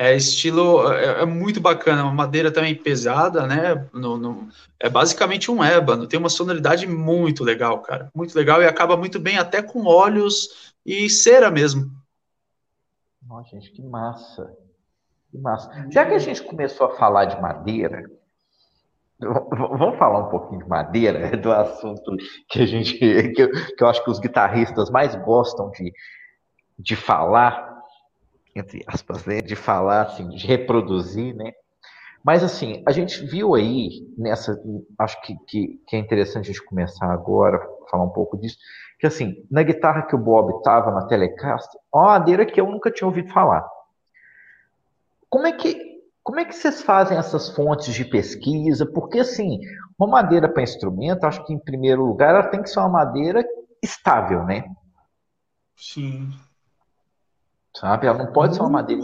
É 0.00 0.14
estilo, 0.14 0.92
é, 0.92 1.22
é, 1.22 1.26
muito 1.26 1.60
bacana, 1.60 2.04
uma 2.04 2.12
madeira 2.12 2.52
também 2.52 2.72
pesada, 2.72 3.48
né? 3.48 3.88
No, 3.92 4.16
no, 4.16 4.48
é 4.78 4.88
basicamente 4.88 5.50
um 5.50 5.62
ébano, 5.62 6.06
tem 6.06 6.20
uma 6.20 6.28
sonoridade 6.28 6.86
muito 6.86 7.42
legal, 7.42 7.82
cara. 7.82 8.08
Muito 8.14 8.32
legal 8.36 8.62
e 8.62 8.66
acaba 8.66 8.96
muito 8.96 9.18
bem 9.18 9.38
até 9.38 9.60
com 9.60 9.84
óleos 9.84 10.72
e 10.86 11.10
cera 11.10 11.50
mesmo. 11.50 11.90
Nossa, 13.26 13.50
gente, 13.56 13.72
que 13.72 13.82
massa. 13.82 14.56
Que 15.32 15.38
massa. 15.38 15.88
Já 15.90 16.06
que 16.06 16.14
a 16.14 16.18
gente 16.20 16.44
começou 16.44 16.86
a 16.86 16.96
falar 16.96 17.24
de 17.24 17.42
madeira, 17.42 18.08
vamos 19.18 19.98
falar 19.98 20.28
um 20.28 20.30
pouquinho 20.30 20.62
de 20.62 20.68
madeira, 20.68 21.34
do 21.36 21.50
assunto 21.50 22.16
que 22.48 22.62
a 22.62 22.66
gente, 22.66 22.96
que 22.96 23.42
eu, 23.42 23.50
que 23.50 23.82
eu 23.82 23.88
acho 23.88 24.04
que 24.04 24.10
os 24.10 24.20
guitarristas 24.20 24.90
mais 24.90 25.16
gostam 25.16 25.72
de, 25.72 25.92
de 26.78 26.94
falar, 26.94 27.67
entre 28.58 28.82
aspas, 28.86 29.24
né, 29.24 29.40
de 29.40 29.56
falar, 29.56 30.02
assim, 30.02 30.28
de 30.28 30.46
reproduzir, 30.46 31.34
né? 31.34 31.52
Mas, 32.24 32.42
assim, 32.42 32.82
a 32.86 32.92
gente 32.92 33.24
viu 33.24 33.54
aí, 33.54 34.06
nessa, 34.16 34.60
acho 34.98 35.20
que, 35.22 35.36
que, 35.46 35.80
que 35.86 35.96
é 35.96 35.98
interessante 35.98 36.50
a 36.50 36.52
gente 36.52 36.64
começar 36.64 37.10
agora, 37.12 37.60
falar 37.90 38.04
um 38.04 38.10
pouco 38.10 38.36
disso, 38.36 38.58
que, 38.98 39.06
assim, 39.06 39.46
na 39.50 39.62
guitarra 39.62 40.02
que 40.02 40.14
o 40.14 40.18
Bob 40.18 40.58
estava 40.58 40.90
na 40.90 41.06
Telecaster, 41.06 41.80
uma 41.94 42.06
madeira 42.06 42.44
que 42.44 42.60
eu 42.60 42.66
nunca 42.66 42.90
tinha 42.90 43.06
ouvido 43.06 43.32
falar. 43.32 43.66
Como 45.30 45.46
é 45.46 45.52
que 45.52 45.88
como 46.28 46.40
é 46.40 46.44
que 46.44 46.54
vocês 46.54 46.82
fazem 46.82 47.16
essas 47.16 47.48
fontes 47.48 47.94
de 47.94 48.04
pesquisa? 48.04 48.84
Porque, 48.84 49.20
assim, 49.20 49.60
uma 49.98 50.06
madeira 50.06 50.46
para 50.46 50.62
instrumento, 50.62 51.24
acho 51.24 51.42
que, 51.46 51.54
em 51.54 51.58
primeiro 51.58 52.04
lugar, 52.04 52.34
ela 52.34 52.48
tem 52.48 52.60
que 52.60 52.68
ser 52.68 52.80
uma 52.80 52.90
madeira 52.90 53.42
estável, 53.82 54.44
né? 54.44 54.64
Sim. 55.74 56.30
Sabe? 57.78 58.06
Ela 58.06 58.18
não 58.18 58.32
pode 58.32 58.54
ser 58.54 58.60
uma 58.60 58.70
madeira 58.70 59.02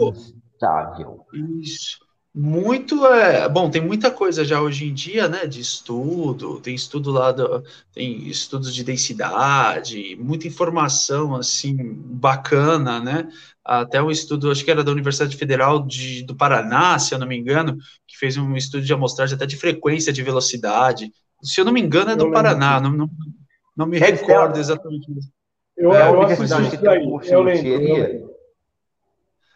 instável. 0.53 1.25
Isso. 1.61 2.03
Muito 2.37 3.05
é 3.05 3.47
bom, 3.47 3.69
tem 3.69 3.81
muita 3.81 4.11
coisa 4.11 4.43
já 4.43 4.61
hoje 4.61 4.85
em 4.85 4.93
dia, 4.93 5.29
né? 5.29 5.47
De 5.47 5.61
estudo, 5.61 6.59
tem 6.59 6.75
estudo 6.75 7.09
lá, 7.09 7.31
do, 7.31 7.63
tem 7.93 8.27
estudos 8.27 8.75
de 8.75 8.83
densidade, 8.83 10.17
muita 10.19 10.45
informação 10.45 11.33
assim 11.33 11.77
bacana, 11.79 12.99
né? 12.99 13.29
Até 13.63 14.03
um 14.03 14.11
estudo, 14.11 14.51
acho 14.51 14.65
que 14.65 14.71
era 14.71 14.83
da 14.83 14.91
Universidade 14.91 15.37
Federal 15.37 15.87
de, 15.87 16.23
do 16.23 16.35
Paraná, 16.35 16.99
se 16.99 17.15
eu 17.15 17.19
não 17.19 17.25
me 17.25 17.37
engano, 17.37 17.77
que 18.05 18.17
fez 18.17 18.35
um 18.35 18.53
estudo 18.57 18.83
de 18.83 18.93
amostragem 18.93 19.33
até 19.33 19.45
de 19.45 19.55
frequência 19.55 20.11
de 20.11 20.21
velocidade. 20.21 21.13
Se 21.41 21.61
eu 21.61 21.63
não 21.63 21.71
me 21.71 21.81
engano, 21.81 22.11
é 22.11 22.15
do 22.17 22.29
Paraná, 22.31 22.81
não, 22.81 22.91
não, 22.91 23.09
não 23.77 23.85
me 23.85 23.97
recordo 23.97 24.59
exatamente. 24.59 25.07
Eu, 25.77 25.93
é, 25.93 26.09
eu 26.09 26.21
assisti 26.21 26.43
isso 26.43 26.83
daí, 26.83 27.09
eu 27.29 27.41
lembro. 27.41 28.34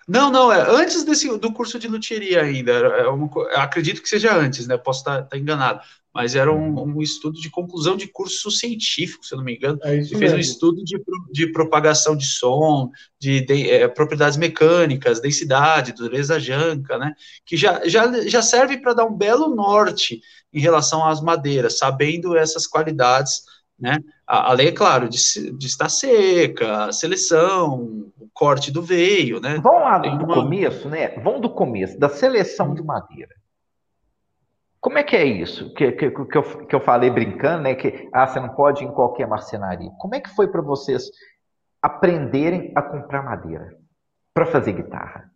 Não, 0.09 0.31
não, 0.31 0.51
é 0.51 0.59
antes 0.67 1.03
desse, 1.03 1.37
do 1.37 1.53
curso 1.53 1.77
de 1.77 1.87
luthieria 1.87 2.41
ainda. 2.41 2.71
É 2.71 3.07
uma, 3.07 3.29
acredito 3.53 4.01
que 4.01 4.09
seja 4.09 4.35
antes, 4.35 4.65
né? 4.65 4.75
Posso 4.75 5.01
estar, 5.01 5.21
estar 5.21 5.37
enganado. 5.37 5.81
Mas 6.11 6.35
era 6.35 6.51
um, 6.51 6.81
um, 6.81 7.01
estudo 7.03 7.39
de 7.39 7.51
conclusão 7.51 7.95
de 7.95 8.07
curso 8.07 8.49
científico, 8.49 9.23
se 9.23 9.35
eu 9.35 9.37
não 9.37 9.45
me 9.45 9.55
engano. 9.55 9.77
É 9.83 9.97
fez 9.97 10.11
mesmo. 10.11 10.37
um 10.37 10.39
estudo 10.39 10.83
de, 10.83 10.99
de 11.31 11.51
propagação 11.51 12.17
de 12.17 12.25
som, 12.25 12.89
de, 13.19 13.41
de 13.41 13.69
é, 13.69 13.87
propriedades 13.87 14.35
mecânicas, 14.35 15.21
densidade, 15.21 15.93
dureza 15.93 16.39
janca, 16.39 16.97
né? 16.97 17.13
Que 17.45 17.55
já, 17.55 17.87
já, 17.87 18.27
já 18.27 18.41
serve 18.41 18.79
para 18.79 18.95
dar 18.95 19.05
um 19.05 19.15
belo 19.15 19.53
norte 19.53 20.21
em 20.51 20.59
relação 20.59 21.07
às 21.07 21.21
madeiras, 21.21 21.77
sabendo 21.77 22.35
essas 22.35 22.65
qualidades 22.65 23.43
né? 23.79 23.97
A, 24.29 24.51
a 24.51 24.53
lei, 24.53 24.67
é 24.67 24.71
claro, 24.71 25.09
de, 25.09 25.17
de, 25.57 25.65
estar 25.65 25.89
seca, 25.89 26.85
a 26.85 26.91
seleção, 26.91 28.11
o 28.15 28.29
corte 28.31 28.69
do 28.69 28.79
veio, 28.79 29.39
né? 29.39 29.59
Vamos 29.59 29.81
lá 29.81 29.97
do 29.97 30.23
uma... 30.23 30.35
começo, 30.35 30.87
né? 30.87 31.17
Vamos 31.23 31.41
do 31.41 31.49
começo, 31.49 31.99
da 31.99 32.07
seleção 32.07 32.75
de 32.75 32.83
madeira. 32.83 33.33
Como 34.79 34.99
é 34.99 35.03
que 35.03 35.15
é 35.15 35.25
isso? 35.25 35.73
Que, 35.73 35.91
que, 35.93 36.11
que, 36.11 36.37
eu, 36.37 36.43
que 36.67 36.75
eu 36.75 36.79
falei 36.79 37.09
brincando, 37.09 37.63
né? 37.63 37.73
Que 37.73 38.07
ah, 38.13 38.27
você 38.27 38.39
não 38.39 38.49
pode 38.49 38.83
ir 38.83 38.87
em 38.87 38.93
qualquer 38.93 39.27
marcenaria. 39.27 39.89
Como 39.97 40.13
é 40.13 40.21
que 40.21 40.29
foi 40.29 40.47
para 40.47 40.61
vocês 40.61 41.09
aprenderem 41.81 42.71
a 42.75 42.83
comprar 42.83 43.23
madeira 43.23 43.75
para 44.31 44.45
fazer 44.45 44.73
guitarra? 44.73 45.31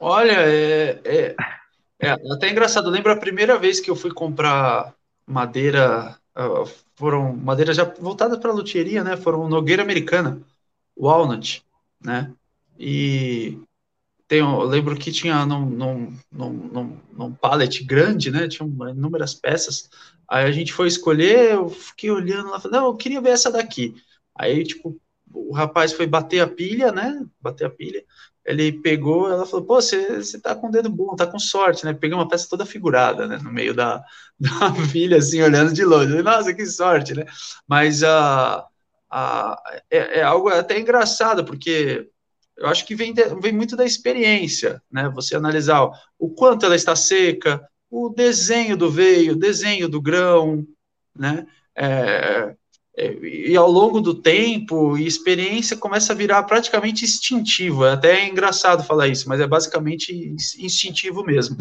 Olha, 0.00 0.32
é, 0.32 1.00
é, 1.04 1.36
é, 2.00 2.10
até 2.32 2.48
engraçado. 2.48 2.86
Eu 2.88 2.92
lembro 2.92 3.12
a 3.12 3.16
primeira 3.16 3.58
vez 3.58 3.78
que 3.78 3.90
eu 3.90 3.94
fui 3.94 4.10
comprar 4.10 4.94
madeira 5.26 6.16
uh, 6.36 6.70
foram 6.96 7.34
madeiras 7.36 7.76
já 7.76 7.84
voltadas 7.84 8.38
para 8.38 8.50
a 8.50 8.54
luthieria, 8.54 9.02
né? 9.04 9.16
Foram 9.16 9.48
nogueira 9.48 9.82
americana, 9.82 10.40
walnut, 10.96 11.64
né? 12.00 12.32
E 12.78 13.58
tem, 14.26 14.40
eu 14.40 14.62
lembro 14.62 14.96
que 14.96 15.12
tinha 15.12 15.44
num, 15.46 15.66
num, 15.66 16.18
num, 16.32 17.00
num, 17.12 17.32
pallet 17.34 17.84
grande, 17.84 18.30
né? 18.30 18.48
Tinha 18.48 18.68
inúmeras 18.90 19.34
peças. 19.34 19.88
Aí 20.28 20.44
a 20.44 20.52
gente 20.52 20.72
foi 20.72 20.88
escolher, 20.88 21.52
eu 21.52 21.68
fiquei 21.68 22.10
olhando 22.10 22.50
lá, 22.50 22.60
falei, 22.60 22.78
não, 22.80 22.86
eu 22.86 22.96
queria 22.96 23.20
ver 23.20 23.30
essa 23.30 23.50
daqui. 23.50 23.94
Aí, 24.34 24.64
tipo, 24.64 25.00
o 25.32 25.52
rapaz 25.52 25.92
foi 25.92 26.06
bater 26.06 26.40
a 26.40 26.48
pilha, 26.48 26.90
né? 26.92 27.24
Bater 27.40 27.66
a 27.66 27.70
pilha 27.70 28.04
ele 28.44 28.72
pegou, 28.72 29.30
ela 29.30 29.46
falou, 29.46 29.64
pô, 29.64 29.74
você, 29.76 30.16
você 30.16 30.38
tá 30.38 30.54
com 30.54 30.68
o 30.68 30.70
dedo 30.70 30.90
bom, 30.90 31.16
tá 31.16 31.26
com 31.26 31.38
sorte, 31.38 31.84
né? 31.84 31.94
Peguei 31.94 32.14
uma 32.14 32.28
peça 32.28 32.46
toda 32.48 32.66
figurada, 32.66 33.26
né? 33.26 33.38
No 33.42 33.50
meio 33.50 33.74
da, 33.74 34.04
da 34.38 34.74
filha, 34.90 35.18
assim, 35.18 35.40
olhando 35.42 35.72
de 35.72 35.84
longe. 35.84 36.08
Falei, 36.08 36.22
Nossa, 36.22 36.54
que 36.54 36.66
sorte, 36.66 37.14
né? 37.14 37.24
Mas 37.66 38.02
uh, 38.02 38.62
uh, 39.12 39.56
é, 39.90 40.20
é, 40.20 40.22
algo 40.22 40.48
até 40.50 40.78
engraçado, 40.78 41.44
porque 41.44 42.08
eu 42.56 42.68
acho 42.68 42.84
que 42.86 42.94
vem, 42.94 43.14
vem 43.40 43.52
muito 43.52 43.76
da 43.76 43.84
experiência, 43.84 44.82
né? 44.92 45.08
Você 45.14 45.34
analisar 45.34 45.90
o 46.18 46.28
quanto 46.30 46.66
ela 46.66 46.76
está 46.76 46.94
seca, 46.94 47.66
o 47.90 48.10
desenho 48.10 48.76
do 48.76 48.90
veio, 48.90 49.32
o 49.32 49.38
desenho 49.38 49.88
do 49.88 50.02
grão, 50.02 50.66
né? 51.16 51.46
É, 51.74 52.54
e 52.96 53.56
ao 53.56 53.68
longo 53.68 54.00
do 54.00 54.14
tempo 54.14 54.96
e 54.96 55.06
experiência 55.06 55.76
começa 55.76 56.12
a 56.12 56.16
virar 56.16 56.42
praticamente 56.44 57.04
instintivo. 57.04 57.84
É 57.84 57.92
até 57.92 58.26
engraçado 58.26 58.84
falar 58.84 59.08
isso, 59.08 59.28
mas 59.28 59.40
é 59.40 59.46
basicamente 59.46 60.12
instintivo 60.58 61.24
mesmo. 61.24 61.56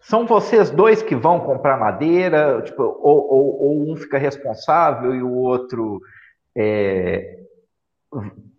São 0.00 0.26
vocês 0.26 0.70
dois 0.70 1.02
que 1.02 1.14
vão 1.14 1.40
comprar 1.40 1.78
madeira, 1.78 2.60
tipo, 2.62 2.82
ou, 2.82 3.32
ou, 3.32 3.62
ou 3.62 3.92
um 3.92 3.96
fica 3.96 4.18
responsável 4.18 5.14
e 5.14 5.22
o 5.22 5.32
outro 5.32 6.00
é, 6.54 7.38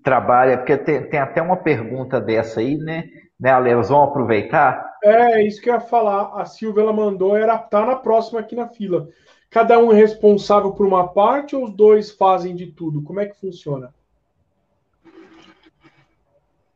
trabalha, 0.03 0.57
porque 0.57 0.77
tem, 0.77 1.03
tem, 1.07 1.19
até 1.19 1.41
uma 1.41 1.57
pergunta 1.57 2.19
dessa 2.19 2.61
aí, 2.61 2.77
né? 2.77 3.03
né 3.39 3.51
Ale, 3.51 3.75
vão 3.75 4.03
aproveitar? 4.03 4.95
É, 5.03 5.43
isso 5.43 5.61
que 5.61 5.69
eu 5.69 5.75
ia 5.75 5.79
falar. 5.81 6.41
A 6.41 6.45
Silvia 6.45 6.81
ela 6.81 6.93
mandou, 6.93 7.37
era 7.37 7.57
tá 7.57 7.85
na 7.85 7.95
próxima 7.95 8.39
aqui 8.39 8.55
na 8.55 8.67
fila. 8.67 9.07
Cada 9.55 9.79
um 9.79 9.89
é 9.93 9.95
responsável 9.95 10.73
por 10.73 10.85
uma 10.85 11.07
parte 11.07 11.55
ou 11.55 11.63
os 11.63 11.71
dois 11.71 12.11
fazem 12.11 12.53
de 12.53 12.65
tudo? 12.65 13.01
Como 13.01 13.21
é 13.21 13.25
que 13.25 13.39
funciona? 13.39 13.93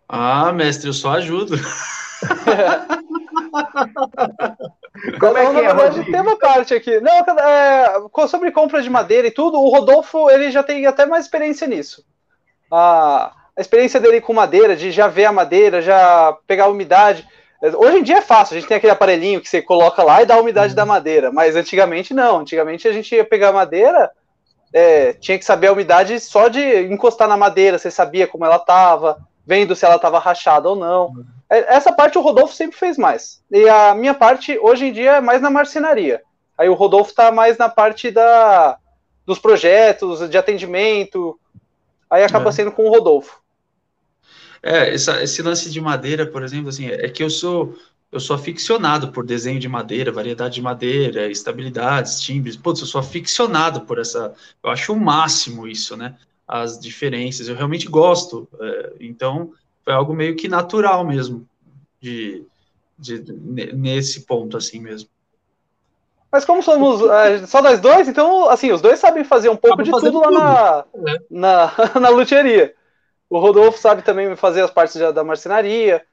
Ah, 0.07 0.53
mestre, 0.53 0.87
eu 0.87 0.93
só 0.93 1.11
ajudo. 1.11 1.57
Como 5.19 5.37
é 5.37 5.51
que 5.51 5.57
é, 5.57 5.61
verdade, 5.61 6.05
tem 6.05 6.21
uma 6.21 6.37
parte 6.37 6.73
aqui. 6.73 7.01
Não, 7.01 7.11
é, 7.11 8.27
sobre 8.29 8.49
compra 8.49 8.81
de 8.81 8.89
madeira 8.89 9.27
e 9.27 9.31
tudo, 9.31 9.59
o 9.59 9.67
Rodolfo 9.67 10.29
ele 10.29 10.49
já 10.49 10.63
tem 10.63 10.85
até 10.85 11.05
mais 11.05 11.25
experiência 11.25 11.67
nisso. 11.67 12.05
A, 12.71 13.33
a 13.57 13.61
experiência 13.61 13.99
dele 13.99 14.21
com 14.21 14.31
madeira, 14.31 14.77
de 14.77 14.89
já 14.89 15.09
ver 15.09 15.25
a 15.25 15.33
madeira, 15.33 15.81
já 15.81 16.33
pegar 16.47 16.63
a 16.63 16.69
umidade. 16.69 17.27
Hoje 17.61 17.97
em 17.97 18.03
dia 18.03 18.19
é 18.19 18.21
fácil, 18.21 18.55
a 18.55 18.59
gente 18.59 18.69
tem 18.69 18.77
aquele 18.77 18.93
aparelhinho 18.93 19.41
que 19.41 19.49
você 19.49 19.61
coloca 19.61 20.01
lá 20.01 20.21
e 20.21 20.25
dá 20.25 20.35
a 20.35 20.39
umidade 20.39 20.73
da 20.73 20.85
madeira, 20.85 21.31
mas 21.31 21.55
antigamente 21.55 22.13
não. 22.13 22.39
Antigamente 22.39 22.87
a 22.87 22.93
gente 22.93 23.13
ia 23.13 23.25
pegar 23.25 23.51
madeira, 23.51 24.09
é, 24.73 25.13
tinha 25.13 25.37
que 25.37 25.43
saber 25.43 25.67
a 25.67 25.73
umidade 25.73 26.19
só 26.19 26.47
de 26.47 26.83
encostar 26.85 27.27
na 27.27 27.35
madeira, 27.35 27.77
você 27.77 27.91
sabia 27.91 28.27
como 28.27 28.45
ela 28.45 28.55
estava, 28.55 29.17
vendo 29.45 29.75
se 29.75 29.83
ela 29.83 29.95
estava 29.95 30.19
rachada 30.19 30.69
ou 30.69 30.75
não. 30.75 31.11
É, 31.49 31.75
essa 31.75 31.91
parte 31.91 32.17
o 32.17 32.21
Rodolfo 32.21 32.53
sempre 32.53 32.77
fez 32.77 32.97
mais. 32.97 33.41
E 33.51 33.67
a 33.67 33.93
minha 33.93 34.13
parte, 34.13 34.57
hoje 34.59 34.85
em 34.85 34.93
dia, 34.93 35.17
é 35.17 35.21
mais 35.21 35.41
na 35.41 35.49
marcenaria. 35.49 36.21
Aí 36.57 36.69
o 36.69 36.75
Rodolfo 36.75 37.09
está 37.09 37.31
mais 37.31 37.57
na 37.57 37.67
parte 37.67 38.11
da, 38.11 38.77
dos 39.25 39.39
projetos, 39.39 40.29
de 40.29 40.37
atendimento. 40.37 41.39
Aí 42.09 42.23
acaba 42.23 42.49
é. 42.49 42.51
sendo 42.51 42.71
com 42.71 42.85
o 42.85 42.89
Rodolfo. 42.89 43.41
É, 44.61 44.93
essa, 44.93 45.23
esse 45.23 45.41
lance 45.41 45.69
de 45.69 45.79
madeira, 45.79 46.25
por 46.25 46.43
exemplo, 46.43 46.69
assim, 46.69 46.87
é 46.87 47.07
que 47.09 47.23
eu 47.23 47.29
sou 47.29 47.75
eu 48.11 48.19
sou 48.19 48.35
aficionado 48.35 49.11
por 49.11 49.23
desenho 49.23 49.59
de 49.59 49.69
madeira, 49.69 50.11
variedade 50.11 50.55
de 50.55 50.61
madeira, 50.61 51.29
estabilidades, 51.29 52.19
timbres. 52.19 52.57
Putz, 52.57 52.81
eu 52.81 52.87
sou 52.87 52.99
aficionado 52.99 53.81
por 53.81 53.99
essa. 53.99 54.33
Eu 54.63 54.71
acho 54.71 54.93
o 54.93 54.99
máximo 54.99 55.67
isso, 55.67 55.95
né? 55.95 56.15
As 56.47 56.79
diferenças. 56.79 57.47
Eu 57.47 57.55
realmente 57.55 57.87
gosto. 57.87 58.47
É, 58.59 58.93
então, 58.99 59.53
foi 59.85 59.93
algo 59.93 60.13
meio 60.13 60.35
que 60.35 60.47
natural 60.47 61.05
mesmo, 61.05 61.47
de, 62.01 62.43
de, 62.97 63.23
nesse 63.73 64.21
ponto, 64.21 64.57
assim 64.57 64.79
mesmo. 64.79 65.07
Mas 66.31 66.45
como 66.45 66.63
somos 66.63 67.01
é, 67.01 67.45
só 67.45 67.61
nós 67.61 67.79
dois, 67.79 68.07
então, 68.07 68.49
assim, 68.49 68.71
os 68.71 68.81
dois 68.81 68.99
sabem 68.99 69.23
fazer 69.23 69.49
um 69.49 69.55
pouco 69.55 69.83
de 69.83 69.91
tudo, 69.91 70.11
tudo, 70.11 70.31
lá 70.31 70.31
na, 70.31 71.11
é. 71.11 71.21
na, 71.29 71.73
na 71.99 72.09
luteria. 72.09 72.73
O 73.29 73.37
Rodolfo 73.37 73.77
sabe 73.77 74.01
também 74.01 74.35
fazer 74.35 74.61
as 74.61 74.71
partes 74.71 74.95
da 75.13 75.23
marcenaria. 75.23 76.03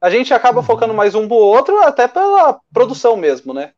A 0.00 0.10
gente 0.10 0.34
acaba 0.34 0.58
uhum. 0.58 0.66
focando 0.66 0.92
mais 0.92 1.14
um 1.14 1.26
pro 1.26 1.36
outro, 1.36 1.78
até 1.78 2.06
pela 2.06 2.60
produção 2.72 3.16
mesmo, 3.16 3.54
né? 3.54 3.72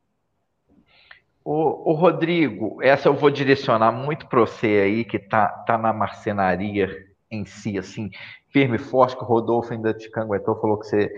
O, 1.45 1.93
o, 1.93 1.95
Rodrigo, 1.95 2.83
essa 2.83 3.09
eu 3.09 3.15
vou 3.15 3.31
direcionar 3.31 3.93
muito 3.93 4.27
para 4.27 4.41
você 4.41 4.67
aí, 4.67 5.05
que 5.05 5.19
tá, 5.19 5.49
tá 5.49 5.79
na 5.79 5.93
marcenaria 5.93 6.91
em 7.31 7.47
si, 7.47 7.79
assim, 7.79 8.11
firme 8.53 8.77
e 8.77 8.81
forte, 8.81 9.17
que 9.17 9.23
o 9.23 9.27
Rodolfo 9.27 9.73
ainda 9.73 9.95
te 9.95 10.11
canguetou, 10.11 10.61
falou 10.61 10.79
que 10.79 10.87
você 10.87 11.11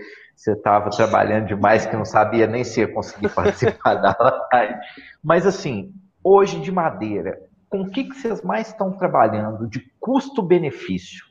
estava 0.51 0.89
trabalhando 0.89 1.47
demais, 1.47 1.85
que 1.85 1.95
não 1.95 2.05
sabia 2.05 2.47
nem 2.47 2.63
se 2.63 2.79
ia 2.79 2.87
conseguir 2.87 3.29
participar 3.35 3.95
da 3.95 4.15
live. 4.53 4.75
Mas, 5.21 5.45
assim, 5.45 5.91
hoje 6.23 6.61
de 6.61 6.71
madeira, 6.71 7.41
com 7.69 7.81
o 7.81 7.89
que, 7.89 8.03
que 8.05 8.15
vocês 8.15 8.41
mais 8.41 8.67
estão 8.67 8.91
trabalhando 8.91 9.67
de 9.67 9.79
custo-benefício? 9.99 11.30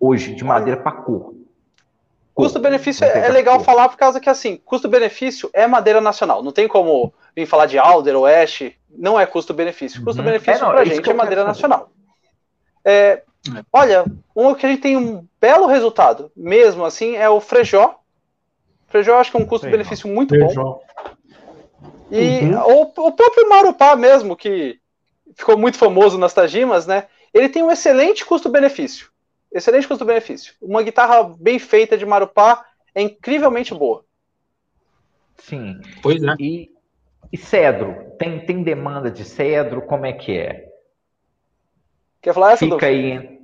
Hoje 0.00 0.34
de 0.34 0.42
madeira 0.42 0.80
para 0.80 0.92
cor. 0.92 1.34
Custo-benefício 2.34 3.04
é, 3.04 3.26
é 3.26 3.28
legal 3.28 3.56
cor. 3.56 3.66
falar 3.66 3.88
por 3.90 3.98
causa 3.98 4.18
que, 4.18 4.30
assim, 4.30 4.56
custo-benefício 4.56 5.50
é 5.52 5.66
madeira 5.66 6.00
nacional. 6.00 6.42
Não 6.42 6.52
tem 6.52 6.66
como 6.66 7.12
vir 7.36 7.44
falar 7.44 7.66
de 7.66 7.78
Alder 7.78 8.16
ou 8.16 8.24
Ash. 8.24 8.72
Não 8.88 9.20
é 9.20 9.26
custo-benefício. 9.26 9.98
Uhum. 9.98 10.06
Custo-benefício 10.06 10.64
uhum. 10.64 10.70
é, 10.70 10.72
para 10.72 10.80
a 10.80 10.84
gente 10.84 11.10
é 11.10 11.14
madeira 11.14 11.44
nacional. 11.44 11.90
É, 12.82 12.92
é, 12.92 13.22
olha, 13.70 14.04
um 14.34 14.54
que 14.54 14.64
a 14.64 14.70
gente 14.70 14.80
tem 14.80 14.96
um 14.96 15.26
belo 15.38 15.66
resultado, 15.66 16.32
mesmo 16.34 16.84
assim, 16.84 17.14
é 17.14 17.28
o 17.28 17.40
Frejó. 17.40 17.96
Frejó 18.88 19.18
acho 19.18 19.30
que 19.30 19.36
é 19.36 19.40
um 19.40 19.46
custo-benefício 19.46 20.08
muito 20.08 20.34
Frejó. 20.34 20.62
bom. 20.62 20.82
E 22.10 22.40
uhum. 22.40 22.84
o, 22.96 23.06
o 23.08 23.12
próprio 23.12 23.48
Marupá 23.48 23.94
mesmo, 23.94 24.34
que 24.34 24.80
ficou 25.34 25.58
muito 25.58 25.76
famoso 25.76 26.18
nas 26.18 26.32
Tajimas, 26.32 26.86
né? 26.86 27.06
Ele 27.32 27.48
tem 27.48 27.62
um 27.62 27.70
excelente 27.70 28.24
custo-benefício 28.24 29.09
excelente 29.52 29.88
custo-benefício. 29.88 30.54
Uma 30.60 30.82
guitarra 30.82 31.34
bem 31.38 31.58
feita 31.58 31.96
de 31.96 32.06
Marupá 32.06 32.64
é 32.94 33.02
incrivelmente 33.02 33.74
boa. 33.74 34.04
Sim. 35.38 35.80
Pois 36.02 36.22
é. 36.22 36.34
E, 36.38 36.70
e 37.32 37.36
cedro? 37.36 37.94
Tem, 38.18 38.44
tem 38.44 38.62
demanda 38.62 39.10
de 39.10 39.24
cedro? 39.24 39.82
Como 39.82 40.06
é 40.06 40.12
que 40.12 40.36
é? 40.36 40.68
Quer 42.20 42.34
falar 42.34 42.52
essa, 42.52 42.64
Fica 42.64 42.86
aí. 42.86 43.40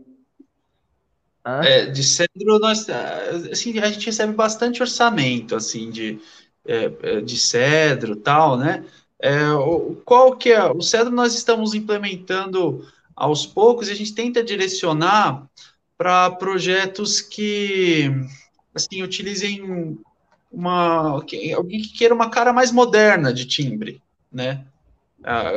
É, 1.45 1.87
de 1.87 2.03
cedro, 2.03 2.59
nós, 2.59 2.89
assim, 2.91 3.79
a 3.79 3.89
gente 3.89 4.07
recebe 4.07 4.33
bastante 4.33 4.83
orçamento, 4.83 5.55
assim, 5.55 5.91
de, 5.91 6.19
é, 6.67 6.91
é 7.03 7.21
de 7.21 7.39
cedro 7.39 8.17
tal, 8.17 8.59
né? 8.59 8.85
É, 9.21 9.31
qual 10.05 10.37
que 10.37 10.51
é? 10.51 10.65
O 10.65 10.83
cedro 10.83 11.13
nós 11.13 11.35
estamos 11.35 11.73
implementando 11.73 12.85
aos 13.15 13.47
poucos 13.47 13.89
e 13.89 13.93
a 13.93 13.95
gente 13.95 14.15
tenta 14.15 14.43
direcionar 14.43 15.49
para 15.97 16.31
projetos 16.31 17.21
que 17.21 18.11
assim 18.75 19.03
utilizem 19.03 19.99
uma 20.51 21.11
alguém 21.11 21.83
que 21.83 21.93
queira 21.97 22.15
uma 22.15 22.31
cara 22.31 22.53
mais 22.53 22.71
moderna 22.71 23.33
de 23.33 23.47
timbre, 23.47 24.01
né? 24.33 24.65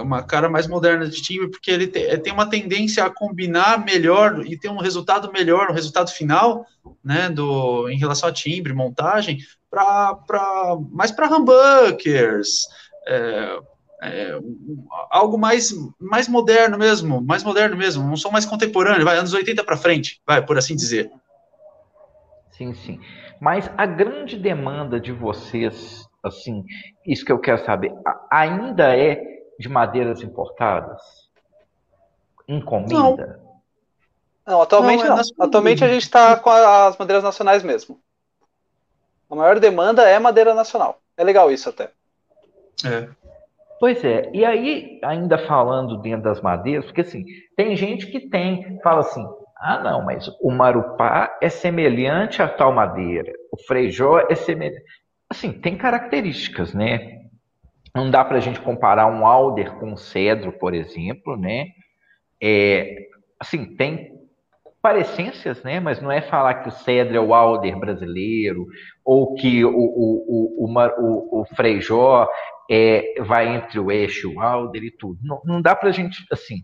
Uma 0.01 0.23
cara 0.23 0.49
mais 0.49 0.65
moderna 0.65 1.07
de 1.07 1.21
timbre, 1.21 1.51
porque 1.51 1.69
ele 1.69 1.87
tem 1.87 2.33
uma 2.33 2.49
tendência 2.49 3.05
a 3.05 3.09
combinar 3.09 3.85
melhor 3.85 4.43
e 4.45 4.57
ter 4.57 4.69
um 4.69 4.79
resultado 4.79 5.31
melhor, 5.31 5.69
um 5.69 5.75
resultado 5.75 6.09
final, 6.09 6.65
né? 7.03 7.29
Do 7.29 7.87
em 7.89 7.97
relação 7.97 8.29
a 8.29 8.33
timbre, 8.33 8.73
montagem, 8.73 9.39
para 9.69 10.77
mais 10.91 11.11
para 11.11 11.29
humbuckers, 11.29 12.67
é, 13.07 13.59
é, 14.01 14.39
algo 15.09 15.37
mais, 15.37 15.73
mais 15.99 16.27
moderno 16.27 16.77
mesmo, 16.77 17.21
mais 17.21 17.43
moderno 17.43 17.75
mesmo, 17.75 18.03
um 18.03 18.15
som 18.15 18.31
mais 18.31 18.45
contemporâneo, 18.45 19.03
vai, 19.03 19.17
anos 19.17 19.33
80 19.33 19.63
para 19.63 19.77
frente, 19.77 20.21
vai, 20.25 20.45
por 20.45 20.57
assim 20.57 20.75
dizer. 20.75 21.11
Sim, 22.51 22.73
sim. 22.73 22.99
Mas 23.39 23.69
a 23.77 23.85
grande 23.85 24.37
demanda 24.37 24.99
de 24.99 25.11
vocês, 25.11 26.07
assim, 26.23 26.65
isso 27.05 27.25
que 27.25 27.31
eu 27.31 27.39
quero 27.39 27.63
saber, 27.65 27.93
ainda 28.31 28.95
é 28.95 29.21
de 29.57 29.67
madeiras 29.67 30.21
importadas? 30.21 31.01
Encomenda? 32.47 33.39
Não. 33.43 33.49
Não, 34.49 34.61
atualmente 34.61 35.03
não. 35.03 35.19
É 35.19 35.21
não. 35.37 35.45
Atualmente 35.45 35.83
a 35.83 35.87
gente 35.87 36.03
está 36.03 36.35
com 36.35 36.49
as 36.49 36.97
madeiras 36.97 37.23
nacionais 37.23 37.63
mesmo. 37.63 37.99
A 39.29 39.35
maior 39.35 39.59
demanda 39.59 40.09
é 40.09 40.17
madeira 40.17 40.55
nacional. 40.55 40.99
É 41.15 41.23
legal 41.23 41.51
isso 41.51 41.69
até. 41.69 41.91
É. 42.83 43.09
Pois 43.79 44.03
é, 44.03 44.29
e 44.33 44.43
aí, 44.43 44.99
ainda 45.03 45.37
falando 45.37 46.01
dentro 46.01 46.23
das 46.23 46.41
madeiras, 46.41 46.85
porque 46.85 47.01
assim, 47.01 47.23
tem 47.55 47.75
gente 47.77 48.07
que 48.07 48.19
tem, 48.19 48.77
fala 48.83 48.99
assim, 48.99 49.25
ah 49.57 49.79
não, 49.81 50.03
mas 50.03 50.27
o 50.41 50.51
marupá 50.51 51.37
é 51.41 51.47
semelhante 51.47 52.41
a 52.41 52.47
tal 52.47 52.73
madeira, 52.73 53.31
o 53.51 53.57
freijó 53.57 54.19
é 54.29 54.35
semelhante. 54.35 54.83
Assim, 55.29 55.53
tem 55.53 55.77
características, 55.77 56.73
né? 56.73 57.19
Não 57.95 58.09
dá 58.09 58.25
para 58.25 58.37
a 58.37 58.41
gente 58.41 58.59
comparar 58.59 59.07
um 59.07 59.25
alder 59.25 59.75
com 59.75 59.91
um 59.91 59.97
cedro, 59.97 60.51
por 60.51 60.73
exemplo, 60.73 61.37
né? 61.37 61.67
É, 62.41 63.07
assim, 63.39 63.75
tem 63.75 64.11
parecências, 64.81 65.61
né? 65.63 65.79
Mas 65.79 66.01
não 66.01 66.11
é 66.11 66.21
falar 66.21 66.55
que 66.55 66.69
o 66.69 66.71
cedro 66.71 67.15
é 67.15 67.19
o 67.19 67.33
alder 67.33 67.77
brasileiro 67.77 68.65
ou 69.05 69.35
que 69.35 69.63
o, 69.63 69.69
o, 69.69 70.65
o, 70.65 70.67
o, 70.67 71.41
o 71.41 71.45
freijó 71.55 72.27
é, 72.69 73.15
vai 73.21 73.47
entre 73.55 73.79
o 73.79 73.91
eixo 73.91 74.33
o 74.33 74.39
Alder 74.39 74.83
e 74.83 74.91
tudo. 74.91 75.19
Não, 75.23 75.41
não 75.43 75.61
dá 75.61 75.75
para 75.75 75.89
a 75.89 75.91
gente, 75.91 76.25
assim, 76.31 76.63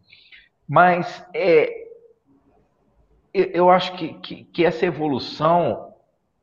mas 0.68 1.26
é, 1.34 1.86
eu 3.34 3.69
acho 3.69 3.94
que, 3.98 4.14
que, 4.15 4.44
que, 4.45 4.65
essa 4.65 4.86
evolução, 4.86 5.94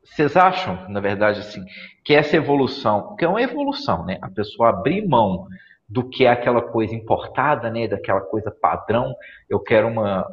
vocês 0.03 0.37
acham, 0.37 0.87
na 0.89 0.99
verdade, 0.99 1.39
assim, 1.39 1.63
que 2.05 2.13
essa 2.13 2.35
evolução, 2.35 3.15
que 3.15 3.25
é 3.25 3.27
uma 3.27 3.41
evolução, 3.41 4.05
né? 4.05 4.19
A 4.21 4.29
pessoa 4.29 4.69
abrir 4.69 5.07
mão 5.07 5.47
do 5.87 6.07
que 6.07 6.25
é 6.25 6.29
aquela 6.29 6.61
coisa 6.61 6.93
importada, 6.93 7.69
né? 7.71 7.87
Daquela 7.87 8.21
coisa 8.21 8.51
padrão, 8.51 9.15
eu 9.49 9.59
quero 9.59 9.87
uma, 9.87 10.27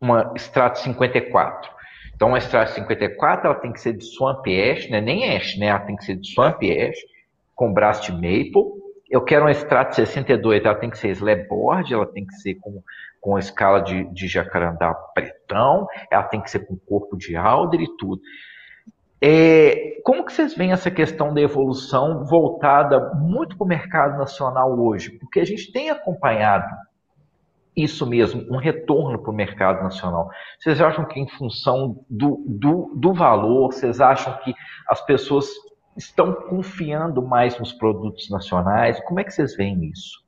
uma 0.00 0.32
Strato 0.36 0.78
54. 0.78 1.70
Então, 2.14 2.34
a 2.34 2.38
Strato 2.38 2.70
54, 2.72 3.46
ela 3.46 3.54
tem 3.56 3.72
que 3.72 3.80
ser 3.80 3.94
de 3.94 4.04
Swamp 4.04 4.46
Ash, 4.46 4.88
né? 4.88 5.00
nem 5.00 5.36
Ash, 5.36 5.58
né? 5.58 5.66
Ela 5.66 5.80
tem 5.80 5.96
que 5.96 6.04
ser 6.04 6.16
de 6.16 6.32
Swamp 6.32 6.62
Ash, 6.62 6.98
com 7.56 7.72
de 7.72 8.12
maple. 8.12 8.76
Eu 9.10 9.24
quero 9.24 9.44
uma 9.44 9.52
Strat 9.52 9.94
62, 9.94 10.64
ela 10.64 10.74
tem 10.74 10.90
que 10.90 10.98
ser 10.98 11.08
slabboard, 11.10 11.94
ela 11.94 12.06
tem 12.06 12.26
que 12.26 12.34
ser 12.34 12.56
com, 12.56 12.82
com 13.20 13.38
escala 13.38 13.80
de, 13.80 14.04
de 14.12 14.28
jacarandá 14.28 14.92
pretão, 15.14 15.86
ela 16.10 16.24
tem 16.24 16.40
que 16.40 16.50
ser 16.50 16.66
com 16.66 16.76
corpo 16.76 17.16
de 17.16 17.34
alder 17.34 17.80
e 17.80 17.96
tudo. 17.96 18.20
É, 19.22 20.00
como 20.04 20.24
que 20.24 20.32
vocês 20.32 20.54
veem 20.54 20.72
essa 20.72 20.90
questão 20.90 21.32
da 21.32 21.40
evolução 21.40 22.24
voltada 22.24 23.14
muito 23.14 23.56
para 23.56 23.64
o 23.64 23.68
mercado 23.68 24.18
nacional 24.18 24.78
hoje? 24.78 25.10
Porque 25.18 25.40
a 25.40 25.44
gente 25.44 25.72
tem 25.72 25.88
acompanhado 25.88 26.66
isso 27.76 28.06
mesmo, 28.06 28.42
um 28.50 28.56
retorno 28.56 29.18
para 29.22 29.30
o 29.30 29.34
mercado 29.34 29.82
nacional. 29.82 30.28
Vocês 30.58 30.80
acham 30.80 31.04
que 31.04 31.20
em 31.20 31.28
função 31.28 32.04
do, 32.08 32.42
do, 32.46 32.92
do 32.96 33.12
valor, 33.12 33.72
vocês 33.72 34.00
acham 34.00 34.36
que 34.38 34.54
as 34.88 35.04
pessoas 35.04 35.46
estão 35.96 36.32
confiando 36.32 37.22
mais 37.22 37.58
nos 37.58 37.72
produtos 37.72 38.28
nacionais? 38.28 39.00
Como 39.00 39.20
é 39.20 39.24
que 39.24 39.32
vocês 39.32 39.56
veem 39.56 39.90
isso? 39.90 40.24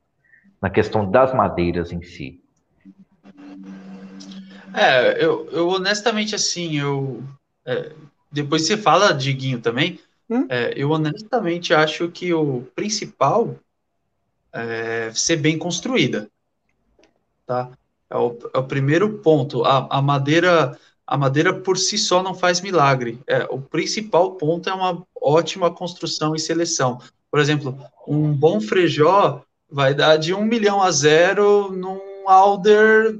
Na 0.60 0.70
questão 0.70 1.08
das 1.08 1.34
madeiras 1.34 1.92
em 1.92 2.02
si. 2.02 2.40
É, 4.74 5.24
eu, 5.24 5.48
eu 5.50 5.68
honestamente, 5.68 6.34
assim, 6.34 6.78
eu. 6.78 7.22
É, 7.64 7.92
depois 8.30 8.66
você 8.66 8.76
fala, 8.76 9.12
Diguinho, 9.12 9.60
também. 9.60 9.98
Hum? 10.28 10.46
É, 10.48 10.72
eu 10.76 10.90
honestamente 10.90 11.72
acho 11.72 12.08
que 12.10 12.32
o 12.34 12.62
principal 12.74 13.56
é 14.52 15.10
ser 15.14 15.36
bem 15.36 15.58
construída. 15.58 16.28
Tá? 17.46 17.70
É 18.10 18.16
o, 18.16 18.38
é 18.54 18.58
o 18.58 18.64
primeiro 18.64 19.18
ponto. 19.18 19.64
A, 19.64 19.86
a, 19.90 20.02
madeira. 20.02 20.78
A 21.08 21.16
madeira 21.16 21.54
por 21.54 21.78
si 21.78 21.96
só 21.96 22.22
não 22.22 22.34
faz 22.34 22.60
milagre. 22.60 23.18
É, 23.26 23.44
o 23.44 23.58
principal 23.58 24.32
ponto 24.32 24.68
é 24.68 24.74
uma 24.74 25.02
ótima 25.18 25.70
construção 25.70 26.36
e 26.36 26.38
seleção. 26.38 27.00
Por 27.30 27.40
exemplo, 27.40 27.82
um 28.06 28.30
bom 28.30 28.60
frejó 28.60 29.40
vai 29.70 29.94
dar 29.94 30.18
de 30.18 30.34
um 30.34 30.44
milhão 30.44 30.82
a 30.82 30.90
zero 30.90 31.72
num 31.72 32.28
alder 32.28 33.18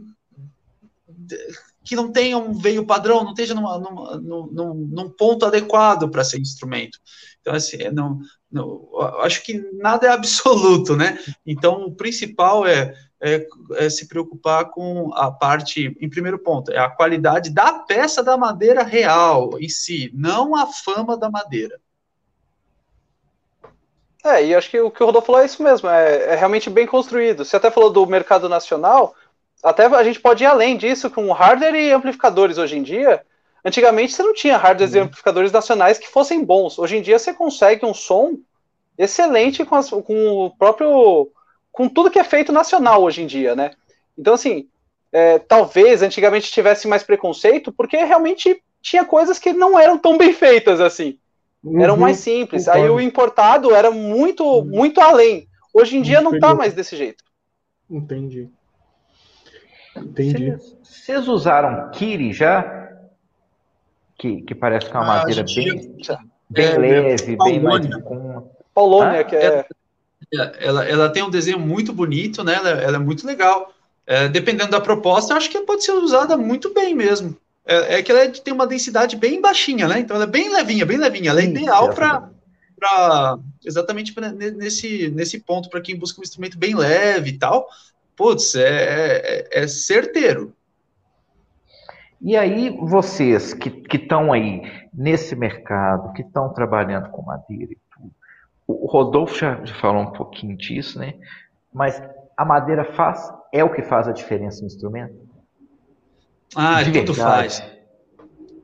que 1.82 1.96
não 1.96 2.12
tenha 2.12 2.36
um 2.36 2.52
veio 2.52 2.84
padrão, 2.84 3.24
não 3.24 3.30
esteja 3.30 3.54
numa, 3.54 3.78
numa, 3.78 4.16
num, 4.18 5.08
ponto 5.08 5.46
adequado 5.46 6.10
para 6.10 6.22
ser 6.22 6.38
instrumento. 6.38 6.98
Então, 7.40 7.54
assim, 7.54 7.78
é, 7.78 7.90
não, 7.90 8.20
não, 8.52 8.86
acho 9.20 9.42
que 9.42 9.58
nada 9.72 10.06
é 10.06 10.10
absoluto, 10.10 10.94
né? 10.94 11.18
Então, 11.46 11.86
o 11.86 11.94
principal 11.94 12.66
é, 12.66 12.94
é, 13.20 13.46
é, 13.76 13.90
se 13.90 14.06
preocupar 14.06 14.66
com 14.66 15.12
a 15.14 15.30
parte, 15.30 15.96
em 16.00 16.08
primeiro 16.08 16.38
ponto, 16.38 16.70
é 16.70 16.78
a 16.78 16.88
qualidade 16.88 17.50
da 17.50 17.72
peça 17.72 18.22
da 18.22 18.36
madeira 18.36 18.82
real 18.82 19.58
em 19.58 19.68
si, 19.68 20.10
não 20.14 20.54
a 20.54 20.66
fama 20.66 21.16
da 21.16 21.30
madeira. 21.30 21.80
É, 24.24 24.44
e 24.44 24.54
acho 24.54 24.70
que 24.70 24.80
o 24.80 24.90
que 24.90 25.02
o 25.02 25.06
Rodolfo 25.06 25.26
falou 25.26 25.40
é 25.40 25.46
isso 25.46 25.62
mesmo, 25.62 25.88
é, 25.88 26.32
é 26.32 26.34
realmente 26.34 26.68
bem 26.68 26.86
construído. 26.86 27.44
Você 27.44 27.56
até 27.56 27.70
falou 27.70 27.90
do 27.90 28.06
mercado 28.06 28.48
nacional, 28.48 29.14
até 29.62 29.86
a 29.86 30.04
gente 30.04 30.20
pode 30.20 30.44
ir 30.44 30.46
além 30.46 30.76
disso 30.76 31.10
com 31.10 31.32
hardware 31.32 31.74
e 31.74 31.92
amplificadores 31.92 32.58
hoje 32.58 32.76
em 32.76 32.82
dia. 32.82 33.24
Antigamente 33.64 34.12
você 34.12 34.22
não 34.22 34.34
tinha 34.34 34.56
hardwares 34.56 34.94
uhum. 34.94 35.00
e 35.00 35.02
amplificadores 35.02 35.52
nacionais 35.52 35.98
que 35.98 36.08
fossem 36.08 36.44
bons. 36.44 36.78
Hoje 36.78 36.96
em 36.96 37.02
dia 37.02 37.18
você 37.18 37.32
consegue 37.32 37.84
um 37.84 37.94
som 37.94 38.38
excelente 38.96 39.64
com, 39.64 39.74
as, 39.74 39.90
com 39.90 40.46
o 40.46 40.50
próprio. 40.50 41.30
Com 41.78 41.88
tudo 41.88 42.10
que 42.10 42.18
é 42.18 42.24
feito 42.24 42.50
nacional 42.50 43.04
hoje 43.04 43.22
em 43.22 43.26
dia, 43.28 43.54
né? 43.54 43.70
Então, 44.18 44.34
assim, 44.34 44.66
é, 45.12 45.38
talvez 45.38 46.02
antigamente 46.02 46.50
tivesse 46.50 46.88
mais 46.88 47.04
preconceito, 47.04 47.70
porque 47.70 47.96
realmente 47.98 48.60
tinha 48.82 49.04
coisas 49.04 49.38
que 49.38 49.52
não 49.52 49.78
eram 49.78 49.96
tão 49.96 50.18
bem 50.18 50.32
feitas 50.32 50.80
assim. 50.80 51.16
Uhum, 51.62 51.80
eram 51.80 51.96
mais 51.96 52.16
simples. 52.16 52.64
Concordo. 52.64 52.84
Aí 52.84 52.90
o 52.90 53.00
importado 53.00 53.72
era 53.72 53.92
muito, 53.92 54.44
uhum. 54.44 54.64
muito 54.64 55.00
além. 55.00 55.46
Hoje 55.72 55.96
em 55.96 56.02
dia 56.02 56.20
não 56.20 56.40
tá 56.40 56.52
mais 56.52 56.74
desse 56.74 56.96
jeito. 56.96 57.22
Entendi. 57.88 58.50
Entendi. 59.96 60.56
Vocês 60.82 61.28
usaram 61.28 61.92
Kiri 61.92 62.32
já? 62.32 62.90
Que, 64.18 64.42
que 64.42 64.52
parece 64.52 64.90
que 64.90 64.96
é 64.96 64.98
uma 64.98 65.14
ah, 65.14 65.18
madeira 65.18 65.44
bem, 65.44 65.96
bem 66.50 66.66
é, 66.66 66.76
leve, 66.76 67.36
bem 67.36 67.60
mais 67.60 67.86
com. 68.02 68.50
Paulônia, 68.74 69.20
ah, 69.20 69.24
que 69.24 69.36
é. 69.36 69.64
Ela, 70.32 70.84
ela 70.84 71.08
tem 71.08 71.22
um 71.22 71.30
desenho 71.30 71.58
muito 71.58 71.92
bonito, 71.92 72.44
né? 72.44 72.54
Ela, 72.54 72.70
ela 72.70 72.96
é 72.96 73.00
muito 73.00 73.26
legal. 73.26 73.72
É, 74.06 74.28
dependendo 74.28 74.70
da 74.70 74.80
proposta, 74.80 75.32
eu 75.32 75.36
acho 75.36 75.50
que 75.50 75.60
pode 75.60 75.84
ser 75.84 75.92
usada 75.92 76.36
muito 76.36 76.72
bem 76.72 76.94
mesmo. 76.94 77.36
É, 77.66 77.96
é 77.96 78.02
que 78.02 78.10
ela 78.10 78.22
é 78.22 78.28
tem 78.28 78.54
uma 78.54 78.66
densidade 78.66 79.16
bem 79.16 79.40
baixinha, 79.40 79.86
né? 79.86 80.00
Então 80.00 80.16
ela 80.16 80.24
é 80.24 80.28
bem 80.28 80.52
levinha, 80.52 80.86
bem 80.86 80.96
levinha. 80.96 81.30
Ela 81.30 81.40
é 81.40 81.44
ideal 81.44 81.90
para 81.94 82.28
exatamente 83.64 84.12
pra, 84.12 84.30
nesse, 84.30 85.08
nesse 85.10 85.40
ponto 85.40 85.68
para 85.68 85.80
quem 85.80 85.96
busca 85.96 86.20
um 86.20 86.22
instrumento 86.22 86.56
bem 86.56 86.76
leve 86.76 87.30
e 87.30 87.38
tal 87.38 87.68
putz, 88.18 88.56
é, 88.56 89.46
é, 89.52 89.62
é 89.62 89.68
certeiro. 89.68 90.52
E 92.20 92.36
aí, 92.36 92.76
vocês 92.80 93.54
que 93.54 93.96
estão 93.96 94.32
aí 94.32 94.62
nesse 94.92 95.36
mercado, 95.36 96.12
que 96.12 96.22
estão 96.22 96.52
trabalhando 96.52 97.08
com 97.10 97.22
madeira 97.22 97.72
e 97.72 97.78
o 98.68 98.86
Rodolfo 98.86 99.34
já, 99.34 99.64
já, 99.64 99.74
falou 99.76 100.02
um 100.02 100.12
pouquinho 100.12 100.54
disso, 100.54 100.98
né? 100.98 101.14
Mas 101.72 102.00
a 102.36 102.44
madeira 102.44 102.84
faz, 102.84 103.32
é 103.50 103.64
o 103.64 103.72
que 103.72 103.82
faz 103.82 104.06
a 104.06 104.12
diferença 104.12 104.60
no 104.60 104.66
instrumento? 104.66 105.26
Ah, 106.54 106.82
De 106.82 106.92
tudo 106.92 107.14
verdade. 107.14 107.56
faz. 107.56 107.78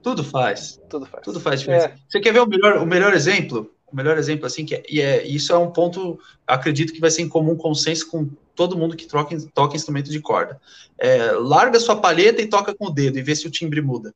Tudo 0.02 0.22
faz. 0.22 0.80
Tudo 0.90 1.06
faz. 1.06 1.24
Tudo 1.24 1.40
faz 1.40 1.60
diferença. 1.60 1.86
É. 1.86 1.94
Você 2.06 2.20
quer 2.20 2.32
ver 2.32 2.40
o 2.40 2.46
melhor, 2.46 2.76
o 2.76 2.86
melhor 2.86 3.14
exemplo? 3.14 3.70
O 3.90 3.96
melhor 3.96 4.18
exemplo, 4.18 4.44
assim, 4.44 4.66
que 4.66 4.74
é, 4.74 4.82
e 4.88 5.00
é, 5.00 5.26
isso 5.26 5.52
é 5.52 5.56
um 5.56 5.70
ponto, 5.70 6.18
acredito 6.46 6.92
que 6.92 7.00
vai 7.00 7.10
ser 7.10 7.22
em 7.22 7.28
comum 7.28 7.56
consenso 7.56 8.10
com 8.10 8.28
todo 8.54 8.76
mundo 8.76 8.96
que 8.96 9.06
troca, 9.06 9.36
toca 9.54 9.76
instrumento 9.76 10.10
de 10.10 10.20
corda. 10.20 10.60
É, 10.98 11.32
larga 11.32 11.80
sua 11.80 11.96
palheta 11.96 12.42
e 12.42 12.46
toca 12.46 12.74
com 12.74 12.86
o 12.86 12.90
dedo 12.90 13.18
e 13.18 13.22
vê 13.22 13.34
se 13.34 13.46
o 13.46 13.50
timbre 13.50 13.80
muda. 13.80 14.14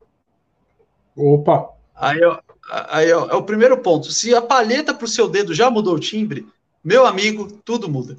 Opa! 1.17 1.71
Aí, 1.95 2.21
aí 2.71 3.11
é 3.11 3.17
o 3.17 3.43
primeiro 3.43 3.79
ponto. 3.79 4.11
Se 4.13 4.35
a 4.35 4.43
palheta 4.43 4.95
para 4.95 5.05
o 5.05 5.09
seu 5.09 5.29
dedo 5.29 5.55
já 5.55 5.71
mudou 5.71 5.95
o 5.95 6.01
timbre, 6.01 6.47
meu 6.85 7.07
amigo, 7.07 7.51
tudo 7.65 7.89
muda. 7.89 8.17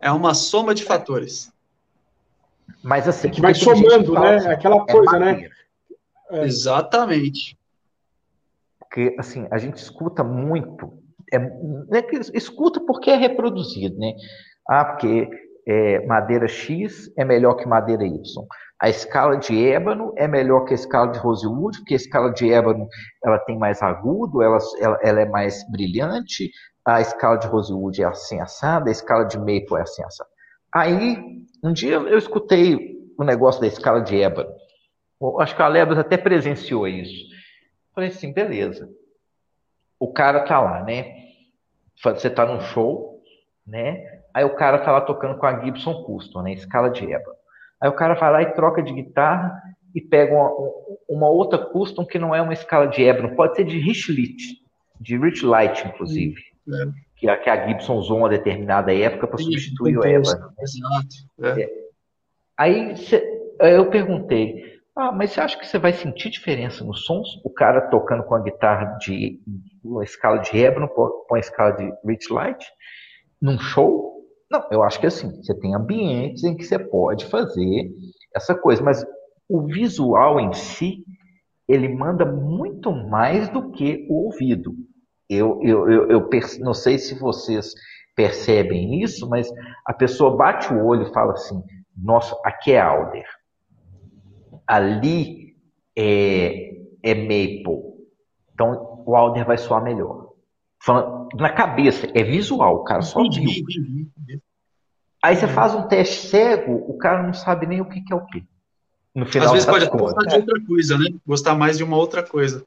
É 0.00 0.10
uma 0.10 0.34
soma 0.34 0.74
de 0.74 0.84
fatores. 0.84 1.52
Mas 2.82 3.08
assim. 3.08 3.28
É 3.28 3.30
que 3.30 3.40
vai 3.40 3.54
somando, 3.54 4.12
né? 4.14 4.36
Assim, 4.36 4.48
Aquela 4.48 4.76
é 4.76 4.92
coisa, 4.92 5.18
né? 5.18 5.48
É. 6.30 6.44
Exatamente. 6.44 7.56
Porque, 8.78 9.14
assim, 9.18 9.46
a 9.50 9.58
gente 9.58 9.76
escuta 9.76 10.22
muito. 10.22 11.02
É, 11.32 11.98
é 11.98 12.02
que 12.02 12.16
escuta 12.34 12.80
porque 12.80 13.10
é 13.10 13.16
reproduzido, 13.16 13.98
né? 13.98 14.14
Ah, 14.68 14.84
porque 14.84 15.28
é, 15.66 16.06
madeira 16.06 16.46
X 16.46 17.12
é 17.16 17.24
melhor 17.24 17.54
que 17.54 17.66
madeira 17.66 18.04
Y. 18.04 18.22
A 18.80 18.88
escala 18.90 19.36
de 19.38 19.66
ébano 19.66 20.12
é 20.16 20.28
melhor 20.28 20.64
que 20.64 20.72
a 20.72 20.74
escala 20.74 21.10
de 21.10 21.18
rosewood, 21.18 21.78
porque 21.78 21.94
a 21.94 21.96
escala 21.96 22.30
de 22.32 22.52
ébano 22.52 22.86
ela 23.24 23.38
tem 23.38 23.58
mais 23.58 23.82
agudo, 23.82 24.42
ela, 24.42 24.58
ela, 24.78 24.98
ela 25.02 25.20
é 25.20 25.26
mais 25.26 25.68
brilhante. 25.70 26.50
A 26.84 27.00
escala 27.00 27.36
de 27.36 27.46
rosewood 27.46 28.02
é 28.02 28.04
assim 28.04 28.40
assada, 28.40 28.90
a 28.90 28.92
escala 28.92 29.24
de 29.24 29.38
maple 29.38 29.76
é 29.78 29.80
assim 29.80 30.04
assada. 30.04 30.28
Aí, 30.74 31.42
um 31.64 31.72
dia 31.72 31.94
eu 31.94 32.18
escutei 32.18 32.96
o 33.18 33.24
negócio 33.24 33.60
da 33.60 33.66
escala 33.66 34.00
de 34.02 34.20
ébano. 34.20 34.50
Acho 35.40 35.56
que 35.56 35.62
a 35.62 35.68
Lebras 35.68 35.98
até 35.98 36.18
presenciou 36.18 36.86
isso. 36.86 37.34
Falei 37.94 38.10
assim, 38.10 38.32
beleza. 38.32 38.90
O 39.98 40.12
cara 40.12 40.40
tá 40.44 40.60
lá, 40.60 40.82
né? 40.82 41.14
Você 42.02 42.28
tá 42.28 42.44
num 42.44 42.60
show, 42.60 43.22
né? 43.66 44.20
Aí 44.34 44.44
o 44.44 44.54
cara 44.54 44.78
tá 44.78 44.92
lá 44.92 45.00
tocando 45.00 45.38
com 45.38 45.46
a 45.46 45.64
Gibson 45.64 46.04
Custom, 46.04 46.42
né? 46.42 46.52
Escala 46.52 46.90
de 46.90 47.10
ébano. 47.10 47.35
Aí 47.80 47.88
o 47.88 47.94
cara 47.94 48.14
vai 48.14 48.32
lá 48.32 48.42
e 48.42 48.54
troca 48.54 48.82
de 48.82 48.92
guitarra 48.92 49.60
e 49.94 50.00
pega 50.00 50.34
uma, 50.34 50.50
uma 51.08 51.28
outra 51.28 51.58
custom 51.58 52.04
que 52.04 52.18
não 52.18 52.34
é 52.34 52.40
uma 52.40 52.52
escala 52.52 52.86
de 52.86 53.04
ébano, 53.04 53.34
pode 53.34 53.56
ser 53.56 53.64
de 53.64 53.78
Rich 53.78 54.12
Light, 54.12 54.62
de 55.00 55.18
Rich 55.18 55.44
Light, 55.44 55.86
inclusive. 55.86 56.40
É. 56.68 57.06
Que, 57.16 57.28
a, 57.28 57.36
que 57.36 57.48
a 57.48 57.66
Gibson 57.66 57.94
usou 57.94 58.18
uma 58.18 58.28
determinada 58.28 58.94
época 58.94 59.26
para 59.26 59.38
substituir 59.38 59.96
o 59.96 60.04
ébano. 60.04 60.52
Exato. 60.60 61.58
É. 61.58 61.70
Aí 62.58 62.94
eu 63.60 63.88
perguntei, 63.88 64.80
ah, 64.94 65.12
mas 65.12 65.30
você 65.30 65.40
acha 65.40 65.58
que 65.58 65.66
você 65.66 65.78
vai 65.78 65.92
sentir 65.92 66.30
diferença 66.30 66.84
nos 66.84 67.04
sons? 67.04 67.40
O 67.44 67.50
cara 67.50 67.82
tocando 67.88 68.22
com 68.24 68.34
a 68.34 68.40
guitarra 68.40 68.96
de 68.98 69.40
uma 69.84 70.04
escala 70.04 70.38
de 70.38 70.58
ébano 70.58 70.88
com 70.88 71.26
uma 71.30 71.38
escala 71.38 71.72
de 71.72 71.90
Rich 72.04 72.32
Light 72.32 72.66
num 73.40 73.58
show? 73.58 74.15
Não, 74.50 74.64
eu 74.70 74.82
acho 74.82 75.00
que 75.00 75.06
assim, 75.06 75.42
você 75.42 75.54
tem 75.54 75.74
ambientes 75.74 76.44
em 76.44 76.56
que 76.56 76.64
você 76.64 76.78
pode 76.78 77.26
fazer 77.26 77.90
essa 78.34 78.54
coisa, 78.54 78.82
mas 78.82 79.04
o 79.48 79.62
visual 79.62 80.38
em 80.38 80.52
si, 80.52 81.04
ele 81.68 81.88
manda 81.88 82.24
muito 82.24 82.92
mais 82.92 83.48
do 83.48 83.70
que 83.72 84.06
o 84.08 84.24
ouvido. 84.26 84.74
Eu, 85.28 85.60
eu, 85.62 85.90
eu, 85.90 86.10
eu 86.10 86.30
não 86.60 86.72
sei 86.72 86.98
se 86.98 87.18
vocês 87.18 87.74
percebem 88.14 89.02
isso, 89.02 89.28
mas 89.28 89.50
a 89.84 89.92
pessoa 89.92 90.36
bate 90.36 90.72
o 90.72 90.84
olho 90.84 91.08
e 91.08 91.12
fala 91.12 91.32
assim: 91.32 91.60
nossa, 91.96 92.38
aqui 92.44 92.72
é 92.72 92.80
Alder, 92.80 93.26
ali 94.66 95.56
é, 95.96 96.70
é 97.02 97.14
Maple, 97.14 97.82
então 98.54 99.02
o 99.04 99.16
Alder 99.16 99.44
vai 99.44 99.58
soar 99.58 99.82
melhor. 99.82 100.26
Falando, 100.82 101.28
na 101.34 101.50
cabeça, 101.50 102.06
é 102.14 102.22
visual, 102.22 102.76
o 102.76 102.84
cara 102.84 103.02
só 103.02 103.20
viu. 103.28 103.50
Aí 105.26 105.34
você 105.34 105.48
faz 105.48 105.74
um 105.74 105.88
teste 105.88 106.28
cego, 106.28 106.84
o 106.88 106.96
cara 106.96 107.20
não 107.20 107.34
sabe 107.34 107.66
nem 107.66 107.80
o 107.80 107.84
que, 107.84 108.00
que 108.00 108.12
é 108.12 108.16
o 108.16 108.24
que. 108.24 108.44
No 109.12 109.26
final 109.26 109.48
Às 109.48 109.52
vezes 109.52 109.68
pode 109.68 109.90
contas. 109.90 110.14
gostar 110.14 110.28
de 110.28 110.36
outra 110.36 110.64
coisa, 110.64 110.98
né? 110.98 111.06
Gostar 111.26 111.54
mais 111.56 111.76
de 111.76 111.82
uma 111.82 111.96
outra 111.96 112.22
coisa. 112.22 112.64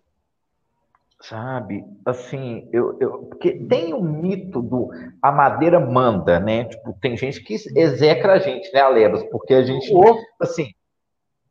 Sabe, 1.22 1.86
assim, 2.06 2.68
eu, 2.74 2.98
eu, 3.00 3.12
porque 3.24 3.52
tem 3.52 3.94
o 3.94 4.02
mito 4.02 4.62
do 4.62 4.90
a 5.22 5.32
madeira 5.32 5.80
manda, 5.80 6.38
né? 6.40 6.66
Tipo, 6.66 6.94
tem 7.00 7.16
gente 7.16 7.42
que 7.42 7.56
execra 7.76 8.34
a 8.34 8.40
gente, 8.40 8.72
né, 8.74 8.82
Alebas? 8.82 9.24
Porque 9.24 9.54
a 9.54 9.62
gente, 9.62 9.90
assim, 10.42 10.74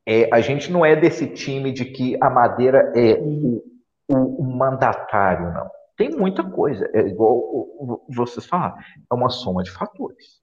é, 0.07 0.29
a 0.33 0.41
gente 0.43 0.71
não 0.71 0.85
é 0.85 0.95
desse 0.95 1.27
time 1.29 1.73
de 1.73 1.87
que 1.87 2.19
a 2.21 2.29
madeira 2.29 2.93
é 2.95 3.15
o, 3.21 3.63
o, 4.09 4.43
o 4.43 4.45
mandatário, 4.45 5.53
não 5.53 5.71
tem 5.99 6.11
muita 6.11 6.45
coisa. 6.45 6.89
É 6.95 7.01
igual 7.01 8.07
vocês 8.09 8.47
falaram, 8.47 8.77
é 9.11 9.15
uma 9.15 9.29
soma 9.29 9.65
de 9.65 9.71
fatores. 9.71 10.38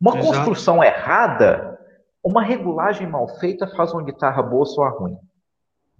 Uma 0.00 0.18
Exato. 0.18 0.36
construção 0.36 0.82
errada, 0.84 1.78
uma 2.22 2.42
regulagem 2.42 3.08
mal 3.08 3.28
feita 3.38 3.66
faz 3.68 3.92
uma 3.92 4.02
guitarra 4.02 4.42
boa 4.42 4.66
soar 4.66 4.94
ruim. 4.96 5.16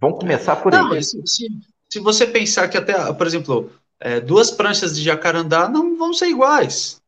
Vamos 0.00 0.18
começar 0.18 0.56
por 0.56 0.72
não, 0.72 0.92
aí. 0.92 1.02
Se, 1.02 1.20
se, 1.26 1.48
se, 1.88 2.00
você 2.00 2.26
pensar 2.26 2.68
que 2.68 2.76
até, 2.76 3.12
por 3.12 3.26
exemplo, 3.26 3.72
é, 3.98 4.20
duas 4.20 4.50
pranchas 4.50 4.94
de 4.94 5.02
jacarandá 5.02 5.68
não 5.68 5.96
vão 5.96 6.12
ser 6.12 6.26
iguais. 6.26 7.00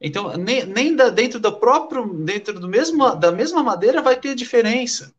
Então, 0.00 0.34
nem, 0.36 0.64
nem 0.64 0.96
da, 0.96 1.10
dentro 1.10 1.38
do 1.38 1.52
próprio, 1.52 2.06
dentro 2.24 2.58
do 2.58 2.66
mesmo, 2.66 3.14
da 3.16 3.30
mesma 3.30 3.62
madeira 3.62 4.00
vai 4.00 4.16
ter 4.16 4.34
diferença. 4.34 5.12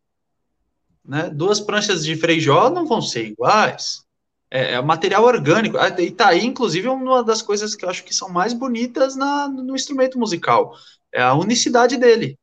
Né? 1.05 1.29
Duas 1.29 1.59
pranchas 1.59 2.03
de 2.03 2.15
freijó 2.15 2.69
não 2.69 2.87
vão 2.87 3.01
ser 3.01 3.25
iguais. 3.25 4.03
É, 4.51 4.73
é 4.73 4.81
material 4.81 5.23
orgânico. 5.23 5.77
Ah, 5.77 5.87
e 5.99 6.11
tá 6.11 6.27
aí, 6.27 6.45
inclusive, 6.45 6.89
uma 6.89 7.23
das 7.23 7.41
coisas 7.41 7.73
que 7.73 7.85
eu 7.85 7.89
acho 7.89 8.03
que 8.03 8.13
são 8.13 8.27
mais 8.27 8.53
bonitas 8.53 9.15
na, 9.15 9.47
no 9.47 9.73
instrumento 9.73 10.19
musical. 10.19 10.75
É 11.13 11.21
a 11.21 11.33
unicidade 11.33 11.95
dele. 11.97 12.37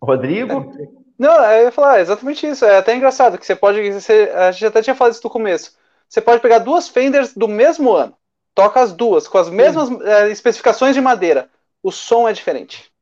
Rodrigo? 0.00 0.72
Não, 1.18 1.44
eu 1.44 1.64
ia 1.64 1.72
falar 1.72 2.00
exatamente 2.00 2.46
isso. 2.46 2.64
É 2.64 2.76
até 2.76 2.94
engraçado 2.94 3.38
que 3.38 3.46
você 3.46 3.56
pode. 3.56 3.90
Você, 3.90 4.30
a 4.34 4.52
gente 4.52 4.66
até 4.66 4.82
tinha 4.82 4.94
falado 4.94 5.14
isso 5.14 5.24
no 5.24 5.30
começo. 5.30 5.76
Você 6.08 6.20
pode 6.20 6.42
pegar 6.42 6.58
duas 6.58 6.88
Fenders 6.88 7.34
do 7.34 7.48
mesmo 7.48 7.92
ano, 7.92 8.14
toca 8.54 8.80
as 8.80 8.92
duas, 8.92 9.26
com 9.26 9.38
as 9.38 9.50
mesmas 9.50 9.90
é, 10.02 10.30
especificações 10.30 10.94
de 10.94 11.00
madeira. 11.00 11.48
O 11.82 11.90
som 11.90 12.28
é 12.28 12.32
diferente. 12.32 12.92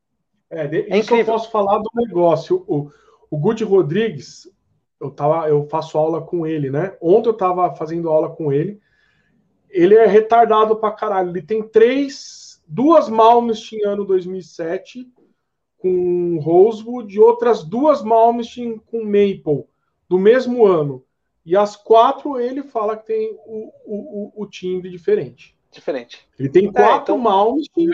É, 0.48 0.66
de, 0.66 0.92
é 0.92 0.98
isso 0.98 1.14
eu 1.14 1.24
posso 1.24 1.50
falar 1.50 1.78
do 1.78 1.90
negócio. 1.94 2.64
O, 2.66 2.90
o 3.30 3.38
Guti 3.38 3.64
Rodrigues, 3.64 4.48
eu, 5.00 5.10
tava, 5.10 5.48
eu 5.48 5.66
faço 5.68 5.98
aula 5.98 6.22
com 6.22 6.46
ele, 6.46 6.70
né? 6.70 6.96
Ontem 7.00 7.28
eu 7.28 7.36
tava 7.36 7.74
fazendo 7.74 8.08
aula 8.08 8.30
com 8.30 8.52
ele. 8.52 8.80
Ele 9.68 9.94
é 9.94 10.06
retardado 10.06 10.76
pra 10.76 10.92
caralho. 10.92 11.30
Ele 11.30 11.42
tem 11.42 11.62
três, 11.62 12.62
duas 12.66 13.08
Malmsteen 13.08 13.84
ano 13.84 14.04
2007 14.04 15.06
com 15.78 16.38
Rosewood 16.38 17.14
e 17.14 17.20
outras 17.20 17.62
duas 17.62 18.02
Malmsteen 18.02 18.78
com 18.78 19.04
Maple 19.04 19.66
do 20.08 20.18
mesmo 20.18 20.64
ano. 20.64 21.04
E 21.44 21.54
as 21.56 21.76
quatro 21.76 22.40
ele 22.40 22.62
fala 22.62 22.96
que 22.96 23.06
tem 23.06 23.36
o, 23.44 23.70
o, 23.84 24.32
o 24.34 24.46
timbre 24.46 24.88
diferente. 24.88 25.54
Diferente. 25.70 26.26
Ele 26.38 26.48
tem 26.48 26.68
é, 26.68 26.72
quatro 26.72 27.14
é, 27.14 27.18
então... 27.18 27.18
Malmsteen, 27.18 27.90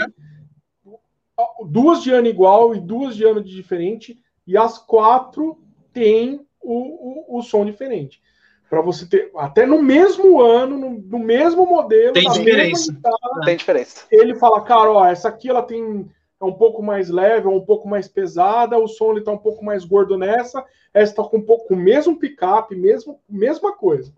duas 1.66 2.02
de 2.02 2.10
ano 2.10 2.28
igual 2.28 2.74
e 2.74 2.80
duas 2.80 3.16
de 3.16 3.24
ano 3.24 3.42
de 3.42 3.54
diferente, 3.54 4.22
e 4.50 4.56
as 4.56 4.78
quatro 4.78 5.56
têm 5.92 6.44
o, 6.60 7.34
o, 7.34 7.38
o 7.38 7.42
som 7.42 7.64
diferente. 7.64 8.20
Para 8.68 8.80
você 8.80 9.06
ter, 9.06 9.30
até 9.36 9.64
no 9.64 9.80
mesmo 9.80 10.40
ano, 10.40 10.76
no, 10.76 10.90
no 10.90 11.18
mesmo 11.20 11.64
modelo, 11.64 12.12
tem 12.12 12.28
diferença. 12.28 12.92
Guitarra, 12.92 13.40
tem 13.44 13.56
diferença. 13.56 14.06
Ele 14.10 14.34
fala, 14.34 14.60
cara, 14.62 14.90
ó, 14.90 15.06
essa 15.06 15.28
aqui 15.28 15.48
ela 15.48 15.62
tem 15.62 16.10
é 16.40 16.44
um 16.44 16.52
pouco 16.52 16.82
mais 16.82 17.10
leve, 17.10 17.46
é 17.46 17.50
um 17.50 17.60
pouco 17.60 17.86
mais 17.86 18.08
pesada, 18.08 18.78
o 18.78 18.88
som 18.88 19.12
ele 19.12 19.20
tá 19.20 19.30
um 19.30 19.38
pouco 19.38 19.64
mais 19.64 19.84
gordo 19.84 20.16
nessa, 20.16 20.64
essa 20.92 21.14
tá 21.14 21.22
com 21.22 21.36
um 21.36 21.42
pouco 21.42 21.68
com 21.68 21.74
o 21.74 21.76
mesmo 21.76 22.18
picape, 22.18 22.74
mesmo 22.74 23.20
mesma 23.28 23.76
coisa. 23.76 24.12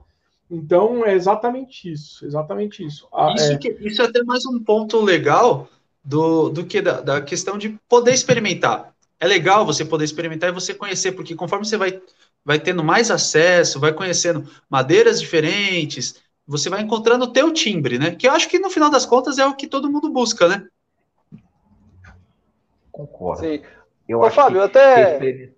Então 0.50 1.04
é 1.04 1.14
exatamente 1.14 1.92
isso, 1.92 2.24
exatamente 2.24 2.86
isso. 2.86 3.06
Ah, 3.12 3.34
isso, 3.36 3.52
é... 3.52 3.58
Que, 3.58 3.76
isso 3.80 4.00
é 4.00 4.06
até 4.06 4.22
mais 4.22 4.46
um 4.46 4.62
ponto 4.62 5.00
legal 5.00 5.68
do, 6.02 6.48
do 6.48 6.64
que 6.64 6.80
da, 6.80 7.00
da 7.00 7.20
questão 7.20 7.58
de 7.58 7.70
poder 7.88 8.12
experimentar. 8.12 8.91
É 9.22 9.26
legal 9.28 9.64
você 9.64 9.84
poder 9.84 10.04
experimentar 10.04 10.50
e 10.50 10.52
você 10.52 10.74
conhecer, 10.74 11.12
porque 11.12 11.36
conforme 11.36 11.64
você 11.64 11.76
vai, 11.76 12.02
vai 12.44 12.58
tendo 12.58 12.82
mais 12.82 13.08
acesso, 13.08 13.78
vai 13.78 13.92
conhecendo 13.92 14.50
madeiras 14.68 15.20
diferentes, 15.20 16.20
você 16.44 16.68
vai 16.68 16.80
encontrando 16.80 17.26
o 17.26 17.32
teu 17.32 17.52
timbre, 17.52 18.00
né? 18.00 18.16
Que 18.16 18.26
eu 18.26 18.32
acho 18.32 18.48
que 18.48 18.58
no 18.58 18.68
final 18.68 18.90
das 18.90 19.06
contas 19.06 19.38
é 19.38 19.46
o 19.46 19.54
que 19.54 19.68
todo 19.68 19.88
mundo 19.88 20.10
busca, 20.10 20.48
né? 20.48 20.66
Concordo. 22.90 23.42
Sim. 23.42 23.62
Eu 24.08 24.18
Ô, 24.18 24.24
acho 24.24 24.34
Fábio, 24.34 24.58
que 24.58 24.64
até. 24.64 25.52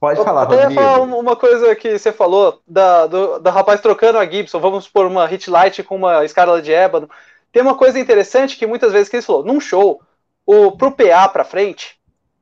Pode 0.00 0.24
falar, 0.24 0.44
Até 0.44 0.62
Rodrigo. 0.62 0.80
falar 0.80 1.00
uma 1.02 1.36
coisa 1.36 1.76
que 1.76 1.98
você 1.98 2.10
falou 2.10 2.62
da, 2.66 3.06
do, 3.06 3.38
da 3.38 3.50
rapaz 3.50 3.82
trocando 3.82 4.16
a 4.16 4.24
Gibson, 4.24 4.60
vamos 4.60 4.88
por 4.88 5.04
uma 5.04 5.26
Hit 5.26 5.50
Light 5.50 5.82
com 5.82 5.96
uma 5.96 6.24
escala 6.24 6.62
de 6.62 6.72
ébano. 6.72 7.10
Tem 7.52 7.60
uma 7.60 7.76
coisa 7.76 8.00
interessante 8.00 8.56
que 8.56 8.66
muitas 8.66 8.92
vezes 8.92 9.10
que 9.10 9.16
ele 9.16 9.22
falou, 9.22 9.44
num 9.44 9.60
show, 9.60 10.00
o 10.46 10.72
pro 10.72 10.90
PA 10.90 11.28
para 11.28 11.44
frente, 11.44 11.97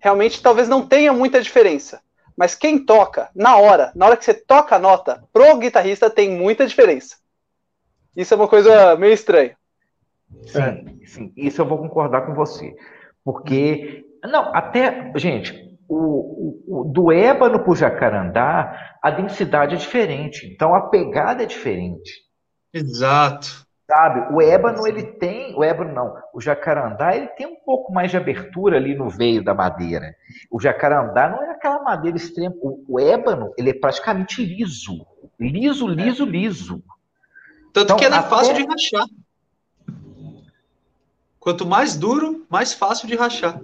realmente 0.06 0.40
talvez 0.40 0.68
não 0.68 0.86
tenha 0.86 1.12
muita 1.12 1.42
diferença. 1.42 2.00
Mas 2.36 2.54
quem 2.54 2.78
toca, 2.78 3.28
na 3.34 3.56
hora, 3.56 3.90
na 3.94 4.06
hora 4.06 4.16
que 4.16 4.24
você 4.24 4.34
toca 4.34 4.76
a 4.76 4.78
nota, 4.78 5.24
pro 5.32 5.56
guitarrista 5.58 6.08
tem 6.08 6.30
muita 6.30 6.64
diferença. 6.64 7.16
Isso 8.14 8.32
é 8.32 8.36
uma 8.36 8.46
coisa 8.46 8.94
meio 8.94 9.12
estranha. 9.12 9.56
Sim, 10.46 11.00
sim, 11.04 11.32
isso 11.36 11.60
eu 11.60 11.66
vou 11.66 11.78
concordar 11.78 12.24
com 12.24 12.34
você. 12.34 12.76
Porque 13.24 14.04
não, 14.22 14.54
até, 14.54 15.12
gente, 15.16 15.76
o, 15.88 15.96
o, 15.96 16.80
o, 16.80 16.84
do 16.84 17.10
ébano 17.10 17.58
para 17.58 17.72
o 17.72 17.76
jacarandá, 17.76 18.98
a 19.02 19.10
densidade 19.10 19.74
é 19.74 19.78
diferente. 19.78 20.46
Então 20.46 20.72
a 20.72 20.82
pegada 20.82 21.42
é 21.42 21.46
diferente. 21.46 22.12
Exato. 22.72 23.65
Sabe, 23.88 24.34
o 24.34 24.42
ébano 24.42 24.84
ele 24.84 25.04
tem, 25.04 25.54
o 25.54 25.62
ébano 25.62 25.94
não, 25.94 26.16
o 26.34 26.40
jacarandá 26.40 27.14
ele 27.14 27.28
tem 27.28 27.46
um 27.46 27.54
pouco 27.54 27.92
mais 27.92 28.10
de 28.10 28.16
abertura 28.16 28.78
ali 28.78 28.96
no 28.96 29.08
veio 29.08 29.44
da 29.44 29.54
madeira. 29.54 30.12
O 30.50 30.60
jacarandá 30.60 31.28
não 31.28 31.40
é 31.44 31.52
aquela 31.52 31.80
madeira 31.84 32.16
extrema, 32.16 32.56
o, 32.60 32.84
o 32.88 32.98
ébano 32.98 33.54
ele 33.56 33.70
é 33.70 33.74
praticamente 33.74 34.44
liso, 34.44 35.06
liso, 35.38 35.86
liso, 35.86 36.24
é. 36.24 36.26
liso. 36.26 36.82
Tanto 37.72 37.84
então, 37.84 37.96
que 37.96 38.04
ele 38.06 38.16
é 38.16 38.22
fácil 38.22 38.54
de 38.54 38.66
rachar. 38.66 39.06
Quanto 41.38 41.64
mais 41.64 41.96
duro, 41.96 42.44
mais 42.50 42.72
fácil 42.72 43.06
de 43.06 43.14
rachar. 43.14 43.60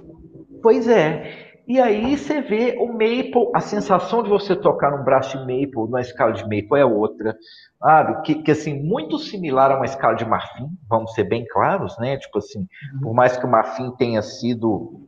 Pois 0.62 0.86
é. 0.86 1.41
E 1.66 1.80
aí 1.80 2.16
você 2.16 2.40
vê 2.40 2.76
o 2.78 2.88
maple, 2.88 3.50
a 3.54 3.60
sensação 3.60 4.22
de 4.22 4.28
você 4.28 4.56
tocar 4.56 4.90
num 4.90 5.04
braço 5.04 5.38
de 5.38 5.42
maple, 5.42 5.84
numa 5.84 6.00
escala 6.00 6.32
de 6.32 6.42
maple 6.42 6.80
é 6.80 6.84
outra, 6.84 7.36
sabe? 7.78 8.22
Que, 8.22 8.34
que 8.42 8.50
assim, 8.50 8.82
muito 8.82 9.18
similar 9.18 9.70
a 9.70 9.76
uma 9.76 9.84
escala 9.84 10.14
de 10.14 10.24
marfim, 10.24 10.68
vamos 10.88 11.14
ser 11.14 11.24
bem 11.24 11.46
claros, 11.46 11.96
né? 11.98 12.16
Tipo 12.16 12.38
assim, 12.38 12.66
uhum. 12.94 13.00
por 13.00 13.14
mais 13.14 13.36
que 13.36 13.46
o 13.46 13.50
marfim 13.50 13.92
tenha 13.92 14.20
sido 14.22 15.06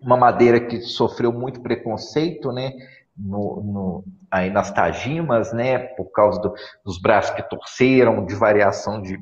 uma 0.00 0.16
madeira 0.16 0.58
que 0.58 0.80
sofreu 0.80 1.32
muito 1.32 1.60
preconceito, 1.60 2.50
né? 2.50 2.72
No, 3.16 3.62
no, 3.62 4.04
aí 4.30 4.50
nas 4.50 4.70
tajimas, 4.70 5.52
né? 5.52 5.78
Por 5.78 6.06
causa 6.06 6.40
do, 6.40 6.54
dos 6.84 6.98
braços 6.98 7.34
que 7.36 7.42
torceram, 7.42 8.24
de 8.24 8.34
variação 8.34 9.02
de, 9.02 9.20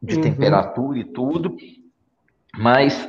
de 0.00 0.16
uhum. 0.16 0.22
temperatura 0.22 0.98
e 1.00 1.04
tudo. 1.04 1.56
Mas 2.56 3.08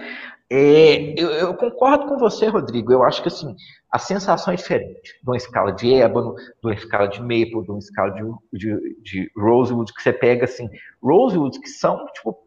é, 0.53 1.13
eu, 1.17 1.29
eu, 1.29 1.53
concordo 1.53 2.07
com 2.07 2.17
você, 2.17 2.47
Rodrigo. 2.47 2.91
Eu 2.91 3.03
acho 3.03 3.21
que 3.21 3.29
assim, 3.29 3.55
a 3.89 3.97
sensação 3.97 4.53
é 4.53 4.57
diferente 4.57 5.13
de 5.23 5.29
uma 5.29 5.37
escala 5.37 5.71
de 5.71 5.93
ébano, 5.93 6.35
de 6.35 6.67
uma 6.67 6.73
escala 6.73 7.07
de 7.07 7.21
maple, 7.21 7.63
de 7.63 7.71
uma 7.71 7.79
escala 7.79 8.11
de, 8.11 8.21
de, 8.51 9.01
de 9.01 9.31
rosewood, 9.37 9.93
que 9.93 10.03
você 10.03 10.11
pega 10.11 10.43
assim, 10.43 10.69
rosewood 11.01 11.57
que 11.57 11.69
são, 11.69 12.05
tipo, 12.07 12.37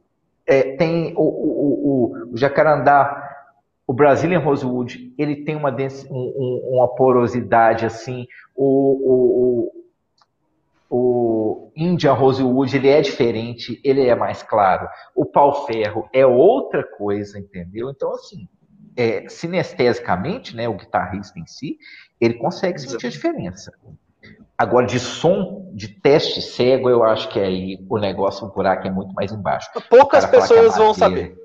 é, 0.47 0.77
tem 0.77 1.15
o, 1.17 1.23
o, 1.23 2.29
o, 2.29 2.33
o, 2.35 2.37
jacarandá, 2.37 3.27
o 3.87 3.95
Brazilian 3.95 4.41
rosewood, 4.41 5.15
ele 5.17 5.37
tem 5.37 5.57
uma, 5.57 5.75
um, 6.11 6.71
uma 6.75 6.95
porosidade 6.95 7.87
assim, 7.87 8.27
o, 8.55 9.73
o, 10.97 11.73
India 11.75 12.13
Rosewood 12.13 12.77
ele 12.77 12.89
é 12.89 13.01
diferente, 13.01 13.81
ele 13.83 14.07
é 14.07 14.15
mais 14.15 14.45
claro. 14.45 14.89
O 15.13 15.27
pau-ferro 15.27 16.09
é 16.13 16.25
outra 16.25 16.85
coisa, 16.85 17.37
entendeu? 17.37 17.91
Então, 17.91 18.13
assim, 18.13 18.49
é, 18.97 19.29
sinestesicamente, 19.29 20.55
né, 20.55 20.69
o 20.69 20.75
guitarrista 20.75 21.37
em 21.37 21.47
si, 21.47 21.79
ele 22.21 22.35
consegue 22.35 22.79
sentir 22.79 23.09
a 23.09 23.11
diferença. 23.11 23.73
Agora, 24.57 24.87
de 24.87 25.01
som, 25.01 25.69
de 25.75 25.89
teste 25.89 26.41
cego, 26.41 26.89
eu 26.89 27.03
acho 27.03 27.29
que 27.29 27.41
aí 27.41 27.85
o 27.91 27.99
negócio, 27.99 28.47
o 28.47 28.53
buraco 28.53 28.87
é 28.87 28.91
muito 28.91 29.13
mais 29.15 29.33
embaixo. 29.33 29.69
Poucas 29.91 30.23
é 30.23 30.29
pessoas 30.29 30.77
vão 30.77 30.95
saber. 30.95 31.37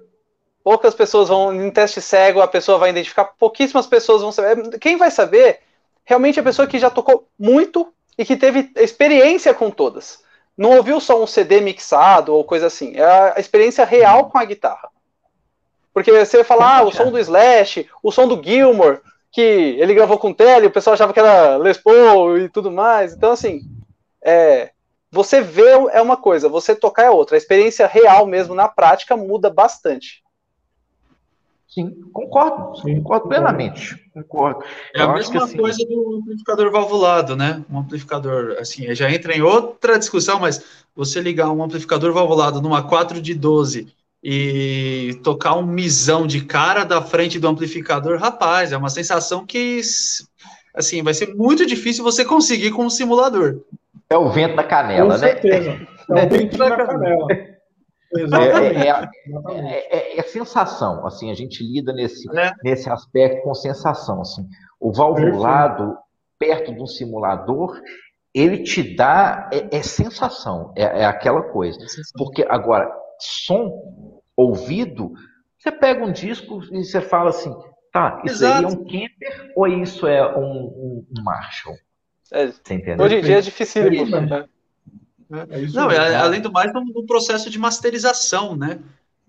Poucas 0.64 0.94
pessoas 0.94 1.28
vão, 1.28 1.52
em 1.56 1.72
teste 1.72 2.02
cego, 2.02 2.40
a 2.40 2.48
pessoa 2.48 2.78
vai 2.78 2.92
identificar, 2.92 3.26
pouquíssimas 3.26 3.88
pessoas 3.88 4.22
vão 4.22 4.32
saber. 4.32 4.78
Quem 4.78 4.96
vai 4.96 5.10
saber, 5.10 5.62
realmente, 6.06 6.38
é 6.38 6.42
a 6.42 6.46
pessoa 6.46 6.68
que 6.68 6.78
já 6.78 6.92
tocou 6.92 7.28
muito 7.40 7.92
e 8.20 8.26
que 8.26 8.36
teve 8.36 8.70
experiência 8.76 9.54
com 9.54 9.72
todas. 9.72 10.22
Não 10.58 10.76
ouviu 10.76 11.00
só 11.00 11.24
um 11.24 11.26
CD 11.26 11.62
mixado 11.62 12.36
ou 12.36 12.44
coisa 12.44 12.68
assim. 12.68 12.98
É 12.98 13.34
a 13.34 13.40
experiência 13.40 13.86
real 13.86 14.30
com 14.30 14.38
a 14.38 14.44
guitarra. 14.44 14.90
Porque 15.94 16.12
você 16.12 16.44
falar, 16.44 16.80
ah, 16.80 16.84
o 16.84 16.92
som 16.92 17.10
do 17.10 17.18
Slash, 17.18 17.88
o 18.04 18.12
som 18.12 18.28
do 18.28 18.44
Gilmore, 18.44 19.00
que 19.32 19.42
ele 19.42 19.94
gravou 19.94 20.20
com 20.20 20.34
tele, 20.34 20.68
o 20.68 20.72
pessoal 20.72 20.96
achava 20.96 21.14
que 21.14 21.20
era 21.20 21.56
Les 21.56 21.78
Paul 21.78 22.38
e 22.38 22.50
tudo 22.50 22.70
mais. 22.70 23.14
Então, 23.14 23.32
assim, 23.32 23.62
é, 24.22 24.72
você 25.10 25.40
vê 25.40 25.70
é 25.94 26.02
uma 26.02 26.18
coisa, 26.18 26.50
você 26.50 26.76
tocar 26.76 27.04
é 27.04 27.10
outra. 27.10 27.38
A 27.38 27.40
experiência 27.40 27.88
real 27.88 28.26
mesmo, 28.26 28.54
na 28.54 28.68
prática, 28.68 29.16
muda 29.16 29.50
bastante. 29.50 30.22
Sim, 31.70 31.92
concordo. 32.12 32.82
Sim, 32.82 32.96
concordo 32.96 33.28
plenamente. 33.28 33.96
Concordo. 34.12 34.64
É 34.96 35.04
a 35.04 35.14
mesma 35.14 35.44
assim, 35.44 35.58
coisa 35.58 35.78
do 35.86 36.20
amplificador 36.20 36.72
valvulado, 36.72 37.36
né? 37.36 37.64
Um 37.70 37.80
amplificador, 37.80 38.58
assim, 38.60 38.94
já 38.96 39.10
entra 39.12 39.38
em 39.38 39.42
outra 39.42 40.00
discussão, 40.00 40.40
mas 40.40 40.64
você 40.96 41.22
ligar 41.22 41.52
um 41.52 41.64
amplificador 41.64 42.12
valvulado 42.12 42.60
numa 42.60 42.82
4 42.82 43.22
de 43.22 43.36
12 43.36 43.88
e 44.24 45.20
tocar 45.24 45.56
um 45.56 45.66
misão 45.66 46.26
de 46.26 46.42
cara 46.44 46.84
da 46.84 47.04
frente 47.04 47.40
do 47.40 47.48
amplificador, 47.48 48.18
rapaz, 48.20 48.72
é 48.72 48.78
uma 48.78 48.90
sensação 48.90 49.46
que, 49.46 49.80
assim, 50.74 51.04
vai 51.04 51.14
ser 51.14 51.36
muito 51.36 51.68
difícil 51.68 52.04
você 52.04 52.26
conseguir 52.26 52.72
com 52.72 52.86
um 52.86 52.90
simulador. 52.90 53.62
É 54.10 54.18
o 54.18 54.30
vento 54.30 54.56
da 54.56 54.64
canela, 54.64 55.16
com 55.16 55.22
né? 55.22 55.28
Certeza. 55.30 55.88
É 56.10 56.26
o 56.26 56.30
vento 56.30 56.58
da 56.58 56.76
canela. 56.76 57.28
É, 58.16 58.88
é, 58.88 59.10
é, 59.92 60.20
é, 60.20 60.24
sensação, 60.24 61.06
assim, 61.06 61.30
a 61.30 61.36
gente 61.36 61.64
lida 61.64 61.94
nesse, 61.94 62.28
nesse 62.64 62.90
aspecto 62.90 63.44
com 63.44 63.54
sensação, 63.54 64.22
assim. 64.22 64.48
O 64.80 64.92
valvulado, 64.92 65.96
perto 66.40 66.74
de 66.74 66.82
um 66.82 66.88
simulador, 66.88 67.80
ele 68.34 68.64
te 68.64 68.96
dá, 68.96 69.50
é, 69.72 69.82
sensação, 69.84 70.74
é, 70.76 71.06
aquela 71.06 71.44
coisa. 71.44 71.78
Porque, 72.18 72.46
agora, 72.50 72.92
som, 73.20 74.22
ouvido, 74.36 75.14
você 75.58 75.72
pega 75.72 76.04
um 76.04 76.12
disco 76.12 76.62
e 76.72 76.84
você 76.84 77.02
fala 77.02 77.30
assim, 77.30 77.54
tá, 77.92 78.22
isso 78.26 78.44
Exato. 78.46 78.58
aí 78.58 78.64
é 78.64 78.68
um 78.68 78.84
camper 78.86 79.52
ou 79.56 79.68
isso 79.68 80.08
é 80.08 80.38
um, 80.38 80.44
um, 80.44 81.06
Marshall? 81.22 81.76
É, 82.32 82.46
hoje 83.02 83.16
em 83.16 83.22
dia 83.22 83.38
é 83.40 83.42
difícil. 83.42 83.84
É 83.84 84.22
né? 84.22 84.48
É 85.32 85.68
não, 85.74 85.92
é, 85.92 86.16
além 86.16 86.42
do 86.42 86.52
mais, 86.52 86.74
no, 86.74 86.84
no, 86.84 87.06
processo 87.06 87.50
de 87.50 87.60
masterização, 87.60 88.56
né? 88.56 88.80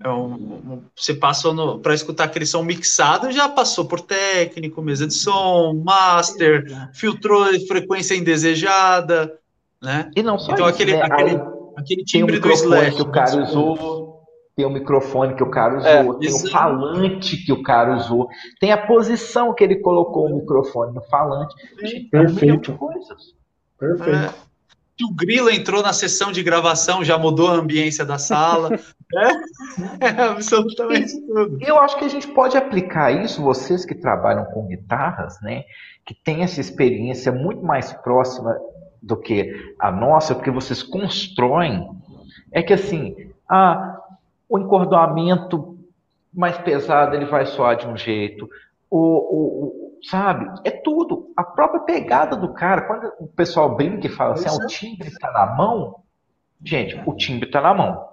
É 0.03 0.09
um, 0.09 0.33
um, 0.33 0.83
você 0.97 1.13
passou 1.13 1.79
para 1.79 1.95
escutar 1.95 2.25
aquele 2.25 2.47
som 2.47 2.63
mixado, 2.63 3.31
já 3.31 3.51
passou 3.51 3.85
por 3.85 4.01
técnico, 4.01 4.81
mesa 4.81 5.07
de 5.07 5.13
som, 5.13 5.75
master, 5.85 6.65
filtrou 6.95 7.45
frequência 7.69 8.15
indesejada, 8.15 9.39
né? 9.83 10.11
E 10.17 10.23
não 10.23 10.39
só 10.39 10.53
então, 10.53 10.67
isso, 10.67 10.75
aquele, 10.75 10.97
né? 10.97 11.03
aquele, 11.03 11.31
Aí, 11.31 11.43
aquele 11.77 12.05
timbre 12.05 12.39
um 12.39 12.41
do 12.41 12.51
Slash. 12.51 12.97
que 12.97 13.03
o 13.03 13.11
cara 13.11 13.43
usou, 13.43 14.25
tem 14.57 14.65
o 14.65 14.71
microfone 14.71 15.35
que 15.35 15.43
o 15.43 15.51
cara 15.51 15.77
usou, 15.77 15.91
é, 15.91 16.19
tem 16.19 16.33
o 16.33 16.51
falante 16.51 17.37
que 17.37 17.53
o 17.53 17.63
cara 17.63 17.97
usou, 17.97 18.27
tem 18.59 18.73
a 18.73 18.87
posição 18.87 19.53
que 19.53 19.63
ele 19.63 19.77
colocou 19.77 20.31
o 20.31 20.37
microfone 20.37 20.95
no 20.95 21.03
falante. 21.03 21.55
Perfeito. 22.11 22.79
Perfeito. 23.79 24.50
Que 25.01 25.05
o 25.07 25.15
Grilo 25.15 25.49
entrou 25.49 25.83
na 25.83 25.95
sessão 25.95 26.31
de 26.31 26.43
gravação, 26.43 27.03
já 27.03 27.17
mudou 27.17 27.49
a 27.49 27.55
ambiência 27.55 28.05
da 28.05 28.19
sala. 28.19 28.69
é, 29.99 30.07
é 30.07 30.23
absolutamente 30.25 31.19
tudo. 31.23 31.57
Eu 31.63 31.79
acho 31.79 31.97
que 31.99 32.05
a 32.05 32.09
gente 32.09 32.29
pode 32.29 32.55
aplicar 32.59 33.11
isso, 33.11 33.43
vocês 33.43 33.87
que 33.87 33.95
trabalham 33.95 34.45
com 34.45 34.67
guitarras, 34.67 35.41
né? 35.41 35.65
Que 36.05 36.13
têm 36.13 36.43
essa 36.43 36.61
experiência 36.61 37.33
muito 37.33 37.65
mais 37.65 37.95
próxima 37.95 38.55
do 39.01 39.17
que 39.17 39.75
a 39.79 39.91
nossa, 39.91 40.35
porque 40.35 40.51
vocês 40.51 40.83
constroem. 40.83 41.89
É 42.53 42.63
que 42.63 42.75
assim, 42.75 43.33
ah, 43.49 43.97
o 44.51 44.59
encordoamento 44.59 45.79
mais 46.31 46.59
pesado 46.59 47.17
ele 47.17 47.25
vai 47.25 47.47
soar 47.47 47.75
de 47.75 47.87
um 47.87 47.97
jeito, 47.97 48.47
o, 48.91 48.99
o, 48.99 49.90
sabe? 50.03 50.47
É 50.65 50.71
tudo. 50.71 51.33
A 51.37 51.45
própria 51.45 51.81
pegada 51.81 52.37
do 52.37 52.53
cara. 52.53 52.83
Quando 52.83 53.13
o 53.19 53.27
pessoal 53.27 53.75
brinca 53.75 54.07
e 54.07 54.11
fala 54.11 54.35
assim, 54.35 54.49
ah, 54.49 54.65
o 54.65 54.67
timbre 54.67 55.09
está 55.09 55.31
na 55.33 55.55
mão. 55.55 56.03
Gente, 56.63 57.01
o 57.07 57.15
timbre 57.15 57.47
está 57.47 57.61
na 57.61 57.75
mão. 57.75 58.09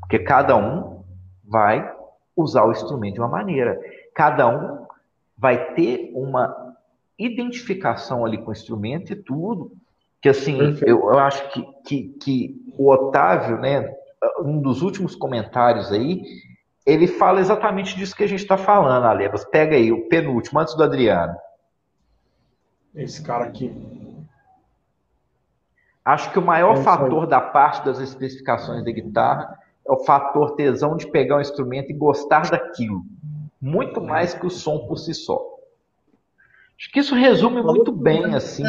Porque 0.00 0.18
cada 0.18 0.56
um 0.56 1.02
vai 1.44 1.92
usar 2.36 2.64
o 2.64 2.72
instrumento 2.72 3.14
de 3.14 3.20
uma 3.20 3.28
maneira. 3.28 3.78
Cada 4.14 4.48
um 4.48 4.86
vai 5.36 5.72
ter 5.74 6.10
uma 6.14 6.74
identificação 7.18 8.24
ali 8.24 8.38
com 8.38 8.50
o 8.50 8.52
instrumento 8.52 9.12
e 9.12 9.16
tudo. 9.16 9.72
Que 10.20 10.28
assim, 10.28 10.58
eu, 10.86 11.10
eu, 11.10 11.18
acho 11.18 11.48
que, 11.50 11.66
que, 11.84 12.02
que 12.20 12.64
o 12.78 12.90
Otávio, 12.90 13.58
né, 13.58 13.92
um 14.40 14.60
dos 14.60 14.82
últimos 14.82 15.16
comentários 15.16 15.90
aí, 15.90 16.22
ele 16.84 17.06
fala 17.06 17.40
exatamente 17.40 17.96
disso 17.96 18.16
que 18.16 18.24
a 18.24 18.28
gente 18.28 18.42
está 18.42 18.56
falando, 18.56 19.04
Alebas. 19.04 19.44
Pega 19.44 19.76
aí 19.76 19.92
o 19.92 20.08
penúltimo, 20.08 20.58
antes 20.58 20.74
do 20.74 20.82
Adriano. 20.82 21.36
Esse 22.94 23.22
cara 23.22 23.44
aqui. 23.44 23.72
Acho 26.04 26.32
que 26.32 26.38
o 26.38 26.42
maior 26.42 26.76
é 26.76 26.82
fator 26.82 27.26
da 27.26 27.40
parte 27.40 27.84
das 27.84 28.00
especificações 28.00 28.84
da 28.84 28.90
guitarra 28.90 29.58
é 29.86 29.92
o 29.92 30.04
fator 30.04 30.54
tesão 30.54 30.96
de 30.96 31.06
pegar 31.08 31.36
o 31.36 31.38
um 31.38 31.40
instrumento 31.40 31.90
e 31.90 31.94
gostar 31.94 32.50
daquilo. 32.50 33.02
Muito 33.60 34.00
mais 34.00 34.34
que 34.34 34.46
o 34.46 34.50
som 34.50 34.86
por 34.86 34.96
si 34.96 35.14
só. 35.14 35.40
Acho 36.78 36.90
que 36.90 37.00
isso 37.00 37.14
resume 37.14 37.62
muito 37.62 37.92
bem, 37.92 38.34
assim, 38.34 38.64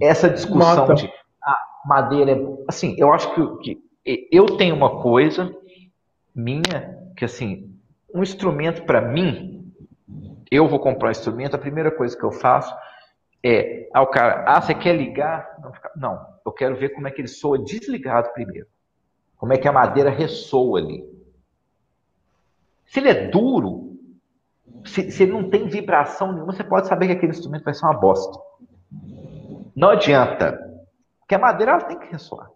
essa 0.00 0.28
discussão 0.28 0.92
de 0.94 1.06
a 1.42 1.50
ah, 1.50 1.66
madeira. 1.86 2.38
Assim, 2.68 2.94
eu 2.98 3.12
acho 3.12 3.34
que, 3.34 3.74
que 4.04 4.28
eu 4.30 4.56
tenho 4.58 4.74
uma 4.74 5.00
coisa 5.00 5.54
minha 6.34 6.99
que 7.20 7.24
assim, 7.26 7.70
um 8.14 8.22
instrumento 8.22 8.82
para 8.86 9.02
mim, 9.02 9.70
eu 10.50 10.66
vou 10.66 10.80
comprar 10.80 11.08
um 11.08 11.10
instrumento, 11.10 11.54
a 11.54 11.58
primeira 11.58 11.90
coisa 11.90 12.16
que 12.16 12.24
eu 12.24 12.32
faço 12.32 12.74
é, 13.44 13.90
ah, 13.92 14.00
o 14.00 14.06
cara, 14.06 14.42
ah, 14.48 14.58
você 14.58 14.74
quer 14.74 14.96
ligar? 14.96 15.46
Não, 15.96 16.18
eu 16.46 16.50
quero 16.50 16.76
ver 16.76 16.94
como 16.94 17.06
é 17.06 17.10
que 17.10 17.20
ele 17.20 17.28
soa 17.28 17.58
desligado 17.58 18.32
primeiro. 18.32 18.66
Como 19.36 19.52
é 19.52 19.58
que 19.58 19.68
a 19.68 19.72
madeira 19.72 20.08
ressoa 20.08 20.78
ali. 20.78 21.04
Se 22.86 23.00
ele 23.00 23.10
é 23.10 23.28
duro, 23.28 23.98
se, 24.86 25.10
se 25.10 25.22
ele 25.22 25.32
não 25.32 25.50
tem 25.50 25.68
vibração 25.68 26.32
nenhuma, 26.32 26.54
você 26.54 26.64
pode 26.64 26.88
saber 26.88 27.06
que 27.06 27.12
aquele 27.12 27.32
instrumento 27.32 27.64
vai 27.64 27.74
ser 27.74 27.84
uma 27.84 28.00
bosta. 28.00 28.32
Não 29.76 29.90
adianta. 29.90 30.58
Porque 31.18 31.34
a 31.34 31.38
madeira 31.38 31.72
ela 31.72 31.82
tem 31.82 31.98
que 31.98 32.10
ressoar. 32.10 32.50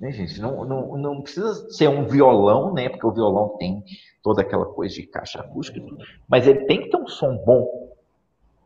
Né, 0.00 0.10
gente? 0.12 0.40
Não, 0.40 0.64
não, 0.64 0.96
não 0.96 1.20
precisa 1.20 1.70
ser 1.70 1.88
um 1.88 2.06
violão, 2.06 2.72
né? 2.72 2.88
Porque 2.88 3.06
o 3.06 3.12
violão 3.12 3.56
tem 3.58 3.84
toda 4.22 4.40
aquela 4.40 4.64
coisa 4.64 4.94
de 4.94 5.06
caixa 5.06 5.40
acústica, 5.40 5.78
mas 6.26 6.46
ele 6.46 6.64
tem 6.64 6.82
que 6.82 6.90
ter 6.90 6.96
um 6.96 7.06
som 7.06 7.36
bom, 7.36 7.90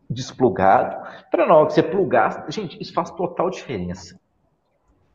desplugado, 0.09 0.97
para 1.31 1.47
na 1.47 1.57
hora 1.57 1.67
que 1.67 1.73
você 1.73 1.83
plugar, 1.83 2.47
gente, 2.49 2.81
isso 2.81 2.93
faz 2.93 3.11
total 3.11 3.51
diferença. 3.51 4.19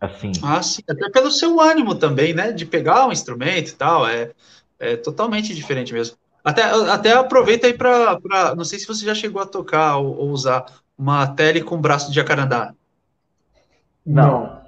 Assim. 0.02 0.32
Ah, 0.44 0.62
sim, 0.62 0.82
até 0.90 1.10
pelo 1.10 1.32
seu 1.32 1.60
ânimo 1.60 1.96
também, 1.96 2.34
né? 2.34 2.52
De 2.52 2.66
pegar 2.66 3.08
um 3.08 3.12
instrumento 3.12 3.70
e 3.70 3.76
tal, 3.76 4.08
é, 4.08 4.32
é 4.78 4.98
totalmente 4.98 5.54
diferente 5.54 5.94
mesmo. 5.94 6.18
Até, 6.44 6.64
até 6.64 7.12
aproveita 7.14 7.68
aí 7.68 7.74
para. 7.74 8.56
Não 8.56 8.64
sei 8.64 8.80
se 8.80 8.88
você 8.88 9.06
já 9.06 9.14
chegou 9.14 9.41
a 9.41 9.46
tocar 9.46 9.98
ou, 9.98 10.18
ou 10.18 10.30
usar 10.30 10.66
uma 10.98 11.28
tele 11.28 11.62
com 11.62 11.80
braço 11.80 12.10
de 12.10 12.16
jacarandá. 12.16 12.74
Não. 14.06 14.60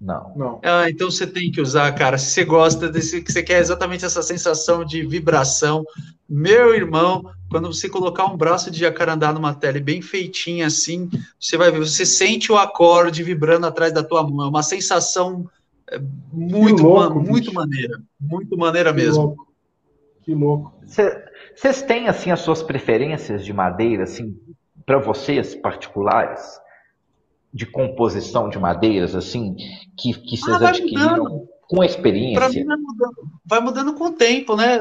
Não. 0.00 0.32
Não. 0.34 0.60
Ah, 0.64 0.88
então 0.88 1.10
você 1.10 1.26
tem 1.26 1.50
que 1.50 1.60
usar, 1.60 1.92
cara. 1.92 2.16
Se 2.16 2.30
você 2.30 2.44
gosta 2.44 2.88
desse, 2.88 3.20
que 3.20 3.30
você 3.30 3.42
quer 3.42 3.60
exatamente 3.60 4.04
essa 4.04 4.22
sensação 4.22 4.82
de 4.82 5.04
vibração, 5.06 5.84
meu 6.26 6.74
irmão, 6.74 7.22
quando 7.50 7.70
você 7.70 7.88
colocar 7.88 8.24
um 8.24 8.36
braço 8.36 8.70
de 8.70 8.78
jacarandá 8.78 9.30
numa 9.32 9.52
tele 9.52 9.78
bem 9.78 10.00
feitinha 10.00 10.68
assim, 10.68 11.10
você 11.38 11.58
vai 11.58 11.70
ver, 11.70 11.80
você 11.80 12.06
sente 12.06 12.50
o 12.50 12.56
acorde 12.56 13.22
vibrando 13.22 13.66
atrás 13.66 13.92
da 13.92 14.02
tua 14.02 14.22
mão. 14.22 14.46
É 14.46 14.48
uma 14.48 14.62
sensação 14.62 15.46
é, 15.90 16.00
muito, 16.32 16.82
louco, 16.82 17.20
muito 17.20 17.52
maneira, 17.52 18.00
muito 18.18 18.56
maneira 18.56 18.94
que 18.94 19.00
mesmo. 19.02 19.22
Louco. 19.22 19.52
Que 20.22 20.34
louco. 20.34 20.72
Vocês 21.54 21.82
têm 21.82 22.08
assim 22.08 22.30
as 22.30 22.40
suas 22.40 22.62
preferências 22.62 23.44
de 23.44 23.52
madeira, 23.52 24.04
assim, 24.04 24.34
para 24.86 24.98
vocês 24.98 25.54
particulares? 25.54 26.58
De 27.52 27.66
composição 27.66 28.48
de 28.48 28.58
madeiras, 28.58 29.14
assim, 29.14 29.56
que, 29.96 30.14
que 30.14 30.36
vocês 30.36 30.62
ah, 30.62 30.68
adquiriram 30.68 31.24
mudando. 31.24 31.48
com 31.68 31.82
a 31.82 31.86
experiência? 31.86 32.48
Mim 32.48 32.64
vai 32.64 32.76
mudando. 32.76 33.14
vai 33.44 33.60
mudando 33.60 33.94
com 33.94 34.04
o 34.04 34.12
tempo, 34.12 34.56
né? 34.56 34.78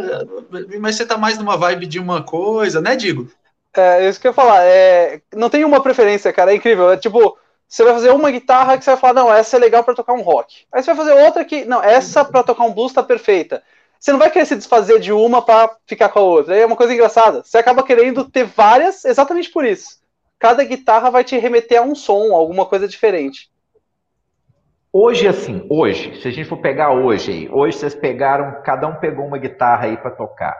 Mas 0.80 0.96
você 0.96 1.06
tá 1.06 1.18
mais 1.18 1.38
numa 1.38 1.58
vibe 1.58 1.88
de 1.88 2.00
uma 2.00 2.22
coisa, 2.22 2.80
né, 2.80 2.96
Digo? 2.96 3.30
É, 3.76 4.08
isso 4.08 4.20
que 4.20 4.28
eu 4.28 4.32
ia 4.32 4.36
falar. 4.36 4.64
É, 4.64 5.22
não 5.36 5.50
tem 5.50 5.66
uma 5.66 5.82
preferência, 5.82 6.32
cara, 6.32 6.52
é 6.52 6.56
incrível. 6.56 6.92
É 6.92 6.98
tipo, 6.98 7.38
você 7.68 7.84
vai 7.84 7.94
fazer 7.94 8.12
uma 8.12 8.32
guitarra 8.32 8.78
que 8.78 8.84
você 8.84 8.92
vai 8.92 9.00
falar, 9.00 9.14
não, 9.14 9.34
essa 9.34 9.58
é 9.58 9.60
legal 9.60 9.84
para 9.84 9.96
tocar 9.96 10.14
um 10.14 10.22
rock. 10.22 10.66
Aí 10.72 10.84
você 10.84 10.94
vai 10.94 11.06
fazer 11.06 11.24
outra 11.24 11.44
que, 11.44 11.66
não, 11.66 11.84
essa 11.84 12.24
para 12.24 12.44
tocar 12.44 12.66
um 12.66 12.74
blues 12.74 12.94
tá 12.94 13.02
perfeita. 13.02 13.64
Você 14.00 14.12
não 14.12 14.20
vai 14.20 14.32
querer 14.32 14.46
se 14.46 14.56
desfazer 14.56 15.00
de 15.00 15.12
uma 15.12 15.42
para 15.42 15.76
ficar 15.86 16.10
com 16.10 16.20
a 16.20 16.22
outra. 16.22 16.54
Aí 16.54 16.62
é 16.62 16.66
uma 16.66 16.76
coisa 16.76 16.94
engraçada. 16.94 17.44
Você 17.44 17.58
acaba 17.58 17.84
querendo 17.84 18.24
ter 18.24 18.46
várias 18.46 19.04
exatamente 19.04 19.50
por 19.50 19.66
isso 19.66 19.99
cada 20.40 20.64
guitarra 20.64 21.12
vai 21.12 21.24
te 21.24 21.38
remeter 21.38 21.80
a 21.80 21.84
um 21.84 21.94
som, 21.94 22.34
alguma 22.34 22.66
coisa 22.66 22.88
diferente. 22.88 23.52
Hoje, 24.92 25.28
assim, 25.28 25.68
hoje, 25.70 26.20
se 26.20 26.28
a 26.28 26.32
gente 26.32 26.48
for 26.48 26.58
pegar 26.58 26.92
hoje 26.92 27.32
aí, 27.32 27.50
hoje 27.52 27.78
vocês 27.78 27.94
pegaram, 27.94 28.64
cada 28.64 28.88
um 28.88 28.96
pegou 28.96 29.26
uma 29.26 29.38
guitarra 29.38 29.86
aí 29.86 29.98
para 29.98 30.10
tocar. 30.10 30.58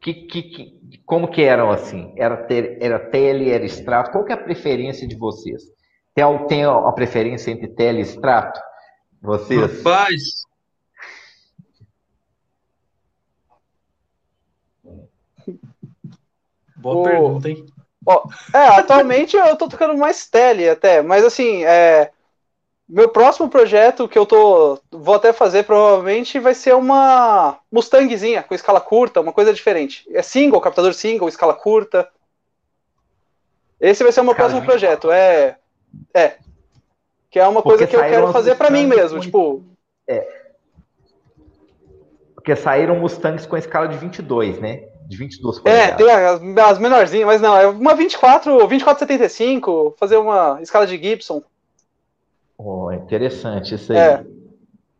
Que, 0.00 0.14
que, 0.14 0.42
que, 0.42 0.98
como 1.06 1.28
que 1.28 1.42
eram 1.42 1.70
assim? 1.70 2.12
Era, 2.16 2.44
era 2.80 2.98
tele, 2.98 3.50
era 3.50 3.64
extrato? 3.64 4.10
Qual 4.10 4.24
que 4.24 4.32
é 4.32 4.34
a 4.34 4.42
preferência 4.42 5.06
de 5.06 5.14
vocês? 5.14 5.62
Tem, 6.12 6.24
tem 6.48 6.64
a 6.64 6.92
preferência 6.92 7.52
entre 7.52 7.68
tele 7.68 7.98
e 7.98 8.02
extrato? 8.02 8.60
Vocês? 9.20 9.60
Rapaz, 9.60 10.22
Boa 16.82 16.96
o... 16.96 17.02
pergunta, 17.04 17.48
hein? 17.48 17.64
É, 18.54 18.58
atualmente 18.58 19.36
eu 19.36 19.56
tô 19.56 19.68
tocando 19.68 19.96
mais 19.96 20.26
tele 20.26 20.68
até, 20.68 21.02
mas 21.02 21.24
assim, 21.24 21.64
é, 21.64 22.10
meu 22.88 23.08
próximo 23.08 23.48
projeto 23.48 24.08
que 24.08 24.18
eu 24.18 24.26
tô 24.26 24.78
vou 24.90 25.14
até 25.14 25.32
fazer 25.32 25.62
provavelmente 25.62 26.38
vai 26.38 26.54
ser 26.54 26.74
uma 26.74 27.58
Mustangzinha 27.70 28.42
com 28.42 28.54
escala 28.54 28.80
curta, 28.80 29.20
uma 29.20 29.32
coisa 29.32 29.52
diferente. 29.54 30.04
É 30.12 30.20
single, 30.22 30.60
captador 30.60 30.92
single, 30.92 31.28
escala 31.28 31.54
curta. 31.54 32.08
Esse 33.80 34.02
vai 34.02 34.12
ser 34.12 34.20
o 34.20 34.24
meu 34.24 34.34
próximo 34.34 34.62
projeto. 34.62 35.10
É 35.10 35.56
é 36.14 36.36
que 37.30 37.38
é 37.38 37.48
uma 37.48 37.62
coisa 37.62 37.86
que 37.86 37.96
eu 37.96 38.00
quero 38.00 38.30
fazer 38.30 38.56
para 38.56 38.70
mim 38.70 38.86
mesmo, 38.86 39.18
com... 39.18 39.24
tipo, 39.24 39.64
é. 40.06 40.42
Porque 42.34 42.54
saíram 42.54 42.98
Mustangs 42.98 43.46
com 43.46 43.56
escala 43.56 43.88
de 43.88 43.96
22, 43.96 44.58
né? 44.58 44.88
De 45.08 45.16
22 45.16 45.60
polegadas. 45.60 45.92
É, 45.92 45.96
tem 45.96 46.10
as, 46.10 46.70
as 46.70 46.78
menorzinhas, 46.78 47.26
mas 47.26 47.40
não, 47.40 47.56
é 47.56 47.66
uma 47.66 47.94
24, 47.94 48.50
2475, 48.58 49.94
fazer 49.98 50.16
uma 50.16 50.58
escala 50.62 50.86
de 50.86 50.96
Gibson. 50.96 51.42
Oh, 52.56 52.90
interessante 52.92 53.74
isso 53.74 53.92
aí. 53.92 53.98
É. 53.98 54.24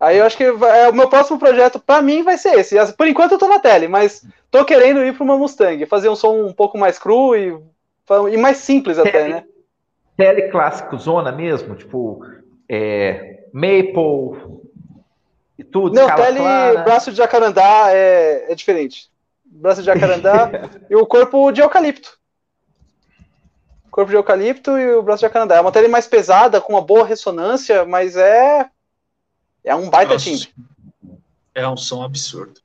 Aí 0.02 0.18
eu 0.18 0.24
acho 0.24 0.36
que 0.36 0.42
é, 0.42 0.88
o 0.88 0.92
meu 0.92 1.08
próximo 1.08 1.38
projeto 1.38 1.78
para 1.78 2.02
mim 2.02 2.24
vai 2.24 2.36
ser 2.36 2.58
esse. 2.58 2.76
Por 2.94 3.06
enquanto 3.06 3.32
eu 3.32 3.38
tô 3.38 3.46
na 3.46 3.60
tele, 3.60 3.86
mas 3.86 4.26
tô 4.50 4.64
querendo 4.64 5.04
ir 5.04 5.14
para 5.14 5.22
uma 5.22 5.38
Mustang, 5.38 5.86
fazer 5.86 6.08
um 6.08 6.16
som 6.16 6.44
um 6.44 6.52
pouco 6.52 6.76
mais 6.76 6.98
cru 6.98 7.36
e, 7.36 7.56
e 8.32 8.36
mais 8.36 8.56
simples 8.56 8.96
tele, 8.96 9.08
até, 9.08 9.28
né? 9.28 9.44
Tele 10.16 10.50
clássico 10.50 10.98
zona 10.98 11.30
mesmo, 11.30 11.76
tipo 11.76 12.26
é, 12.68 13.44
Maple 13.52 14.60
e 15.56 15.62
tudo. 15.62 15.94
Não, 15.94 16.12
tele 16.16 16.38
clara. 16.38 16.82
braço 16.82 17.12
de 17.12 17.18
jacarandá 17.18 17.92
é, 17.92 18.50
é 18.50 18.54
diferente. 18.56 19.08
Braço 19.54 19.80
de 19.80 19.86
jacarandá 19.86 20.50
e 20.88 20.96
o 20.96 21.06
corpo 21.06 21.52
de 21.52 21.60
eucalipto 21.60 22.20
corpo 23.92 24.10
de 24.10 24.16
eucalipto 24.16 24.78
e 24.78 24.94
o 24.94 25.02
braço 25.02 25.20
de 25.20 25.26
jacarandá. 25.26 25.56
É 25.56 25.60
uma 25.60 25.70
tele 25.70 25.86
mais 25.86 26.08
pesada, 26.08 26.60
com 26.60 26.72
uma 26.72 26.80
boa 26.80 27.06
ressonância, 27.06 27.84
mas 27.84 28.16
é. 28.16 28.68
É 29.62 29.74
um 29.76 29.88
baita 29.88 30.14
Nossa. 30.14 30.24
timbre. 30.24 30.48
É 31.54 31.68
um 31.68 31.76
som 31.76 32.02
absurdo. 32.02 32.60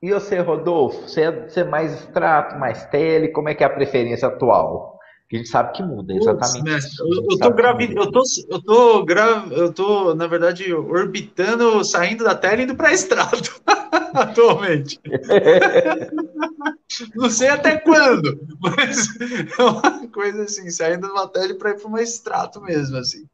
E 0.00 0.12
você, 0.12 0.38
Rodolfo? 0.38 1.08
Você 1.08 1.22
é, 1.22 1.48
você 1.48 1.60
é 1.60 1.64
mais 1.64 1.92
extrato, 1.92 2.56
mais 2.56 2.84
tele? 2.86 3.28
Como 3.28 3.48
é 3.48 3.54
que 3.54 3.64
é 3.64 3.66
a 3.66 3.70
preferência 3.70 4.28
atual? 4.28 4.97
Que 5.28 5.36
a 5.36 5.38
gente 5.38 5.50
sabe 5.50 5.72
que 5.72 5.82
muda, 5.82 6.14
exatamente. 6.14 6.64
Puts, 6.64 6.98
eu, 7.00 7.26
eu, 7.30 7.38
tô 7.38 7.50
gravi... 7.50 7.94
eu 7.94 8.10
tô 8.10 8.22
eu 8.48 8.62
tô 8.62 9.04
gra... 9.04 9.44
eu 9.50 9.70
tô 9.72 10.14
na 10.14 10.26
verdade 10.26 10.72
orbitando, 10.72 11.84
saindo 11.84 12.24
da 12.24 12.34
tela 12.34 12.62
e 12.62 12.64
indo 12.64 12.74
para 12.74 12.94
estrado 12.94 13.50
atualmente. 14.14 14.98
Não 17.14 17.28
sei 17.28 17.48
até 17.48 17.76
quando, 17.76 18.40
mas 18.58 19.08
é 19.20 19.62
uma 19.62 20.08
coisa 20.08 20.44
assim, 20.44 20.70
saindo 20.70 21.06
uma 21.08 21.28
tela 21.28 21.54
para 21.54 21.70
ir 21.70 21.78
para 21.78 21.88
um 21.88 21.98
extrato 21.98 22.62
mesmo 22.62 22.96
assim. 22.96 23.26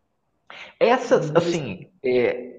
Essas 0.80 1.30
assim, 1.34 1.86
é, 2.04 2.54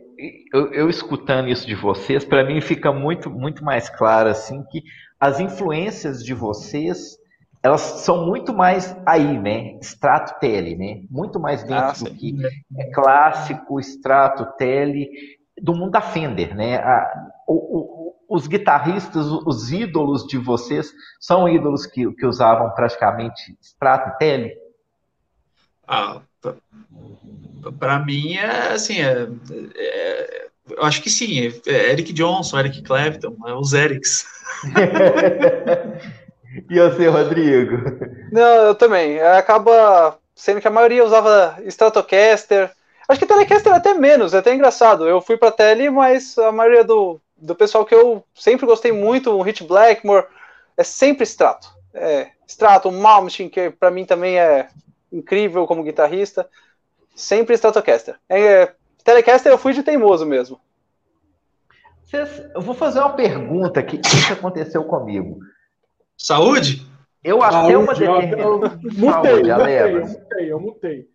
eu, 0.53 0.71
eu, 0.71 0.89
escutando 0.89 1.49
isso 1.49 1.67
de 1.67 1.75
vocês, 1.75 2.23
para 2.23 2.45
mim 2.45 2.61
fica 2.61 2.93
muito 2.93 3.29
muito 3.29 3.65
mais 3.65 3.89
claro 3.89 4.29
assim 4.29 4.63
que 4.71 4.81
as 5.19 5.41
influências 5.41 6.23
de 6.23 6.33
vocês 6.33 7.17
elas 7.65 7.81
são 7.81 8.27
muito 8.27 8.53
mais 8.53 8.95
aí, 9.07 9.39
né? 9.39 9.75
Extrato 9.81 10.39
tele, 10.39 10.75
né? 10.75 11.01
Muito 11.09 11.39
mais 11.39 11.63
dentro 11.63 12.05
ah, 12.05 12.09
do 12.09 12.11
que 12.11 12.35
é 12.77 12.91
clássico, 12.91 13.79
extrato 13.79 14.45
tele, 14.55 15.09
do 15.59 15.73
mundo 15.73 15.89
da 15.89 15.99
Fender, 15.99 16.55
né? 16.55 16.75
A, 16.75 17.27
o, 17.47 17.53
o, 17.53 18.15
os 18.29 18.45
guitarristas, 18.45 19.25
os 19.25 19.71
ídolos 19.71 20.27
de 20.27 20.37
vocês, 20.37 20.93
são 21.19 21.49
ídolos 21.49 21.87
que, 21.87 22.07
que 22.13 22.27
usavam 22.27 22.69
praticamente 22.75 23.57
extrato 23.59 24.15
tele? 24.19 24.55
Ah, 25.87 26.21
para 27.79 27.97
mim 27.97 28.35
é 28.35 28.73
assim, 28.73 29.01
é, 29.01 29.27
é, 29.75 30.47
eu 30.69 30.83
acho 30.83 31.01
que 31.01 31.09
sim. 31.09 31.51
É 31.65 31.91
Eric 31.93 32.13
Johnson, 32.13 32.59
Eric 32.59 32.83
Clapton, 32.83 33.35
é 33.47 33.55
os 33.55 33.73
Erics. 33.73 34.23
E 36.69 36.79
você, 36.79 37.07
Rodrigo? 37.07 37.77
Não, 38.31 38.67
eu 38.67 38.75
também. 38.75 39.19
Acaba 39.21 40.17
sendo 40.35 40.61
que 40.61 40.67
a 40.67 40.71
maioria 40.71 41.03
usava 41.03 41.57
Stratocaster. 41.65 42.71
Acho 43.07 43.19
que 43.19 43.25
Telecaster 43.25 43.73
até 43.73 43.93
menos, 43.93 44.33
é 44.33 44.39
até 44.39 44.53
engraçado. 44.53 45.07
Eu 45.07 45.21
fui 45.21 45.37
pra 45.37 45.51
Tele, 45.51 45.89
mas 45.89 46.37
a 46.37 46.51
maioria 46.51 46.83
do, 46.83 47.19
do 47.37 47.55
pessoal 47.55 47.85
que 47.85 47.93
eu 47.93 48.23
sempre 48.33 48.65
gostei 48.65 48.91
muito, 48.91 49.31
o 49.31 49.41
Hit 49.41 49.63
Blackmore, 49.63 50.25
é 50.75 50.83
sempre 50.83 51.23
Strato. 51.23 51.67
É, 51.93 52.29
Strato, 52.47 52.89
o 52.89 52.91
Malmsteen, 52.91 53.49
que 53.49 53.69
para 53.69 53.91
mim 53.91 54.05
também 54.05 54.39
é 54.39 54.67
incrível 55.11 55.67
como 55.67 55.83
guitarrista, 55.83 56.49
sempre 57.15 57.55
Stratocaster. 57.55 58.15
É, 58.27 58.71
Telecaster 59.03 59.51
eu 59.51 59.57
fui 59.57 59.73
de 59.73 59.83
teimoso 59.83 60.25
mesmo. 60.25 60.59
Eu 62.53 62.61
vou 62.61 62.73
fazer 62.73 62.99
uma 62.99 63.13
pergunta 63.13 63.83
que 63.83 63.99
aconteceu 64.31 64.83
comigo? 64.85 65.39
Saúde? 66.17 66.85
Eu 67.23 67.41
até 67.41 67.75
uma 67.75 67.93
determinada. 67.93 68.41
Eu, 68.41 68.59
mutei, 68.59 69.51
eu 69.51 70.09
mutei, 70.09 70.49
eu 70.51 70.59
mutei. 70.59 71.07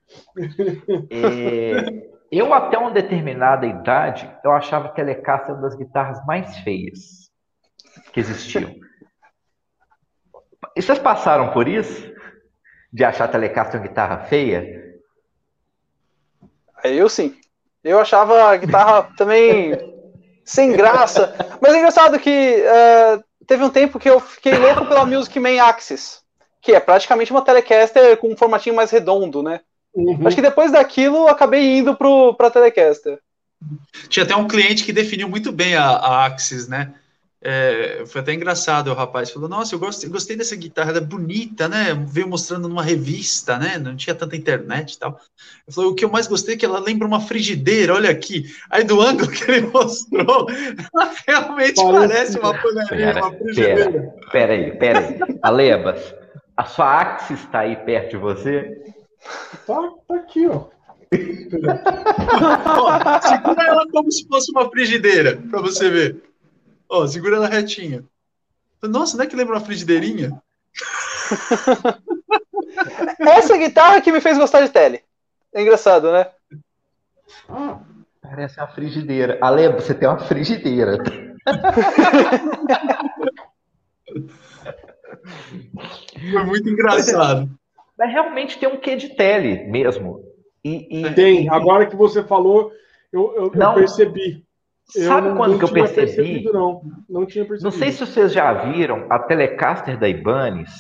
É, 1.11 2.11
eu 2.33 2.53
até 2.53 2.77
uma 2.79 2.91
determinada 2.91 3.67
idade, 3.67 4.31
eu 4.45 4.51
achava 4.53 4.89
que 4.89 5.01
a 5.01 5.05
Telecaster 5.05 5.55
uma 5.55 5.63
das 5.63 5.77
guitarras 5.77 6.25
mais 6.27 6.59
feias 6.59 7.31
que 8.13 8.21
existiam. 8.21 8.75
E 10.77 10.83
vocês 10.83 10.99
passaram 10.99 11.51
por 11.53 11.69
isso? 11.69 12.11
De 12.93 13.05
achar 13.05 13.25
a 13.25 13.29
Telecaster 13.29 13.81
uma 13.81 13.87
guitarra 13.87 14.19
feia? 14.25 15.01
Eu 16.85 17.09
sim. 17.09 17.37
Eu 17.83 17.99
achava 17.99 18.51
a 18.51 18.57
guitarra 18.57 19.11
também 19.17 19.77
sem 20.45 20.73
graça. 20.73 21.35
Mas 21.61 21.73
é 21.73 21.79
engraçado 21.79 22.19
que 22.19 22.65
uh, 22.65 23.30
teve 23.51 23.65
um 23.65 23.69
tempo 23.69 23.99
que 23.99 24.09
eu 24.09 24.21
fiquei 24.21 24.57
louco 24.57 24.87
pela 24.87 25.05
Music 25.05 25.41
Man 25.41 25.61
Axis, 25.61 26.21
que 26.63 26.71
é 26.71 26.79
praticamente 26.79 27.33
uma 27.33 27.43
Telecaster 27.43 28.17
com 28.19 28.29
um 28.33 28.37
formatinho 28.37 28.77
mais 28.77 28.93
redondo, 28.93 29.43
né? 29.43 29.61
Uhum. 29.93 30.25
Acho 30.25 30.37
que 30.37 30.43
depois 30.43 30.71
daquilo 30.71 31.27
acabei 31.27 31.79
indo 31.79 31.97
pro, 31.97 32.33
pra 32.35 32.49
Telecaster. 32.49 33.19
Tinha 34.09 34.23
até 34.23 34.37
um 34.37 34.47
cliente 34.47 34.85
que 34.85 34.93
definiu 34.93 35.29
muito 35.29 35.51
bem 35.51 35.75
a, 35.75 35.85
a 35.85 36.27
Axis, 36.27 36.69
né? 36.69 36.95
É, 37.43 38.05
foi 38.07 38.21
até 38.21 38.35
engraçado, 38.35 38.89
o 38.89 38.95
rapaz 38.95 39.31
falou, 39.31 39.49
nossa, 39.49 39.75
eu 39.75 39.79
gostei, 39.79 40.11
gostei 40.11 40.37
dessa 40.37 40.55
guitarra, 40.55 40.91
ela 40.91 40.99
é 40.99 41.03
bonita, 41.03 41.69
né? 41.69 41.95
Veio 42.07 42.29
mostrando 42.29 42.69
numa 42.69 42.83
revista, 42.83 43.57
né? 43.57 43.79
Não 43.79 43.97
tinha 43.97 44.15
tanta 44.15 44.37
internet 44.37 44.93
e 44.93 44.99
tal. 44.99 45.19
Eu 45.67 45.73
falei, 45.73 45.91
o 45.91 45.95
que 45.95 46.05
eu 46.05 46.11
mais 46.11 46.27
gostei 46.27 46.55
é 46.55 46.59
que 46.59 46.67
ela 46.67 46.79
lembra 46.79 47.07
uma 47.07 47.21
frigideira, 47.21 47.95
olha 47.95 48.11
aqui. 48.11 48.45
Aí 48.69 48.85
do 48.85 49.01
ângulo 49.01 49.31
que 49.31 49.51
ele 49.51 49.67
mostrou, 49.73 50.49
ela 50.51 51.13
realmente 51.27 51.83
parece, 51.83 52.39
parece 52.39 52.39
uma 52.39 52.55
panelinha, 52.59 53.23
uma 53.23 53.33
frigideira. 53.33 53.91
Pera, 53.91 54.15
pera 54.31 54.53
aí, 54.53 54.77
pera 54.77 54.99
aí. 54.99 55.19
Alebas, 55.43 56.15
a 56.55 56.65
sua 56.65 57.01
Axis 57.01 57.41
está 57.41 57.61
aí 57.61 57.75
perto 57.75 58.11
de 58.11 58.17
você? 58.19 58.85
Tá, 59.67 59.81
tá 60.07 60.15
aqui, 60.15 60.47
ó. 60.47 60.67
ó 62.79 63.21
segura 63.23 63.63
ela 63.63 63.87
como 63.91 64.13
se 64.13 64.29
fosse 64.29 64.53
uma 64.53 64.71
frigideira, 64.71 65.43
para 65.51 65.63
você 65.63 65.89
ver. 65.89 66.30
Ó, 66.91 67.07
segura 67.07 67.37
ela 67.37 67.47
retinha. 67.47 68.05
Nossa, 68.83 69.17
não 69.17 69.25
é 69.25 69.27
que 69.27 69.37
lembra 69.37 69.55
uma 69.55 69.65
frigideirinha? 69.65 70.43
Essa 73.21 73.57
guitarra 73.57 74.01
que 74.01 74.11
me 74.11 74.21
fez 74.21 74.37
gostar 74.37 74.63
de 74.63 74.71
tele. 74.71 75.03
É 75.55 75.63
engraçado, 75.63 76.11
né? 76.11 76.27
parece 78.21 78.59
uma 78.59 78.69
frigideira. 78.69 79.39
Ale, 79.41 79.69
você 79.69 79.95
tem 79.95 80.09
uma 80.09 80.19
frigideira. 80.19 80.99
Foi 86.33 86.45
muito 86.45 86.69
engraçado. 86.69 87.49
Mas 87.99 88.11
realmente 88.11 88.59
tem 88.59 88.69
um 88.69 88.79
quê 88.79 88.97
de 88.97 89.11
tele 89.11 89.65
mesmo. 89.71 90.25
E, 90.65 91.01
e 91.01 91.15
tem. 91.15 91.49
Agora 91.49 91.87
que 91.87 91.97
você 91.97 92.23
falou, 92.23 92.73
eu, 93.13 93.35
eu, 93.35 93.53
eu 93.53 93.75
percebi. 93.75 94.45
Sabe 94.91 95.29
eu 95.29 95.37
quando 95.37 95.59
que 95.59 95.65
eu 95.65 95.73
percebi? 95.73 96.45
Não, 96.45 96.83
não 97.09 97.27
tinha 97.27 97.45
percebido. 97.45 97.65
Não 97.65 97.71
sei 97.71 97.93
se 97.93 98.01
vocês 98.01 98.33
já 98.33 98.53
viram 98.53 99.07
a 99.09 99.19
Telecaster 99.19 99.99
da 99.99 100.09
Ibanez, 100.09 100.71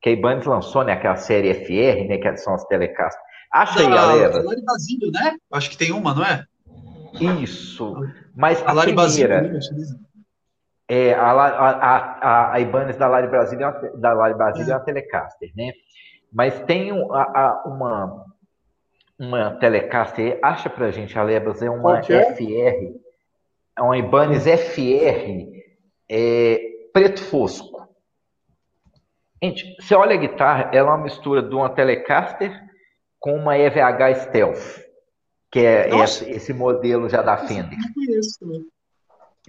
que 0.00 0.08
a 0.08 0.12
Ibanez 0.12 0.46
lançou, 0.46 0.84
né? 0.84 0.92
Aquela 0.92 1.16
série 1.16 1.52
FR, 1.52 2.08
né? 2.08 2.18
Que 2.18 2.36
são 2.36 2.54
as 2.54 2.64
Telecaster. 2.66 3.20
Acha 3.52 3.80
aí, 3.80 3.88
galera. 3.88 4.38
A 4.38 4.42
Lari 4.42 4.62
Basílio, 4.62 5.10
né? 5.10 5.36
Acho 5.52 5.70
que 5.70 5.76
tem 5.76 5.92
uma, 5.92 6.14
não 6.14 6.24
é? 6.24 6.44
Isso. 7.42 7.94
Mas 8.34 8.62
a, 8.62 8.70
a 8.70 8.72
Lari 8.72 8.94
primeira... 8.94 9.42
Basílio, 9.42 10.06
é, 10.88 11.14
a, 11.14 11.32
a, 11.32 11.70
a, 11.70 12.52
a 12.54 12.60
Ibanez 12.60 12.96
da 12.96 13.08
Lari 13.08 13.26
Brasília, 13.26 13.66
é 13.66 13.96
da 13.96 14.12
Lari 14.12 14.34
Brasília 14.34 14.70
é. 14.70 14.72
é 14.72 14.76
uma 14.76 14.84
Telecaster, 14.84 15.50
né? 15.56 15.72
Mas 16.32 16.60
tem 16.60 16.92
a, 16.92 16.94
a, 16.94 17.62
uma, 17.66 18.24
uma 19.18 19.50
Telecaster, 19.58 20.38
acha 20.42 20.70
pra 20.70 20.92
gente, 20.92 21.18
a 21.18 21.22
Lebas, 21.22 21.60
é 21.62 21.70
uma 21.70 21.98
é? 21.98 22.34
FR 22.34 23.05
é 23.76 23.82
uma 23.82 23.98
Ibanez 23.98 24.44
FR 24.44 25.46
é, 26.08 26.60
preto 26.92 27.22
fosco. 27.22 27.86
Gente, 29.42 29.76
você 29.80 29.94
olha 29.94 30.14
a 30.14 30.18
guitarra, 30.18 30.70
ela 30.72 30.90
é 30.90 30.94
uma 30.94 31.04
mistura 31.04 31.42
de 31.42 31.54
uma 31.54 31.68
Telecaster 31.68 32.58
com 33.18 33.34
uma 33.34 33.58
EVH 33.58 34.22
Stealth, 34.22 34.82
que 35.50 35.60
é 35.60 35.90
esse, 36.02 36.30
esse, 36.30 36.52
modelo 36.52 37.08
já 37.08 37.22
da 37.22 37.36
Fender. 37.36 37.78
Né? 37.78 38.60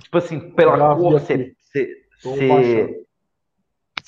Tipo 0.01 0.17
assim, 0.17 0.51
pela 0.51 0.95
cor, 0.95 1.13
você, 1.13 1.55
você, 2.21 3.05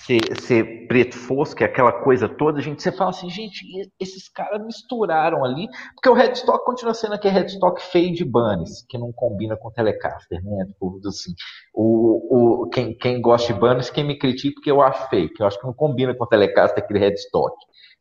ser, 0.10 0.42
ser 0.42 0.88
preto 0.88 1.16
fosco, 1.16 1.64
aquela 1.64 1.92
coisa 1.92 2.28
toda, 2.28 2.60
gente, 2.62 2.82
você 2.82 2.92
fala 2.92 3.12
assim, 3.12 3.30
gente, 3.30 3.64
esses 4.00 4.28
caras 4.28 4.66
misturaram 4.66 5.46
ali, 5.46 5.68
porque 5.94 6.10
o 6.10 6.14
headstock 6.14 6.66
continua 6.66 6.96
sendo 6.96 7.14
aquele 7.14 7.36
headstock 7.36 7.80
feio 7.80 8.12
de 8.12 8.26
Bunnies, 8.26 8.84
que 8.90 8.98
não 8.98 9.12
combina 9.14 9.56
com 9.56 9.70
Telecaster, 9.70 10.44
né? 10.44 10.66
Tipo, 10.66 11.00
assim, 11.06 11.32
o, 11.76 12.64
o, 12.64 12.70
quem, 12.70 12.98
quem 12.98 13.22
gosta 13.22 13.54
de 13.54 13.60
Bunnies, 13.60 13.92
quem 13.92 14.04
me 14.04 14.18
critica, 14.18 14.56
porque 14.56 14.72
eu 14.72 14.82
acho 14.82 15.08
feio, 15.10 15.32
que 15.32 15.44
eu 15.44 15.48
acho 15.48 15.60
que 15.60 15.68
não 15.68 15.74
combina 15.74 16.16
com 16.16 16.26
Telecaster 16.26 16.84
aquele 16.84 17.00
headstock. 17.00 17.56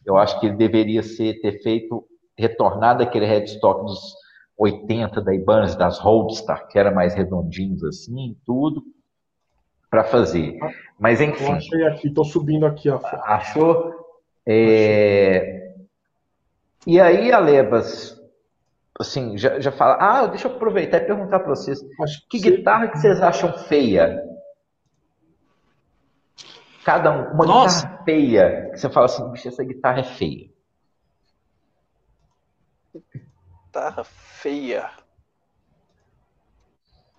Eu 0.07 0.17
acho 0.17 0.41
que 0.41 0.47
ele 0.47 0.57
deveria 0.57 1.03
ser, 1.03 1.39
ter 1.41 1.63
feito, 1.63 2.07
retornado 2.39 3.03
aquele 3.03 3.27
headstock 3.27 3.85
dos 3.85 4.15
80 4.57 5.21
da 5.21 5.35
Ibanez, 5.35 5.77
das 5.77 5.99
Roadstar, 5.99 6.67
que 6.69 6.79
era 6.79 6.91
mais 6.91 7.15
redondinhos 7.15 7.85
assim, 7.85 8.35
tudo 8.47 8.83
para 9.91 10.05
fazer. 10.05 10.59
Mas 10.99 11.21
enfim. 11.21 11.45
Eu 11.45 11.53
achei 11.53 11.87
aqui, 11.87 12.09
estou 12.09 12.25
subindo 12.25 12.67
aqui 12.67 12.89
a 12.89 12.99
foto. 12.99 13.23
Achou? 13.25 13.95
É... 14.47 15.75
E 16.87 17.01
aí, 17.01 17.31
Alebas, 17.33 18.19
assim, 18.99 19.37
já, 19.37 19.61
já 19.61 19.71
fala. 19.71 19.99
Ah, 20.01 20.27
deixa 20.27 20.49
eu 20.49 20.55
aproveitar 20.55 20.99
e 20.99 21.07
perguntar 21.07 21.41
para 21.41 21.51
vocês. 21.51 21.81
que, 22.31 22.41
que 22.41 22.51
guitarra 22.51 22.89
que 22.89 22.99
vocês 22.99 23.21
acham 23.21 23.53
feia? 23.65 24.25
Cada 26.85 27.11
um, 27.11 27.35
uma 27.35 27.47
Nossa. 27.47 27.87
guitarra 27.87 28.05
feia. 28.05 28.71
Que 28.71 28.79
você 28.79 28.89
fala 28.89 29.07
assim, 29.07 29.31
bicho, 29.31 29.49
essa 29.49 29.65
guitarra 29.65 30.01
é 30.01 30.05
feia. 30.05 30.51
Guitarra 33.67 34.05
feia. 34.05 34.91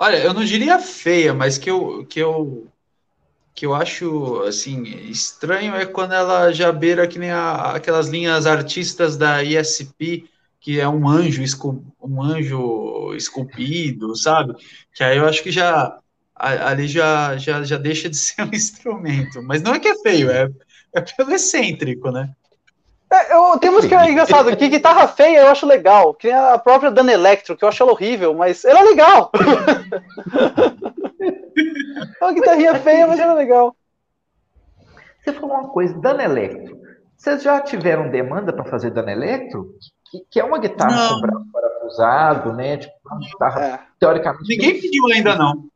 Olha, 0.02 0.16
eu 0.18 0.34
não 0.34 0.46
diria 0.46 0.80
feia, 0.80 1.34
mas 1.34 1.58
que 1.58 1.70
eu, 1.70 2.06
que 2.06 2.22
eu, 2.22 2.68
que 3.54 3.66
eu 3.66 3.76
acho 3.76 4.42
assim 4.44 4.84
estranho 4.84 5.76
é 5.76 5.86
quando 5.86 6.14
ela 6.14 6.54
já 6.54 6.72
beira 6.72 7.06
que 7.06 7.20
nem 7.20 7.32
a, 7.32 7.74
aquelas 7.74 8.08
linhas 8.08 8.48
artistas 8.48 9.18
da 9.18 9.44
ISP, 9.44 10.30
que 10.62 10.80
é 10.80 10.88
um 10.88 11.06
anjo, 11.06 11.44
um 12.02 12.24
anjo 12.24 13.14
esculpido, 13.14 14.16
sabe? 14.16 14.54
Que 14.94 15.04
aí 15.04 15.18
eu 15.18 15.28
acho 15.28 15.44
que 15.44 15.52
já 15.52 16.00
ali 16.34 16.88
já, 16.88 17.36
já, 17.36 17.62
já 17.64 17.78
deixa 17.78 18.10
de 18.10 18.16
ser 18.16 18.44
um 18.44 18.52
instrumento. 18.56 19.44
Mas 19.44 19.62
não 19.62 19.74
é 19.76 19.80
que 19.80 19.90
é 19.90 20.02
feio, 20.02 20.32
é, 20.32 20.50
é 20.94 21.02
pelo 21.02 21.34
excêntrico, 21.34 22.10
né? 22.10 22.34
É, 23.12 23.34
eu, 23.34 23.58
tem 23.58 23.72
que 23.88 23.96
é 23.96 24.12
engraçado, 24.12 24.56
que 24.56 24.68
guitarra 24.68 25.08
feia 25.08 25.40
eu 25.40 25.48
acho 25.48 25.66
legal. 25.66 26.14
Que 26.14 26.30
a 26.30 26.60
própria 26.60 26.92
Dana 26.92 27.12
Electro, 27.12 27.58
que 27.58 27.64
eu 27.64 27.70
acho 27.70 27.82
ela 27.82 27.92
horrível, 27.92 28.36
mas 28.36 28.64
ela 28.64 28.82
é 28.82 28.84
legal. 28.84 29.32
é 32.22 32.24
uma 32.24 32.34
guitarrinha 32.34 32.76
feia, 32.76 33.08
mas 33.08 33.20
ela 33.20 33.32
é 33.32 33.36
legal. 33.36 33.76
Você 35.24 35.34
falou 35.34 35.58
uma 35.58 35.70
coisa, 35.70 35.96
Dana 35.96 36.24
Electro. 36.24 36.78
Vocês 37.18 37.42
já 37.42 37.60
tiveram 37.60 38.12
demanda 38.12 38.54
para 38.54 38.66
fazer 38.66 38.92
Dana 38.92 39.12
Electro? 39.12 39.74
Que, 40.12 40.20
que, 40.30 40.40
é 40.40 40.44
uma 40.44 40.60
guitarra 40.60 40.96
não. 40.96 41.16
com 41.16 41.22
braço 41.22 41.46
parafusado, 41.52 42.54
né? 42.54 42.78
Tipo, 42.78 42.94
uma 43.06 43.20
guitarra, 43.20 43.66
é. 43.66 43.80
teoricamente. 44.00 44.48
Ninguém 44.48 44.80
pediu 44.80 45.08
ainda, 45.08 45.36
não. 45.36 45.68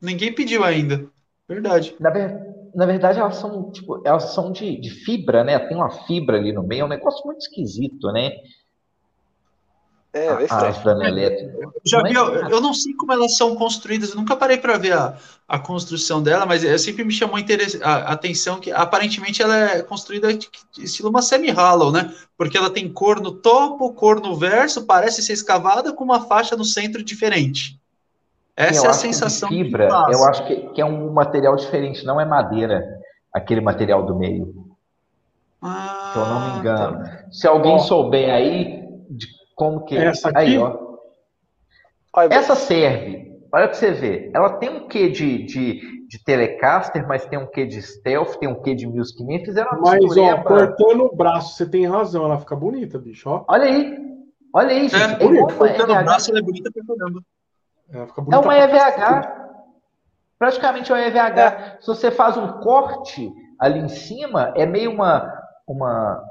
Ninguém 0.00 0.32
pediu 0.32 0.62
ainda. 0.62 1.06
Verdade. 1.48 1.96
Na 1.98 2.10
verdade 2.10 2.45
na 2.76 2.84
verdade, 2.84 3.18
elas 3.18 3.36
são, 3.36 3.70
tipo, 3.70 4.02
elas 4.04 4.34
são 4.34 4.52
de, 4.52 4.78
de 4.78 4.90
fibra, 4.90 5.42
né? 5.42 5.58
Tem 5.58 5.74
uma 5.74 5.88
fibra 5.88 6.36
ali 6.36 6.52
no 6.52 6.62
meio, 6.62 6.82
é 6.82 6.84
um 6.84 6.88
negócio 6.88 7.24
muito 7.24 7.40
esquisito, 7.40 8.12
né? 8.12 8.32
É, 10.12 10.26
é 10.26 10.44
as 10.50 10.82
Eu, 11.58 11.72
já 11.86 12.02
vi, 12.02 12.14
eu, 12.14 12.34
eu, 12.34 12.60
não 12.60 12.74
sei 12.74 12.92
como 12.94 13.14
elas 13.14 13.34
são 13.34 13.56
construídas, 13.56 14.10
eu 14.10 14.16
nunca 14.16 14.36
parei 14.36 14.58
para 14.58 14.76
ver 14.76 14.92
a, 14.92 15.16
a 15.48 15.58
construção 15.58 16.22
dela, 16.22 16.44
mas 16.44 16.64
sempre 16.82 17.02
me 17.02 17.12
chamou 17.12 17.38
a, 17.82 17.90
a 17.90 18.12
atenção 18.12 18.60
que 18.60 18.70
aparentemente 18.70 19.42
ela 19.42 19.56
é 19.56 19.82
construída 19.82 20.32
de, 20.34 20.46
de 20.72 20.84
estilo 20.84 21.08
uma 21.08 21.22
semi-hollow, 21.22 21.90
né? 21.90 22.14
Porque 22.36 22.58
ela 22.58 22.68
tem 22.68 22.92
cor 22.92 23.22
no 23.22 23.32
topo, 23.32 23.94
cor 23.94 24.20
no 24.20 24.36
verso, 24.36 24.84
parece 24.84 25.22
ser 25.22 25.32
escavada 25.32 25.94
com 25.94 26.04
uma 26.04 26.26
faixa 26.26 26.54
no 26.54 26.64
centro 26.64 27.02
diferente. 27.02 27.80
Essa 28.56 28.86
é 28.86 28.90
a 28.90 28.92
sensação. 28.94 29.48
fibra, 29.50 29.88
que 30.06 30.14
eu 30.14 30.24
acho 30.24 30.46
que, 30.46 30.56
que, 30.70 30.80
é 30.80 30.84
um 30.84 31.12
material 31.12 31.54
diferente, 31.56 32.06
não 32.06 32.18
é 32.18 32.24
madeira, 32.24 32.82
aquele 33.32 33.60
material 33.60 34.04
do 34.04 34.16
meio. 34.16 34.66
Ah, 35.60 36.10
se 36.12 36.18
eu 36.18 36.26
não 36.26 36.52
me 36.52 36.58
engano. 36.58 37.04
Tá. 37.04 37.24
Se 37.30 37.46
alguém 37.46 37.74
ó, 37.74 37.78
souber 37.78 38.32
aí 38.32 38.82
de 39.10 39.26
como 39.54 39.84
que 39.84 39.96
é. 39.96 40.06
Essa 40.06 40.30
aqui? 40.30 40.38
Aí, 40.38 40.58
ó. 40.58 40.78
Essa 42.30 42.54
serve. 42.54 43.26
Olha 43.52 43.68
para 43.68 43.74
você 43.74 43.90
ver. 43.90 44.30
Ela 44.34 44.54
tem 44.54 44.70
um 44.70 44.88
quê 44.88 45.10
de, 45.10 45.44
de, 45.44 46.06
de 46.08 46.24
Telecaster, 46.24 47.06
mas 47.06 47.26
tem 47.26 47.38
um 47.38 47.46
quê 47.46 47.66
de 47.66 47.80
Stealth, 47.82 48.36
tem 48.38 48.48
um 48.48 48.62
quê 48.62 48.74
de 48.74 48.86
1500. 48.86 49.46
Fizeram 49.46 49.70
uma 49.72 49.92
Mas, 49.92 50.16
ó, 50.16 50.42
cortando 50.42 51.04
o 51.04 51.14
braço, 51.14 51.56
você 51.56 51.68
tem 51.68 51.86
razão. 51.86 52.24
Ela 52.24 52.40
fica 52.40 52.56
bonita, 52.56 52.98
bicho. 52.98 53.28
Ó. 53.28 53.44
Olha 53.48 53.64
aí. 53.64 53.98
Olha 54.52 54.70
aí, 54.70 54.88
gente. 54.88 55.22
É, 55.22 55.26
é 55.26 55.52
cortando 55.54 55.90
o 55.90 56.04
braço, 56.04 56.30
ela 56.30 56.38
é 56.38 56.42
bonita 56.42 56.70
pra 56.72 56.82
caramba. 56.96 57.20
É, 57.90 58.36
uma 58.38 58.56
EVH. 58.56 59.36
Praticamente 60.38 60.92
é 60.92 60.94
uma 60.94 61.02
EVH. 61.02 61.38
É. 61.38 61.78
Se 61.80 61.86
você 61.86 62.10
faz 62.10 62.36
um 62.36 62.48
corte 62.60 63.32
ali 63.58 63.80
em 63.80 63.88
cima, 63.88 64.52
é 64.54 64.66
meio 64.66 64.92
uma. 64.92 65.32
uma 65.66 66.22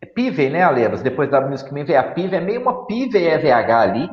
é 0.00 0.06
Pive, 0.06 0.48
né, 0.48 0.62
Alebas? 0.62 1.02
Depois 1.02 1.30
da 1.30 1.40
Music 1.40 1.72
Man 1.72 1.84
vem 1.84 1.96
a 1.96 2.02
Pive, 2.02 2.36
é 2.36 2.40
meio 2.40 2.62
uma 2.62 2.86
Pive 2.86 3.18
EVH 3.18 3.70
ali. 3.70 4.10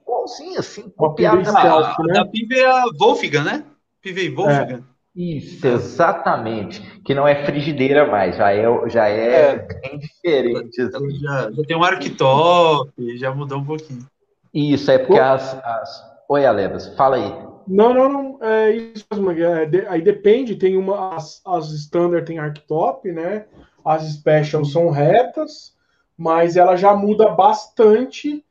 Igualzinho, 0.00 0.58
assim, 0.58 0.88
copiado 0.90 1.42
da 1.42 1.52
né? 1.52 2.18
A 2.18 2.24
Pive 2.24 2.58
é 2.58 2.66
a 2.66 2.84
Wolfgang, 2.98 3.44
né? 3.44 3.64
Pive 4.00 4.30
Wolfgang. 4.30 4.82
É. 4.88 4.92
Isso, 5.14 5.66
exatamente. 5.66 6.80
Que 7.04 7.14
não 7.14 7.28
é 7.28 7.44
frigideira 7.44 8.06
mais, 8.06 8.36
já 8.36 8.52
é, 8.52 8.64
já 8.88 9.08
é, 9.08 9.50
é. 9.50 9.56
bem 9.56 9.98
diferente. 9.98 10.80
Assim. 10.80 11.10
Já, 11.18 11.50
já, 11.52 11.62
tem 11.64 11.76
um 11.76 11.84
arquitop, 11.84 12.90
já 13.18 13.34
mudou 13.34 13.58
um 13.58 13.64
pouquinho. 13.64 14.06
Isso, 14.52 14.90
é 14.90 14.98
porque 14.98 15.18
as, 15.18 15.54
as... 15.64 16.12
Oi, 16.28 16.44
Alebas, 16.44 16.94
fala 16.96 17.16
aí. 17.16 17.52
Não, 17.66 17.94
não, 17.94 18.08
não, 18.08 18.38
é 18.42 18.70
isso 18.72 19.06
mesmo. 19.10 19.30
É, 19.30 19.66
de, 19.66 19.86
aí 19.86 20.02
depende, 20.02 20.56
tem 20.56 20.76
uma. 20.76 21.14
As, 21.14 21.40
as 21.46 21.70
standard 21.70 22.26
tem 22.26 22.38
arctop, 22.38 23.10
né? 23.10 23.46
As 23.84 24.02
special 24.12 24.64
são 24.64 24.90
retas, 24.90 25.74
mas 26.16 26.56
ela 26.56 26.76
já 26.76 26.94
muda 26.94 27.28
bastante 27.28 28.44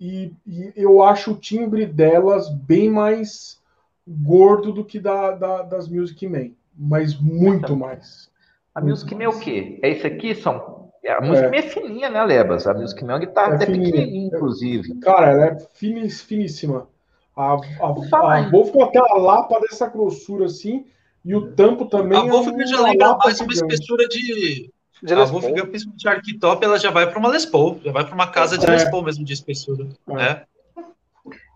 e, 0.00 0.32
e, 0.46 0.72
eu 0.76 1.02
acho 1.02 1.32
o 1.32 1.36
timbre 1.36 1.84
delas 1.84 2.48
bem 2.48 2.88
mais 2.88 3.60
gordo 4.06 4.72
do 4.72 4.84
que 4.84 5.00
da, 5.00 5.32
da 5.32 5.62
das 5.62 5.88
Music 5.88 6.26
Man, 6.26 6.50
mas 6.76 7.18
muito 7.18 7.76
mais. 7.76 8.30
A 8.74 8.80
Music 8.80 9.12
Man 9.14 9.24
é 9.24 9.28
o 9.28 9.38
quê? 9.40 9.80
É 9.82 9.90
isso 9.90 10.06
aqui? 10.06 10.34
São 10.34 10.77
a 11.12 11.20
música 11.20 11.54
é. 11.54 11.58
é 11.58 11.62
fininha, 11.62 12.10
né, 12.10 12.22
Lebas? 12.24 12.66
A 12.66 12.74
música 12.74 13.00
é 13.00 13.04
uma 13.04 13.18
guitarra 13.18 13.52
é 13.52 13.56
até 13.56 13.66
pequenininha, 13.66 14.26
inclusive. 14.26 14.94
Cara, 15.00 15.30
ela 15.30 15.46
é 15.46 15.58
finíssima. 15.74 16.88
A, 17.36 17.54
a, 17.54 17.56
a 17.86 18.50
Wolfgang 18.50 18.90
tem 18.90 19.00
uma 19.00 19.16
lapa 19.16 19.60
dessa 19.60 19.86
grossura 19.86 20.46
assim, 20.46 20.86
e 21.24 21.34
o 21.34 21.52
tampo 21.52 21.86
também. 21.86 22.18
A 22.18 22.22
Wolfgang 22.22 22.62
é 22.62 22.66
já 22.66 22.80
lembra 22.80 23.16
mais 23.16 23.40
uma 23.40 23.52
espessura 23.52 24.08
de. 24.08 24.72
de 25.02 25.14
a 25.14 25.24
Wolfgang, 25.24 25.66
principalmente 25.66 26.08
a 26.08 26.12
Arquitop, 26.12 26.64
ela 26.64 26.78
já 26.78 26.90
vai 26.90 27.08
para 27.08 27.18
uma 27.18 27.28
Les 27.28 27.46
Paul, 27.46 27.80
já 27.84 27.92
vai 27.92 28.04
para 28.04 28.14
uma 28.14 28.26
casa 28.26 28.58
de 28.58 28.66
é. 28.66 28.70
Les 28.70 28.90
Paul 28.90 29.04
mesmo 29.04 29.24
de 29.24 29.32
espessura. 29.32 29.86
É. 30.08 30.12
Né? 30.12 30.44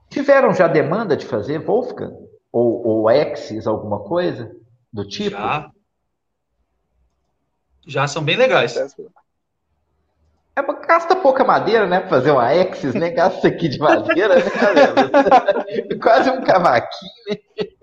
Tiveram 0.08 0.54
já 0.54 0.68
demanda 0.68 1.16
de 1.16 1.26
fazer 1.26 1.58
Wolfgang? 1.58 2.14
Ou, 2.52 2.86
ou 2.86 3.10
Exis, 3.10 3.66
alguma 3.66 4.00
coisa 4.00 4.54
do 4.92 5.08
tipo? 5.08 5.36
Já. 5.36 5.70
Já 7.86 8.06
são 8.06 8.22
bem 8.22 8.36
legais. 8.36 8.76
É, 8.76 8.86
gasta 10.86 11.16
pouca 11.16 11.44
madeira, 11.44 11.86
né? 11.86 12.00
Pra 12.00 12.10
fazer 12.10 12.30
uma 12.30 12.46
Axis, 12.46 12.94
né? 12.94 13.10
Gasta 13.10 13.48
aqui 13.48 13.68
de 13.68 13.78
madeira, 13.78 14.36
né? 14.36 14.42
Quase 16.02 16.30
um 16.30 16.42
cavaquinho, 16.42 17.12
né? 17.30 17.36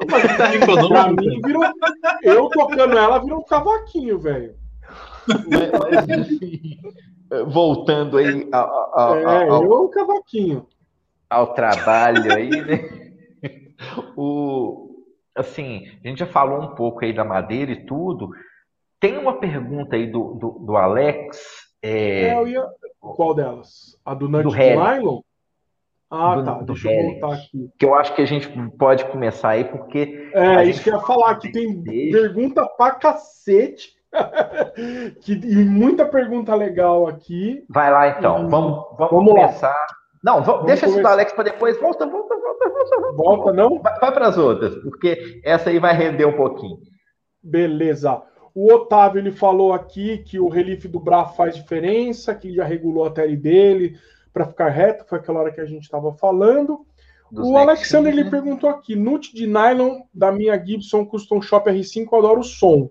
Uma 0.07 0.19
guitarra 0.19 0.55
econômica. 0.55 1.21
Mim, 1.21 1.41
virou, 1.43 1.63
eu 2.21 2.49
tocando 2.49 2.97
ela 2.97 3.17
virou 3.19 3.39
um 3.39 3.45
cavaquinho, 3.45 4.19
velho. 4.19 4.55
Voltando 7.47 8.17
aí 8.17 8.47
ao, 8.51 8.99
ao, 8.99 9.15
é, 9.17 9.49
ao, 9.49 9.63
eu 9.63 9.83
um 9.85 9.89
cavaquinho. 9.89 10.67
Ao 11.27 11.53
trabalho 11.53 12.33
aí, 12.33 12.49
né? 12.49 12.89
O, 14.15 15.05
assim, 15.35 15.87
a 16.03 16.07
gente 16.07 16.19
já 16.19 16.27
falou 16.27 16.61
um 16.61 16.75
pouco 16.75 17.03
aí 17.03 17.13
da 17.13 17.23
madeira 17.23 17.71
e 17.71 17.85
tudo. 17.85 18.29
Tem 18.99 19.17
uma 19.17 19.39
pergunta 19.39 19.95
aí 19.95 20.05
do, 20.11 20.33
do, 20.35 20.49
do 20.65 20.75
Alex 20.75 21.58
é... 21.81 22.27
É, 22.29 22.47
ia... 22.47 22.65
Qual 22.99 23.33
delas? 23.33 23.97
A 24.05 24.13
do 24.13 24.27
Nut 24.27 24.43
do 24.43 24.51
Nylon? 24.51 25.21
Ah, 26.09 26.35
do, 26.35 26.43
tá. 26.43 26.53
Do 26.53 26.73
Deixa 26.73 26.91
eu 26.91 27.03
voltar 27.03 27.33
aqui. 27.35 27.69
Que 27.77 27.85
eu 27.85 27.93
acho 27.93 28.15
que 28.15 28.21
a 28.21 28.25
gente 28.25 28.49
pode 28.77 29.05
começar 29.05 29.49
aí, 29.49 29.63
porque. 29.63 30.29
É, 30.33 30.65
isso 30.65 30.81
que 30.81 30.89
eu 30.89 30.95
ia 30.95 31.01
falar, 31.01 31.35
que 31.35 31.51
tem 31.51 31.81
pergunta 32.11 32.65
pra 32.65 32.91
cacete. 32.91 33.97
que, 35.21 35.33
e 35.33 35.55
muita 35.63 36.05
pergunta 36.05 36.55
legal 36.55 37.07
aqui. 37.07 37.63
Vai 37.69 37.91
lá 37.91 38.09
então, 38.09 38.47
e... 38.47 38.49
vamos, 38.49 38.85
vamos, 38.97 39.11
vamos 39.11 39.33
começar. 39.33 39.69
Lá. 39.69 39.87
Não, 40.23 40.43
vamos 40.43 40.65
deixa 40.65 40.87
isso 40.87 40.99
do 40.99 41.07
Alex 41.07 41.31
para 41.31 41.45
depois. 41.45 41.79
Volta, 41.79 42.07
volta, 42.07 42.35
volta, 42.35 42.69
volta. 42.69 43.11
Volta, 43.15 43.53
não? 43.53 43.79
Vai, 43.79 43.99
vai 43.99 44.11
para 44.11 44.27
as 44.27 44.37
outras, 44.37 44.75
porque 44.77 45.39
essa 45.45 45.69
aí 45.69 45.77
vai 45.79 45.93
render 45.93 46.25
um 46.25 46.35
pouquinho. 46.35 46.77
Beleza. 47.41 48.21
O 48.61 48.73
Otávio 48.73 49.21
ele 49.21 49.31
falou 49.31 49.71
aqui 49.71 50.17
que 50.17 50.37
o 50.37 50.49
relief 50.49 50.85
do 50.85 50.99
Bra 50.99 51.23
faz 51.23 51.55
diferença, 51.55 52.35
que 52.35 52.53
já 52.53 52.65
regulou 52.65 53.05
a 53.05 53.09
tele 53.09 53.37
dele 53.37 53.97
para 54.33 54.45
ficar 54.45 54.67
reto, 54.67 55.05
foi 55.07 55.17
aquela 55.17 55.39
hora 55.39 55.51
que 55.53 55.61
a 55.61 55.65
gente 55.65 55.83
estava 55.83 56.11
falando. 56.11 56.85
Dos 57.31 57.47
o 57.47 57.55
Alexander 57.55 58.11
ele 58.11 58.25
né? 58.25 58.29
perguntou 58.29 58.69
aqui: 58.69 58.97
Nut 58.97 59.33
de 59.33 59.47
nylon 59.47 60.01
da 60.13 60.29
minha 60.29 60.61
Gibson 60.61 61.05
Custom 61.05 61.41
Shop 61.41 61.69
R5, 61.69 62.05
eu 62.11 62.17
adoro 62.19 62.41
o 62.41 62.43
som. 62.43 62.89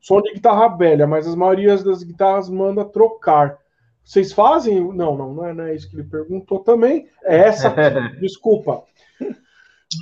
Som 0.00 0.20
de 0.20 0.32
guitarra 0.32 0.66
velha, 0.76 1.06
mas 1.06 1.28
as 1.28 1.36
maiorias 1.36 1.84
das 1.84 2.02
guitarras 2.02 2.50
manda 2.50 2.84
trocar. 2.84 3.56
Vocês 4.02 4.32
fazem? 4.32 4.80
Não, 4.80 5.16
não, 5.16 5.32
não 5.32 5.46
é, 5.46 5.54
não 5.54 5.64
é 5.64 5.76
isso 5.76 5.88
que 5.88 5.94
ele 5.94 6.08
perguntou 6.08 6.58
também. 6.58 7.06
É 7.22 7.36
essa 7.36 7.68
aqui, 7.70 8.18
desculpa. 8.18 8.82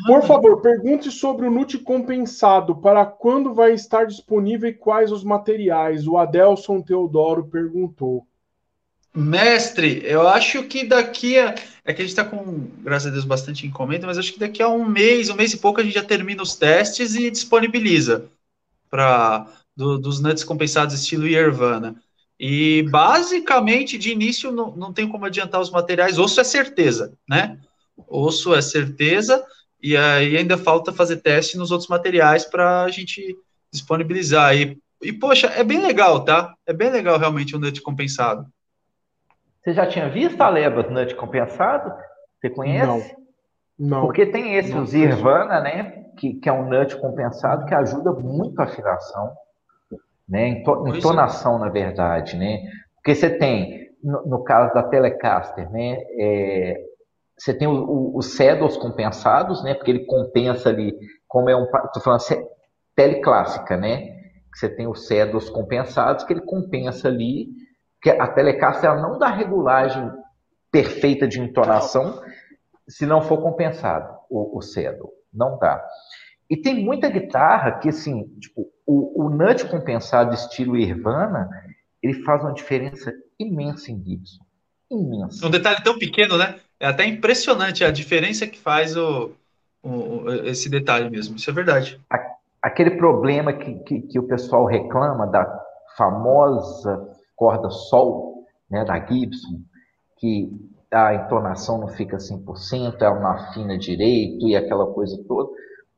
Por 0.06 0.22
favor, 0.22 0.60
pergunte 0.60 1.10
sobre 1.10 1.46
o 1.46 1.50
NUT 1.50 1.78
compensado. 1.78 2.76
Para 2.76 3.04
quando 3.04 3.54
vai 3.54 3.72
estar 3.72 4.06
disponível 4.06 4.68
e 4.68 4.74
quais 4.74 5.10
os 5.10 5.24
materiais? 5.24 6.06
O 6.06 6.16
Adelson 6.16 6.80
Teodoro 6.80 7.44
perguntou. 7.44 8.26
Mestre, 9.14 10.02
eu 10.04 10.26
acho 10.26 10.62
que 10.64 10.84
daqui 10.84 11.38
a. 11.38 11.54
É 11.84 11.92
que 11.92 12.00
a 12.00 12.04
gente 12.04 12.12
está 12.12 12.24
com, 12.24 12.66
graças 12.78 13.08
a 13.08 13.10
Deus, 13.10 13.24
bastante 13.24 13.66
encomenda, 13.66 14.06
mas 14.06 14.16
acho 14.16 14.32
que 14.32 14.38
daqui 14.38 14.62
a 14.62 14.68
um 14.68 14.86
mês, 14.86 15.28
um 15.28 15.34
mês 15.34 15.52
e 15.52 15.58
pouco, 15.58 15.80
a 15.80 15.84
gente 15.84 15.94
já 15.94 16.02
termina 16.02 16.42
os 16.42 16.54
testes 16.54 17.14
e 17.14 17.30
disponibiliza 17.30 18.30
para 18.88 19.46
do, 19.76 19.98
dos 19.98 20.20
nuts 20.20 20.44
compensados 20.44 20.94
estilo 20.94 21.26
Yervana. 21.26 21.96
E 22.38 22.84
basicamente, 22.90 23.98
de 23.98 24.10
início, 24.10 24.50
não, 24.50 24.74
não 24.74 24.92
tem 24.92 25.08
como 25.08 25.26
adiantar 25.26 25.60
os 25.60 25.70
materiais. 25.70 26.18
Osso 26.18 26.40
é 26.40 26.44
certeza, 26.44 27.16
né? 27.28 27.58
Osso 28.08 28.54
é 28.54 28.62
certeza. 28.62 29.44
E 29.82 29.96
aí 29.96 30.36
ainda 30.36 30.56
falta 30.56 30.92
fazer 30.92 31.16
teste 31.16 31.58
nos 31.58 31.72
outros 31.72 31.88
materiais 31.88 32.44
para 32.44 32.84
a 32.84 32.88
gente 32.88 33.36
disponibilizar. 33.72 34.54
E, 34.54 34.78
e, 35.02 35.12
poxa, 35.12 35.48
é 35.48 35.64
bem 35.64 35.82
legal, 35.82 36.24
tá? 36.24 36.54
É 36.64 36.72
bem 36.72 36.90
legal 36.90 37.18
realmente 37.18 37.56
o 37.56 37.58
nut 37.58 37.80
compensado. 37.82 38.46
Você 39.62 39.72
já 39.72 39.86
tinha 39.86 40.08
visto 40.08 40.40
a 40.40 40.48
Lebas 40.48 40.90
nut 40.90 41.14
compensado? 41.16 41.92
Você 42.40 42.50
conhece? 42.50 42.86
Não. 42.86 43.02
não 43.78 44.00
Porque 44.02 44.26
tem 44.26 44.54
esse, 44.54 44.72
não, 44.72 44.82
o 44.82 44.86
Zirvana, 44.86 45.60
né? 45.60 46.04
Que, 46.16 46.34
que 46.34 46.48
é 46.48 46.52
um 46.52 46.68
nut 46.68 46.96
compensado 46.96 47.66
que 47.66 47.74
ajuda 47.74 48.12
muito 48.12 48.60
a 48.60 48.64
afinação, 48.64 49.32
né? 50.28 50.50
É. 50.50 50.62
Entonação, 50.90 51.58
na 51.58 51.68
verdade, 51.68 52.36
né? 52.36 52.60
Porque 52.96 53.16
você 53.16 53.30
tem, 53.30 53.90
no, 54.02 54.26
no 54.26 54.44
caso 54.44 54.72
da 54.74 54.84
Telecaster, 54.84 55.68
né? 55.72 55.96
É, 56.18 56.91
você 57.42 57.52
tem 57.52 57.66
os 57.66 58.36
saddles 58.36 58.76
compensados, 58.76 59.64
né? 59.64 59.74
Porque 59.74 59.90
ele 59.90 60.06
compensa 60.06 60.68
ali, 60.68 60.96
como 61.26 61.50
é 61.50 61.56
um. 61.56 61.64
Estou 61.64 62.00
falando 62.00 62.22
teleclássica, 62.94 63.76
né? 63.76 64.14
Você 64.54 64.68
tem 64.68 64.86
os 64.86 65.08
saddles 65.08 65.50
compensados, 65.50 66.22
que 66.22 66.32
ele 66.32 66.42
compensa 66.42 67.08
ali. 67.08 67.48
Que 68.00 68.10
a 68.10 68.28
Telecaster 68.28 68.88
ela 68.88 69.02
não 69.02 69.18
dá 69.18 69.28
regulagem 69.28 70.08
perfeita 70.70 71.26
de 71.26 71.40
entonação 71.40 72.22
se 72.88 73.06
não 73.06 73.22
for 73.22 73.42
compensado 73.42 74.16
o, 74.30 74.58
o 74.58 74.62
saddle. 74.62 75.10
Não 75.34 75.58
dá. 75.58 75.84
E 76.48 76.56
tem 76.56 76.84
muita 76.84 77.08
guitarra 77.08 77.80
que, 77.80 77.88
assim, 77.88 78.24
tipo, 78.38 78.68
o, 78.86 79.24
o 79.24 79.30
nut 79.30 79.64
compensado 79.66 80.32
estilo 80.32 80.76
Irvana, 80.76 81.48
ele 82.00 82.22
faz 82.22 82.42
uma 82.42 82.52
diferença 82.52 83.12
imensa 83.36 83.90
em 83.90 84.00
Gibson. 84.04 84.44
Imensa. 84.88 85.44
Um 85.44 85.50
detalhe 85.50 85.82
tão 85.82 85.98
pequeno, 85.98 86.36
né? 86.36 86.60
É 86.82 86.88
até 86.88 87.06
impressionante 87.06 87.84
a 87.84 87.92
diferença 87.92 88.44
que 88.44 88.58
faz 88.58 88.96
o, 88.96 89.30
o 89.84 90.28
esse 90.46 90.68
detalhe 90.68 91.08
mesmo. 91.08 91.36
Isso 91.36 91.48
é 91.48 91.52
verdade. 91.52 92.00
Aquele 92.60 92.96
problema 92.96 93.52
que, 93.52 93.74
que, 93.84 94.00
que, 94.00 94.18
o 94.18 94.26
pessoal 94.26 94.64
reclama 94.66 95.28
da 95.28 95.46
famosa 95.96 97.08
corda 97.36 97.70
sol, 97.70 98.44
né, 98.68 98.84
da 98.84 98.98
Gibson, 98.98 99.60
que 100.16 100.50
a 100.92 101.14
entonação 101.14 101.78
não 101.78 101.86
fica 101.86 102.16
100%, 102.16 103.00
ela 103.00 103.20
não 103.20 103.28
afina 103.28 103.78
direito 103.78 104.48
e 104.48 104.56
aquela 104.56 104.86
coisa 104.86 105.16
toda. 105.28 105.50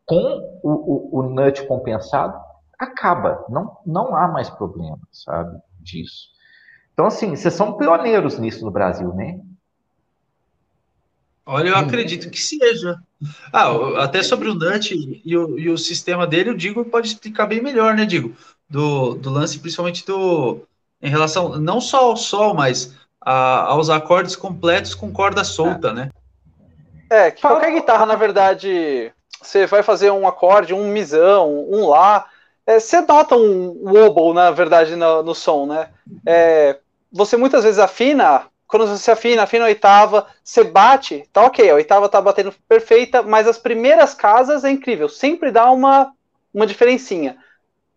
Com 0.04 0.60
o, 0.62 0.70
o, 0.70 1.20
o 1.20 1.22
nut 1.22 1.66
compensado, 1.66 2.38
acaba. 2.78 3.42
Não, 3.48 3.74
não 3.86 4.14
há 4.14 4.28
mais 4.28 4.50
problema, 4.50 4.98
sabe, 5.10 5.58
disso. 5.80 6.28
Então, 6.92 7.06
assim, 7.06 7.34
vocês 7.34 7.54
são 7.54 7.78
pioneiros 7.78 8.38
nisso 8.38 8.66
no 8.66 8.70
Brasil, 8.70 9.14
né? 9.14 9.40
Olha, 11.46 11.68
eu 11.68 11.76
acredito 11.76 12.30
que 12.30 12.40
seja. 12.40 12.98
Ah, 13.52 14.02
até 14.02 14.22
sobre 14.22 14.48
o 14.48 14.54
Nut 14.54 15.20
e 15.24 15.36
o, 15.36 15.58
e 15.58 15.68
o 15.68 15.76
sistema 15.76 16.26
dele, 16.26 16.50
o 16.50 16.56
Digo 16.56 16.84
pode 16.84 17.08
explicar 17.08 17.46
bem 17.46 17.60
melhor, 17.60 17.94
né, 17.94 18.06
Digo? 18.06 18.34
Do, 18.68 19.14
do 19.14 19.30
lance, 19.30 19.58
principalmente 19.58 20.06
do. 20.06 20.60
Em 21.02 21.10
relação 21.10 21.58
não 21.58 21.80
só 21.80 22.06
ao 22.06 22.16
sol, 22.16 22.54
mas 22.54 22.94
a, 23.20 23.64
aos 23.64 23.90
acordes 23.90 24.34
completos 24.34 24.94
com 24.94 25.12
corda 25.12 25.44
solta, 25.44 25.92
né? 25.92 26.08
É, 27.10 27.30
que 27.30 27.42
qualquer 27.42 27.72
guitarra, 27.72 28.06
na 28.06 28.16
verdade, 28.16 29.12
você 29.40 29.66
vai 29.66 29.82
fazer 29.82 30.10
um 30.10 30.26
acorde, 30.26 30.72
um 30.72 30.88
misão, 30.88 31.66
um 31.70 31.88
lá. 31.88 32.26
É, 32.66 32.80
você 32.80 33.02
nota 33.02 33.36
um 33.36 33.82
wobble, 33.82 34.32
na 34.32 34.50
verdade, 34.50 34.96
no, 34.96 35.22
no 35.22 35.34
som, 35.34 35.66
né? 35.66 35.90
É, 36.26 36.78
você 37.12 37.36
muitas 37.36 37.64
vezes 37.64 37.78
afina 37.78 38.46
quando 38.74 38.88
você 38.88 39.12
afina, 39.12 39.44
afina 39.44 39.66
a 39.66 39.68
oitava, 39.68 40.26
você 40.42 40.64
bate, 40.64 41.22
tá 41.32 41.44
ok, 41.44 41.70
a 41.70 41.76
oitava 41.76 42.08
tá 42.08 42.20
batendo 42.20 42.52
perfeita, 42.68 43.22
mas 43.22 43.46
as 43.46 43.56
primeiras 43.56 44.14
casas 44.14 44.64
é 44.64 44.70
incrível, 44.72 45.08
sempre 45.08 45.52
dá 45.52 45.70
uma, 45.70 46.12
uma 46.52 46.66
diferencinha. 46.66 47.36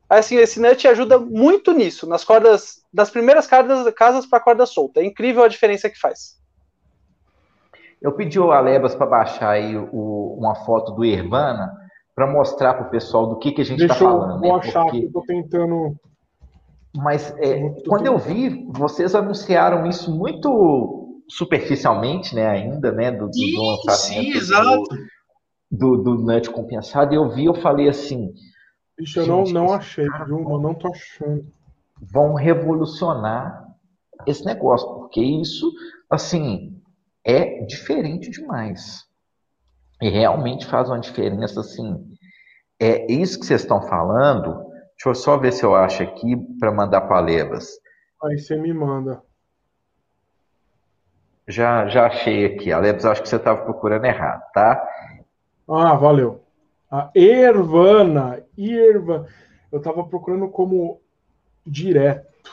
Assim, 0.07 0.35
esse 0.35 0.61
nut 0.61 0.87
ajuda 0.87 1.17
muito 1.17 1.71
nisso, 1.71 2.07
nas 2.07 2.23
cordas, 2.23 2.83
das 2.93 3.09
primeiras 3.09 3.47
casas, 3.47 3.91
casas 3.95 4.27
para 4.27 4.39
corda 4.39 4.67
solta. 4.67 4.99
É 4.99 5.03
incrível 5.03 5.43
a 5.43 5.47
diferença 5.47 5.89
que 5.89 5.99
faz. 5.99 6.39
Eu 7.99 8.11
pedi 8.11 8.39
o 8.39 8.51
Alebas 8.51 8.93
para 8.93 9.07
baixar 9.07 9.49
aí 9.49 9.75
o, 9.75 10.35
uma 10.37 10.53
foto 10.63 10.91
do 10.91 11.03
Irvana 11.03 11.75
para 12.13 12.27
mostrar 12.27 12.75
para 12.75 12.85
o 12.85 12.91
pessoal 12.91 13.25
do 13.25 13.39
que, 13.39 13.51
que 13.51 13.61
a 13.61 13.65
gente 13.65 13.81
está 13.81 13.95
falando. 13.95 14.41
Deixa 14.41 14.53
eu 14.53 14.59
né? 14.59 14.67
achar 14.67 14.83
Porque... 14.83 14.99
que 14.99 15.05
eu 15.07 15.11
tô 15.11 15.21
tentando 15.23 15.95
mas 16.97 17.33
é, 17.37 17.69
quando 17.87 18.05
eu 18.05 18.17
vi, 18.17 18.67
vocês 18.71 19.13
anunciaram 19.13 19.85
isso 19.85 20.13
muito 20.15 21.23
superficialmente, 21.29 22.33
né, 22.33 22.47
ainda, 22.47 22.91
né, 22.91 23.11
do, 23.11 23.27
do, 23.27 23.33
sim, 23.33 23.55
do 23.55 23.61
lançamento 23.61 24.23
sim, 24.23 24.31
exato. 24.31 24.83
Do, 25.69 25.97
do, 25.97 26.15
do 26.17 26.25
net 26.25 26.49
compensado, 26.49 27.13
e 27.13 27.17
eu 27.17 27.29
vi, 27.29 27.45
eu 27.45 27.53
falei 27.53 27.89
assim... 27.89 28.33
Isso 28.99 29.19
eu 29.19 29.27
não, 29.27 29.43
não 29.43 29.73
achei, 29.73 30.07
viu? 30.25 30.39
Eu 30.39 30.59
não 30.59 30.73
tô 30.73 30.87
achando. 30.87 31.45
Vão 32.01 32.33
revolucionar 32.33 33.67
esse 34.25 34.43
negócio, 34.45 34.87
porque 34.95 35.21
isso, 35.21 35.71
assim, 36.09 36.81
é 37.23 37.63
diferente 37.65 38.31
demais. 38.31 39.05
E 40.01 40.09
realmente 40.09 40.65
faz 40.65 40.89
uma 40.89 40.99
diferença, 40.99 41.59
assim... 41.59 42.03
É 42.79 43.11
isso 43.11 43.39
que 43.39 43.45
vocês 43.45 43.61
estão 43.61 43.81
falando 43.81 44.66
Deixa 44.97 45.09
eu 45.09 45.15
só 45.15 45.37
ver 45.37 45.53
se 45.53 45.63
eu 45.63 45.75
acho 45.75 46.01
aqui 46.01 46.35
para 46.59 46.71
mandar 46.71 47.01
para 47.01 47.19
Lebas. 47.19 47.79
Aí 48.23 48.39
você 48.39 48.55
me 48.57 48.73
manda. 48.73 49.21
Já, 51.47 51.87
já 51.87 52.07
achei 52.07 52.45
aqui. 52.45 52.71
A 52.71 52.79
Lebas, 52.79 53.05
acho 53.05 53.21
que 53.21 53.29
você 53.29 53.35
estava 53.35 53.63
procurando 53.63 54.05
errado, 54.05 54.41
tá? 54.53 54.83
Ah, 55.69 55.95
valeu. 55.95 56.43
A 56.89 57.11
Ervana. 57.13 58.43
Irva. 58.57 59.27
Eu 59.71 59.77
estava 59.77 60.03
procurando 60.03 60.49
como 60.49 60.99
direto. 61.65 62.51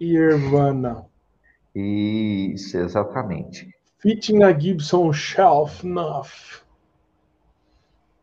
Irvana. 0.00 1.04
Isso, 1.74 2.78
exatamente. 2.78 3.68
Fitting 3.98 4.42
a 4.42 4.58
Gibson 4.58 5.12
Shelf 5.12 5.86
Nuff 5.86 6.61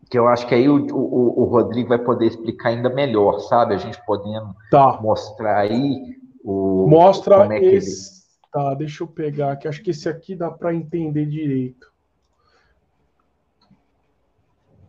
que 0.10 0.18
eu 0.18 0.28
acho 0.28 0.48
que 0.48 0.56
aí 0.56 0.68
o, 0.68 0.88
o, 0.92 1.42
o, 1.42 1.46
Rodrigo 1.46 1.90
vai 1.90 2.00
poder 2.00 2.26
explicar 2.26 2.70
ainda 2.70 2.90
melhor, 2.90 3.40
sabe? 3.42 3.76
A 3.76 3.78
gente 3.78 4.04
podendo 4.06 4.56
tá. 4.72 5.00
mostrar 5.02 5.60
aí 5.60 6.18
o. 6.44 6.88
Mostra 6.88 7.48
é 7.56 7.64
esse. 7.64 8.12
Ele... 8.12 8.20
Tá, 8.52 8.74
deixa 8.74 9.04
eu 9.04 9.08
pegar 9.08 9.52
aqui. 9.52 9.68
Acho 9.68 9.84
que 9.84 9.92
esse 9.92 10.10
aqui 10.10 10.36
dá 10.36 10.50
para 10.50 10.74
entender 10.74 11.28
direito. 11.28 11.88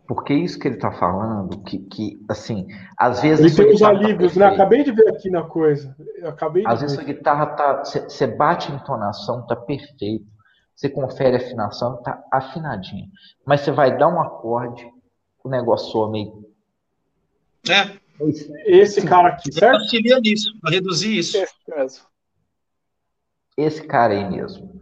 Porque 0.06 0.32
isso 0.32 0.58
que 0.58 0.66
ele 0.66 0.76
está 0.76 0.90
falando, 0.90 1.62
que, 1.62 1.78
que, 1.78 2.24
assim, 2.28 2.66
às 2.96 3.20
vezes. 3.20 3.58
Ele 3.58 3.64
tem 3.64 3.74
os 3.74 3.80
tá 3.80 3.90
alívios, 3.90 4.34
tá 4.34 4.40
né? 4.40 4.46
Acabei 4.46 4.82
de 4.82 4.90
ver 4.90 5.08
aqui 5.08 5.30
na 5.30 5.44
coisa. 5.44 5.94
Acabei 6.24 6.64
às 6.66 6.80
vezes 6.80 6.96
ver. 6.96 7.02
a 7.02 7.04
guitarra 7.04 7.46
tá. 7.46 7.84
Você 7.84 8.26
bate 8.26 8.72
a 8.72 8.74
entonação, 8.74 9.46
tá 9.46 9.54
perfeito. 9.54 10.26
você 10.74 10.88
confere 10.88 11.36
a 11.36 11.38
afinação, 11.38 12.02
tá 12.02 12.24
afinadinho. 12.32 13.06
Mas 13.46 13.60
você 13.60 13.70
vai 13.70 13.96
dar 13.96 14.08
um 14.08 14.20
acorde, 14.20 14.84
o 15.44 15.48
negócio 15.48 15.90
soa 15.90 16.10
meio. 16.10 16.44
É. 17.68 17.98
Esse 18.66 19.06
cara 19.06 19.28
aqui, 19.28 19.52
certo? 19.52 19.74
Eu 19.74 19.80
auxilia 19.80 20.20
nisso, 20.20 20.52
para 20.60 20.70
reduzir 20.70 21.18
isso. 21.18 21.36
Esse 21.36 21.54
mesmo. 21.68 22.04
Esse 23.56 23.86
cara 23.86 24.12
aí 24.12 24.28
mesmo. 24.30 24.80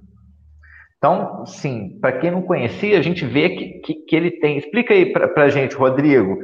Então, 0.97 1.47
sim, 1.47 1.99
para 2.01 2.19
quem 2.19 2.31
não 2.31 2.43
conhecia, 2.43 2.99
a 2.99 3.03
gente 3.03 3.25
vê 3.25 3.51
que, 3.51 3.69
que, 3.81 3.95
que 3.95 4.17
ele 4.17 4.33
tem. 4.33 4.59
Explica 4.59 4.93
aí 4.93 5.13
para 5.13 5.45
a 5.45 5.49
gente, 5.49 5.77
Rodrigo, 5.77 6.39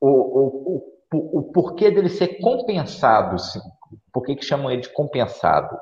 o, 0.00 0.08
o, 0.08 0.94
o, 1.12 1.38
o, 1.38 1.42
porquê 1.52 1.90
dele 1.90 2.08
ser 2.08 2.40
compensado, 2.40 3.38
sim. 3.38 3.60
Por 4.10 4.24
que, 4.24 4.36
que 4.36 4.44
chamam 4.44 4.70
ele 4.70 4.80
de 4.80 4.88
compensado? 4.88 5.76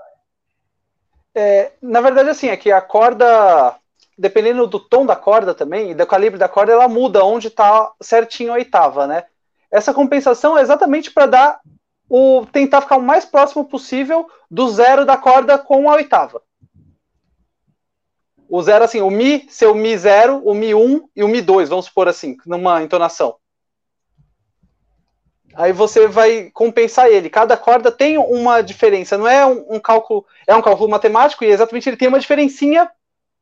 É, 1.34 1.72
na 1.80 2.00
verdade, 2.00 2.30
assim, 2.30 2.48
é 2.48 2.56
que 2.56 2.72
a 2.72 2.80
corda, 2.80 3.76
dependendo 4.18 4.66
do 4.66 4.80
tom 4.80 5.06
da 5.06 5.14
corda 5.14 5.54
também, 5.54 5.92
e 5.92 5.94
do 5.94 6.06
calibre 6.06 6.38
da 6.38 6.48
corda, 6.48 6.72
ela 6.72 6.88
muda 6.88 7.24
onde 7.24 7.46
está 7.46 7.92
certinho 8.02 8.50
a 8.50 8.56
oitava, 8.56 9.06
né? 9.06 9.24
Essa 9.70 9.94
compensação 9.94 10.58
é 10.58 10.62
exatamente 10.62 11.10
para 11.12 11.26
dar 11.26 11.60
o 12.10 12.44
tentar 12.50 12.80
ficar 12.80 12.96
o 12.96 13.02
mais 13.02 13.24
próximo 13.24 13.64
possível 13.64 14.28
do 14.50 14.68
zero 14.70 15.04
da 15.04 15.16
corda 15.16 15.56
com 15.58 15.88
a 15.90 15.94
oitava. 15.94 16.42
O 18.48 18.62
zero, 18.62 18.84
assim, 18.84 19.02
o 19.02 19.10
Mi 19.10 19.46
ser 19.50 19.66
o 19.66 19.74
Mi 19.74 19.96
zero, 19.96 20.38
o 20.38 20.54
Mi 20.54 20.74
1 20.74 21.08
e 21.14 21.22
o 21.22 21.28
Mi 21.28 21.42
2, 21.42 21.68
vamos 21.68 21.84
supor 21.84 22.08
assim, 22.08 22.36
numa 22.46 22.82
entonação. 22.82 23.36
Aí 25.54 25.72
você 25.72 26.06
vai 26.06 26.50
compensar 26.52 27.08
ele. 27.08 27.28
Cada 27.28 27.56
corda 27.56 27.92
tem 27.92 28.16
uma 28.16 28.62
diferença, 28.62 29.18
não 29.18 29.28
é 29.28 29.44
um, 29.44 29.74
um, 29.74 29.80
cálculo, 29.80 30.24
é 30.46 30.54
um 30.56 30.62
cálculo 30.62 30.88
matemático 30.88 31.44
e 31.44 31.48
exatamente 31.48 31.88
ele 31.88 31.96
tem 31.96 32.08
uma 32.08 32.20
diferencinha 32.20 32.90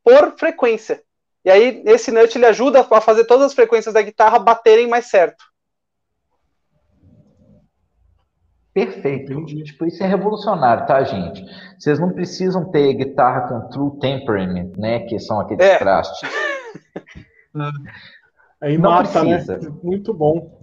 por 0.07 0.39
frequência. 0.39 1.03
E 1.45 1.51
aí 1.51 1.83
esse 1.85 2.13
nut 2.13 2.39
ele 2.39 2.47
ajuda 2.47 2.87
a 2.89 3.01
fazer 3.01 3.25
todas 3.25 3.47
as 3.47 3.55
frequências 3.55 3.93
da 3.93 4.03
guitarra 4.03 4.39
baterem 4.39 4.89
mais 4.89 5.07
certo. 5.07 5.45
Perfeito. 8.73 9.45
Tipo, 9.65 9.87
isso 9.87 10.05
é 10.05 10.07
revolucionário, 10.07 10.87
tá, 10.87 11.03
gente? 11.03 11.45
Vocês 11.77 11.99
não 11.99 12.13
precisam 12.13 12.71
ter 12.71 12.95
guitarra 12.95 13.49
com 13.49 13.69
true 13.69 13.99
temperament, 13.99 14.77
né? 14.77 15.01
Que 15.01 15.19
são 15.19 15.41
aqueles 15.41 15.67
é. 15.67 15.79
trastes. 15.79 16.31
Aí 18.61 18.79
não 18.79 18.91
mata, 18.91 19.25
né? 19.25 19.39
precisa. 19.39 19.59
né? 19.59 19.77
Muito 19.83 20.15
bom. 20.15 20.57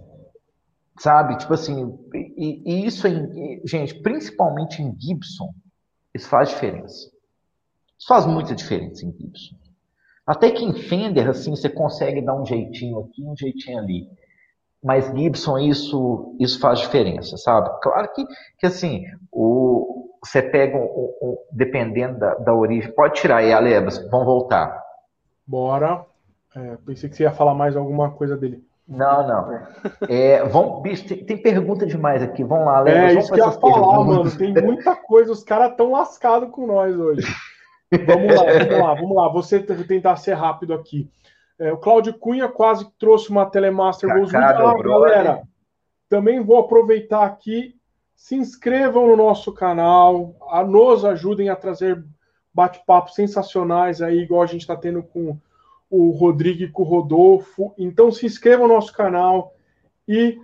Sabe? 0.98 1.36
Tipo 1.36 1.52
assim, 1.52 1.98
e, 2.14 2.62
e 2.64 2.86
isso, 2.86 3.06
em, 3.06 3.60
gente, 3.66 4.00
principalmente 4.00 4.80
em 4.80 4.96
Gibson, 4.98 5.52
isso 6.14 6.28
faz 6.28 6.48
diferença. 6.50 7.13
Isso 7.98 8.08
faz 8.08 8.26
muita 8.26 8.54
diferença 8.54 9.04
em 9.04 9.12
Gibson. 9.12 9.56
Até 10.26 10.50
que 10.50 10.64
em 10.64 10.72
Fender, 10.72 11.28
assim, 11.28 11.50
você 11.50 11.68
consegue 11.68 12.22
dar 12.22 12.34
um 12.34 12.46
jeitinho 12.46 12.98
aqui, 13.00 13.22
um 13.22 13.36
jeitinho 13.36 13.78
ali 13.78 14.08
mas 14.84 15.06
Gibson 15.06 15.58
isso 15.58 16.36
isso 16.38 16.60
faz 16.60 16.80
diferença, 16.80 17.38
sabe? 17.38 17.70
Claro 17.80 18.06
que, 18.14 18.22
que 18.58 18.66
assim, 18.66 19.04
o, 19.32 20.10
você 20.22 20.42
pega, 20.42 20.76
o, 20.76 21.16
o 21.22 21.38
dependendo 21.50 22.18
da, 22.18 22.34
da 22.34 22.54
origem, 22.54 22.92
pode 22.92 23.14
tirar 23.14 23.38
aí, 23.38 23.50
Alebas, 23.50 23.98
vamos 24.10 24.26
voltar. 24.26 24.78
Bora. 25.46 26.04
É, 26.54 26.76
pensei 26.84 27.08
que 27.08 27.16
você 27.16 27.22
ia 27.22 27.32
falar 27.32 27.54
mais 27.54 27.74
alguma 27.74 28.10
coisa 28.10 28.36
dele. 28.36 28.62
Não, 28.86 29.26
não. 29.26 29.66
É, 30.06 30.44
vamos, 30.44 30.82
bicho, 30.82 31.08
tem, 31.08 31.24
tem, 31.24 31.42
pergunta 31.42 31.86
demais 31.86 32.22
aqui. 32.22 32.44
Vamos 32.44 32.66
lá, 32.66 32.76
Alebas. 32.76 33.02
É, 33.02 33.06
vamos 33.08 33.24
isso 33.24 33.32
que 33.32 33.40
eu 33.40 33.46
ia 33.46 33.52
falar, 33.52 34.04
mano. 34.04 34.36
Tem 34.36 34.52
muita 34.52 34.94
coisa, 34.94 35.32
os 35.32 35.42
caras 35.42 35.70
estão 35.70 35.92
lascados 35.92 36.50
com 36.50 36.66
nós 36.66 36.94
hoje. 36.94 37.26
Vamos 38.06 38.34
lá, 38.34 38.44
vamos 38.44 38.78
lá, 38.78 38.94
vamos 38.94 39.16
lá. 39.16 39.28
Você 39.28 39.60
tentar 39.60 40.16
ser 40.16 40.34
rápido 40.34 40.74
aqui. 40.74 41.08
É, 41.58 41.72
o 41.72 41.76
Cláudio 41.76 42.14
Cunha 42.14 42.48
quase 42.48 42.86
trouxe 42.98 43.30
uma 43.30 43.46
Telemaster 43.46 44.08
Rosewood. 44.08 44.36
Ah, 44.36 44.52
galera, 44.82 45.42
também 46.08 46.40
vou 46.40 46.58
aproveitar 46.58 47.24
aqui. 47.24 47.76
Se 48.14 48.34
inscrevam 48.34 49.06
no 49.08 49.16
nosso 49.16 49.52
canal, 49.52 50.34
a, 50.48 50.64
nos 50.64 51.04
ajudem 51.04 51.48
a 51.48 51.56
trazer 51.56 52.04
bate-papos 52.52 53.14
sensacionais 53.14 54.00
aí, 54.00 54.20
igual 54.20 54.42
a 54.42 54.46
gente 54.46 54.60
está 54.60 54.76
tendo 54.76 55.02
com 55.02 55.36
o 55.90 56.10
Rodrigo 56.10 56.62
e 56.62 56.70
com 56.70 56.82
o 56.82 56.86
Rodolfo. 56.86 57.74
Então 57.78 58.10
se 58.10 58.26
inscrevam 58.26 58.68
no 58.68 58.74
nosso 58.74 58.92
canal 58.92 59.54
e 60.08 60.38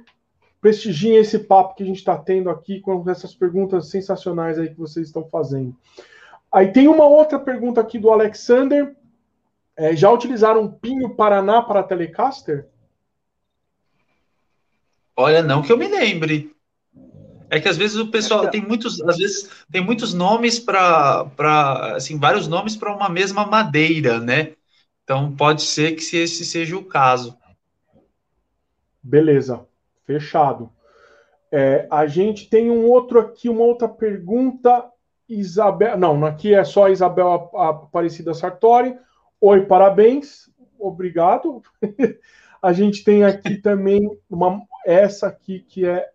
prestigiem 0.60 1.16
esse 1.16 1.38
papo 1.38 1.74
que 1.74 1.82
a 1.82 1.86
gente 1.86 1.98
está 1.98 2.16
tendo 2.16 2.50
aqui 2.50 2.80
com 2.80 3.08
essas 3.08 3.34
perguntas 3.34 3.88
sensacionais 3.88 4.58
aí 4.58 4.68
que 4.68 4.78
vocês 4.78 5.06
estão 5.06 5.24
fazendo. 5.24 5.74
Aí 6.52 6.72
tem 6.72 6.88
uma 6.88 7.04
outra 7.04 7.38
pergunta 7.38 7.80
aqui 7.80 7.98
do 7.98 8.10
Alexander. 8.10 8.96
É, 9.76 9.94
já 9.94 10.10
utilizaram 10.10 10.70
Pinho 10.70 11.14
Paraná 11.14 11.62
para 11.62 11.82
Telecaster? 11.82 12.68
Olha, 15.16 15.42
não 15.42 15.62
que 15.62 15.72
eu 15.72 15.76
me 15.76 15.86
lembre. 15.86 16.54
É 17.50 17.58
que 17.58 17.68
às 17.68 17.76
vezes 17.76 17.96
o 17.96 18.10
pessoal 18.10 18.48
tem 18.48 18.62
muitos, 18.62 19.00
às 19.02 19.16
vezes 19.16 19.50
tem 19.70 19.84
muitos 19.84 20.14
nomes 20.14 20.60
para, 20.60 21.24
para 21.36 21.96
assim, 21.96 22.18
vários 22.18 22.46
nomes 22.46 22.76
para 22.76 22.94
uma 22.94 23.08
mesma 23.08 23.44
madeira, 23.44 24.20
né? 24.20 24.54
Então 25.02 25.34
pode 25.34 25.62
ser 25.62 25.92
que 25.92 26.16
esse 26.16 26.44
seja 26.44 26.76
o 26.76 26.84
caso. 26.84 27.36
Beleza, 29.02 29.66
fechado. 30.06 30.70
É, 31.50 31.88
a 31.90 32.06
gente 32.06 32.48
tem 32.48 32.70
um 32.70 32.86
outro 32.86 33.18
aqui, 33.18 33.48
uma 33.48 33.64
outra 33.64 33.88
pergunta. 33.88 34.88
Isabel, 35.30 35.96
não, 35.96 36.26
aqui 36.26 36.54
é 36.54 36.64
só 36.64 36.88
Isabel 36.88 37.50
Aparecida 37.54 38.34
Sartori. 38.34 38.98
Oi, 39.40 39.64
parabéns, 39.64 40.50
obrigado. 40.78 41.62
a 42.60 42.72
gente 42.72 43.04
tem 43.04 43.22
aqui 43.24 43.56
também 43.62 44.10
uma, 44.28 44.60
essa 44.84 45.28
aqui 45.28 45.60
que 45.60 45.86
é, 45.86 46.08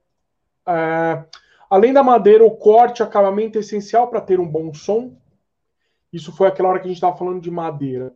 é 0.68 1.24
além 1.70 1.94
da 1.94 2.04
madeira, 2.04 2.46
o 2.46 2.52
corte, 2.52 3.02
acabamento 3.02 3.58
é 3.58 3.62
essencial 3.62 4.10
para 4.10 4.20
ter 4.20 4.40
um 4.40 4.48
bom 4.48 4.74
som. 4.74 5.16
Isso 6.12 6.32
foi 6.32 6.48
aquela 6.48 6.70
hora 6.70 6.80
que 6.80 6.86
a 6.86 6.90
gente 6.90 6.98
estava 6.98 7.18
falando 7.18 7.42
de 7.42 7.50
madeira. 7.50 8.14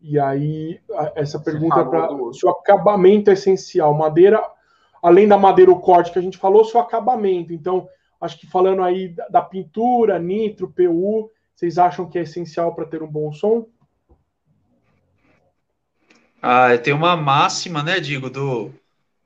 E 0.00 0.18
aí, 0.18 0.80
essa 1.14 1.38
pergunta 1.38 1.80
é 1.80 1.84
para 1.84 2.08
se 2.32 2.44
o 2.44 2.50
acabamento 2.50 3.30
é 3.30 3.34
essencial. 3.34 3.94
Madeira, 3.94 4.44
além 5.00 5.28
da 5.28 5.38
madeira, 5.38 5.70
o 5.70 5.78
corte 5.78 6.10
que 6.10 6.18
a 6.18 6.22
gente 6.22 6.36
falou, 6.36 6.64
se 6.64 6.76
o 6.76 6.80
acabamento. 6.80 7.52
Então, 7.52 7.88
acho 8.22 8.38
que 8.38 8.46
falando 8.46 8.82
aí 8.82 9.08
da, 9.08 9.28
da 9.28 9.42
pintura, 9.42 10.18
nitro, 10.18 10.72
PU, 10.72 11.30
vocês 11.54 11.76
acham 11.76 12.08
que 12.08 12.18
é 12.18 12.22
essencial 12.22 12.74
para 12.74 12.86
ter 12.86 13.02
um 13.02 13.10
bom 13.10 13.32
som? 13.32 13.66
Ah, 16.40 16.76
tem 16.78 16.92
uma 16.92 17.16
máxima, 17.16 17.82
né, 17.82 18.00
digo, 18.00 18.30
do, 18.30 18.72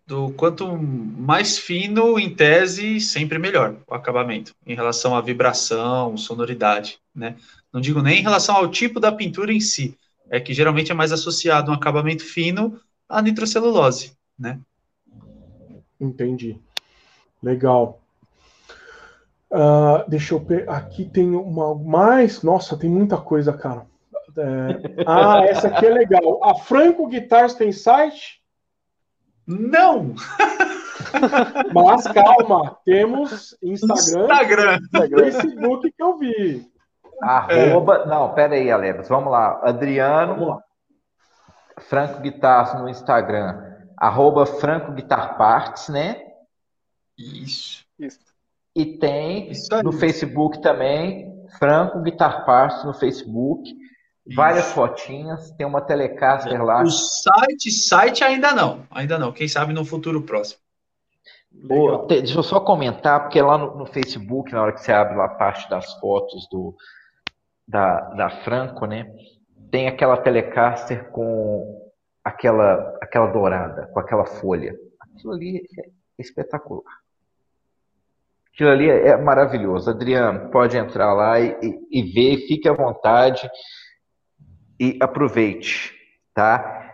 do 0.07 0.31
quanto 0.33 0.77
mais 0.77 1.59
fino, 1.59 2.19
em 2.19 2.35
tese, 2.35 3.01
sempre 3.01 3.39
melhor 3.39 3.77
o 3.87 3.95
acabamento, 3.95 4.55
em 4.67 4.75
relação 4.75 5.15
à 5.15 5.21
vibração, 5.21 6.17
sonoridade, 6.17 6.99
né? 7.15 7.37
Não 7.73 7.81
digo 7.81 8.03
nem 8.03 8.21
em 8.21 8.23
relação 8.23 8.57
ao 8.57 8.71
tipo 8.71 9.01
da 9.01 9.13
pintura 9.13 9.53
em 9.53 9.61
si, 9.61 9.97
é 10.31 10.41
que 10.41 10.55
geralmente 10.55 10.91
é 10.91 10.95
mais 10.95 11.13
associado 11.13 11.71
um 11.71 11.75
acabamento 11.75 12.23
fino 12.23 12.81
à 13.09 13.23
nitrocelulose, 13.23 14.13
né? 14.39 14.61
Entendi. 16.01 16.59
Legal. 17.43 18.03
Uh, 19.51 20.09
deixa 20.09 20.35
eu 20.35 20.41
ver. 20.41 20.69
Aqui 20.69 21.05
tem 21.05 21.35
uma 21.35 21.75
mais. 21.75 22.43
Nossa, 22.43 22.77
tem 22.77 22.91
muita 22.91 23.17
coisa, 23.17 23.53
cara. 23.53 23.87
É... 24.39 25.05
Ah, 25.07 25.45
essa 25.45 25.69
aqui 25.69 25.87
é 25.87 25.91
legal. 25.91 26.45
A 26.45 26.55
Franco 26.55 27.07
Guitars 27.07 27.55
tem 27.55 27.73
site? 27.73 28.43
Não! 29.47 30.15
Mas 31.73 32.05
calma, 32.09 32.77
temos 32.85 33.57
Instagram, 33.63 34.79
Instagram. 34.83 35.17
Facebook 35.17 35.93
que 35.93 36.03
eu 36.03 36.19
vi. 36.19 36.67
Arroba, 37.23 37.99
é. 37.99 38.07
não, 38.07 38.35
pera 38.35 38.55
aí, 38.55 38.71
Alex, 38.71 39.09
vamos 39.09 39.31
lá. 39.31 39.61
Adriano, 39.63 40.35
vamos 40.35 40.49
lá. 40.49 40.63
Franco 41.79 42.21
Guitars 42.21 42.75
no 42.75 42.89
Instagram, 42.89 43.63
arroba 43.97 44.47
Franco 44.47 44.93
Guitar 44.93 45.37
Parts, 45.37 45.89
né? 45.89 46.23
Isso. 47.17 47.85
Isso. 47.99 48.19
E 48.77 48.99
tem 48.99 49.51
no 49.83 49.91
Facebook 49.91 50.61
também, 50.61 51.35
Franco 51.59 52.03
Guitar 52.03 52.45
Parts 52.45 52.85
no 52.85 52.93
Facebook. 52.93 53.75
Várias 54.35 54.73
fotinhas, 54.73 55.51
tem 55.53 55.67
uma 55.67 55.81
Telecaster 55.81 56.63
lá. 56.63 56.83
O 56.83 56.91
site, 56.91 57.71
site 57.71 58.23
ainda 58.23 58.53
não, 58.53 58.85
ainda 58.91 59.19
não. 59.19 59.33
Quem 59.33 59.49
sabe 59.49 59.73
no 59.73 59.85
futuro 59.85 60.21
próximo. 60.23 60.61
deixa 62.07 62.39
eu 62.39 62.43
só 62.43 62.61
comentar, 62.61 63.23
porque 63.23 63.41
lá 63.41 63.57
no, 63.57 63.77
no, 63.77 63.87
Facebook, 63.87 64.53
na 64.53 64.63
hora 64.63 64.73
que 64.73 64.83
você 64.83 64.93
abre 64.93 65.17
lá 65.17 65.25
a 65.25 65.35
parte 65.37 65.71
das 65.71 65.95
fotos 65.95 66.47
do, 66.51 66.75
da, 67.67 68.01
da 68.11 68.29
Franco, 68.29 68.85
né? 68.85 69.11
Tem 69.71 69.89
aquela 69.89 70.19
Telecaster 70.19 71.09
com 71.11 71.91
aquela, 72.23 72.99
aquela 73.01 73.29
dourada, 73.29 73.87
com 73.87 74.01
aquela 74.01 74.27
folha. 74.27 74.77
Aquilo 75.01 75.33
ali 75.33 75.63
é 75.79 75.89
espetacular. 76.19 77.06
Aquilo 78.57 78.71
ali 78.71 78.89
é 78.89 79.15
maravilhoso. 79.19 79.91
Adriano, 79.91 80.49
pode 80.49 80.79
entrar 80.79 81.13
lá 81.13 81.39
e, 81.39 81.55
e, 81.63 82.01
e 82.01 82.03
ver, 82.05 82.39
fique 82.47 82.67
à 82.67 82.73
vontade 82.73 83.47
e 84.81 84.97
aproveite, 84.99 85.93
tá? 86.33 86.91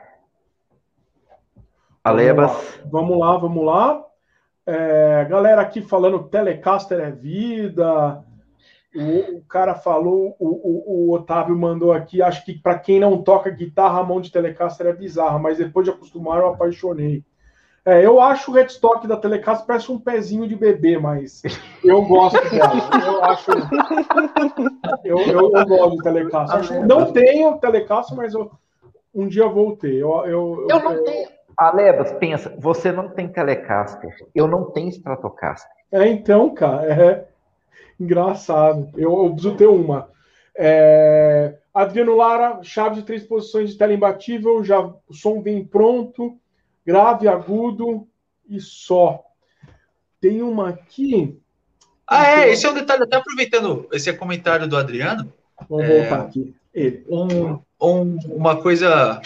Alebas. 2.02 2.80
Vamos 2.90 3.16
lá, 3.16 3.36
vamos 3.36 3.64
lá. 3.64 4.04
É, 4.66 5.24
galera 5.26 5.60
aqui 5.60 5.80
falando 5.80 6.28
Telecaster 6.28 6.98
é 6.98 7.12
vida. 7.12 8.24
O, 8.96 9.38
o 9.38 9.44
cara 9.44 9.76
falou, 9.76 10.34
o, 10.40 10.48
o, 10.48 11.10
o, 11.10 11.14
Otávio 11.14 11.56
mandou 11.56 11.92
aqui. 11.92 12.20
Acho 12.20 12.44
que 12.44 12.58
para 12.58 12.76
quem 12.76 12.98
não 12.98 13.22
toca 13.22 13.48
guitarra, 13.50 14.00
a 14.00 14.04
mão 14.04 14.20
de 14.20 14.32
Telecaster 14.32 14.88
é 14.88 14.92
bizarra, 14.92 15.38
mas 15.38 15.58
depois 15.58 15.84
de 15.84 15.92
acostumar, 15.92 16.40
eu 16.40 16.48
apaixonei. 16.48 17.24
É, 17.84 18.06
eu 18.06 18.20
acho 18.20 18.50
o 18.50 18.54
headstock 18.54 19.08
da 19.08 19.16
Telecaster 19.16 19.66
parece 19.66 19.90
um 19.90 19.98
pezinho 19.98 20.46
de 20.46 20.54
bebê, 20.54 20.98
mas 20.98 21.42
eu 21.82 22.02
gosto 22.02 22.40
dela. 22.48 22.74
Eu 23.04 23.24
acho. 23.24 23.50
Eu, 25.04 25.18
eu, 25.18 25.52
eu 25.52 25.66
gosto 25.66 25.96
de 25.96 26.02
Telecaster. 26.02 26.86
Não 26.86 27.12
tenho 27.12 27.58
Telecaster, 27.58 28.16
mas 28.16 28.34
eu, 28.34 28.52
um 29.12 29.26
dia 29.26 29.48
vou 29.48 29.76
ter. 29.76 29.94
Eu, 29.94 30.24
eu, 30.26 30.66
eu 30.70 30.80
não 30.80 31.02
tenho. 31.02 31.28
Alebas, 31.56 32.12
pensa, 32.12 32.54
você 32.58 32.92
não 32.92 33.08
tem 33.08 33.28
Telecaster, 33.28 34.14
eu 34.34 34.46
não 34.46 34.70
tenho 34.70 34.88
Stratocaster. 34.88 35.70
É, 35.90 36.06
então, 36.08 36.54
cara, 36.54 36.86
é 36.86 37.28
engraçado. 37.98 38.88
Eu, 38.96 39.24
eu 39.24 39.32
preciso 39.32 39.56
ter 39.56 39.66
uma. 39.66 40.08
É... 40.56 41.54
Adriano 41.74 42.14
Lara, 42.14 42.60
chave 42.62 42.96
de 42.96 43.02
três 43.02 43.24
posições 43.24 43.70
de 43.70 43.78
tela 43.78 43.92
imbatível, 43.92 44.62
já 44.62 44.80
o 44.80 44.96
som 45.12 45.40
vem 45.40 45.64
pronto, 45.64 46.36
grave, 46.86 47.28
agudo 47.28 48.06
e 48.48 48.60
só. 48.60 49.24
Tem 50.20 50.42
uma 50.42 50.70
aqui. 50.70 51.38
Ah, 52.06 52.26
é, 52.26 52.52
esse 52.52 52.66
é 52.66 52.70
um 52.70 52.74
detalhe, 52.74 53.04
até 53.04 53.16
aproveitando 53.16 53.88
esse 53.92 54.12
comentário 54.12 54.68
do 54.68 54.76
Adriano. 54.76 55.32
Vamos 55.68 55.86
é, 55.86 56.00
voltar 56.00 56.26
aqui. 56.26 56.54
Ele. 56.74 57.04
Um, 57.08 57.58
um, 57.80 58.18
uma 58.26 58.60
coisa. 58.60 59.20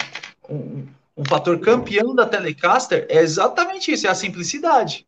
Um, 0.49 0.87
um 1.15 1.25
fator 1.25 1.59
campeão 1.59 2.13
da 2.13 2.27
Telecaster 2.27 3.07
é 3.09 3.17
exatamente 3.17 3.91
isso, 3.91 4.05
é 4.05 4.09
a 4.09 4.15
simplicidade. 4.15 5.07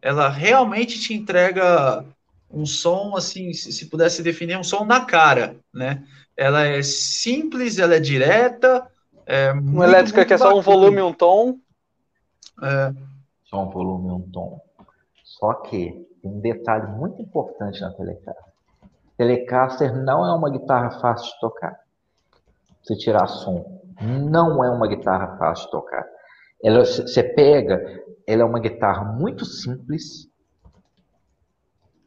Ela 0.00 0.28
realmente 0.28 0.98
te 0.98 1.12
entrega 1.12 2.04
um 2.50 2.64
som 2.64 3.14
assim, 3.14 3.52
se 3.52 3.86
pudesse 3.86 4.22
definir 4.22 4.56
um 4.56 4.64
som 4.64 4.84
na 4.84 5.04
cara, 5.04 5.56
né? 5.72 6.02
Ela 6.34 6.66
é 6.66 6.82
simples, 6.82 7.78
ela 7.78 7.96
é 7.96 8.00
direta. 8.00 8.86
É 9.30 9.52
uma 9.52 9.84
elétrica 9.84 10.24
que 10.24 10.32
é 10.32 10.38
só 10.38 10.56
um 10.56 10.62
volume 10.62 10.96
e 10.96 11.02
um 11.02 11.12
tom. 11.12 11.58
É. 12.62 12.94
Só 13.44 13.62
um 13.62 13.68
volume 13.68 14.08
e 14.08 14.12
um 14.12 14.22
tom. 14.30 14.58
Só 15.22 15.52
que 15.52 15.92
tem 16.22 16.30
um 16.30 16.40
detalhe 16.40 16.86
muito 16.92 17.20
importante 17.20 17.78
na 17.82 17.92
Telecaster. 17.92 18.44
Telecaster 19.18 19.94
não 19.94 20.26
é 20.26 20.34
uma 20.34 20.48
guitarra 20.48 20.98
fácil 20.98 21.30
de 21.30 21.40
tocar. 21.40 21.78
Você 22.82 22.96
tirar 22.96 23.26
som 23.26 23.82
não 24.00 24.64
é 24.64 24.70
uma 24.70 24.86
guitarra 24.86 25.36
fácil 25.36 25.66
de 25.66 25.72
tocar. 25.72 26.06
Ela, 26.64 26.86
você 26.86 27.22
pega, 27.22 28.02
ela 28.26 28.42
é 28.42 28.44
uma 28.46 28.60
guitarra 28.60 29.04
muito 29.12 29.44
simples. 29.44 30.26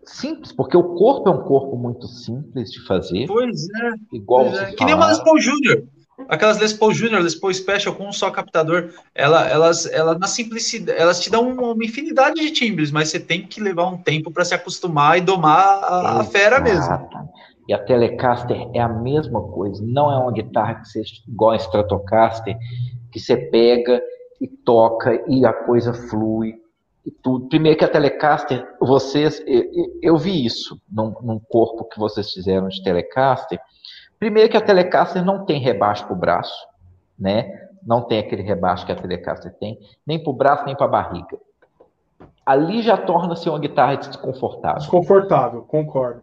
Simples, 0.04 0.52
porque 0.52 0.76
o 0.76 0.96
corpo 0.96 1.30
é 1.30 1.32
um 1.32 1.44
corpo 1.44 1.78
muito 1.78 2.08
simples 2.08 2.72
de 2.72 2.84
fazer. 2.88 3.28
Pois 3.28 3.62
é. 3.70 3.92
Igual 4.12 4.46
pois 4.46 4.58
é. 4.58 4.72
Que 4.74 4.86
nem 4.86 4.96
uma 4.96 5.06
Les 5.06 5.20
Paul 5.20 5.38
Jr. 5.38 5.88
Aquelas 6.30 6.60
Les 6.60 6.74
Paul 6.74 6.94
Jr., 6.94 7.20
Les 7.20 7.36
Paul 7.36 7.54
Special 7.54 7.96
com 7.96 8.08
um 8.08 8.12
só 8.12 8.32
captador, 8.32 8.90
ela, 9.14 9.48
elas, 9.48 9.86
ela 9.86 10.18
na 10.18 10.28
simplicidade, 10.28 11.00
elas 11.00 11.20
te 11.20 11.30
dão 11.30 11.50
uma 11.50 11.84
infinidade 11.84 12.40
de 12.42 12.52
timbres, 12.52 12.92
mas 12.92 13.10
você 13.10 13.20
tem 13.20 13.46
que 13.46 13.62
levar 13.62 13.88
um 13.88 13.98
tempo 13.98 14.32
para 14.32 14.46
se 14.46 14.54
acostumar 14.54 15.18
e 15.18 15.22
domar 15.22 15.84
a, 15.84 16.20
a 16.22 16.24
fera 16.24 16.60
mesmo. 16.60 17.10
E 17.68 17.74
a 17.74 17.80
Telecaster 17.80 18.70
é 18.74 18.80
a 18.80 18.90
mesma 18.90 19.42
coisa, 19.42 19.84
não 19.86 20.12
é 20.12 20.18
uma 20.18 20.32
guitarra 20.32 20.76
que 20.76 20.88
você 20.88 21.04
igual 21.28 21.52
a 21.52 21.56
Stratocaster, 21.56 22.58
que 23.12 23.20
você 23.20 23.38
pega 23.38 24.02
e 24.42 24.48
toca 24.48 25.24
e 25.28 25.46
a 25.46 25.54
coisa 25.54 25.94
flui 25.94 26.56
e 27.06 27.12
tudo. 27.12 27.48
Primeiro 27.48 27.78
que 27.78 27.86
a 27.86 27.88
Telecaster, 27.88 28.66
vocês, 28.80 29.44
eu, 30.02 30.18
vi 30.18 30.46
isso 30.46 30.80
num, 30.92 31.14
num, 31.22 31.40
corpo 31.40 31.86
que 31.86 32.00
vocês 32.00 32.32
fizeram 32.32 32.68
de 32.68 32.84
Telecaster. 32.84 33.60
Primeiro 34.22 34.52
que 34.52 34.58
a 34.58 34.62
Telecaster 34.62 35.26
não 35.26 35.46
tem 35.46 35.60
rebaixo 35.60 36.06
para 36.06 36.14
o 36.14 36.20
braço, 36.20 36.68
né? 37.18 37.68
Não 37.84 38.04
tem 38.04 38.20
aquele 38.20 38.44
rebaixo 38.44 38.86
que 38.86 38.92
a 38.92 38.96
Telecaster 38.96 39.52
tem, 39.56 39.80
nem 40.06 40.22
para 40.22 40.30
o 40.30 40.36
braço, 40.36 40.64
nem 40.64 40.76
para 40.76 40.86
a 40.86 40.90
barriga. 40.90 41.40
Ali 42.46 42.84
já 42.84 42.96
torna-se 42.96 43.50
uma 43.50 43.58
guitarra 43.58 43.96
desconfortável. 43.96 44.78
Desconfortável, 44.78 45.64
concordo. 45.64 46.22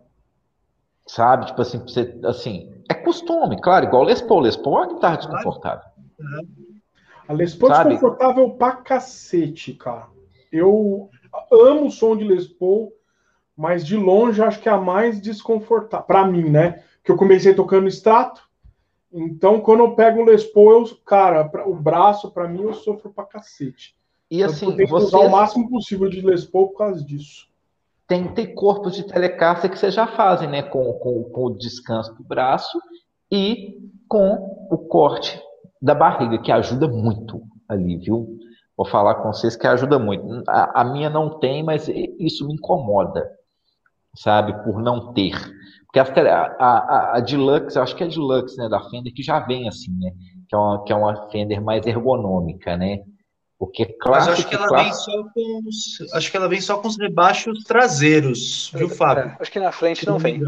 Sabe? 1.09 1.47
Tipo 1.47 1.61
assim, 1.61 1.79
você, 1.81 2.17
assim, 2.25 2.73
é 2.89 2.95
costume, 2.95 3.61
claro, 3.61 3.87
igual 3.87 4.05
Les 4.05 4.23
Paul. 4.23 4.43
Les 4.43 4.57
Paul 4.57 4.77
é 4.77 4.81
uma 4.83 4.95
guitarra 4.95 5.17
desconfortável. 5.17 5.85
A 7.27 7.33
Les 7.33 7.53
Paul 7.57 7.73
é 7.73 7.85
desconfortável 7.85 8.51
pra 8.51 8.77
cacete, 8.77 9.73
cara. 9.73 10.07
Eu 10.53 11.11
amo 11.53 11.87
o 11.87 11.91
som 11.91 12.17
de 12.17 12.23
Les 12.23 12.47
Paul, 12.47 12.93
mas 13.57 13.85
de 13.85 13.97
longe 13.97 14.41
acho 14.41 14.61
que 14.61 14.69
é 14.69 14.73
a 14.73 14.79
mais 14.79 15.21
desconfortável. 15.21 16.07
Pra 16.07 16.25
mim, 16.25 16.49
né? 16.49 16.85
Que 17.09 17.13
eu 17.13 17.17
comecei 17.17 17.55
tocando 17.55 17.89
extrato. 17.89 18.43
Então, 19.11 19.63
quando 19.63 19.81
eu 19.81 19.95
pego 19.95 20.21
o 20.21 20.25
Les 20.27 20.45
Paul, 20.45 20.73
eu, 20.73 20.97
cara, 21.07 21.51
o 21.67 21.75
braço, 21.75 22.31
para 22.31 22.47
mim, 22.47 22.63
eu 22.63 22.75
sofro 22.75 23.11
pra 23.11 23.25
cacete. 23.25 23.97
E 24.31 24.45
assim, 24.45 24.67
eu 24.67 24.77
tenho 24.77 24.89
que 24.89 24.95
usar 24.95 25.21
o 25.21 25.31
máximo 25.31 25.71
possível 25.71 26.11
de 26.11 26.21
Les 26.21 26.45
Paul 26.45 26.69
por 26.69 26.79
causa 26.79 27.03
disso 27.03 27.49
tem, 28.09 28.27
tem 28.33 28.55
corpos 28.55 28.97
de 28.97 29.07
telecaster 29.07 29.71
que 29.71 29.79
você 29.79 29.91
já 29.91 30.07
fazem, 30.07 30.49
né? 30.49 30.63
Com, 30.63 30.95
com, 30.95 31.25
com 31.25 31.45
o 31.45 31.57
descanso 31.59 32.15
do 32.15 32.25
braço 32.25 32.81
e 33.31 33.79
com 34.09 34.67
o 34.71 34.79
corte 34.79 35.39
da 35.81 35.95
barriga, 35.95 36.39
que 36.39 36.51
ajuda 36.51 36.89
muito 36.89 37.43
ali, 37.69 37.99
viu? 37.99 38.39
Vou 38.75 38.87
falar 38.87 39.17
com 39.17 39.31
vocês 39.31 39.55
que 39.55 39.67
ajuda 39.67 39.99
muito. 39.99 40.43
A, 40.49 40.81
a 40.81 40.85
minha 40.85 41.11
não 41.11 41.39
tem, 41.39 41.63
mas 41.63 41.87
isso 42.19 42.47
me 42.47 42.55
incomoda, 42.55 43.31
sabe? 44.15 44.55
Por 44.65 44.81
não 44.81 45.13
ter. 45.13 45.35
Porque 45.89 46.01
a, 46.01 46.57
a, 46.59 47.17
a, 47.17 47.21
Deluxe, 47.21 47.77
eu 47.77 47.83
acho 47.83 47.97
que 47.97 48.03
é 48.03 48.07
a 48.07 48.11
Deluxe, 48.11 48.59
né, 48.59 48.69
da 48.69 48.81
Fender, 48.91 49.13
que 49.13 49.23
já 49.23 49.41
vem 49.41 49.67
assim, 49.67 49.91
né? 49.99 50.13
Que 50.47 50.55
é 50.55 50.59
uma, 50.59 50.85
que 50.85 50.93
é 50.93 50.97
uma 50.97 51.31
Fender 51.31 51.63
mais 51.63 51.87
ergonômica, 51.87 52.77
né? 52.77 52.99
Porque 53.59 53.87
clássico, 53.87 54.31
Mas 54.31 54.39
acho 54.39 54.49
que 54.49 54.55
ela 54.55 54.69
clássico... 54.69 54.85
vem 54.85 54.93
só 54.95 55.31
com 55.33 55.69
os, 55.69 56.15
acho 56.15 56.31
que 56.31 56.37
ela 56.37 56.49
vem 56.49 56.61
só 56.61 56.79
com 56.79 56.89
os 56.89 56.99
rebaixos 56.99 57.65
traseiros, 57.65 58.71
viu, 58.73 58.89
Fábio? 58.89 59.25
É, 59.25 59.37
acho 59.41 59.51
que 59.51 59.59
na 59.59 59.73
frente 59.73 60.07
não, 60.07 60.13
não 60.13 60.21
vem. 60.21 60.43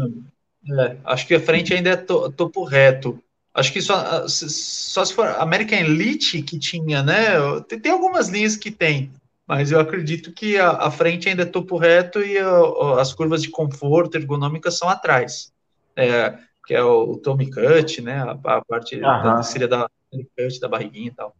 É, 0.79 0.97
acho 1.03 1.27
que 1.27 1.33
a 1.33 1.39
frente 1.39 1.73
ainda 1.73 1.89
é 1.89 1.95
to, 1.97 2.31
topo 2.31 2.63
reto. 2.63 3.21
Acho 3.53 3.73
que 3.73 3.81
só, 3.81 4.27
só 4.27 5.03
se 5.03 5.13
for 5.13 5.27
American 5.39 5.79
Elite 5.79 6.41
que 6.41 6.57
tinha, 6.57 7.03
né? 7.03 7.31
Tem, 7.67 7.79
tem 7.79 7.91
algumas 7.91 8.29
linhas 8.29 8.55
que 8.55 8.71
tem, 8.71 9.11
mas 9.47 9.71
eu 9.71 9.79
acredito 9.79 10.33
que 10.33 10.57
a, 10.57 10.71
a 10.71 10.91
frente 10.91 11.27
ainda 11.27 11.43
é 11.43 11.45
topo 11.45 11.77
reto 11.77 12.19
e 12.21 12.37
a, 12.37 13.01
as 13.01 13.13
curvas 13.13 13.41
de 13.41 13.49
conforto 13.49 14.15
ergonômicas 14.15 14.77
são 14.77 14.87
atrás. 14.87 15.51
É, 15.95 16.37
que 16.65 16.73
é 16.73 16.83
o, 16.83 17.11
o 17.11 17.17
Tommy 17.17 17.49
Cut, 17.49 18.01
né? 18.01 18.17
A, 18.21 18.57
a 18.57 18.65
parte 18.65 18.99
da, 18.99 19.43
seria 19.43 19.67
da 19.67 19.89
Cut, 20.37 20.59
da 20.59 20.67
barriguinha 20.67 21.07
e 21.07 21.13
tal. 21.13 21.35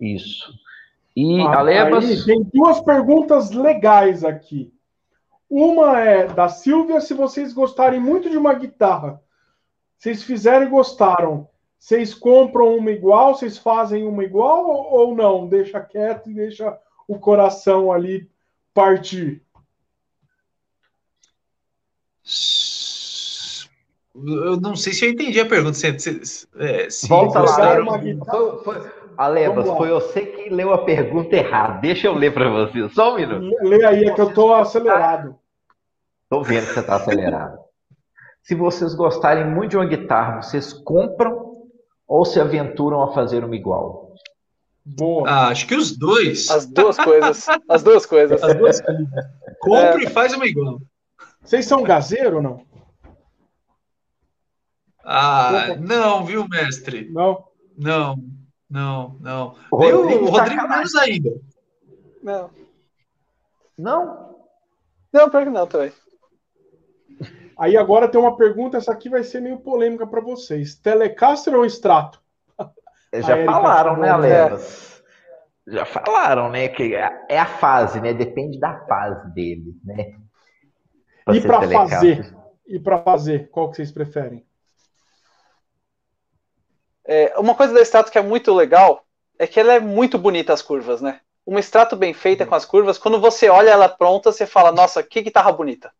Isso. 0.00 0.52
E 1.16 1.40
ah, 1.40 1.58
Alebas. 1.58 2.04
Aí, 2.04 2.24
tem 2.24 2.42
duas 2.52 2.80
perguntas 2.80 3.50
legais 3.50 4.24
aqui. 4.24 4.72
Uma 5.48 6.00
é 6.00 6.26
da 6.26 6.48
Silvia, 6.48 7.00
se 7.00 7.14
vocês 7.14 7.52
gostarem 7.52 8.00
muito 8.00 8.28
de 8.28 8.36
uma 8.36 8.54
guitarra, 8.54 9.20
vocês 9.98 10.22
fizeram 10.22 10.66
e 10.66 10.70
gostaram, 10.70 11.48
vocês 11.84 12.14
compram 12.14 12.78
uma 12.78 12.90
igual, 12.90 13.34
vocês 13.34 13.58
fazem 13.58 14.06
uma 14.06 14.24
igual 14.24 14.64
ou 14.90 15.14
não? 15.14 15.46
Deixa 15.46 15.78
quieto 15.82 16.30
e 16.30 16.34
deixa 16.34 16.78
o 17.06 17.18
coração 17.18 17.92
ali 17.92 18.26
partir. 18.72 19.42
Eu 24.16 24.58
não 24.58 24.74
sei 24.74 24.94
se 24.94 25.04
eu 25.04 25.10
entendi 25.10 25.38
a 25.38 25.44
pergunta. 25.44 25.74
Se, 25.74 25.98
se, 25.98 26.48
é, 26.56 26.88
se 26.88 27.06
Volta 27.06 27.40
lá. 27.40 27.78
Uma 27.78 27.98
guitarra... 27.98 28.32
foi, 28.32 28.62
foi, 28.62 28.90
Alebas, 29.18 29.68
foi 29.68 29.90
você 29.90 30.24
que 30.24 30.48
leu 30.48 30.72
a 30.72 30.86
pergunta 30.86 31.36
errada. 31.36 31.82
Deixa 31.82 32.06
eu 32.06 32.14
ler 32.14 32.32
para 32.32 32.48
você, 32.48 32.88
só 32.94 33.12
um 33.12 33.16
minuto. 33.16 33.62
Lê 33.62 33.84
aí, 33.84 34.04
é 34.04 34.14
que 34.14 34.20
eu 34.22 34.30
estou 34.30 34.54
acelerado. 34.54 35.38
Estou 36.22 36.42
vendo 36.42 36.66
que 36.66 36.72
você 36.72 36.80
está 36.80 36.96
acelerado. 36.96 37.58
Se 38.42 38.54
vocês 38.54 38.94
gostarem 38.94 39.44
muito 39.44 39.72
de 39.72 39.76
uma 39.76 39.84
guitarra, 39.84 40.40
vocês 40.40 40.72
compram 40.72 41.53
ou 42.06 42.24
se 42.24 42.40
aventuram 42.40 43.02
a 43.02 43.12
fazer 43.12 43.44
uma 43.44 43.56
igual? 43.56 44.14
Boa. 44.84 45.28
Ah, 45.28 45.48
acho 45.48 45.66
que 45.66 45.74
os 45.74 45.96
dois. 45.96 46.50
As 46.50 46.66
duas 46.66 46.96
coisas. 46.96 47.46
As 47.68 47.82
duas 47.82 48.04
coisas. 48.04 48.42
As 48.42 48.54
duas 48.56 48.80
coisas. 48.80 49.08
Compre 49.60 50.04
é. 50.04 50.06
e 50.06 50.10
faz 50.10 50.34
uma 50.34 50.46
igual. 50.46 50.80
Vocês 51.42 51.64
são 51.66 51.82
gazeiro 51.82 52.36
ou 52.36 52.42
não? 52.42 52.66
Ah, 55.02 55.76
não, 55.78 56.24
viu, 56.24 56.46
mestre? 56.48 57.10
Não. 57.10 57.44
Não. 57.76 58.16
Não, 58.68 59.16
não. 59.20 59.54
O 59.70 59.76
Rodrigo, 59.76 60.24
o 60.24 60.30
Rodrigo 60.30 60.68
menos 60.68 60.94
ainda. 60.96 61.30
Não. 62.22 62.50
Não? 63.76 64.36
Não, 65.12 65.30
pior 65.30 65.44
que 65.44 65.50
não 65.50 65.66
também. 65.66 65.92
Aí 67.58 67.76
agora 67.76 68.08
tem 68.08 68.20
uma 68.20 68.36
pergunta, 68.36 68.76
essa 68.76 68.92
aqui 68.92 69.08
vai 69.08 69.22
ser 69.22 69.40
meio 69.40 69.58
polêmica 69.58 70.06
para 70.06 70.20
vocês. 70.20 70.74
Telecaster 70.74 71.54
ou 71.54 71.64
extrato? 71.64 72.20
Já 73.12 73.44
falaram, 73.44 73.96
né, 73.96 74.08
Alevas? 74.10 75.02
Já 75.66 75.84
falaram, 75.84 76.50
né? 76.50 76.68
Que 76.68 76.94
é 76.94 77.38
a 77.38 77.46
fase, 77.46 78.00
né? 78.00 78.12
Depende 78.12 78.58
da 78.58 78.84
fase 78.86 79.32
dele, 79.32 79.74
né? 79.84 80.14
Pra 81.24 81.34
e 81.36 81.40
para 81.40 81.62
fazer? 81.68 82.36
E 82.66 82.78
para 82.78 82.98
fazer, 83.02 83.48
qual 83.50 83.70
que 83.70 83.76
vocês 83.76 83.92
preferem? 83.92 84.44
É, 87.06 87.38
uma 87.38 87.54
coisa 87.54 87.74
da 87.74 87.80
extrato 87.80 88.10
que 88.10 88.18
é 88.18 88.22
muito 88.22 88.52
legal 88.54 89.04
é 89.38 89.46
que 89.46 89.60
ela 89.60 89.74
é 89.74 89.80
muito 89.80 90.18
bonita 90.18 90.52
as 90.52 90.62
curvas, 90.62 91.00
né? 91.02 91.20
Uma 91.46 91.60
extrato 91.60 91.94
bem 91.94 92.14
feita 92.14 92.46
com 92.46 92.54
as 92.54 92.64
curvas, 92.64 92.96
quando 92.96 93.20
você 93.20 93.50
olha 93.50 93.70
ela 93.70 93.88
pronta, 93.88 94.32
você 94.32 94.46
fala, 94.46 94.72
nossa, 94.72 95.02
que 95.02 95.20
guitarra 95.20 95.52
bonita. 95.52 95.92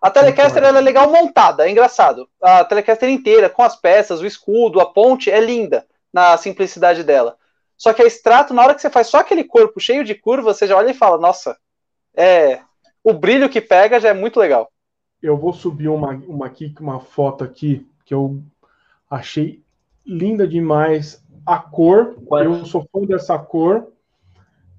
A 0.00 0.10
Telecaster 0.10 0.62
ela 0.62 0.78
é 0.78 0.82
legal 0.82 1.10
montada, 1.10 1.66
é 1.66 1.70
engraçado. 1.70 2.28
A 2.40 2.64
Telecaster 2.64 3.08
inteira, 3.08 3.50
com 3.50 3.62
as 3.62 3.76
peças, 3.76 4.20
o 4.20 4.26
escudo, 4.26 4.80
a 4.80 4.86
ponte, 4.86 5.30
é 5.30 5.40
linda 5.40 5.86
na 6.12 6.36
simplicidade 6.36 7.02
dela. 7.02 7.36
Só 7.76 7.92
que 7.92 8.02
a 8.02 8.06
extrato, 8.06 8.54
na 8.54 8.62
hora 8.62 8.74
que 8.74 8.80
você 8.80 8.90
faz 8.90 9.06
só 9.06 9.18
aquele 9.18 9.44
corpo 9.44 9.80
cheio 9.80 10.04
de 10.04 10.14
curvas, 10.14 10.56
você 10.56 10.66
já 10.66 10.76
olha 10.76 10.90
e 10.90 10.94
fala, 10.94 11.18
nossa, 11.18 11.56
é 12.16 12.60
o 13.02 13.12
brilho 13.12 13.48
que 13.48 13.60
pega 13.60 14.00
já 14.00 14.10
é 14.10 14.14
muito 14.14 14.38
legal. 14.40 14.70
Eu 15.22 15.36
vou 15.36 15.52
subir 15.52 15.88
uma, 15.88 16.10
uma 16.26 16.46
aqui, 16.46 16.74
uma 16.80 17.00
foto 17.00 17.42
aqui 17.42 17.86
que 18.04 18.14
eu 18.14 18.42
achei 19.10 19.62
linda 20.04 20.46
demais. 20.46 21.22
A 21.46 21.58
cor, 21.58 22.16
eu 22.42 22.64
sou 22.66 22.86
fã 22.92 23.04
dessa 23.04 23.38
cor, 23.38 23.88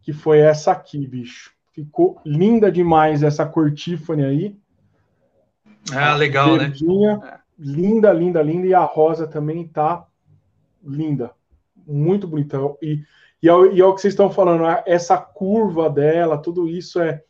que 0.01 0.13
foi 0.13 0.39
essa 0.39 0.71
aqui, 0.71 1.07
bicho. 1.07 1.51
Ficou 1.73 2.19
linda 2.25 2.71
demais 2.71 3.23
essa 3.23 3.45
cor 3.45 3.73
Tiffany 3.73 4.23
aí. 4.23 4.55
Ah, 5.93 6.15
legal, 6.15 6.53
né? 6.53 6.65
verdinha, 6.65 7.17
né? 7.17 7.39
Linda, 7.57 8.11
linda, 8.13 8.41
linda. 8.41 8.67
E 8.67 8.73
a 8.73 8.83
rosa 8.83 9.27
também 9.27 9.67
tá 9.67 10.05
linda. 10.83 11.31
Muito 11.85 12.27
bonita. 12.27 12.57
E, 12.81 13.03
e, 13.41 13.49
é, 13.49 13.53
e 13.73 13.81
é 13.81 13.85
o 13.85 13.93
que 13.93 14.01
vocês 14.01 14.13
estão 14.13 14.29
falando, 14.29 14.63
essa 14.85 15.17
curva 15.17 15.89
dela, 15.89 16.37
tudo 16.37 16.67
isso 16.67 17.01
é, 17.01 17.21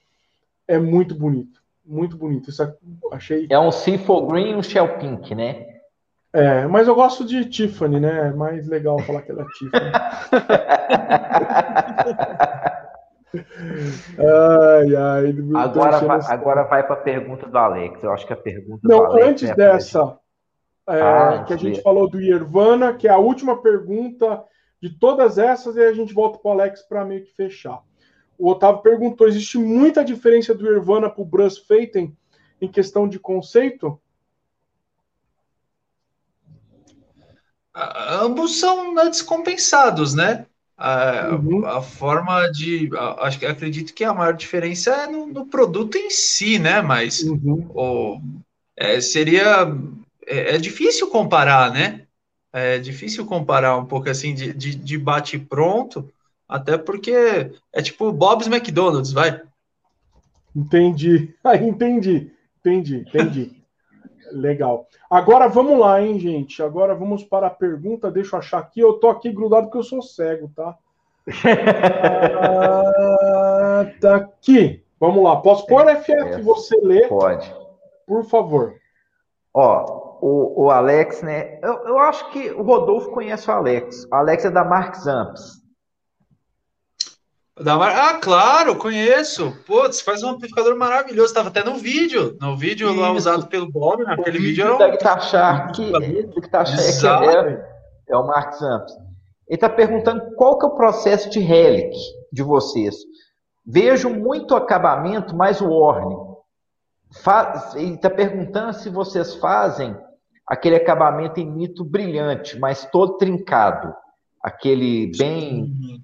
é 0.68 0.78
muito 0.78 1.16
bonito. 1.16 1.60
Muito 1.86 2.16
bonito. 2.18 2.50
Isso 2.50 2.62
é, 2.62 2.74
achei. 3.12 3.48
É 3.50 3.60
um 3.60 3.72
Seafoam 3.72 4.28
Green 4.28 4.52
e 4.52 4.56
um 4.56 4.64
Shell 4.64 5.00
Pink, 5.00 5.34
né? 5.34 5.66
É, 6.32 6.68
mas 6.68 6.88
eu 6.88 6.94
gosto 6.94 7.26
de 7.26 7.46
Tiffany, 7.46 8.00
né? 8.00 8.28
É 8.28 8.32
mais 8.32 8.68
legal 8.68 9.00
falar 9.00 9.24
que 9.24 9.32
ela 9.32 9.42
é 9.42 9.46
Tiffany. 9.58 9.92
ai, 13.34 14.96
ai, 14.96 15.36
agora, 15.56 16.00
vai, 16.00 16.20
agora 16.28 16.64
vai 16.64 16.86
para 16.86 16.96
a 16.96 17.00
pergunta 17.00 17.48
do 17.48 17.58
Alex. 17.58 18.04
Eu 18.04 18.12
acho 18.12 18.26
que 18.26 18.34
a 18.34 18.38
pergunta 18.38 18.82
Não, 18.84 19.00
do 19.00 19.06
Alex 19.06 19.28
antes 19.28 19.50
é 19.50 19.56
dessa, 19.56 20.18
é, 20.88 21.02
ah, 21.02 21.44
que 21.46 21.54
a 21.54 21.58
gente 21.58 21.82
falou 21.82 22.10
do 22.10 22.20
Irvana, 22.22 22.94
que 22.94 23.08
é 23.08 23.12
a 23.12 23.18
última 23.18 23.62
pergunta 23.62 24.44
de 24.82 24.90
todas 24.98 25.38
essas, 25.38 25.76
e 25.76 25.84
a 25.84 25.94
gente 25.94 26.14
volta 26.14 26.40
para 26.40 26.50
o 26.50 26.52
Alex 26.54 26.82
para 26.82 27.06
meio 27.06 27.24
que 27.24 27.36
fechar. 27.36 27.82
O 28.38 28.50
Otávio 28.50 28.82
perguntou: 28.82 29.28
existe 29.28 29.58
muita 29.58 30.04
diferença 30.04 30.56
do 30.56 30.68
Irvana 30.68 31.10
para 31.10 31.22
o 31.22 31.26
Bruce 31.26 31.66
Feiten 31.68 32.16
em 32.62 32.68
questão 32.68 33.08
de 33.08 33.20
conceito? 33.20 34.00
ambos 37.76 38.60
são 38.60 38.94
descompensados, 38.96 40.14
né? 40.14 40.46
A, 40.82 41.36
uhum. 41.36 41.66
a 41.66 41.82
forma 41.82 42.48
de. 42.48 42.90
Acho 43.20 43.38
que 43.38 43.46
acredito 43.46 43.94
que 43.94 44.06
a 44.06 44.14
maior 44.14 44.34
diferença 44.34 44.92
é 44.92 45.08
no, 45.08 45.28
no 45.28 45.46
produto 45.46 45.98
em 45.98 46.10
si, 46.10 46.58
né? 46.58 46.82
Mas 46.82 47.22
uhum. 47.22 47.70
o, 47.74 48.22
é, 48.78 49.02
seria. 49.02 49.68
É, 50.26 50.56
é, 50.56 50.58
difícil 50.58 51.10
comparar, 51.10 51.74
né? 51.74 52.04
É 52.54 52.80
difícil 52.80 53.26
comparar 53.26 53.78
um 53.78 53.86
pouco 53.86 54.10
assim 54.10 54.34
de, 54.34 54.54
de, 54.54 54.74
de 54.74 54.98
bate-pronto, 54.98 56.10
até 56.48 56.78
porque 56.78 57.52
é 57.74 57.82
tipo 57.82 58.10
Bob's 58.14 58.48
McDonald's, 58.48 59.12
vai. 59.12 59.42
Entendi. 60.56 61.36
Ah, 61.44 61.58
entendi. 61.58 62.32
Entendi, 62.60 62.98
entendi. 63.08 63.59
Legal. 64.32 64.88
Agora 65.10 65.48
vamos 65.48 65.80
lá, 65.80 66.02
hein, 66.02 66.20
gente? 66.20 66.62
Agora 66.62 66.94
vamos 66.96 67.24
para 67.24 67.48
a 67.48 67.52
pergunta. 67.52 68.12
Deixa 68.12 68.36
eu 68.36 68.40
achar 68.40 68.60
aqui. 68.60 68.80
Eu 68.80 68.94
tô 68.94 69.10
aqui 69.10 69.32
grudado 69.32 69.68
porque 69.68 69.78
eu 69.80 69.84
sou 69.84 70.02
cego, 70.02 70.52
tá? 70.56 70.76
ah, 72.42 73.86
tá 74.00 74.16
aqui. 74.16 74.84
Vamos 75.00 75.24
lá. 75.24 75.38
Posso 75.38 75.66
pôr 75.66 75.86
FF 75.96 76.12
é, 76.12 76.42
você 76.42 76.78
ler? 76.82 77.08
Pode. 77.08 77.54
Por 78.06 78.24
favor. 78.26 78.76
Ó, 79.54 80.18
o, 80.22 80.66
o 80.66 80.72
Alex, 80.72 81.22
né? 81.22 81.60
Eu, 81.62 81.74
eu 81.86 82.00
acho 82.00 82.30
que 82.32 82.52
o 82.52 82.62
Rodolfo 82.64 83.12
conhece 83.12 83.50
o 83.50 83.54
Alex. 83.54 84.06
O 84.12 84.16
Alex 84.16 84.46
é 84.46 84.50
da 84.50 84.64
Marx 84.64 85.08
Amps. 85.08 85.59
Ah, 87.66 88.20
claro, 88.22 88.78
conheço. 88.78 89.54
Putz, 89.66 90.00
faz 90.02 90.24
um 90.24 90.30
amplificador 90.30 90.78
maravilhoso. 90.78 91.28
Estava 91.28 91.50
até 91.50 91.64
no 91.64 91.76
vídeo. 91.76 92.38
No 92.40 92.56
vídeo 92.56 92.94
lá 92.96 93.12
usado 93.12 93.48
pelo 93.48 93.70
Bob, 93.70 94.04
naquele 94.04 94.38
o 94.38 94.42
vídeo. 94.42 94.66
vídeo 94.66 94.76
era 94.76 94.88
um... 94.88 94.92
Guitar 94.92 95.22
Shark, 95.22 95.92
Guitar 96.36 96.66
Shark 96.66 97.28
é, 97.28 97.66
é 98.10 98.18
o 98.18 98.26
Marx 98.26 98.62
Amps. 98.62 98.94
Ele 98.94 99.56
está 99.56 99.68
perguntando 99.68 100.36
qual 100.36 100.58
que 100.58 100.66
é 100.66 100.70
o 100.70 100.76
processo 100.76 101.30
de 101.30 101.40
Relic 101.40 101.98
de 102.32 102.44
vocês. 102.44 102.96
Vejo 103.66 104.10
muito 104.10 104.56
acabamento, 104.56 105.36
mas 105.36 105.60
o 105.60 105.70
Orne. 105.70 106.16
Faz... 107.24 107.76
Ele 107.76 107.96
está 107.96 108.10
perguntando 108.10 108.74
se 108.74 108.90
vocês 108.90 109.36
fazem 109.36 109.98
aquele 110.48 110.76
acabamento 110.76 111.40
em 111.40 111.46
mito 111.46 111.84
brilhante, 111.84 112.58
mas 112.58 112.88
todo 112.92 113.18
trincado. 113.18 113.94
Aquele 114.42 115.12
bem... 115.18 116.02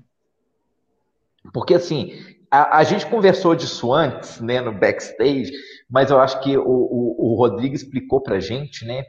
porque, 1.54 1.74
assim, 1.74 2.14
a, 2.50 2.78
a, 2.78 2.84
gente 2.84 3.06
conversou 3.06 3.56
disso 3.56 3.94
antes, 3.94 4.40
né, 4.40 4.62
no 4.62 4.72
backstage, 4.72 5.52
mas 5.90 6.12
eu 6.12 6.20
acho 6.20 6.40
que 6.42 6.58
o, 6.58 6.64
o, 6.64 7.34
o 7.34 7.36
Rodrigo 7.36 7.76
explicou 7.76 8.22
para 8.22 8.36
a 8.36 8.40
gente, 8.40 8.86
né, 8.86 9.04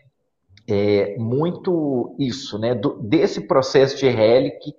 é, 0.69 1.17
muito 1.19 2.17
isso, 2.19 2.59
né, 2.59 2.75
do, 2.75 3.01
desse 3.03 3.47
processo 3.47 3.97
de 3.97 4.09
relic 4.09 4.75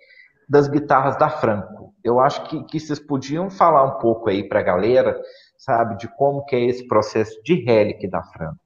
das 0.47 0.67
guitarras 0.67 1.17
da 1.17 1.29
Franco. 1.29 1.93
Eu 2.03 2.19
acho 2.19 2.43
que, 2.47 2.63
que 2.65 2.79
vocês 2.79 2.99
podiam 2.99 3.49
falar 3.49 3.84
um 3.84 3.99
pouco 3.99 4.29
aí 4.29 4.47
para 4.47 4.59
a 4.59 4.63
galera, 4.63 5.19
sabe, 5.57 5.97
de 5.97 6.07
como 6.15 6.45
que 6.45 6.55
é 6.55 6.65
esse 6.65 6.88
processo 6.88 7.41
de 7.43 7.55
relic 7.55 8.07
da 8.07 8.23
Franco. 8.23 8.59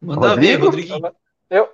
Manda 0.00 0.28
Rodrigo? 0.30 0.58
ver, 0.58 0.66
Rodrigo. 0.66 1.16
Eu, 1.48 1.68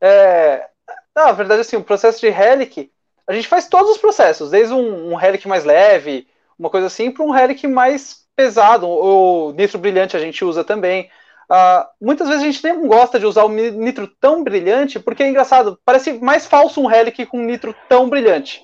é, 0.00 0.68
na 1.14 1.32
verdade, 1.32 1.60
assim, 1.60 1.76
o 1.76 1.84
processo 1.84 2.20
de 2.20 2.28
relic, 2.28 2.90
a 3.26 3.32
gente 3.32 3.48
faz 3.48 3.68
todos 3.68 3.92
os 3.92 3.98
processos, 3.98 4.50
desde 4.50 4.74
um, 4.74 5.12
um 5.12 5.14
relic 5.14 5.46
mais 5.46 5.64
leve, 5.64 6.26
uma 6.58 6.70
coisa 6.70 6.86
assim, 6.86 7.10
para 7.10 7.24
um 7.24 7.30
relic 7.30 7.66
mais 7.66 8.24
pesado. 8.36 8.88
O 8.88 9.52
nitro 9.52 9.78
brilhante 9.78 10.16
a 10.16 10.20
gente 10.20 10.44
usa 10.44 10.64
também. 10.64 11.08
Uh, 11.50 11.86
muitas 12.00 12.28
vezes 12.28 12.42
a 12.42 12.46
gente 12.46 12.64
nem 12.64 12.86
gosta 12.86 13.18
de 13.18 13.26
usar 13.26 13.44
o 13.44 13.48
nitro 13.48 14.08
tão 14.20 14.42
brilhante, 14.42 14.98
porque 14.98 15.22
é 15.22 15.28
engraçado, 15.28 15.78
parece 15.84 16.14
mais 16.14 16.46
falso 16.46 16.80
um 16.80 16.86
relic 16.86 17.26
com 17.26 17.38
um 17.38 17.44
nitro 17.44 17.74
tão 17.88 18.08
brilhante. 18.08 18.62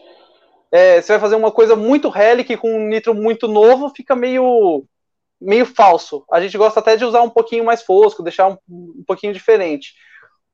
É, 0.73 1.01
você 1.01 1.13
vai 1.13 1.21
fazer 1.21 1.37
uma 1.37 1.51
coisa 1.51 1.75
muito 1.75 2.09
relic 2.09 2.57
com 2.57 2.73
um 2.73 2.89
nitro 2.89 3.15
muito 3.15 3.49
novo, 3.49 3.93
fica 3.95 4.15
meio 4.15 4.85
meio 5.41 5.65
falso. 5.65 6.25
A 6.31 6.41
gente 6.41 6.57
gosta 6.59 6.81
até 6.81 6.97
de 6.97 7.05
usar 7.05 7.23
um 7.23 7.31
pouquinho 7.31 7.65
mais 7.65 7.83
fosco, 7.83 8.23
deixar 8.23 8.49
um, 8.49 8.59
um 8.69 9.03
pouquinho 9.07 9.33
diferente. 9.33 9.95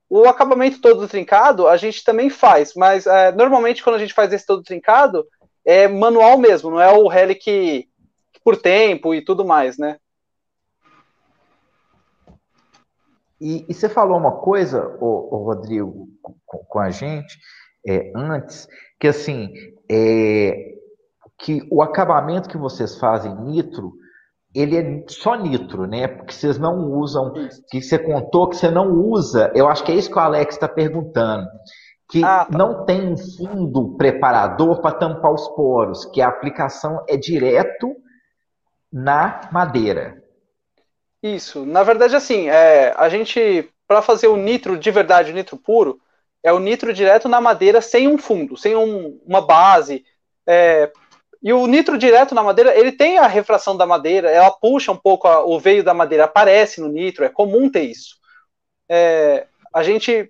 O 0.08 0.28
acabamento 0.28 0.80
todo 0.80 1.08
trincado 1.08 1.66
a 1.66 1.76
gente 1.76 2.04
também 2.04 2.30
faz, 2.30 2.74
mas 2.74 3.06
é, 3.06 3.32
normalmente 3.32 3.82
quando 3.82 3.96
a 3.96 3.98
gente 3.98 4.14
faz 4.14 4.32
esse 4.32 4.46
todo 4.46 4.62
trincado 4.62 5.26
é 5.64 5.88
manual 5.88 6.38
mesmo, 6.38 6.70
não 6.70 6.80
é 6.80 6.90
o 6.92 7.08
relic 7.08 7.88
por 8.44 8.56
tempo 8.56 9.12
e 9.12 9.20
tudo 9.20 9.44
mais, 9.44 9.76
né? 9.76 9.98
E, 13.40 13.66
e 13.68 13.74
você 13.74 13.88
falou 13.88 14.16
uma 14.16 14.38
coisa, 14.38 14.96
o, 15.00 15.44
Rodrigo, 15.44 16.08
com, 16.22 16.58
com, 16.58 16.78
a 16.78 16.90
gente 16.90 17.38
é, 17.86 18.12
antes, 18.14 18.66
que 18.98 19.08
assim, 19.08 19.52
é, 19.90 20.74
que 21.38 21.66
o 21.70 21.82
acabamento 21.82 22.48
que 22.48 22.56
vocês 22.56 22.98
fazem 22.98 23.34
nitro 23.42 23.92
ele 24.56 24.76
é 24.76 25.04
só 25.08 25.34
nitro, 25.34 25.86
né? 25.86 26.08
Porque 26.08 26.32
vocês 26.32 26.58
não 26.58 26.90
usam, 26.92 27.32
que 27.70 27.82
você 27.82 27.98
contou 27.98 28.48
que 28.48 28.56
você 28.56 28.70
não 28.70 28.90
usa. 28.90 29.52
Eu 29.54 29.68
acho 29.68 29.84
que 29.84 29.92
é 29.92 29.94
isso 29.94 30.10
que 30.10 30.16
o 30.16 30.20
Alex 30.20 30.54
está 30.54 30.66
perguntando. 30.66 31.46
Que 32.08 32.24
ah, 32.24 32.46
tá. 32.50 32.56
não 32.56 32.84
tem 32.86 33.06
um 33.06 33.16
fundo 33.16 33.96
preparador 33.96 34.80
para 34.80 34.96
tampar 34.96 35.32
os 35.32 35.46
poros, 35.48 36.06
que 36.06 36.22
a 36.22 36.28
aplicação 36.28 37.04
é 37.08 37.16
direto 37.16 37.94
na 38.90 39.40
madeira. 39.52 40.22
Isso. 41.22 41.66
Na 41.66 41.82
verdade, 41.82 42.16
assim, 42.16 42.48
é, 42.48 42.94
a 42.96 43.08
gente, 43.08 43.68
para 43.86 44.00
fazer 44.00 44.28
o 44.28 44.36
nitro 44.36 44.78
de 44.78 44.90
verdade, 44.90 45.32
o 45.32 45.34
nitro 45.34 45.56
puro, 45.56 46.00
é 46.42 46.52
o 46.52 46.60
nitro 46.60 46.94
direto 46.94 47.28
na 47.28 47.40
madeira 47.40 47.80
sem 47.80 48.06
um 48.08 48.16
fundo, 48.16 48.56
sem 48.56 48.76
um, 48.76 49.20
uma 49.26 49.40
base. 49.40 50.04
É, 50.46 50.90
E 51.46 51.52
o 51.52 51.64
nitro 51.68 51.96
direto 51.96 52.34
na 52.34 52.42
madeira, 52.42 52.76
ele 52.76 52.90
tem 52.90 53.18
a 53.18 53.28
refração 53.28 53.76
da 53.76 53.86
madeira, 53.86 54.28
ela 54.28 54.50
puxa 54.50 54.90
um 54.90 54.96
pouco 54.96 55.28
a, 55.28 55.46
o 55.46 55.60
veio 55.60 55.84
da 55.84 55.94
madeira, 55.94 56.24
aparece 56.24 56.80
no 56.80 56.88
nitro, 56.88 57.24
é 57.24 57.28
comum 57.28 57.70
ter 57.70 57.84
isso. 57.84 58.16
É, 58.90 59.46
a 59.72 59.80
gente. 59.84 60.28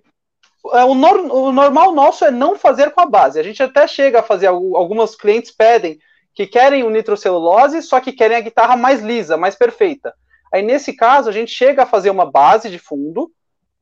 É, 0.73 0.83
o, 0.83 0.93
nor, 0.93 1.17
o, 1.17 1.51
normal 1.51 1.91
nosso 1.91 2.23
é 2.23 2.29
não 2.29 2.55
fazer 2.55 2.91
com 2.91 3.01
a 3.01 3.07
base. 3.07 3.39
A 3.39 3.41
gente 3.41 3.63
até 3.63 3.87
chega 3.87 4.19
a 4.19 4.21
fazer, 4.23 4.45
algumas 4.45 5.15
clientes 5.15 5.49
pedem 5.49 5.97
que 6.35 6.45
querem 6.45 6.83
o 6.83 6.89
nitrocelulose, 6.91 7.81
só 7.81 7.99
que 7.99 8.13
querem 8.13 8.37
a 8.37 8.41
guitarra 8.41 8.75
mais 8.77 9.01
lisa, 9.01 9.35
mais 9.35 9.55
perfeita. 9.55 10.13
Aí 10.53 10.61
nesse 10.61 10.93
caso, 10.93 11.29
a 11.29 11.33
gente 11.33 11.51
chega 11.51 11.81
a 11.81 11.87
fazer 11.87 12.11
uma 12.11 12.29
base 12.29 12.69
de 12.69 12.77
fundo 12.77 13.31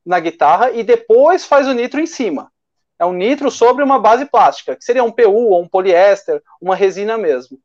na 0.05 0.21
guitarra 0.21 0.71
e 0.71 0.85
depois 0.85 1.43
faz 1.43 1.67
o 1.67 1.73
nitro 1.73 1.99
em 1.99 2.05
cima. 2.05 2.49
É 2.97 3.05
um 3.05 3.13
nitro 3.13 3.51
sobre 3.51 3.83
uma 3.83 3.99
base 3.99 4.25
plástica, 4.25 4.75
que 4.75 4.83
seria 4.83 5.03
um 5.03 5.11
PU 5.11 5.49
ou 5.49 5.61
um 5.61 5.67
poliéster, 5.67 6.41
uma 6.61 6.75
resina 6.75 7.17
mesmo. 7.17 7.59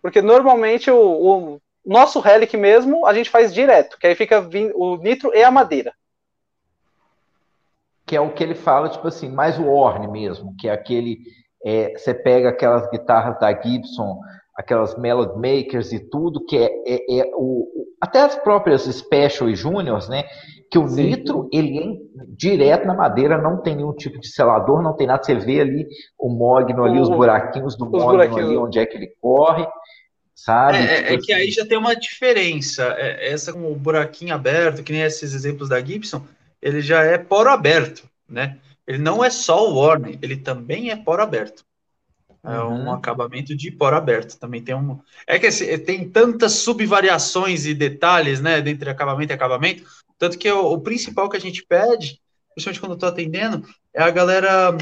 Porque 0.00 0.22
normalmente 0.22 0.90
o, 0.90 0.98
o 0.98 1.60
nosso 1.84 2.20
relic 2.20 2.56
mesmo 2.56 3.06
a 3.06 3.12
gente 3.12 3.28
faz 3.28 3.52
direto, 3.52 3.98
que 3.98 4.06
aí 4.06 4.14
fica 4.14 4.40
o 4.74 4.96
nitro 4.96 5.34
e 5.34 5.42
a 5.42 5.50
madeira. 5.50 5.92
Que 8.06 8.16
é 8.16 8.20
o 8.20 8.32
que 8.32 8.42
ele 8.42 8.54
fala, 8.54 8.88
tipo 8.88 9.06
assim, 9.06 9.30
mais 9.30 9.58
o 9.58 9.66
orne 9.66 10.08
mesmo, 10.08 10.54
que 10.58 10.68
é 10.68 10.72
aquele. 10.72 11.18
É, 11.64 11.96
você 11.96 12.12
pega 12.12 12.50
aquelas 12.50 12.88
guitarras 12.90 13.38
da 13.40 13.50
Gibson, 13.50 14.20
aquelas 14.54 14.96
Melody 14.96 15.36
Makers 15.36 15.92
e 15.92 15.98
tudo, 15.98 16.44
que 16.44 16.56
é, 16.58 16.70
é, 16.86 17.20
é 17.20 17.30
o, 17.34 17.66
até 18.00 18.20
as 18.20 18.36
próprias 18.36 18.82
Special 18.82 19.48
e 19.48 19.56
Juniors, 19.56 20.08
né? 20.08 20.24
Que 20.70 20.78
o 20.78 20.88
Sim. 20.88 21.04
nitro, 21.04 21.48
ele 21.52 21.78
é 21.78 22.24
direto 22.28 22.86
na 22.86 22.94
madeira, 22.94 23.40
não 23.40 23.58
tem 23.58 23.76
nenhum 23.76 23.92
tipo 23.92 24.18
de 24.18 24.28
selador, 24.28 24.82
não 24.82 24.92
tem 24.92 25.06
nada. 25.06 25.22
Você 25.22 25.34
vê 25.34 25.60
ali 25.60 25.86
o 26.18 26.28
mogno 26.28 26.84
ali, 26.84 26.98
os 26.98 27.08
buraquinhos 27.08 27.76
do 27.76 27.86
mogno 27.86 28.20
ali, 28.20 28.56
onde 28.56 28.78
é 28.78 28.86
que 28.86 28.96
ele 28.96 29.12
corre, 29.20 29.66
sabe? 30.34 30.78
É, 30.78 31.02
tipo 31.02 31.14
é 31.14 31.18
que 31.18 31.32
assim. 31.32 31.42
aí 31.42 31.50
já 31.50 31.64
tem 31.66 31.78
uma 31.78 31.94
diferença. 31.94 32.94
É, 32.98 33.30
essa 33.32 33.52
com 33.52 33.70
o 33.70 33.76
buraquinho 33.76 34.34
aberto, 34.34 34.82
que 34.82 34.92
nem 34.92 35.02
esses 35.02 35.32
exemplos 35.34 35.68
da 35.68 35.80
Gibson, 35.80 36.22
ele 36.60 36.80
já 36.80 37.02
é 37.02 37.18
poro 37.18 37.50
aberto, 37.50 38.08
né? 38.28 38.58
Ele 38.86 38.98
não 38.98 39.24
é 39.24 39.30
só 39.30 39.70
o 39.70 39.76
Warner, 39.76 40.18
ele 40.20 40.36
também 40.36 40.90
é 40.90 40.96
poro 40.96 41.22
aberto. 41.22 41.64
É 42.44 42.60
um 42.60 42.84
uhum. 42.84 42.92
acabamento 42.92 43.56
de 43.56 43.70
poro 43.70 43.96
aberto. 43.96 44.38
Também 44.38 44.62
tem 44.62 44.74
um. 44.74 45.00
É 45.26 45.38
que 45.38 45.46
assim, 45.46 45.78
tem 45.78 46.06
tantas 46.06 46.52
subvariações 46.52 47.64
e 47.64 47.72
detalhes, 47.72 48.38
né, 48.40 48.58
entre 48.58 48.90
acabamento 48.90 49.32
e 49.32 49.34
acabamento. 49.34 49.82
Tanto 50.24 50.38
que 50.38 50.50
o, 50.50 50.72
o 50.72 50.80
principal 50.80 51.28
que 51.28 51.36
a 51.36 51.40
gente 51.40 51.62
pede, 51.66 52.18
principalmente 52.54 52.80
quando 52.80 52.92
eu 52.92 52.96
estou 52.96 53.08
atendendo, 53.10 53.62
é 53.92 54.02
a 54.02 54.10
galera 54.10 54.74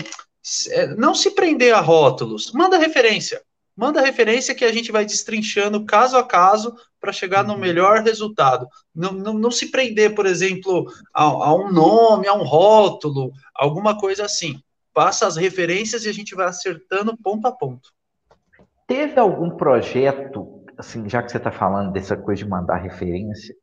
é, 0.71 0.87
não 0.95 1.17
se 1.17 1.33
prender 1.33 1.75
a 1.75 1.81
rótulos. 1.81 2.53
Manda 2.53 2.79
referência. 2.79 3.43
Manda 3.77 4.01
referência 4.01 4.55
que 4.55 4.65
a 4.65 4.73
gente 4.73 4.93
vai 4.93 5.05
destrinchando 5.05 5.85
caso 5.85 6.17
a 6.17 6.23
caso 6.23 6.77
para 7.01 7.13
chegar 7.13 7.43
no 7.43 7.55
uhum. 7.55 7.59
melhor 7.59 8.03
resultado. 8.03 8.69
Não, 8.95 9.11
não, 9.11 9.35
não 9.35 9.51
se 9.51 9.73
prender, 9.73 10.15
por 10.15 10.27
exemplo, 10.27 10.87
a, 11.13 11.25
a 11.25 11.55
um 11.57 11.73
nome, 11.73 12.29
a 12.29 12.35
um 12.35 12.45
rótulo, 12.45 13.33
alguma 13.53 13.99
coisa 13.99 14.25
assim 14.25 14.63
passa 14.95 15.27
as 15.27 15.37
referências 15.37 16.05
e 16.05 16.09
a 16.09 16.13
gente 16.13 16.35
vai 16.35 16.47
acertando 16.47 17.17
ponto 17.17 17.49
a 17.49 17.53
ponto. 17.53 17.91
Teve 18.87 19.19
algum 19.19 19.51
projeto, 19.51 20.65
assim, 20.77 21.09
já 21.09 21.23
que 21.23 21.31
você 21.31 21.39
está 21.39 21.51
falando 21.51 21.93
dessa 21.93 22.17
coisa 22.17 22.45
de 22.45 22.49
mandar 22.49 22.77
referência, 22.77 23.55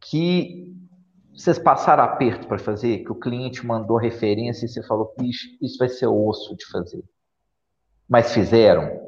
que 0.00 0.66
vocês 1.40 1.58
passaram 1.58 2.04
aperto 2.04 2.46
para 2.46 2.58
fazer, 2.58 2.98
que 2.98 3.10
o 3.10 3.14
cliente 3.14 3.64
mandou 3.64 3.96
referência 3.96 4.66
e 4.66 4.68
você 4.68 4.82
falou, 4.82 5.14
bicho, 5.18 5.48
isso 5.62 5.78
vai 5.78 5.88
ser 5.88 6.06
osso 6.06 6.54
de 6.54 6.66
fazer. 6.66 7.02
Mas 8.06 8.34
fizeram? 8.34 9.00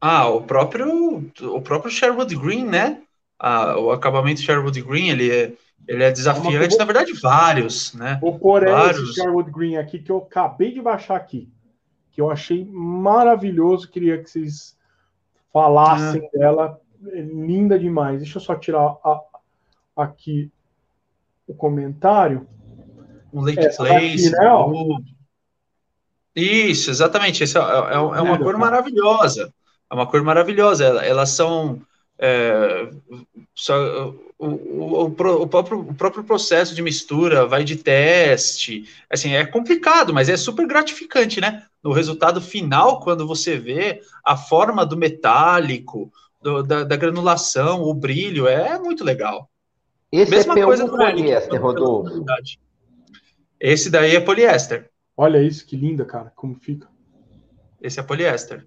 Ah, 0.00 0.28
o 0.28 0.42
próprio, 0.42 1.30
o 1.40 1.62
próprio 1.62 1.90
Sherwood 1.90 2.34
Green, 2.34 2.64
né? 2.64 3.02
Ah, 3.38 3.78
o 3.78 3.92
acabamento 3.92 4.40
Sherwood 4.40 4.80
Green, 4.82 5.10
ele 5.10 5.30
é, 5.30 5.52
ele 5.86 6.02
é 6.02 6.10
desafiante, 6.10 6.76
na 6.76 6.84
verdade, 6.84 7.12
vários, 7.12 7.94
né? 7.94 8.18
Vou 8.20 8.36
pôr 8.36 8.64
vários. 8.64 9.10
esse 9.10 9.20
Sherwood 9.20 9.52
Green 9.52 9.76
aqui 9.76 10.00
que 10.00 10.10
eu 10.10 10.18
acabei 10.18 10.72
de 10.72 10.82
baixar 10.82 11.16
aqui, 11.16 11.48
que 12.10 12.20
eu 12.20 12.28
achei 12.28 12.64
maravilhoso, 12.64 13.88
queria 13.88 14.20
que 14.20 14.28
vocês 14.28 14.76
falassem 15.52 16.26
ah. 16.26 16.38
dela, 16.38 16.80
é 17.12 17.20
linda 17.20 17.78
demais. 17.78 18.18
Deixa 18.18 18.38
eu 18.38 18.42
só 18.42 18.56
tirar 18.56 18.96
a, 19.04 19.20
aqui 19.96 20.50
o 21.48 21.54
comentário. 21.54 22.46
Um 23.32 23.40
Lake 23.40 23.58
Essa 23.58 23.84
Place. 23.84 24.28
Aqui, 24.28 24.30
né. 24.30 24.98
Isso, 26.36 26.90
exatamente. 26.90 27.42
Essa 27.42 27.58
é, 27.58 27.94
é, 27.94 27.94
é 27.94 27.98
uma 27.98 28.38
cor 28.38 28.56
maravilhosa. 28.56 29.52
É 29.90 29.94
uma 29.94 30.06
cor 30.06 30.22
maravilhosa. 30.22 30.84
Elas 30.84 31.30
são 31.30 31.80
é, 32.18 32.90
só, 33.54 34.14
o, 34.38 34.46
o, 34.46 35.04
o, 35.04 35.10
próprio, 35.46 35.80
o 35.80 35.94
próprio 35.94 36.24
processo 36.24 36.74
de 36.74 36.82
mistura 36.82 37.46
vai 37.46 37.62
de 37.62 37.76
teste, 37.76 38.84
assim, 39.08 39.34
é 39.34 39.46
complicado, 39.46 40.12
mas 40.12 40.28
é 40.28 40.36
super 40.36 40.66
gratificante, 40.66 41.40
né? 41.40 41.64
No 41.82 41.92
resultado 41.92 42.40
final, 42.40 43.00
quando 43.00 43.26
você 43.26 43.56
vê 43.56 44.00
a 44.24 44.36
forma 44.36 44.84
do 44.84 44.96
metálico, 44.96 46.12
do, 46.42 46.62
da, 46.62 46.82
da, 46.82 46.96
granulação, 46.96 47.82
o 47.82 47.94
brilho, 47.94 48.48
é 48.48 48.78
muito 48.78 49.04
legal. 49.04 49.48
Esse 50.10 50.30
Mesma 50.30 50.58
é 50.58 50.64
coisa 50.64 50.86
do 50.86 50.90
poliéster, 50.96 51.60
Rodolfo? 51.60 52.24
Esse 53.60 53.90
daí 53.90 54.16
é 54.16 54.20
poliéster. 54.20 54.90
Olha 55.16 55.42
isso, 55.42 55.66
que 55.66 55.76
linda, 55.76 56.04
cara, 56.04 56.32
como 56.34 56.54
fica. 56.54 56.88
Esse 57.80 58.00
é 58.00 58.02
poliéster. 58.02 58.66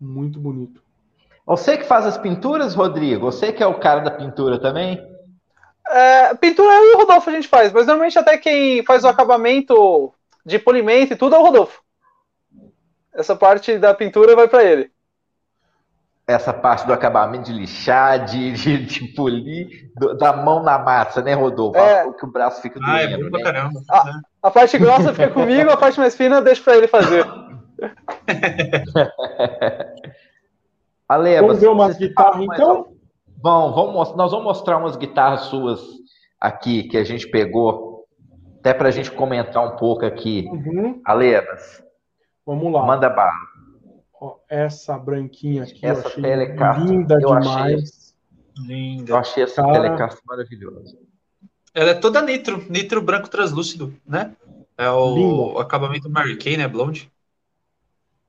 Muito 0.00 0.40
bonito. 0.40 0.82
Você 1.46 1.76
que 1.76 1.84
faz 1.84 2.04
as 2.04 2.18
pinturas, 2.18 2.74
Rodrigo? 2.74 3.30
Você 3.30 3.52
que 3.52 3.62
é 3.62 3.66
o 3.66 3.78
cara 3.78 4.00
da 4.00 4.10
pintura 4.10 4.58
também? 4.58 5.00
É, 5.88 6.34
pintura 6.34 6.74
eu 6.74 6.90
e 6.90 6.94
o 6.94 6.98
Rodolfo 6.98 7.30
a 7.30 7.32
gente 7.32 7.48
faz, 7.48 7.72
mas 7.72 7.86
normalmente 7.86 8.18
até 8.18 8.36
quem 8.36 8.84
faz 8.84 9.04
o 9.04 9.08
acabamento 9.08 10.12
de 10.44 10.58
polimento 10.58 11.12
e 11.12 11.16
tudo 11.16 11.34
é 11.34 11.38
o 11.38 11.42
Rodolfo. 11.42 11.82
Essa 13.14 13.34
parte 13.34 13.78
da 13.78 13.94
pintura 13.94 14.36
vai 14.36 14.48
para 14.48 14.64
ele. 14.64 14.90
Essa 16.28 16.52
parte 16.52 16.86
do 16.86 16.92
acabamento 16.92 17.44
de 17.44 17.54
lixar, 17.54 18.26
de, 18.26 18.52
de, 18.52 18.84
de 18.84 19.08
polir, 19.14 19.90
do, 19.96 20.14
da 20.14 20.32
mão 20.32 20.62
na 20.62 20.78
massa, 20.78 21.22
né, 21.22 21.32
Rodolfo? 21.32 21.78
É. 21.78 22.12
Que 22.12 22.26
o 22.26 22.30
braço 22.30 22.60
fica 22.60 22.78
doendo, 22.78 22.92
ah, 22.92 23.00
é 23.00 23.16
bom 23.16 23.30
pra 23.30 23.38
né? 23.38 23.44
caramba. 23.44 23.80
A, 23.90 24.20
a 24.42 24.50
parte 24.50 24.76
grossa 24.76 25.14
fica 25.14 25.30
comigo, 25.30 25.70
a 25.70 25.76
parte 25.76 25.98
mais 25.98 26.14
fina 26.14 26.36
eu 26.36 26.44
deixo 26.44 26.62
para 26.62 26.76
ele 26.76 26.86
fazer. 26.86 27.26
Ale, 31.08 31.40
vamos 31.40 31.60
ver 31.60 31.68
umas 31.68 31.96
guitarras 31.96 32.42
então? 32.42 32.98
Bom, 33.40 33.72
vamos, 33.72 34.14
nós 34.14 34.30
vamos 34.30 34.44
mostrar 34.44 34.76
umas 34.76 34.96
guitarras 34.96 35.42
suas 35.42 35.80
aqui 36.38 36.82
que 36.82 36.98
a 36.98 37.04
gente 37.04 37.26
pegou, 37.28 38.04
até 38.58 38.74
para 38.74 38.88
a 38.88 38.90
gente 38.90 39.10
comentar 39.10 39.64
um 39.64 39.76
pouco 39.76 40.04
aqui. 40.04 40.46
Uhum. 40.50 41.00
Alebas, 41.04 41.82
vamos 42.44 42.70
lá. 42.70 42.84
Manda 42.84 43.08
bala. 43.08 43.32
Essa 44.48 44.98
branquinha 44.98 45.64
aqui, 45.64 45.84
essa 45.84 46.10
Telecaster, 46.10 46.84
linda 46.84 47.14
eu 47.20 47.38
demais. 47.38 48.14
Achei, 48.56 48.66
linda. 48.66 49.12
Eu 49.12 49.16
achei 49.16 49.42
essa 49.44 49.62
Cara... 49.62 50.10
Maravilhosa. 50.26 50.98
Ela 51.74 51.90
é 51.90 51.94
toda 51.94 52.22
nitro, 52.22 52.64
nitro 52.68 53.00
branco 53.00 53.28
translúcido, 53.28 53.94
né? 54.06 54.34
É 54.76 54.90
o, 54.90 55.54
o 55.54 55.58
acabamento 55.58 56.08
Mary 56.08 56.36
Kay, 56.36 56.56
né? 56.56 56.66
Blonde. 56.66 57.10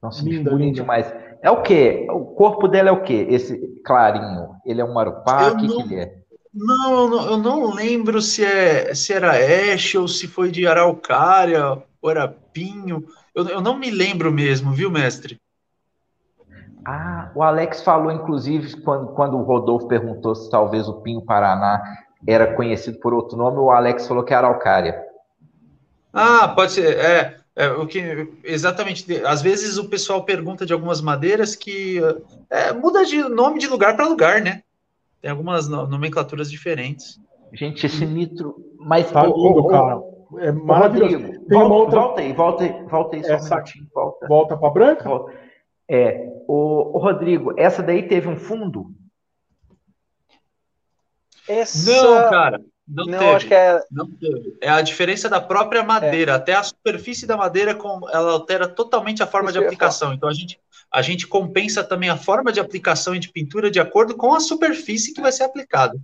Nossa, 0.01 0.23
linda, 0.23 0.51
linda 0.51 0.75
demais. 0.75 1.11
É 1.41 1.49
o 1.49 1.61
quê? 1.61 2.07
O 2.09 2.25
corpo 2.25 2.67
dela 2.67 2.89
é 2.89 2.91
o 2.91 3.03
quê? 3.03 3.27
Esse 3.29 3.57
clarinho. 3.83 4.55
Ele 4.65 4.81
é 4.81 4.85
um 4.85 4.93
marupá? 4.93 5.49
O 5.49 5.57
que, 5.57 5.67
que 5.67 5.81
ele 5.81 5.95
é? 5.95 6.19
Não, 6.53 7.31
eu 7.31 7.37
não 7.37 7.73
lembro 7.73 8.21
se, 8.21 8.43
é, 8.43 8.93
se 8.93 9.13
era 9.13 9.33
Ash 9.73 9.95
ou 9.95 10.07
se 10.07 10.27
foi 10.27 10.51
de 10.51 10.65
Araucária 10.65 11.81
ou 12.01 12.09
era 12.09 12.27
Pinho. 12.27 13.05
Eu, 13.35 13.47
eu 13.47 13.61
não 13.61 13.77
me 13.77 13.91
lembro 13.91 14.31
mesmo, 14.31 14.73
viu, 14.73 14.89
mestre? 14.89 15.39
Ah, 16.85 17.31
o 17.35 17.43
Alex 17.43 17.81
falou, 17.81 18.11
inclusive, 18.11 18.81
quando, 18.81 19.07
quando 19.09 19.37
o 19.37 19.43
Rodolfo 19.43 19.87
perguntou 19.87 20.33
se 20.35 20.49
talvez 20.49 20.87
o 20.87 21.01
Pinho 21.01 21.21
Paraná 21.21 21.81
era 22.25 22.53
conhecido 22.55 22.99
por 22.99 23.13
outro 23.13 23.37
nome, 23.37 23.57
o 23.57 23.71
Alex 23.71 24.07
falou 24.07 24.23
que 24.23 24.33
era 24.33 24.47
Araucária. 24.47 25.03
Ah, 26.13 26.47
pode 26.47 26.71
ser. 26.71 26.97
É, 26.97 27.37
é, 27.55 27.67
o 27.69 27.85
que 27.85 28.31
exatamente. 28.43 29.05
Às 29.25 29.41
vezes 29.41 29.77
o 29.77 29.89
pessoal 29.89 30.23
pergunta 30.23 30.65
de 30.65 30.73
algumas 30.73 31.01
madeiras 31.01 31.55
que 31.55 31.99
é, 32.49 32.73
muda 32.73 33.05
de 33.05 33.21
nome 33.23 33.59
de 33.59 33.67
lugar 33.67 33.95
para 33.95 34.07
lugar, 34.07 34.41
né? 34.41 34.63
Tem 35.21 35.29
algumas 35.29 35.67
nomenclaturas 35.67 36.49
diferentes. 36.49 37.19
Gente, 37.53 37.85
esse 37.85 38.05
nitro. 38.05 38.55
Mas 38.79 39.11
tá 39.11 39.23
lindo, 39.23 39.67
cara. 39.67 40.01
É 40.37 40.51
maravilhoso. 40.51 41.17
Rodrigo, 41.17 41.45
Tem 41.45 41.57
volta, 41.57 41.73
outra... 41.73 41.99
volta 41.99 42.21
aí, 42.21 42.33
volta 42.33 42.63
aí, 42.63 42.83
volta 42.85 43.15
aí 43.15 43.23
só 43.23 43.33
essa... 43.33 43.53
um 43.53 43.57
minutinho, 43.57 43.87
volta. 43.93 44.27
Volta 44.27 44.57
para 44.57 44.69
branca? 44.69 45.09
Volta. 45.09 45.33
É, 45.89 46.27
o, 46.47 46.95
o, 46.95 46.99
Rodrigo, 46.99 47.53
essa 47.57 47.81
daí 47.81 48.07
teve 48.07 48.27
um 48.27 48.35
fundo? 48.37 48.91
Essa... 51.47 51.91
Não, 51.91 52.29
cara. 52.29 52.61
Não, 52.87 53.05
Não, 53.05 53.19
teve. 53.19 53.35
acho 53.35 53.47
que 53.47 53.53
é. 53.53 53.79
Não 53.91 54.09
teve. 54.09 54.57
É 54.61 54.69
a 54.69 54.81
diferença 54.81 55.29
da 55.29 55.39
própria 55.39 55.83
madeira. 55.83 56.35
Até 56.35 56.53
a 56.53 56.63
superfície 56.63 57.27
da 57.27 57.37
madeira, 57.37 57.75
com- 57.75 58.07
ela 58.09 58.31
altera 58.31 58.67
totalmente 58.67 59.21
a 59.21 59.27
forma 59.27 59.49
Isso 59.49 59.59
de 59.59 59.63
eu 59.63 59.67
aplicação. 59.67 60.11
Então 60.13 60.27
a 60.27 60.33
gente, 60.33 60.59
a 60.91 61.01
gente 61.03 61.27
compensa 61.27 61.83
também 61.83 62.09
a 62.09 62.17
forma 62.17 62.51
de 62.51 62.59
aplicação 62.59 63.13
e 63.15 63.19
de 63.19 63.31
pintura 63.31 63.69
de 63.69 63.79
acordo 63.79 64.15
com 64.17 64.33
a 64.33 64.39
superfície 64.39 65.13
que 65.13 65.21
vai 65.21 65.31
ser 65.31 65.43
aplicada. 65.43 65.99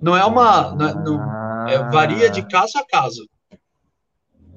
Não 0.00 0.16
é 0.16 0.24
uma. 0.24 0.72
não 0.76 0.88
é- 0.88 0.94
não- 0.94 1.68
é, 1.68 1.90
varia 1.90 2.30
de 2.30 2.46
caso 2.46 2.78
a 2.78 2.86
caso. 2.86 3.28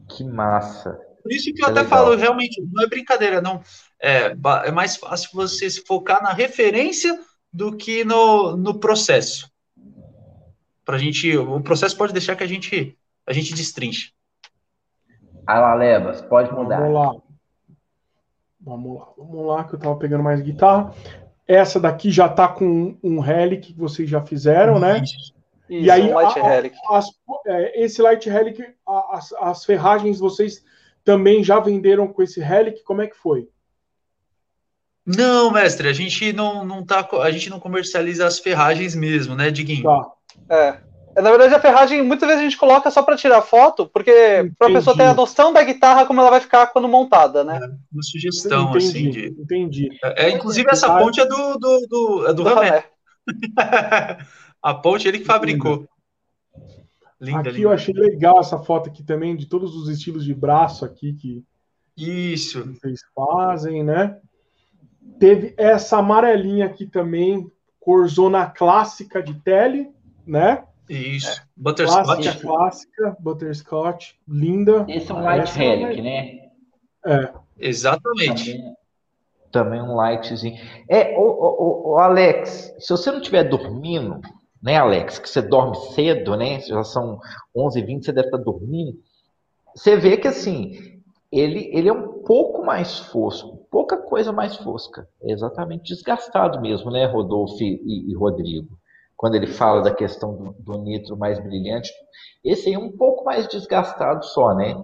Que 0.09 0.23
massa. 0.23 0.99
Por 1.23 1.31
isso 1.31 1.51
que 1.53 1.63
eu 1.63 1.67
É 1.67 1.71
até 1.71 1.81
legal. 1.81 2.03
falo, 2.05 2.15
realmente, 2.15 2.61
não 2.71 2.83
é 2.83 2.87
brincadeira, 2.87 3.41
não. 3.41 3.61
É, 4.01 4.35
é 4.65 4.71
mais 4.71 4.95
fácil 4.97 5.29
você 5.33 5.69
se 5.69 5.81
focar 5.85 6.21
na 6.23 6.33
referência 6.33 7.19
do 7.53 7.75
que 7.75 8.03
no, 8.03 8.55
no 8.57 8.79
processo. 8.79 9.51
Pra 10.83 10.97
gente, 10.97 11.37
o 11.37 11.61
processo 11.61 11.95
pode 11.95 12.11
deixar 12.11 12.35
que 12.35 12.43
a 12.43 12.47
gente, 12.47 12.97
a 13.27 13.33
gente 13.33 13.53
destrinche. 13.53 14.11
Alalebas, 15.45 16.21
pode 16.21 16.51
mudar. 16.53 16.79
Vamos 16.79 16.93
lá. 16.93 17.15
Vamos 18.63 18.99
lá, 18.99 19.07
vamos 19.17 19.45
lá, 19.47 19.63
que 19.63 19.73
eu 19.75 19.79
tava 19.79 19.95
pegando 19.97 20.23
mais 20.23 20.39
guitarra. 20.41 20.93
Essa 21.47 21.79
daqui 21.79 22.11
já 22.11 22.29
tá 22.29 22.47
com 22.47 22.95
um, 23.03 23.19
relic 23.19 23.73
que 23.73 23.79
vocês 23.79 24.09
já 24.09 24.23
fizeram, 24.23 24.79
né? 24.79 25.01
Isso, 25.01 25.33
E 25.69 25.89
aí, 25.89 26.11
um 26.11 26.13
Light 26.13 26.39
a- 26.39 26.43
a- 26.43 26.47
Relic. 26.49 26.75
As- 26.89 27.09
é, 27.47 27.83
esse 27.83 28.01
Light 28.01 28.29
Relic, 28.29 28.61
a- 28.87 29.17
as, 29.17 29.33
as 29.33 29.65
ferragens 29.65 30.19
vocês 30.19 30.63
também 31.03 31.43
já 31.43 31.59
venderam 31.59 32.07
com 32.07 32.21
esse 32.21 32.39
Relic? 32.39 32.83
Como 32.83 33.01
é 33.01 33.07
que 33.07 33.15
foi? 33.17 33.49
Não, 35.17 35.51
mestre, 35.51 35.88
a 35.88 35.93
gente 35.93 36.31
não, 36.33 36.63
não 36.63 36.85
tá, 36.85 37.07
a 37.21 37.31
gente 37.31 37.49
não 37.49 37.59
comercializa 37.59 38.25
as 38.25 38.39
ferragens 38.39 38.95
mesmo, 38.95 39.35
né, 39.35 39.49
Diguinho? 39.51 39.83
Tá. 39.83 40.11
É. 40.49 40.91
É, 41.15 41.21
Na 41.21 41.29
verdade, 41.29 41.53
a 41.53 41.59
ferragem 41.59 42.01
muitas 42.01 42.27
vezes 42.27 42.41
a 42.41 42.43
gente 42.43 42.57
coloca 42.57 42.89
só 42.89 43.03
para 43.03 43.17
tirar 43.17 43.41
foto, 43.41 43.88
porque 43.88 44.51
para 44.57 44.69
a 44.69 44.71
pessoa 44.71 44.95
ter 44.95 45.03
a 45.03 45.13
noção 45.13 45.51
da 45.51 45.63
guitarra 45.63 46.05
como 46.05 46.21
ela 46.21 46.29
vai 46.29 46.39
ficar 46.39 46.67
quando 46.67 46.88
montada, 46.88 47.43
né? 47.43 47.59
Uma 47.91 48.03
sugestão, 48.03 48.69
entendi, 48.69 48.85
assim, 48.85 49.09
de... 49.09 49.25
entendi. 49.41 49.89
É, 50.03 50.29
inclusive, 50.29 50.69
essa 50.69 50.97
ponte 50.97 51.19
é 51.19 51.25
do, 51.25 51.57
do, 51.57 51.88
do, 51.88 52.27
é 52.27 52.33
do 52.33 52.33
Do 52.35 52.43
Ramé. 52.43 52.69
Ramé. 52.69 52.85
a 54.61 54.73
ponte 54.73 55.07
ele 55.07 55.19
que 55.19 55.25
fabricou. 55.25 55.88
Linda, 57.19 57.41
aqui 57.41 57.61
eu 57.61 57.69
linda. 57.69 57.73
achei 57.73 57.93
legal 57.93 58.39
essa 58.39 58.57
foto 58.57 58.89
aqui 58.89 59.03
também, 59.03 59.35
de 59.35 59.45
todos 59.45 59.75
os 59.75 59.89
estilos 59.89 60.25
de 60.25 60.33
braço 60.33 60.85
aqui 60.85 61.13
que 61.13 61.43
Isso. 61.95 62.63
vocês 62.73 63.01
fazem, 63.13 63.83
né? 63.83 64.17
Teve 65.19 65.53
essa 65.57 65.97
amarelinha 65.97 66.65
aqui 66.65 66.85
também, 66.85 67.51
corzona 67.79 68.47
clássica 68.47 69.21
de 69.21 69.33
tele, 69.35 69.91
né? 70.25 70.63
Isso. 70.89 71.27
Clássica, 71.27 71.45
Butterscotch. 71.55 72.41
clássica, 72.41 73.17
butterscotch, 73.19 74.13
linda. 74.27 74.85
Esse 74.89 75.11
é 75.11 75.15
um 75.15 75.23
light 75.23 75.43
Essa 75.43 75.59
relic, 75.59 76.01
né? 76.01 76.39
É, 77.05 77.33
Exatamente. 77.61 78.51
Também, 78.51 78.75
também 79.51 79.81
um 79.81 79.95
lightzinho. 79.95 80.59
É, 80.89 81.15
ô, 81.17 81.97
Alex, 81.99 82.73
se 82.79 82.89
você 82.89 83.11
não 83.11 83.19
estiver 83.19 83.43
dormindo, 83.43 84.19
né, 84.61 84.77
Alex, 84.77 85.19
que 85.19 85.29
você 85.29 85.41
dorme 85.41 85.75
cedo, 85.93 86.35
né? 86.35 86.59
Já 86.61 86.83
são 86.83 87.19
11h20, 87.55 88.03
você 88.03 88.11
deve 88.11 88.27
estar 88.27 88.37
dormindo. 88.37 88.99
Você 89.75 89.95
vê 89.95 90.17
que 90.17 90.27
assim, 90.27 90.99
ele, 91.31 91.69
ele 91.73 91.87
é 91.87 91.93
um 91.93 92.23
pouco 92.23 92.65
mais 92.65 92.99
fosco, 92.99 93.60
pouca 93.72 93.95
coisa 93.98 94.34
mais 94.34 94.57
fosca. 94.57 95.07
É 95.23 95.31
exatamente 95.31 95.93
desgastado 95.95 96.60
mesmo, 96.61 96.91
né, 96.91 97.06
Rodolfo 97.06 97.64
e, 97.64 98.11
e 98.11 98.14
Rodrigo? 98.14 98.77
Quando 99.15 99.35
ele 99.35 99.48
fala 99.48 99.81
da 99.81 99.93
questão 99.93 100.35
do, 100.35 100.56
do 100.60 100.77
nitro 100.80 101.15
mais 101.15 101.39
brilhante, 101.39 101.89
esse 102.43 102.68
aí 102.68 102.76
é 102.76 102.80
um 102.80 102.91
pouco 102.91 103.23
mais 103.23 103.48
desgastado 103.48 104.26
só, 104.26 104.53
né? 104.53 104.84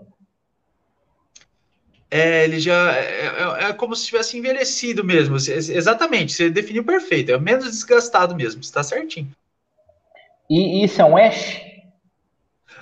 É, 2.09 2.45
ele 2.45 2.59
já 2.59 2.95
é, 2.95 3.25
é- 3.25 3.63
é 3.69 3.73
como 3.73 3.93
se 3.93 4.05
tivesse 4.05 4.37
envelhecido 4.37 5.03
mesmo. 5.03 5.35
Exatamente, 5.35 6.31
você 6.31 6.49
definiu 6.49 6.85
perfeito. 6.85 7.31
É 7.31 7.37
menos 7.37 7.65
desgastado 7.65 8.33
mesmo, 8.33 8.61
está 8.61 8.81
certinho. 8.81 9.29
E 10.49 10.85
isso 10.85 11.01
é 11.01 11.05
um 11.05 11.17
ash? 11.17 11.59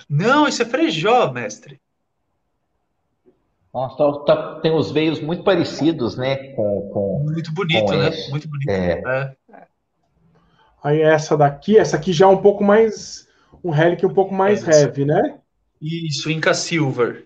Não, 0.08 0.48
isso 0.48 0.62
é 0.62 0.66
frejó, 0.66 1.32
mestre. 1.32 1.80
Nossa, 3.76 3.98
tá- 3.98 4.20
tá- 4.36 4.60
tem 4.62 4.74
os 4.74 4.90
veios 4.90 5.20
muito 5.20 5.44
parecidos, 5.44 6.16
né? 6.16 6.54
Com, 6.54 6.90
com, 6.94 7.20
Muito 7.26 7.52
bonito, 7.54 7.84
Com 7.86 7.92
né? 7.98 8.08
esse. 8.08 8.32
Muito 8.32 8.48
bonito. 8.48 8.70
é, 8.70 9.36
É. 9.52 9.68
Aí 10.82 11.02
essa 11.02 11.36
daqui, 11.36 11.78
essa 11.78 11.98
aqui 11.98 12.14
já 12.14 12.26
é 12.26 12.30
um 12.30 12.42
pouco 12.42 12.64
mais. 12.64 13.28
Um 13.62 13.72
relic 13.72 14.06
um 14.06 14.14
pouco 14.14 14.34
mais 14.34 14.66
Essa. 14.66 14.82
heavy, 14.84 15.04
né? 15.04 15.40
Isso, 15.82 16.32
Inca 16.32 16.54
Silver, 16.54 17.26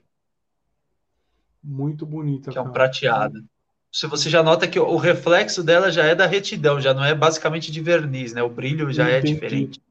Muito 1.64 2.04
bonita. 2.06 2.50
que 2.52 2.58
é 2.58 2.62
um 2.62 2.66
cara. 2.66 2.74
prateado. 2.74 3.44
Se 3.92 4.08
você 4.08 4.30
já 4.30 4.42
nota 4.42 4.68
que 4.68 4.80
o 4.80 4.96
reflexo 4.98 5.62
dela 5.64 5.92
já 5.92 6.06
é 6.06 6.16
da 6.16 6.26
retidão, 6.26 6.80
já 6.82 6.94
não 6.94 7.04
é 7.04 7.14
basicamente 7.14 7.72
de 7.72 7.82
verniz, 7.82 8.34
né? 8.34 8.42
O 8.42 8.50
brilho 8.50 8.92
já 8.92 9.08
é 9.10 9.18
Entendi. 9.20 9.34
diferente. 9.34 9.82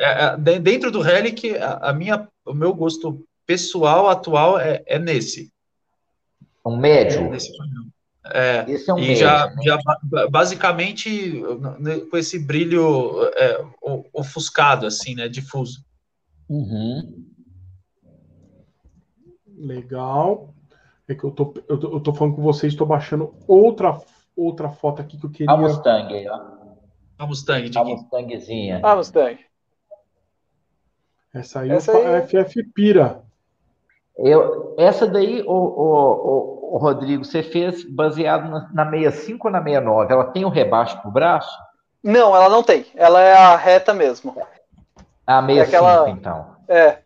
É, 0.00 0.24
é, 0.26 0.36
de- 0.36 0.58
dentro 0.60 0.90
do 0.90 1.00
Relic, 1.00 1.54
a, 1.56 1.90
a 1.90 1.92
minha, 1.92 2.28
o 2.46 2.54
meu 2.54 2.72
gosto 2.72 3.26
pessoal 3.44 4.08
atual 4.08 4.58
é, 4.58 4.82
é 4.86 4.98
nesse. 4.98 5.50
Um 6.68 6.76
médio. 6.76 7.20
padrão. 7.30 7.88
É, 8.30 8.70
Esse 8.70 8.90
é 8.90 8.94
um 8.94 8.98
e 8.98 9.02
médio. 9.02 9.16
já, 9.16 9.46
né? 9.46 9.62
já 9.64 9.78
ba- 9.82 10.28
basicamente 10.30 11.42
né, 11.80 12.00
com 12.10 12.16
esse 12.16 12.38
brilho 12.38 13.22
é, 13.36 13.64
ofuscado, 14.12 14.86
assim, 14.86 15.14
né? 15.14 15.28
Difuso. 15.28 15.82
Uhum. 16.48 17.24
Legal. 19.56 20.54
É 21.08 21.14
que 21.14 21.24
eu 21.24 21.30
tô, 21.30 21.54
eu 21.68 21.78
tô, 21.78 21.92
eu 21.92 22.00
tô 22.00 22.12
falando 22.12 22.36
com 22.36 22.42
vocês, 22.42 22.72
estou 22.72 22.86
baixando 22.86 23.34
outra, 23.46 23.98
outra 24.36 24.68
foto 24.68 25.00
aqui 25.00 25.16
que 25.18 25.24
eu 25.24 25.30
queria. 25.30 25.50
A 25.52 25.56
Mustang 25.56 26.12
aí, 26.14 26.28
ó. 26.28 26.58
A 27.18 27.26
Mustang 27.26 27.68
de 27.68 27.78
A. 27.78 27.84
Mustangzinha. 27.84 28.80
Ah, 28.84 28.94
Mustang. 28.94 29.38
Essa 31.34 31.60
aí 31.60 31.70
Essa 31.70 31.92
aí- 31.92 32.26
FF 32.26 32.62
Pira. 32.74 33.22
Eu, 34.16 34.74
essa 34.78 35.06
daí, 35.06 35.42
o, 35.42 35.52
o, 35.52 35.86
o, 35.86 36.57
Rodrigo, 36.76 37.24
você 37.24 37.42
fez 37.42 37.82
baseado 37.84 38.50
na, 38.50 38.84
na 38.84 38.90
65 38.90 39.46
ou 39.48 39.52
na 39.52 39.62
69? 39.62 40.12
Ela 40.12 40.24
tem 40.24 40.44
o 40.44 40.48
rebaixo 40.50 41.00
pro 41.00 41.10
braço? 41.10 41.56
Não, 42.02 42.34
ela 42.36 42.48
não 42.48 42.62
tem. 42.62 42.84
Ela 42.94 43.20
é 43.22 43.32
a 43.32 43.56
reta 43.56 43.94
mesmo. 43.94 44.36
A 45.26 45.40
65, 45.46 45.62
aquela- 45.62 46.10
então. 46.10 46.56
É. 46.68 46.98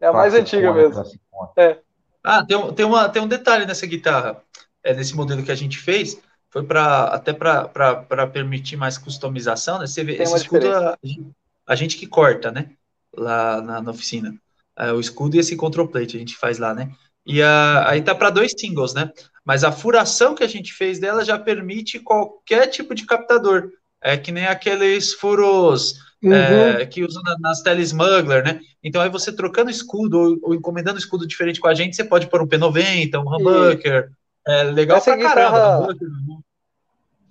É 0.00 0.06
a 0.08 0.12
mais 0.12 0.34
antiga 0.34 0.72
mesmo. 0.72 0.92
classicona. 0.92 1.78
Ah, 2.22 2.44
tem, 2.44 2.56
um- 2.56 2.72
tem, 2.72 2.84
uma, 2.84 3.08
tem 3.08 3.22
um 3.22 3.28
detalhe 3.28 3.64
nessa 3.64 3.86
guitarra, 3.86 4.42
é, 4.84 4.92
nesse 4.92 5.14
modelo 5.16 5.42
que 5.42 5.50
a 5.52 5.54
gente 5.54 5.78
fez, 5.78 6.20
foi 6.50 6.62
para 6.64 7.04
até 7.04 7.32
para 7.32 8.26
permitir 8.32 8.76
mais 8.76 8.98
customização, 8.98 9.78
né? 9.78 9.86
Você 9.86 10.04
vê, 10.04 10.14
Tem 10.16 10.24
esse 10.24 10.36
escudo 10.36 10.68
a, 10.74 10.96
gente- 11.02 11.26
a 11.66 11.74
gente 11.74 11.96
que 11.96 12.06
corta, 12.06 12.50
né? 12.50 12.70
Lá 13.16 13.62
na, 13.62 13.80
na 13.80 13.90
oficina. 13.90 14.34
É, 14.78 14.92
o 14.92 15.00
escudo 15.00 15.36
e 15.36 15.38
esse 15.38 15.56
control 15.56 15.88
plate 15.88 16.16
a 16.16 16.20
gente 16.20 16.36
faz 16.36 16.58
lá, 16.58 16.74
né? 16.74 16.90
E 17.26 17.42
a, 17.42 17.88
aí 17.88 18.02
tá 18.02 18.14
para 18.14 18.30
dois 18.30 18.52
singles, 18.56 18.94
né? 18.94 19.10
Mas 19.44 19.64
a 19.64 19.72
furação 19.72 20.34
que 20.34 20.44
a 20.44 20.48
gente 20.48 20.72
fez 20.72 20.98
dela 20.98 21.24
já 21.24 21.38
permite 21.38 21.98
qualquer 22.00 22.66
tipo 22.68 22.94
de 22.94 23.04
captador. 23.04 23.70
É 24.02 24.16
que 24.16 24.30
nem 24.30 24.46
aqueles 24.46 25.14
furos 25.14 25.94
Uhum. 26.22 26.32
é, 26.32 26.86
que 26.86 27.04
usa 27.04 27.20
na- 27.22 27.36
nas 27.38 27.62
telesmuggler, 27.62 28.42
né? 28.44 28.60
Então 28.82 29.00
aí 29.02 29.08
você 29.08 29.32
trocando 29.34 29.70
escudo 29.70 30.18
ou, 30.18 30.38
ou 30.42 30.54
encomendando 30.54 30.98
escudo 30.98 31.26
diferente 31.26 31.60
com 31.60 31.68
a 31.68 31.74
gente, 31.74 31.94
você 31.94 32.04
pode 32.04 32.28
pôr 32.28 32.42
um 32.42 32.46
P90, 32.48 33.18
um 33.20 33.22
humbucker. 33.34 34.10
É 34.46 34.62
legal 34.64 34.96
Essa 34.96 35.16
pra 35.16 35.22
caramba. 35.22 35.58
guitarra- 35.58 35.78
humbucker, 35.82 36.08
né? 36.08 36.38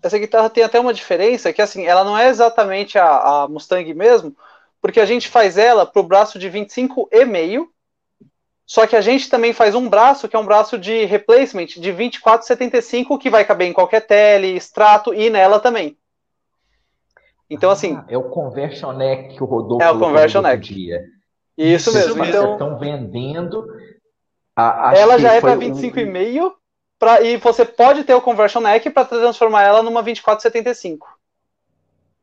Essa 0.01 0.19
guitarra 0.19 0.49
tem 0.49 0.63
até 0.63 0.79
uma 0.79 0.93
diferença, 0.93 1.51
que 1.51 1.61
assim, 1.61 1.85
ela 1.85 2.03
não 2.03 2.17
é 2.17 2.29
exatamente 2.29 2.97
a, 2.97 3.43
a 3.43 3.47
Mustang 3.47 3.91
mesmo, 3.93 4.35
porque 4.81 4.99
a 4.99 5.05
gente 5.05 5.27
faz 5.27 5.57
ela 5.57 5.85
pro 5.85 6.03
braço 6.03 6.37
de 6.37 6.47
25 6.47 7.09
e 7.11 7.25
meio, 7.25 7.71
só 8.65 8.87
que 8.87 8.95
a 8.95 9.01
gente 9.01 9.29
também 9.29 9.53
faz 9.53 9.75
um 9.75 9.87
braço 9.87 10.27
que 10.27 10.35
é 10.35 10.39
um 10.39 10.45
braço 10.45 10.77
de 10.77 11.05
replacement 11.05 11.65
de 11.67 11.91
24,75 11.91 13.17
que 13.19 13.29
vai 13.29 13.45
caber 13.45 13.67
em 13.67 13.73
qualquer 13.73 14.01
tele, 14.01 14.55
extrato 14.55 15.13
e 15.13 15.29
nela 15.29 15.59
também. 15.59 15.97
Então 17.49 17.69
assim, 17.69 17.95
Ah, 17.95 18.05
é 18.09 18.17
o 18.17 18.29
Conversion 18.29 18.91
Neck 18.93 19.35
que 19.35 19.43
o 19.43 19.45
Rodolfo 19.45 19.83
É 19.83 19.87
o 19.89 19.93
falou 19.93 20.07
Conversion 20.07 20.41
Neck. 20.41 20.73
dia. 20.73 21.01
isso 21.57 21.89
Isso 21.89 21.93
mesmo. 22.17 22.25
Então 22.25 22.53
estão 22.53 22.79
vendendo. 22.79 23.65
a- 24.55 24.93
ela 24.95 25.19
já 25.19 25.33
é 25.33 25.41
para 25.41 25.51
um- 25.53 25.59
25,5 25.59 26.55
pra, 26.97 27.21
e 27.21 27.37
você 27.37 27.63
pode 27.65 28.03
ter 28.03 28.13
o 28.13 28.21
conversion 28.21 28.61
neck 28.61 28.89
para 28.89 29.05
transformar 29.05 29.63
ela 29.63 29.83
numa 29.83 30.01
2475. 30.01 31.07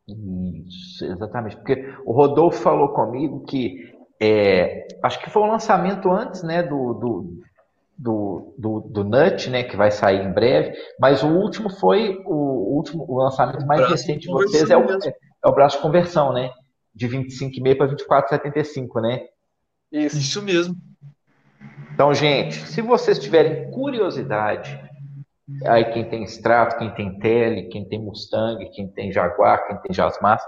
Isso, 0.08 1.04
exatamente. 1.04 1.56
Porque 1.56 1.94
o 2.04 2.12
Rodolfo 2.12 2.60
falou 2.60 2.88
comigo 2.88 3.44
que 3.44 3.91
é, 4.22 4.86
acho 5.02 5.20
que 5.20 5.30
foi 5.30 5.42
o 5.42 5.46
lançamento 5.46 6.10
antes 6.10 6.42
né, 6.42 6.62
do, 6.62 6.94
do, 6.94 7.42
do, 7.98 8.54
do, 8.56 8.80
do 8.80 9.04
Nut, 9.04 9.50
né, 9.50 9.64
que 9.64 9.76
vai 9.76 9.90
sair 9.90 10.24
em 10.24 10.32
breve, 10.32 10.76
mas 11.00 11.22
o 11.22 11.28
último 11.28 11.70
foi 11.70 12.22
o 12.24 12.76
último 12.76 13.04
o 13.08 13.18
lançamento 13.18 13.66
mais 13.66 13.80
Braço 13.80 13.92
recente 13.92 14.26
de 14.26 14.32
vocês 14.32 14.70
é 14.70 14.76
o, 14.76 14.82
é 14.82 15.48
o 15.48 15.52
braço 15.52 15.76
de 15.76 15.82
conversão, 15.82 16.32
né? 16.32 16.50
de 16.94 17.08
25,5 17.08 17.76
para 17.76 17.88
24,75, 18.38 19.00
né? 19.00 19.26
Isso. 19.90 20.18
Isso 20.18 20.42
mesmo. 20.42 20.76
Então, 21.94 22.12
gente, 22.14 22.54
se 22.54 22.80
vocês 22.80 23.18
tiverem 23.18 23.70
curiosidade, 23.70 24.78
aí 25.66 25.84
quem 25.92 26.08
tem 26.08 26.22
Strato, 26.24 26.78
quem 26.78 26.90
tem 26.94 27.18
Tele, 27.18 27.68
quem 27.68 27.86
tem 27.86 27.98
Mustang, 27.98 28.68
quem 28.70 28.88
tem 28.88 29.12
Jaguar, 29.12 29.66
quem 29.66 29.76
tem 29.78 29.92
Jasmar, 29.92 30.40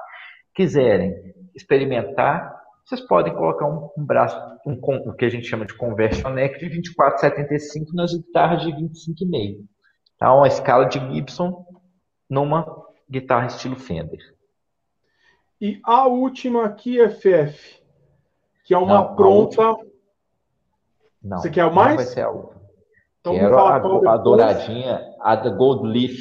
quiserem 0.54 1.14
experimentar, 1.54 2.53
vocês 2.84 3.00
podem 3.00 3.34
colocar 3.34 3.66
um, 3.66 3.88
um 3.96 4.04
braço, 4.04 4.38
um, 4.66 4.78
o 5.08 5.14
que 5.14 5.24
a 5.24 5.28
gente 5.30 5.46
chama 5.46 5.64
de 5.64 5.74
conversion 5.74 6.30
neck 6.30 6.58
de 6.58 6.80
24,75 6.80 7.94
nas 7.94 8.14
guitarras 8.14 8.62
de 8.62 8.72
25,5. 8.72 9.64
Tá? 10.18 10.34
Uma 10.34 10.48
escala 10.48 10.84
de 10.84 10.98
Gibson 10.98 11.66
numa 12.28 12.84
guitarra 13.10 13.46
estilo 13.46 13.76
Fender. 13.76 14.20
E 15.60 15.80
a 15.82 16.06
última 16.06 16.66
aqui, 16.66 16.98
FF, 17.08 17.82
que 18.64 18.74
é 18.74 18.78
uma 18.78 18.98
não, 18.98 19.16
pronta. 19.16 19.74
Não, 21.22 21.38
Você 21.38 21.48
quer 21.48 21.64
o 21.64 21.74
mais? 21.74 21.96
Vai 21.96 22.04
ser 22.04 22.20
a 22.20 22.30
última. 22.30 22.62
Então, 23.20 23.34
Quero 23.34 23.58
a, 23.58 23.76
a 23.76 24.16
douradinha, 24.18 25.00
a 25.20 25.34
Gold 25.36 25.88
Leaf. 25.88 26.18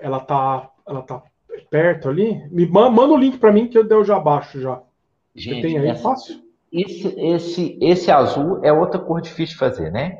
Ela 0.00 0.20
tá, 0.20 0.70
ela 0.88 1.02
tá 1.02 1.22
perto 1.68 2.08
ali. 2.08 2.48
Me 2.48 2.66
manda 2.66 3.12
o 3.12 3.18
link 3.18 3.36
para 3.36 3.52
mim 3.52 3.68
que 3.68 3.76
eu 3.76 3.86
deu 3.86 4.02
já 4.02 4.16
abaixo 4.16 4.58
já. 4.58 4.80
Gente, 5.36 5.62
tem 5.62 5.78
aí 5.78 5.88
essa, 5.88 6.02
fácil? 6.02 6.42
Esse, 6.72 7.08
esse, 7.18 7.78
esse 7.80 8.10
azul 8.10 8.64
é 8.64 8.72
outra 8.72 8.98
cor 8.98 9.20
difícil 9.20 9.54
de 9.54 9.58
fazer, 9.58 9.92
né? 9.92 10.18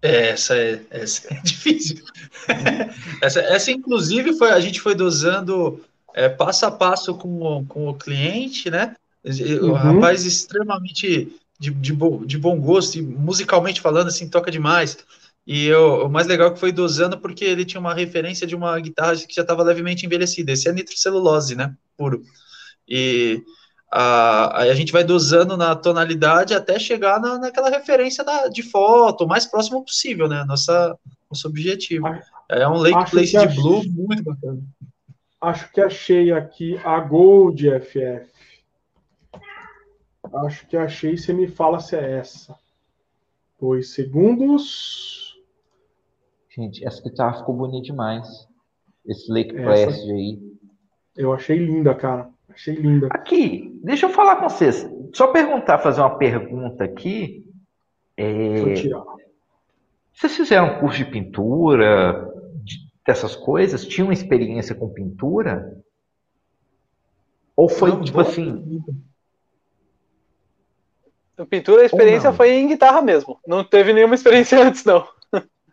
É, 0.00 0.30
essa 0.30 0.56
é, 0.56 0.80
essa 0.90 1.32
é 1.32 1.40
difícil. 1.44 2.02
essa, 3.22 3.40
essa, 3.40 3.70
inclusive, 3.70 4.32
foi, 4.32 4.50
a 4.50 4.58
gente 4.58 4.80
foi 4.80 4.94
dosando 4.94 5.80
é, 6.14 6.28
passo 6.28 6.66
a 6.66 6.70
passo 6.70 7.14
com, 7.14 7.64
com 7.66 7.88
o 7.88 7.94
cliente, 7.94 8.70
né? 8.70 8.96
O 9.24 9.66
uhum. 9.66 9.72
rapaz 9.72 10.26
extremamente 10.26 11.36
de, 11.60 11.70
de, 11.70 11.92
bo, 11.92 12.26
de 12.26 12.36
bom 12.36 12.60
gosto, 12.60 12.98
e 12.98 13.02
musicalmente 13.02 13.80
falando, 13.80 14.08
assim, 14.08 14.28
toca 14.28 14.50
demais. 14.50 14.98
E 15.46 15.66
eu, 15.66 16.06
o 16.06 16.08
mais 16.08 16.26
legal 16.26 16.48
é 16.48 16.50
que 16.52 16.58
foi 16.58 16.72
dosando 16.72 17.18
porque 17.18 17.44
ele 17.44 17.64
tinha 17.64 17.80
uma 17.80 17.94
referência 17.94 18.46
de 18.46 18.56
uma 18.56 18.78
guitarra 18.80 19.14
que 19.16 19.34
já 19.34 19.42
estava 19.42 19.62
levemente 19.62 20.04
envelhecida. 20.04 20.52
Esse 20.52 20.68
é 20.68 20.72
nitrocelulose, 20.72 21.54
né? 21.54 21.72
Puro. 21.96 22.22
E 22.88 23.42
a, 23.94 24.62
aí 24.62 24.70
a 24.70 24.74
gente 24.74 24.90
vai 24.90 25.04
dosando 25.04 25.54
na 25.54 25.76
tonalidade 25.76 26.54
até 26.54 26.78
chegar 26.78 27.20
na, 27.20 27.38
naquela 27.38 27.68
referência 27.68 28.24
da, 28.24 28.48
de 28.48 28.62
foto, 28.62 29.24
o 29.24 29.28
mais 29.28 29.44
próximo 29.44 29.84
possível, 29.84 30.26
né? 30.26 30.44
Nossa, 30.48 30.98
nosso 31.30 31.46
objetivo. 31.46 32.06
É 32.48 32.66
um 32.66 32.76
Lake 32.76 33.10
Place 33.10 33.36
de 33.36 33.54
Blue 33.54 33.82
muito 33.86 34.22
bacana. 34.22 34.62
Acho 35.38 35.70
que 35.70 35.80
achei 35.80 36.32
aqui 36.32 36.78
a 36.78 36.98
Gold 37.00 37.68
FF. 37.80 38.32
Acho 40.46 40.66
que 40.68 40.76
achei. 40.76 41.18
Você 41.18 41.34
me 41.34 41.46
fala 41.46 41.78
se 41.78 41.94
é 41.94 42.18
essa. 42.18 42.56
Dois 43.60 43.92
segundos. 43.92 45.38
Gente, 46.56 46.86
essa 46.86 47.02
guitarra 47.02 47.40
ficou 47.40 47.54
bonita 47.54 47.84
demais. 47.84 48.48
Esse 49.04 49.30
Lake 49.30 49.52
Place 49.52 50.10
aí. 50.10 50.40
Eu 51.14 51.32
achei 51.32 51.58
linda, 51.58 51.94
cara. 51.94 52.30
Achei 52.52 52.74
linda. 52.74 53.08
Aqui, 53.10 53.78
deixa 53.82 54.06
eu 54.06 54.10
falar 54.10 54.36
com 54.36 54.48
vocês. 54.48 54.88
Só 55.14 55.28
perguntar, 55.28 55.78
fazer 55.78 56.00
uma 56.00 56.16
pergunta 56.16 56.84
aqui. 56.84 57.46
É... 58.16 58.54
Deixa 58.54 58.68
eu 58.68 58.74
tirar. 58.74 59.04
Vocês 60.12 60.36
fizeram 60.36 60.78
curso 60.78 60.98
de 60.98 61.04
pintura, 61.06 62.30
dessas 63.06 63.34
coisas? 63.34 63.84
Tinham 63.84 64.12
experiência 64.12 64.74
com 64.74 64.88
pintura? 64.88 65.82
Ou 67.56 67.68
foi 67.68 67.90
não, 67.90 68.02
tipo 68.02 68.20
assim. 68.20 68.82
Pintura, 71.48 71.82
a 71.82 71.86
experiência 71.86 72.32
foi 72.32 72.52
em 72.52 72.68
guitarra 72.68 73.02
mesmo. 73.02 73.40
Não 73.46 73.64
teve 73.64 73.92
nenhuma 73.92 74.14
experiência 74.14 74.60
antes, 74.62 74.84
não. 74.84 75.06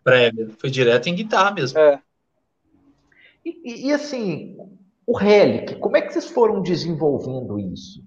Prévia. 0.04 0.50
Foi 0.58 0.70
direto 0.70 1.08
em 1.08 1.16
guitarra 1.16 1.52
mesmo. 1.52 1.78
É. 1.78 2.02
E, 3.46 3.88
e, 3.88 3.94
assim, 3.94 4.58
o 5.10 5.18
Relic, 5.18 5.76
como 5.76 5.98
é 5.98 6.02
que 6.02 6.14
vocês 6.14 6.28
foram 6.28 6.62
desenvolvendo 6.62 7.60
isso? 7.60 8.04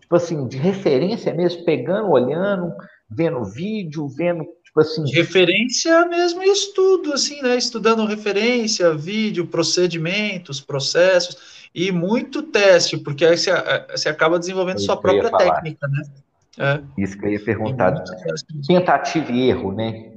Tipo 0.00 0.16
assim, 0.16 0.46
de 0.46 0.58
referência 0.58 1.32
mesmo, 1.32 1.64
pegando, 1.64 2.10
olhando, 2.10 2.74
vendo 3.10 3.42
vídeo, 3.44 4.06
vendo 4.08 4.44
Tipo 4.72 4.80
assim. 4.80 5.04
Referência 5.12 6.06
mesmo 6.06 6.42
e 6.42 6.50
estudo, 6.50 7.12
assim, 7.12 7.42
né? 7.42 7.56
Estudando 7.56 8.06
referência, 8.06 8.94
vídeo, 8.94 9.46
procedimentos, 9.46 10.62
processos 10.62 11.68
e 11.74 11.92
muito 11.92 12.42
teste, 12.42 12.96
porque 12.96 13.24
aí 13.24 13.36
você, 13.36 13.50
você 13.90 14.08
acaba 14.08 14.38
desenvolvendo 14.38 14.80
sua 14.80 14.96
própria 14.96 15.30
técnica, 15.30 15.86
né? 15.88 16.02
É. 16.58 16.80
Isso 17.02 17.18
que 17.18 17.26
eu 17.26 17.32
ia 17.32 17.44
perguntar. 17.44 18.02
Tentativa 18.66 19.30
e 19.30 19.50
erro, 19.50 19.72
né? 19.72 20.12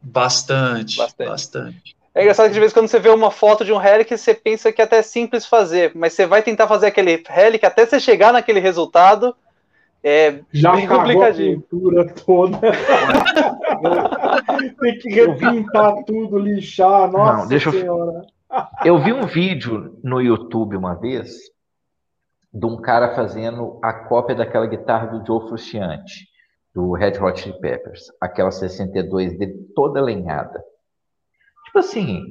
Bastante, 0.00 0.96
bastante, 0.96 1.28
bastante. 1.28 1.97
É 2.18 2.22
engraçado 2.22 2.48
que 2.48 2.54
de 2.54 2.58
vez 2.58 2.72
em 2.72 2.74
quando 2.74 2.88
você 2.88 2.98
vê 2.98 3.10
uma 3.10 3.30
foto 3.30 3.64
de 3.64 3.72
um 3.72 3.76
relic, 3.76 4.18
você 4.18 4.34
pensa 4.34 4.72
que 4.72 4.82
é 4.82 4.84
até 4.84 5.00
simples 5.02 5.46
fazer, 5.46 5.92
mas 5.94 6.14
você 6.14 6.26
vai 6.26 6.42
tentar 6.42 6.66
fazer 6.66 6.88
aquele 6.88 7.22
relic 7.28 7.64
até 7.64 7.86
você 7.86 8.00
chegar 8.00 8.32
naquele 8.32 8.58
resultado, 8.58 9.36
é 10.02 10.40
Já 10.52 10.72
bem 10.72 10.88
complicadinho. 10.88 11.58
a 11.58 11.60
pintura 11.60 12.12
toda. 12.14 12.58
Tem 14.80 14.98
que 14.98 15.08
repintar 15.10 15.94
tudo, 16.04 16.40
lixar. 16.40 17.08
Nossa 17.08 17.36
Não, 17.36 17.46
deixa 17.46 17.70
senhora. 17.70 18.26
Eu... 18.84 18.96
eu 18.96 18.98
vi 18.98 19.12
um 19.12 19.24
vídeo 19.24 19.96
no 20.02 20.20
YouTube 20.20 20.76
uma 20.76 20.94
vez 20.94 21.36
de 22.52 22.66
um 22.66 22.80
cara 22.80 23.14
fazendo 23.14 23.78
a 23.80 23.92
cópia 23.92 24.34
daquela 24.34 24.66
guitarra 24.66 25.06
do 25.06 25.24
Joe 25.24 25.46
Frusciante, 25.46 26.26
do 26.74 26.94
Red 26.94 27.16
Hot 27.20 27.38
Chili 27.38 27.60
Peppers, 27.60 28.06
aquela 28.20 28.50
62 28.50 29.38
dele 29.38 29.54
toda 29.72 30.00
lenhada. 30.00 30.60
Tipo 31.78 31.90
assim, 31.90 32.22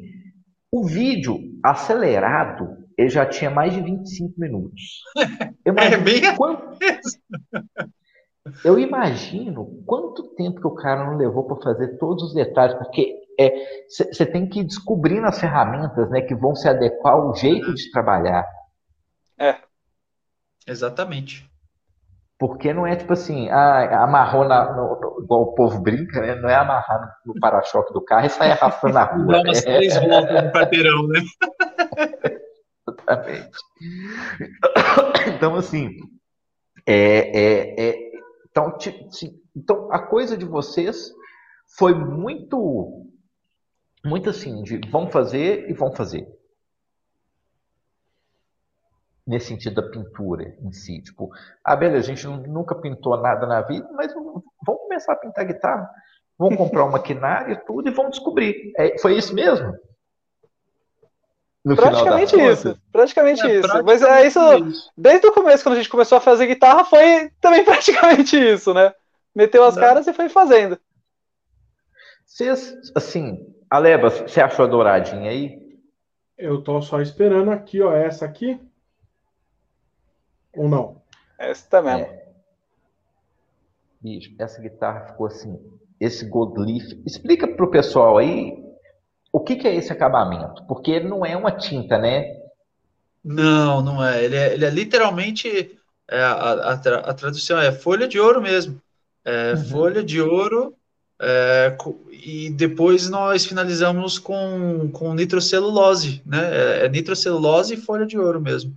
o 0.70 0.86
vídeo 0.86 1.38
acelerado 1.64 2.86
ele 2.98 3.08
já 3.08 3.26
tinha 3.26 3.50
mais 3.50 3.74
de 3.74 3.82
25 3.82 4.34
minutos. 4.38 5.04
Eu 5.64 5.74
é 5.78 5.88
imagino, 5.88 6.04
bem 6.04 6.36
quanto... 6.36 6.78
Eu 8.64 8.80
imagino 8.80 9.84
quanto 9.86 10.36
tempo 10.36 10.60
que 10.60 10.68
o 10.68 10.74
cara 10.74 11.06
não 11.06 11.18
levou 11.18 11.46
para 11.46 11.62
fazer 11.62 11.98
todos 11.98 12.24
os 12.24 12.34
detalhes, 12.34 12.76
porque 12.78 13.14
você 13.88 14.24
é, 14.24 14.26
tem 14.26 14.50
que 14.50 14.62
ir 14.62 14.64
descobrindo 14.66 15.28
as 15.28 15.40
ferramentas 15.40 16.10
né, 16.10 16.22
que 16.22 16.36
vão 16.36 16.56
se 16.56 16.68
adequar 16.68 17.14
ao 17.14 17.36
jeito 17.36 17.74
de 17.74 17.92
trabalhar. 17.92 18.46
É, 19.40 19.58
exatamente. 20.68 21.50
Porque 22.40 22.72
não 22.72 22.86
é 22.86 22.96
tipo 22.96 23.14
assim, 23.14 23.50
ah, 23.50 24.04
amarrou 24.04 24.48
na, 24.48 24.72
no, 24.74 25.00
no, 25.00 25.24
igual 25.24 25.42
o 25.42 25.56
povo 25.56 25.82
brinca, 25.82 26.22
né? 26.22 26.36
Não 26.36 26.48
é 26.48 26.56
amarrar 26.56 27.18
no, 27.26 27.34
para-choque 27.40 27.92
do 27.94 28.02
carro 28.02 28.28
e 28.28 28.30
sair 28.30 28.52
arrastando 28.52 28.94
na 28.94 29.06
rua. 29.06 29.26
Dá 29.26 29.42
umas 29.42 29.64
três 29.64 29.98
voltas 29.98 30.44
no 30.44 30.52
quarteirão, 30.52 31.08
né? 31.08 31.20
Exatamente. 32.88 33.58
Então, 35.36 35.56
assim, 35.56 35.90
é, 36.86 37.40
é, 37.40 37.90
é 37.90 38.08
então, 38.52 38.78
então, 39.56 39.92
a 39.92 40.00
coisa 40.00 40.38
de 40.38 40.46
vocês 40.46 41.12
foi 41.78 41.94
muito, 41.94 43.06
muito 44.06 44.30
assim, 44.30 44.62
de 44.64 44.80
vão 44.90 45.10
fazer 45.10 45.70
e 45.70 45.74
vão 45.74 45.92
fazer. 45.92 46.28
Nesse 49.28 49.48
sentido 49.48 49.82
da 49.82 49.90
pintura 49.90 50.56
em 50.62 50.72
si. 50.72 51.02
Tipo, 51.02 51.30
ah, 51.64 51.76
beleza, 51.76 52.12
a 52.12 52.16
gente 52.16 52.28
nunca 52.48 52.74
pintou 52.76 53.18
nada 53.18 53.46
na 53.46 53.62
vida, 53.62 53.88
mas 53.92 54.14
vamos 54.14 54.44
começar 54.66 55.14
a 55.14 55.18
pintar 55.18 55.46
guitarra. 55.46 55.90
Vamos 56.38 56.56
comprar 56.56 56.86
um 56.86 56.92
maquinário 56.92 57.54
e 57.54 57.66
tudo 57.66 57.90
e 57.90 57.92
vamos 57.92 58.12
descobrir. 58.12 58.72
É, 58.78 58.98
foi 59.00 59.18
isso 59.18 59.36
mesmo? 59.36 59.76
praticamente 61.76 62.40
isso, 62.40 62.80
praticamente 62.92 63.42
é, 63.42 63.60
isso. 63.60 63.68
Praticamente 63.68 63.84
Mas 63.84 64.02
é 64.02 64.28
isso, 64.28 64.68
isso, 64.70 64.92
desde 64.96 65.28
o 65.28 65.34
começo, 65.34 65.64
quando 65.64 65.74
a 65.74 65.78
gente 65.78 65.90
começou 65.90 66.18
a 66.18 66.22
fazer 66.22 66.48
guitarra, 66.48 66.86
foi 66.86 67.30
também 67.42 67.64
praticamente 67.66 68.38
isso, 68.38 68.74
né? 68.74 68.94
Meteu 69.36 69.64
as 69.64 69.76
Não. 69.76 69.82
caras 69.82 70.08
e 70.08 70.14
foi 70.14 70.30
fazendo. 70.30 70.80
Vocês, 72.26 72.92
assim, 72.96 73.54
Aleba, 73.70 74.10
você 74.10 74.40
achou 74.40 74.66
a 74.66 74.68
douradinha 74.68 75.30
aí? 75.30 75.60
Eu 76.38 76.62
tô 76.62 76.82
só 76.82 77.02
esperando 77.02 77.52
aqui, 77.52 77.82
ó, 77.82 77.94
essa 77.94 78.26
aqui. 78.26 78.60
Ou 80.58 80.68
não? 80.68 81.02
Essa 81.38 81.70
também. 81.70 82.02
É. 82.02 82.28
Bicho, 84.02 84.34
essa 84.40 84.62
guitarra 84.62 85.08
ficou 85.08 85.28
assim, 85.28 85.60
esse 86.00 86.26
gold 86.26 86.60
leaf. 86.60 87.02
Explica 87.06 87.48
pro 87.48 87.72
pessoal 87.72 88.18
aí 88.18 88.64
o 89.32 89.40
que, 89.40 89.56
que, 89.56 89.68
é 89.68 89.76
esse 89.76 89.92
acabamento? 89.92 90.64
Porque 90.66 90.92
ele 90.92 91.08
não 91.08 91.26
é 91.26 91.36
uma 91.36 91.52
tinta, 91.52 91.98
né? 91.98 92.38
Não, 93.24 93.82
não 93.82 94.04
é. 94.04 94.24
Ele 94.24 94.36
é, 94.36 94.54
ele 94.54 94.66
é 94.66 94.70
literalmente 94.70 95.78
é, 96.10 96.22
a, 96.22 96.32
a, 96.32 96.74
a, 96.74 97.14
tradução 97.14 97.60
é 97.60 97.72
folha 97.72 98.08
de 98.08 98.20
ouro 98.20 98.42
mesmo. 98.42 98.82
É, 99.26 99.54
uhum. 99.54 99.66
Folha 99.66 100.04
de 100.04 100.22
ouro 100.22 100.74
é, 101.20 101.76
e 102.12 102.50
depois 102.50 103.10
nós 103.10 103.46
finalizamos 103.46 104.18
com, 104.18 104.90
com 104.92 105.14
nitrocelulose, 105.14 106.22
né? 106.26 106.82
É, 106.82 106.86
é 106.86 106.90
nitrocelulose 106.90 107.74
e 107.74 107.78
folha 107.78 108.06
de 108.06 108.18
ouro 108.18 108.40
mesmo. 108.40 108.74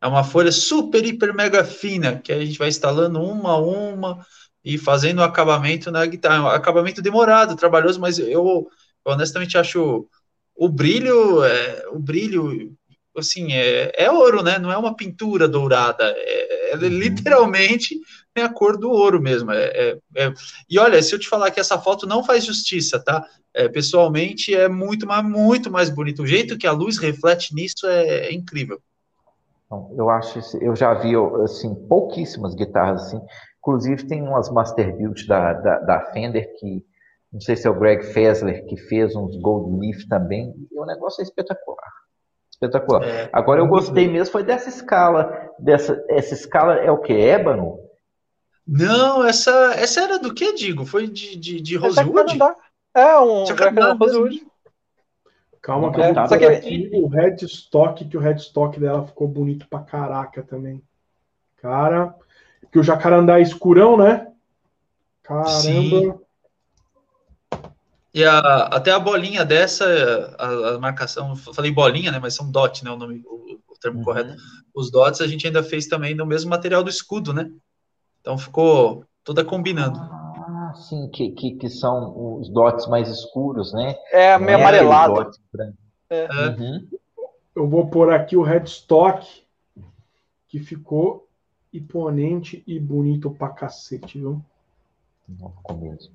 É 0.00 0.06
uma 0.06 0.22
folha 0.22 0.52
super, 0.52 1.04
hiper, 1.04 1.34
mega 1.34 1.64
fina, 1.64 2.18
que 2.18 2.32
a 2.32 2.44
gente 2.44 2.58
vai 2.58 2.68
instalando 2.68 3.20
uma 3.20 3.52
a 3.52 3.58
uma 3.58 4.26
e 4.64 4.78
fazendo 4.78 5.18
o 5.18 5.24
acabamento 5.24 5.90
na 5.90 6.04
guitarra. 6.06 6.36
É 6.36 6.40
um 6.40 6.46
acabamento 6.48 7.02
demorado, 7.02 7.56
trabalhoso, 7.56 8.00
mas 8.00 8.18
eu, 8.18 8.28
eu 8.28 8.68
honestamente 9.04 9.58
acho 9.58 10.06
o 10.54 10.68
brilho, 10.68 11.44
é, 11.44 11.84
o 11.90 11.98
brilho, 11.98 12.72
assim, 13.16 13.52
é, 13.52 13.92
é, 13.96 14.10
ouro, 14.10 14.42
né? 14.42 14.58
Não 14.58 14.72
é 14.72 14.76
uma 14.76 14.94
pintura 14.94 15.48
dourada, 15.48 16.04
é, 16.16 16.72
é 16.72 16.76
uhum. 16.76 16.88
literalmente 16.88 17.98
tem 18.34 18.44
a 18.44 18.48
cor 18.48 18.76
do 18.76 18.90
ouro 18.90 19.20
mesmo. 19.20 19.50
É, 19.52 19.64
é, 19.64 19.98
é, 20.16 20.34
e 20.68 20.78
olha, 20.78 21.02
se 21.02 21.14
eu 21.14 21.18
te 21.18 21.28
falar 21.28 21.50
que 21.50 21.60
essa 21.60 21.78
foto 21.78 22.06
não 22.06 22.22
faz 22.22 22.44
justiça, 22.44 22.98
tá? 22.98 23.26
É, 23.54 23.68
pessoalmente 23.68 24.54
é 24.54 24.68
muito, 24.68 25.06
mais, 25.06 25.24
muito 25.24 25.70
mais 25.70 25.90
bonito. 25.90 26.22
O 26.22 26.26
jeito 26.26 26.58
que 26.58 26.66
a 26.66 26.72
luz 26.72 26.98
reflete 26.98 27.54
nisso 27.54 27.86
é, 27.86 28.32
incrível. 28.32 28.80
Eu 29.70 30.08
acho, 30.08 30.40
eu 30.62 30.74
já 30.74 30.94
vi 30.94 31.12
assim 31.42 31.74
pouquíssimas 31.86 32.54
guitarras 32.54 33.02
assim. 33.02 33.20
Inclusive 33.60 34.06
tem 34.06 34.22
umas 34.22 34.50
Master 34.50 34.96
Build 34.96 35.26
da, 35.26 35.52
da, 35.52 35.78
da 35.80 36.00
Fender 36.12 36.50
que 36.58 36.82
não 37.30 37.40
sei 37.40 37.54
se 37.54 37.66
é 37.66 37.70
o 37.70 37.78
Greg 37.78 38.02
Fessler 38.02 38.64
que 38.66 38.76
fez 38.76 39.14
uns 39.14 39.36
Gold 39.40 39.78
Leaf 39.78 40.08
também. 40.08 40.54
E 40.72 40.78
o 40.78 40.86
negócio 40.86 41.20
é 41.20 41.24
espetacular. 41.24 41.92
Espetacular. 42.50 43.04
É, 43.04 43.28
Agora 43.32 43.60
eu 43.60 43.66
gostei 43.66 44.08
mesmo 44.08 44.32
foi 44.32 44.42
dessa 44.42 44.70
escala. 44.70 45.52
Dessa, 45.58 46.02
essa 46.08 46.32
escala 46.32 46.76
é 46.76 46.90
o 46.90 46.98
que? 46.98 47.12
Ébano? 47.12 47.78
Não, 48.66 49.24
essa, 49.24 49.74
essa 49.76 50.00
era 50.00 50.18
do 50.18 50.32
que, 50.34 50.54
digo? 50.54 50.84
Foi 50.84 51.06
de, 51.06 51.36
de, 51.36 51.60
de 51.60 51.76
Rosewood? 51.76 52.38
É, 52.94 53.18
um 53.18 53.44
Rosewood. 53.98 54.46
Calma 55.68 55.92
que 55.92 56.00
eu 56.00 56.14
vou 56.14 56.24
é, 56.24 56.38
que 56.38 56.44
aqui 56.46 56.90
o 56.94 57.08
headstock, 57.08 58.02
que 58.06 58.16
o 58.16 58.20
headstock 58.20 58.80
dela 58.80 59.06
ficou 59.06 59.28
bonito 59.28 59.68
pra 59.68 59.80
caraca 59.80 60.42
também. 60.42 60.82
Cara, 61.58 62.14
que 62.72 62.78
o 62.78 62.82
jacarandá 62.82 63.38
é 63.38 63.42
escurão, 63.42 63.94
né? 63.94 64.32
Caramba. 65.22 65.50
Sim. 65.50 66.14
E 68.14 68.24
a, 68.24 68.38
até 68.38 68.92
a 68.92 68.98
bolinha 68.98 69.44
dessa, 69.44 69.84
a, 70.38 70.68
a, 70.70 70.78
marcação, 70.78 71.36
falei 71.36 71.70
bolinha, 71.70 72.10
né? 72.10 72.18
Mas 72.18 72.34
são 72.34 72.50
dot, 72.50 72.82
né? 72.82 72.90
O 72.90 72.96
nome, 72.96 73.22
o, 73.26 73.60
o 73.68 73.78
termo 73.78 73.98
uhum. 73.98 74.04
correto. 74.04 74.34
Os 74.74 74.90
dots 74.90 75.20
a 75.20 75.26
gente 75.26 75.46
ainda 75.46 75.62
fez 75.62 75.86
também 75.86 76.14
no 76.14 76.24
mesmo 76.24 76.48
material 76.48 76.82
do 76.82 76.88
escudo, 76.88 77.34
né? 77.34 77.50
Então 78.22 78.38
ficou 78.38 79.04
toda 79.22 79.44
combinando. 79.44 80.00
Ah, 80.68 80.74
sim, 80.74 81.08
que, 81.08 81.30
que, 81.30 81.52
que 81.52 81.68
são 81.70 82.38
os 82.38 82.50
dots 82.50 82.86
mais 82.88 83.08
escuros, 83.08 83.72
né? 83.72 83.96
É, 84.12 84.38
meio 84.38 84.50
é 84.50 84.60
amarelado. 84.60 85.30
É. 86.10 86.26
Uhum. 86.26 86.88
Eu 87.56 87.66
vou 87.66 87.88
pôr 87.88 88.12
aqui 88.12 88.36
o 88.36 88.42
headstock, 88.42 89.44
que 90.46 90.58
ficou 90.58 91.26
imponente 91.72 92.62
e 92.66 92.78
bonito 92.78 93.30
pra 93.30 93.48
cacete, 93.48 94.18
viu? 94.18 94.42
Não 95.28 95.50
ficou 95.50 95.76
mesmo. 95.78 96.14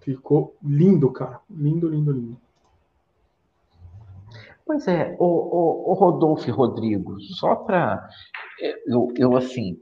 Ficou 0.00 0.56
lindo, 0.62 1.10
cara. 1.12 1.40
Lindo, 1.48 1.88
lindo, 1.88 2.12
lindo. 2.12 2.36
Pois 4.66 4.86
é, 4.86 5.16
o, 5.18 5.24
o, 5.24 5.90
o 5.90 5.94
Rodolfo 5.94 6.48
e 6.48 6.52
Rodrigo, 6.52 7.20
só 7.20 7.56
para. 7.56 8.08
Eu, 8.86 9.12
eu, 9.16 9.36
assim, 9.36 9.80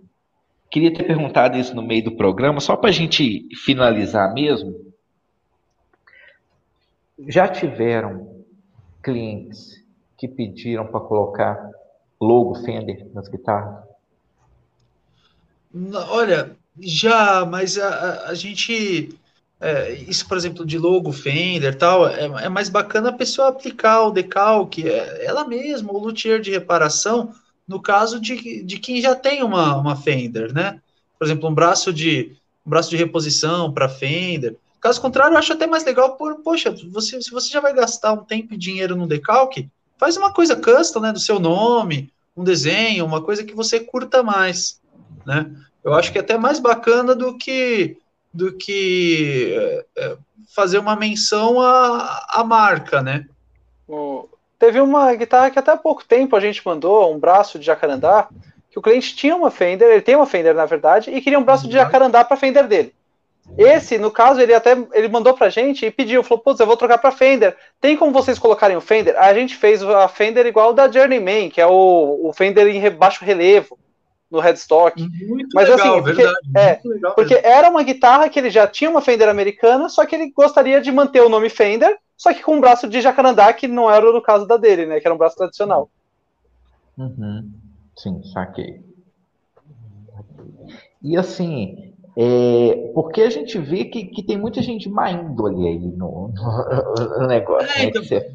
queria 0.70 0.92
ter 0.92 1.04
perguntado 1.04 1.56
isso 1.56 1.74
no 1.74 1.82
meio 1.82 2.04
do 2.04 2.16
programa, 2.16 2.60
só 2.60 2.76
para 2.76 2.90
a 2.90 2.92
gente 2.92 3.48
finalizar 3.64 4.32
mesmo. 4.32 4.74
Já 7.26 7.48
tiveram 7.48 8.44
clientes 9.02 9.84
que 10.16 10.28
pediram 10.28 10.86
para 10.86 11.00
colocar 11.00 11.70
logo 12.20 12.54
Fender 12.56 13.06
nas 13.14 13.28
guitarras? 13.28 13.84
Olha, 16.10 16.56
já, 16.80 17.44
mas 17.44 17.78
a, 17.78 18.28
a, 18.28 18.34
gente 18.34 19.16
é, 19.60 19.92
isso, 19.92 20.26
por 20.26 20.36
exemplo, 20.36 20.64
de 20.64 20.78
logo, 20.78 21.12
Fender 21.12 21.76
tal, 21.76 22.06
é, 22.08 22.24
é, 22.24 22.48
mais 22.48 22.68
bacana 22.68 23.10
a 23.10 23.12
pessoa 23.12 23.48
aplicar 23.48 24.02
o 24.02 24.10
decalque, 24.10 24.88
é, 24.88 25.24
ela 25.24 25.46
mesma, 25.46 25.92
o 25.92 25.98
luthier 25.98 26.40
de 26.40 26.50
reparação, 26.50 27.34
no 27.68 27.80
caso 27.80 28.18
de, 28.18 28.62
de 28.62 28.78
quem 28.78 29.00
já 29.00 29.14
tem 29.14 29.42
uma, 29.42 29.76
uma 29.76 29.94
Fender, 29.94 30.52
né? 30.54 30.80
Por 31.18 31.26
exemplo, 31.26 31.48
um 31.48 31.54
braço 31.54 31.92
de 31.92 32.34
um 32.66 32.70
braço 32.70 32.90
de 32.90 32.96
reposição 32.96 33.72
para 33.72 33.88
Fender. 33.88 34.56
Caso 34.80 35.00
contrário, 35.00 35.34
eu 35.34 35.38
acho 35.38 35.52
até 35.52 35.66
mais 35.66 35.84
legal, 35.84 36.16
por, 36.16 36.36
poxa, 36.36 36.74
você, 36.90 37.20
se 37.20 37.30
você 37.30 37.50
já 37.50 37.60
vai 37.60 37.74
gastar 37.74 38.12
um 38.12 38.24
tempo 38.24 38.54
e 38.54 38.58
dinheiro 38.58 38.96
no 38.96 39.06
decalque, 39.06 39.68
faz 39.98 40.16
uma 40.16 40.32
coisa 40.32 40.56
custom, 40.56 41.00
né, 41.00 41.12
do 41.12 41.18
seu 41.18 41.38
nome, 41.38 42.12
um 42.36 42.44
desenho, 42.44 43.04
uma 43.04 43.20
coisa 43.20 43.44
que 43.44 43.54
você 43.54 43.80
curta 43.80 44.22
mais, 44.22 44.80
né? 45.26 45.50
Eu 45.82 45.94
acho 45.94 46.12
que 46.12 46.18
é 46.18 46.20
até 46.20 46.38
mais 46.38 46.58
bacana 46.58 47.14
do 47.14 47.36
que 47.36 47.96
do 48.32 48.52
que 48.52 49.54
é, 49.56 49.86
é, 49.96 50.16
fazer 50.54 50.78
uma 50.78 50.94
menção 50.94 51.60
à, 51.60 52.26
à 52.28 52.44
marca, 52.44 53.02
né? 53.02 53.26
Teve 54.58 54.80
uma 54.80 55.14
guitarra 55.14 55.50
que 55.50 55.58
até 55.58 55.70
há 55.70 55.76
pouco 55.76 56.04
tempo 56.04 56.34
a 56.34 56.40
gente 56.40 56.60
mandou, 56.64 57.14
um 57.14 57.18
braço 57.18 57.58
de 57.58 57.66
jacarandá, 57.66 58.28
que 58.70 58.78
o 58.78 58.82
cliente 58.82 59.14
tinha 59.14 59.36
uma 59.36 59.50
Fender, 59.50 59.88
ele 59.88 60.02
tem 60.02 60.16
uma 60.16 60.26
Fender 60.26 60.54
na 60.54 60.66
verdade, 60.66 61.10
e 61.10 61.20
queria 61.20 61.38
um 61.38 61.44
braço 61.44 61.68
de 61.68 61.76
uhum. 61.76 61.82
jacarandá 61.82 62.24
para 62.24 62.36
Fender 62.36 62.66
dele. 62.66 62.92
Esse, 63.56 63.96
no 63.98 64.10
caso, 64.10 64.40
ele 64.40 64.52
até 64.52 64.76
ele 64.92 65.08
mandou 65.08 65.32
pra 65.32 65.48
gente 65.48 65.86
e 65.86 65.90
pediu, 65.90 66.22
falou, 66.22 66.42
putz, 66.42 66.60
eu 66.60 66.66
vou 66.66 66.76
trocar 66.76 66.98
pra 66.98 67.10
Fender. 67.10 67.56
Tem 67.80 67.96
como 67.96 68.12
vocês 68.12 68.38
colocarem 68.38 68.76
o 68.76 68.80
Fender? 68.80 69.16
A 69.16 69.32
gente 69.32 69.56
fez 69.56 69.82
a 69.82 70.06
Fender 70.06 70.44
igual 70.46 70.74
da 70.74 70.90
Journeyman, 70.90 71.48
que 71.48 71.60
é 71.60 71.66
o, 71.66 72.20
o 72.24 72.32
Fender 72.32 72.66
em 72.66 72.90
baixo 72.90 73.24
relevo 73.24 73.78
no 74.30 74.40
headstock. 74.40 75.00
Muito 75.26 75.48
Mas 75.54 75.68
legal, 75.68 75.94
assim, 75.94 76.02
porque, 76.02 76.22
é, 76.54 76.80
porque 77.14 77.40
era 77.42 77.70
uma 77.70 77.82
guitarra 77.82 78.28
que 78.28 78.38
ele 78.38 78.50
já 78.50 78.66
tinha 78.66 78.90
uma 78.90 79.00
Fender 79.00 79.28
americana, 79.28 79.88
só 79.88 80.04
que 80.04 80.14
ele 80.14 80.30
gostaria 80.30 80.80
de 80.80 80.92
manter 80.92 81.22
o 81.22 81.30
nome 81.30 81.48
Fender, 81.48 81.96
só 82.18 82.34
que 82.34 82.42
com 82.42 82.56
um 82.56 82.60
braço 82.60 82.88
de 82.88 83.00
jacarandá, 83.00 83.52
que 83.52 83.68
não 83.68 83.88
era 83.88 84.12
no 84.12 84.20
caso 84.20 84.44
da 84.44 84.56
dele, 84.56 84.84
né? 84.84 84.98
Que 85.00 85.06
era 85.06 85.14
um 85.14 85.18
braço 85.18 85.36
tradicional. 85.36 85.88
Uhum. 86.98 87.48
Sim, 87.96 88.20
saquei. 88.24 88.82
E 91.00 91.16
assim, 91.16 91.94
é, 92.16 92.90
porque 92.92 93.22
a 93.22 93.30
gente 93.30 93.56
vê 93.56 93.84
que, 93.84 94.06
que 94.06 94.24
tem 94.24 94.36
muita 94.36 94.60
gente 94.60 94.88
má 94.88 95.12
índole 95.12 95.68
aí 95.68 95.78
no, 95.78 96.32
no, 96.34 97.20
no 97.20 97.26
negócio. 97.28 97.70
É, 97.70 97.78
né, 97.78 97.84
então, 97.84 98.02
você 98.02 98.30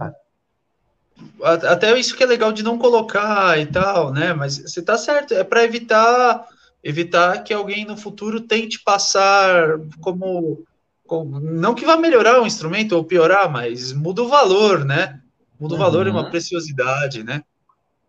até 1.42 1.98
isso 1.98 2.16
que 2.16 2.24
é 2.24 2.26
legal 2.26 2.52
de 2.52 2.64
não 2.64 2.78
colocar 2.78 3.60
e 3.60 3.66
tal, 3.66 4.12
né? 4.12 4.34
Mas 4.34 4.58
você 4.58 4.82
tá 4.82 4.98
certo, 4.98 5.34
é 5.34 5.44
para 5.44 5.64
evitar 5.64 6.48
evitar 6.84 7.44
que 7.44 7.54
alguém 7.54 7.86
no 7.86 7.96
futuro 7.96 8.42
tente 8.42 8.82
passar 8.84 9.80
como, 10.02 10.64
não 11.10 11.76
que 11.76 11.86
vá 11.86 11.98
melhorar 11.98 12.42
o 12.42 12.48
instrumento 12.48 12.94
ou 12.94 13.04
piorar, 13.04 13.52
mas 13.52 13.92
muda 13.94 14.24
o 14.24 14.28
valor, 14.28 14.86
né? 14.86 15.22
Muda 15.60 15.76
uhum. 15.76 15.80
o 15.80 15.84
valor 15.84 16.08
e 16.08 16.10
uma 16.10 16.30
preciosidade, 16.30 17.24
né? 17.24 17.44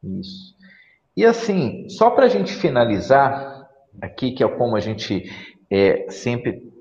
Isso. 0.03 0.55
E 1.17 1.25
assim, 1.25 1.89
só 1.89 2.11
para 2.11 2.27
a 2.27 2.29
gente 2.29 2.53
finalizar 2.53 3.69
aqui, 4.01 4.33
que 4.33 4.43
é 4.43 4.49
como 4.49 4.77
a 4.77 4.81
gente 4.81 5.31
é, 5.71 6.07
sempre 6.11 6.73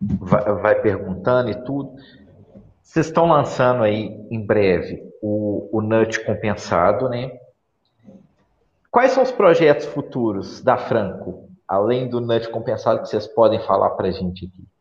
vai, 0.00 0.44
vai 0.54 0.80
perguntando 0.80 1.50
e 1.50 1.64
tudo, 1.64 1.94
vocês 2.82 3.06
estão 3.06 3.26
lançando 3.26 3.82
aí 3.82 4.14
em 4.30 4.44
breve 4.44 5.02
o, 5.20 5.68
o 5.72 5.80
NUT 5.80 6.24
compensado, 6.24 7.08
né? 7.08 7.38
Quais 8.90 9.12
são 9.12 9.22
os 9.22 9.32
projetos 9.32 9.86
futuros 9.86 10.60
da 10.60 10.76
Franco, 10.76 11.48
além 11.66 12.08
do 12.08 12.20
NUT 12.20 12.48
compensado, 12.50 13.00
que 13.00 13.08
vocês 13.08 13.26
podem 13.26 13.60
falar 13.60 13.90
para 13.90 14.08
a 14.08 14.10
gente 14.10 14.46
aqui? 14.46 14.71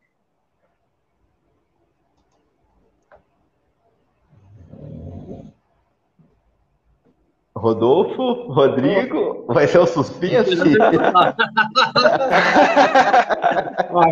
Rodolfo, 7.62 8.52
Rodrigo, 8.52 9.46
vai 9.48 9.68
ser 9.68 9.78
o 9.78 9.86
suspense? 9.86 10.58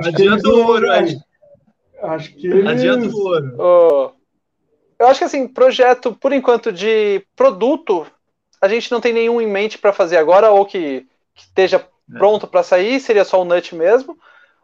Adianta 0.06 0.50
o 0.50 0.68
ouro 0.68 0.92
aí. 0.92 1.18
Acho 2.04 2.36
que 2.36 2.46
eles... 2.46 2.68
Adianta 2.68 3.08
o 3.08 3.20
ouro. 3.20 3.56
Oh, 3.58 4.12
eu 5.00 5.08
acho 5.08 5.18
que 5.20 5.26
assim, 5.26 5.48
projeto, 5.48 6.14
por 6.14 6.32
enquanto, 6.32 6.72
de 6.72 7.26
produto, 7.36 8.06
a 8.62 8.68
gente 8.68 8.92
não 8.92 9.02
tem 9.02 9.14
nenhum 9.14 9.42
em 9.42 9.48
mente 9.48 9.80
para 9.80 9.92
fazer 9.92 10.18
agora, 10.18 10.52
ou 10.52 10.64
que, 10.64 11.08
que 11.34 11.42
esteja 11.42 11.78
é. 11.78 12.18
pronto 12.20 12.46
para 12.46 12.62
sair, 12.62 13.00
seria 13.00 13.26
só 13.26 13.42
o 13.42 13.46
Nut 13.46 13.74
mesmo. 13.74 14.16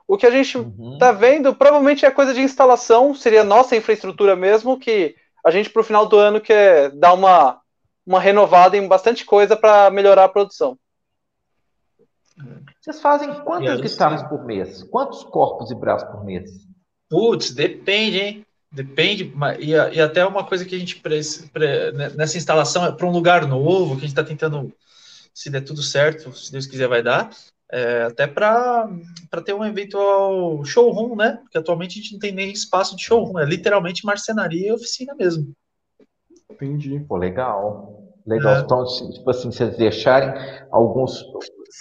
O 0.08 0.16
que 0.16 0.28
a 0.28 0.32
gente 0.32 0.60
uhum. 0.60 1.00
tá 1.00 1.12
vendo 1.12 1.56
provavelmente 1.56 2.06
é 2.06 2.12
coisa 2.12 2.36
de 2.36 2.42
instalação, 2.42 3.16
seria 3.16 3.44
nossa 3.44 3.76
infraestrutura 3.76 4.36
mesmo, 4.36 4.78
que 4.78 5.16
a 5.44 5.50
gente 5.50 5.72
pro 5.72 5.84
final 5.84 6.06
do 6.06 6.18
ano 6.18 6.40
quer 6.40 6.92
dar 6.92 7.14
uma, 7.14 7.60
uma 8.06 8.19
renovada 8.19 8.77
em 8.77 8.88
bastante 8.88 9.25
coisa 9.25 9.56
para 9.56 9.90
melhorar 9.90 10.25
a 10.25 10.30
produção. 10.30 10.77
Vocês 12.80 13.01
fazem 13.01 13.34
quantas 13.42 13.82
guitarras 13.82 14.24
por 14.24 14.45
mês? 14.45 14.84
Quantos 14.84 15.24
corpos 15.24 15.72
e 15.72 15.75
braços 15.75 16.08
por 16.09 16.24
mês? 16.24 16.51
Putz, 17.09 17.51
depende, 17.51 18.19
hein? 18.19 18.45
Depende, 18.72 19.34
e, 19.59 19.72
e 19.72 20.01
até 20.01 20.25
uma 20.25 20.43
coisa 20.43 20.66
que 20.66 20.75
a 20.75 20.77
gente, 20.77 21.01
né, 21.93 22.09
nessa 22.09 22.38
instalação, 22.38 22.85
é 22.85 22.92
para 22.92 23.06
um 23.06 23.11
lugar 23.11 23.48
novo, 23.48 23.92
que 23.92 24.00
a 24.00 24.08
gente 24.08 24.09
está 24.09 24.24
tentando 24.24 24.74
se 25.34 25.50
der 25.50 25.61
tudo 25.61 25.82
certo, 25.82 26.34
se 26.35 26.51
Deus 26.51 26.66
quiser 26.66 26.90
vai 26.90 27.01
dar, 27.01 27.30
é, 27.72 28.03
até 28.03 28.27
para 28.27 28.90
ter 29.45 29.53
um 29.53 29.66
eventual 29.66 30.64
showroom, 30.66 31.16
né? 31.16 31.40
Porque 31.42 31.58
atualmente 31.58 31.98
a 32.00 32.01
gente 32.01 32.14
não 32.14 32.19
tem 32.19 32.34
nem 32.34 32.51
espaço 32.51 32.95
de 32.95 33.03
showroom, 33.03 33.40
é 33.40 33.45
literalmente 33.45 34.06
marcenaria 34.06 34.67
e 34.67 34.72
oficina 34.74 35.16
mesmo. 35.16 35.53
Entendi. 36.56 37.00
Pô, 37.08 37.17
legal. 37.17 37.95
Legal. 38.25 38.56
É. 38.56 38.59
Então, 38.61 38.84
tipo 39.11 39.30
assim, 39.30 39.51
vocês 39.51 39.77
deixarem 39.77 40.34
alguns. 40.72 41.24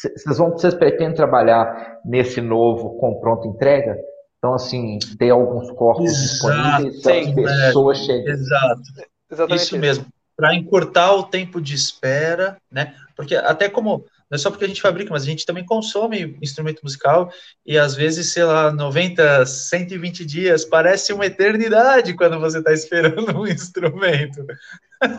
Vocês 0.02 0.38
vão, 0.38 0.50
vocês 0.50 0.74
pretendem 0.74 1.14
trabalhar 1.14 2.00
nesse 2.04 2.40
novo 2.40 2.98
com 2.98 3.18
pronta 3.20 3.48
entrega? 3.48 3.96
Então, 4.38 4.54
assim, 4.54 4.98
ter 5.18 5.30
alguns 5.30 5.70
corpos 5.70 6.10
Exato, 6.10 6.84
disponíveis 6.90 7.34
para 7.34 7.54
as 7.54 7.66
pessoas 7.66 7.98
chegarem. 7.98 8.32
Exato. 8.32 8.82
Exatamente 9.30 9.62
isso 9.62 9.78
mesmo. 9.78 10.06
Para 10.36 10.54
encurtar 10.54 11.14
o 11.14 11.22
tempo 11.22 11.60
de 11.60 11.74
espera, 11.74 12.58
né? 12.70 12.94
Porque 13.16 13.36
até 13.36 13.68
como 13.68 14.04
não 14.30 14.36
é 14.36 14.38
só 14.38 14.50
porque 14.50 14.64
a 14.64 14.68
gente 14.68 14.80
fabrica, 14.80 15.10
mas 15.12 15.22
a 15.22 15.26
gente 15.26 15.46
também 15.46 15.64
consome 15.64 16.36
instrumento 16.42 16.82
musical 16.82 17.30
e 17.64 17.78
às 17.78 17.94
vezes, 17.94 18.32
sei 18.32 18.44
lá, 18.44 18.72
90, 18.72 19.44
120 19.44 20.24
dias 20.24 20.64
parece 20.64 21.12
uma 21.12 21.26
eternidade 21.26 22.14
quando 22.14 22.40
você 22.40 22.58
está 22.58 22.72
esperando 22.72 23.38
um 23.38 23.46
instrumento. 23.46 24.44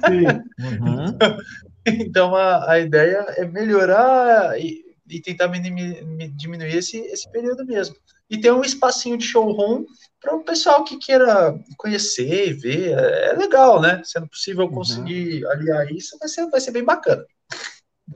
Sim. 0.08 0.26
Uhum. 0.58 1.06
então, 1.06 1.38
então 1.86 2.36
a, 2.36 2.72
a 2.72 2.80
ideia 2.80 3.26
é 3.38 3.46
melhorar 3.46 4.60
e, 4.60 4.84
e 5.08 5.22
tentar 5.22 5.48
diminuir 5.48 6.76
esse, 6.76 6.98
esse 6.98 7.30
período 7.32 7.66
mesmo. 7.66 7.96
E 8.28 8.40
ter 8.40 8.52
um 8.52 8.64
espacinho 8.64 9.18
de 9.18 9.26
showroom 9.26 9.86
para 10.20 10.36
o 10.36 10.44
pessoal 10.44 10.84
que 10.84 10.98
queira 10.98 11.56
conhecer 11.78 12.48
e 12.48 12.54
ver. 12.54 12.98
É, 12.98 13.28
é 13.28 13.34
legal, 13.34 13.80
né? 13.80 14.02
Sendo 14.04 14.28
possível 14.28 14.66
uhum. 14.66 14.72
conseguir 14.72 15.46
uhum. 15.46 15.52
aliar 15.52 15.92
isso, 15.92 16.18
vai 16.18 16.28
ser, 16.28 16.50
vai 16.50 16.60
ser 16.60 16.72
bem 16.72 16.84
bacana. 16.84 17.24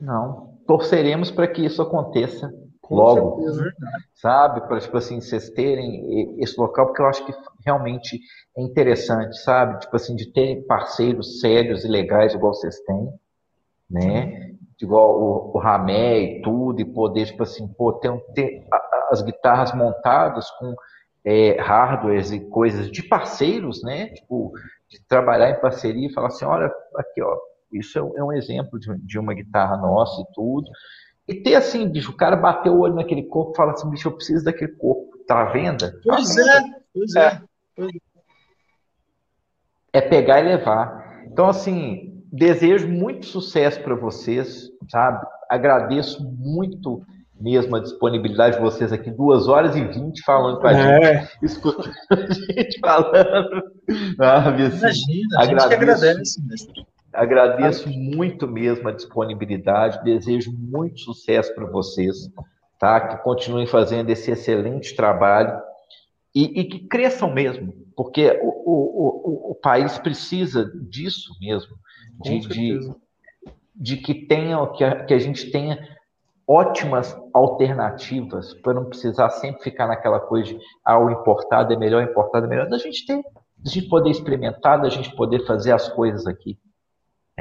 Não, 0.00 0.58
torceremos 0.66 1.30
para 1.30 1.48
que 1.48 1.64
isso 1.64 1.82
aconteça 1.82 2.52
Com 2.80 2.94
logo, 2.94 3.42
certeza. 3.42 3.72
sabe? 4.14 4.60
Para 4.62 4.80
tipo 4.80 4.96
assim 4.96 5.20
vocês 5.20 5.50
terem 5.50 6.40
esse 6.40 6.58
local, 6.60 6.86
porque 6.86 7.02
eu 7.02 7.06
acho 7.06 7.24
que 7.24 7.32
realmente 7.64 8.20
é 8.56 8.62
interessante, 8.62 9.36
sabe? 9.38 9.80
Tipo 9.80 9.96
assim 9.96 10.14
de 10.14 10.32
ter 10.32 10.64
parceiros 10.66 11.40
sérios 11.40 11.84
e 11.84 11.88
legais 11.88 12.34
igual 12.34 12.54
vocês 12.54 12.78
têm, 12.80 13.12
né? 13.90 14.50
Igual 14.80 15.20
o, 15.20 15.56
o 15.56 15.58
Ramé 15.58 16.20
e 16.20 16.42
tudo, 16.42 16.80
e 16.80 16.84
poder 16.84 17.26
tipo 17.26 17.42
assim, 17.42 17.68
pô, 17.68 17.92
ter, 17.94 18.10
ter 18.34 18.66
as 19.10 19.22
guitarras 19.22 19.74
montadas 19.74 20.50
com 20.52 20.74
é, 21.24 21.60
hardwares 21.60 22.30
e 22.32 22.40
coisas 22.40 22.90
de 22.90 23.02
parceiros, 23.02 23.82
né? 23.82 24.06
Tipo, 24.08 24.52
de 24.88 25.00
trabalhar 25.06 25.50
em 25.50 25.60
parceria 25.60 26.06
e 26.08 26.12
falar 26.12 26.28
assim, 26.28 26.44
olha, 26.44 26.72
aqui, 26.96 27.22
ó, 27.22 27.36
isso 27.72 27.98
é, 27.98 28.20
é 28.20 28.24
um 28.24 28.32
exemplo 28.32 28.78
de, 28.78 29.18
uma 29.18 29.34
guitarra 29.34 29.76
nossa 29.76 30.20
e 30.22 30.24
tudo. 30.34 30.68
E 31.28 31.34
ter 31.34 31.54
assim, 31.54 31.88
bicho, 31.88 32.10
o 32.10 32.16
cara 32.16 32.36
bateu 32.36 32.72
o 32.72 32.80
olho 32.80 32.94
naquele 32.94 33.22
corpo 33.22 33.52
e 33.52 33.56
fala 33.56 33.72
assim, 33.72 33.88
bicho, 33.88 34.08
eu 34.08 34.12
preciso 34.12 34.44
daquele 34.44 34.72
corpo. 34.72 35.10
Tá 35.26 35.42
à 35.42 35.52
venda? 35.52 35.92
Tá 35.92 36.16
pois 36.16 36.36
é, 36.36 36.62
pois 36.92 37.14
é. 37.16 37.42
É 39.92 40.00
pegar 40.00 40.40
e 40.40 40.44
levar. 40.44 41.22
Então, 41.26 41.48
assim, 41.48 42.24
desejo 42.32 42.88
muito 42.88 43.26
sucesso 43.26 43.80
para 43.82 43.94
vocês, 43.94 44.70
sabe? 44.88 45.24
Agradeço 45.48 46.24
muito 46.24 47.04
mesmo 47.40 47.74
a 47.74 47.80
disponibilidade 47.80 48.56
de 48.56 48.62
vocês 48.62 48.92
aqui, 48.92 49.10
duas 49.10 49.48
horas 49.48 49.74
e 49.74 49.82
vinte 49.82 50.22
falando 50.24 50.60
com 50.60 50.66
a 50.66 50.72
é. 50.72 51.20
gente, 51.20 51.38
escutando 51.42 51.90
a 52.10 52.16
gente 52.16 52.78
falando. 52.80 53.62
Assim, 54.20 54.78
Imagina, 54.78 55.38
a 55.38 55.44
gente 55.46 55.68
que 55.68 55.74
agradece. 55.74 56.42
Mesmo. 56.42 56.86
Agradeço 57.12 57.88
muito 57.88 58.46
mesmo 58.46 58.88
a 58.88 58.92
disponibilidade, 58.92 60.04
desejo 60.04 60.52
muito 60.56 61.00
sucesso 61.00 61.52
para 61.54 61.66
vocês, 61.66 62.30
tá? 62.78 63.00
Que 63.00 63.22
continuem 63.22 63.66
fazendo 63.66 64.10
esse 64.10 64.30
excelente 64.30 64.94
trabalho 64.94 65.60
e, 66.34 66.60
e 66.60 66.64
que 66.64 66.86
cresçam 66.86 67.32
mesmo, 67.32 67.72
porque 67.96 68.38
o, 68.40 68.48
o, 68.48 69.48
o, 69.48 69.50
o, 69.50 69.54
país 69.56 69.98
precisa 69.98 70.70
disso 70.88 71.34
mesmo, 71.40 71.74
de, 72.22 72.38
de, 72.40 72.94
de, 73.74 73.96
que 73.96 74.14
tenha, 74.14 74.64
que 74.68 74.84
a, 74.84 75.04
que 75.04 75.12
a 75.12 75.18
gente 75.18 75.50
tenha 75.50 75.78
ótimas 76.46 77.16
alternativas 77.34 78.54
para 78.54 78.74
não 78.74 78.84
precisar 78.84 79.30
sempre 79.30 79.62
ficar 79.62 79.88
naquela 79.88 80.20
coisa 80.20 80.54
de 80.54 80.60
ah, 80.84 80.98
o 80.98 81.10
importado 81.10 81.72
é 81.72 81.76
melhor, 81.76 82.04
o 82.04 82.08
importado 82.08 82.46
é 82.46 82.48
melhor, 82.48 82.68
da 82.68 82.78
gente 82.78 83.04
ter, 83.04 83.20
da 83.58 83.70
gente 83.70 83.88
poder 83.88 84.10
experimentar, 84.10 84.80
da 84.80 84.88
gente 84.88 85.14
poder 85.16 85.44
fazer 85.44 85.72
as 85.72 85.88
coisas 85.88 86.26
aqui. 86.26 86.56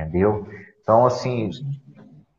Entendeu? 0.01 0.47
Então, 0.81 1.05
assim, 1.05 1.49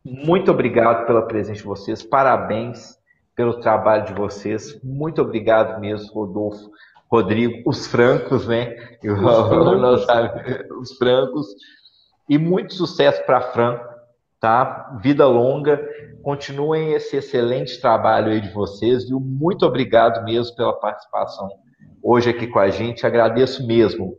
muito 0.05 0.51
obrigado 0.51 1.07
pela 1.07 1.23
presença 1.23 1.61
de 1.61 1.67
vocês, 1.67 2.03
parabéns 2.03 2.99
pelo 3.37 3.61
trabalho 3.61 4.05
de 4.07 4.13
vocês, 4.13 4.79
muito 4.83 5.23
obrigado 5.23 5.81
mesmo, 5.81 6.13
Rodolfo, 6.13 6.71
Rodrigo, 7.11 7.69
os 7.69 7.87
francos, 7.87 8.47
né? 8.47 8.77
Os 9.03 10.05
francos, 10.05 10.79
os 10.81 10.93
francos. 10.99 11.47
e 12.29 12.39
muito 12.39 12.75
sucesso 12.75 13.25
para 13.25 13.41
Franco, 13.41 13.85
tá? 14.39 14.99
Vida 15.03 15.27
longa, 15.27 15.81
continuem 16.23 16.93
esse 16.93 17.17
excelente 17.17 17.81
trabalho 17.81 18.31
aí 18.31 18.41
de 18.41 18.51
vocês, 18.51 19.09
viu? 19.09 19.19
Muito 19.19 19.65
obrigado 19.67 20.25
mesmo 20.25 20.55
pela 20.55 20.79
participação 20.79 21.49
hoje 22.03 22.31
aqui 22.31 22.47
com 22.47 22.59
a 22.59 22.71
gente, 22.71 23.07
agradeço 23.07 23.67
mesmo 23.67 24.17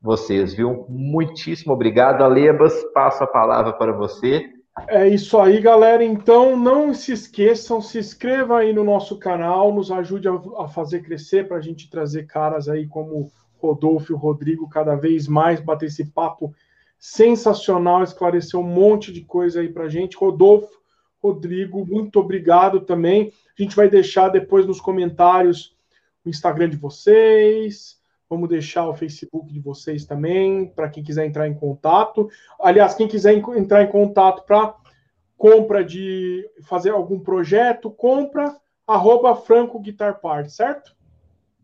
vocês, 0.00 0.54
viu? 0.54 0.86
Muitíssimo 0.88 1.72
obrigado. 1.72 2.22
Alebas, 2.22 2.74
passo 2.94 3.24
a 3.24 3.26
palavra 3.26 3.72
para 3.72 3.92
você. 3.92 4.48
É 4.86 5.08
isso 5.08 5.38
aí, 5.38 5.60
galera. 5.60 6.04
Então, 6.04 6.56
não 6.56 6.94
se 6.94 7.12
esqueçam, 7.12 7.80
se 7.80 7.98
inscreva 7.98 8.58
aí 8.58 8.72
no 8.72 8.84
nosso 8.84 9.18
canal, 9.18 9.74
nos 9.74 9.90
ajude 9.90 10.28
a, 10.28 10.68
fazer 10.68 11.02
crescer 11.02 11.48
para 11.48 11.56
a 11.56 11.60
gente 11.60 11.90
trazer 11.90 12.26
caras 12.26 12.68
aí 12.68 12.86
como 12.86 13.32
Rodolfo 13.60 14.12
e 14.12 14.16
Rodrigo 14.16 14.68
cada 14.68 14.94
vez 14.94 15.26
mais, 15.26 15.60
bater 15.60 15.86
esse 15.86 16.04
papo 16.04 16.54
sensacional, 16.98 18.02
esclarecer 18.02 18.58
um 18.58 18.62
monte 18.62 19.12
de 19.12 19.22
coisa 19.22 19.60
aí 19.60 19.68
para 19.68 19.84
a 19.84 19.88
gente. 19.88 20.16
Rodolfo, 20.16 20.78
Rodrigo, 21.20 21.84
muito 21.84 22.20
obrigado 22.20 22.80
também. 22.80 23.32
A 23.58 23.62
gente 23.62 23.74
vai 23.74 23.88
deixar 23.88 24.28
depois 24.28 24.64
nos 24.64 24.80
comentários 24.80 25.76
o 26.24 26.28
Instagram 26.28 26.68
de 26.68 26.76
vocês, 26.76 27.97
Vamos 28.28 28.48
deixar 28.48 28.86
o 28.86 28.94
Facebook 28.94 29.52
de 29.52 29.60
vocês 29.60 30.04
também, 30.04 30.66
para 30.66 30.88
quem 30.88 31.02
quiser 31.02 31.26
entrar 31.26 31.48
em 31.48 31.54
contato. 31.54 32.28
Aliás, 32.60 32.94
quem 32.94 33.08
quiser 33.08 33.34
entrar 33.34 33.82
em 33.82 33.90
contato 33.90 34.44
para 34.44 34.74
compra 35.36 35.84
de 35.84 36.44
fazer 36.64 36.90
algum 36.90 37.20
projeto, 37.20 37.90
compra 37.90 38.54
arroba 38.86 39.36
Franco 39.36 39.78
Guitar 39.78 40.20
Part, 40.20 40.50
certo? 40.50 40.96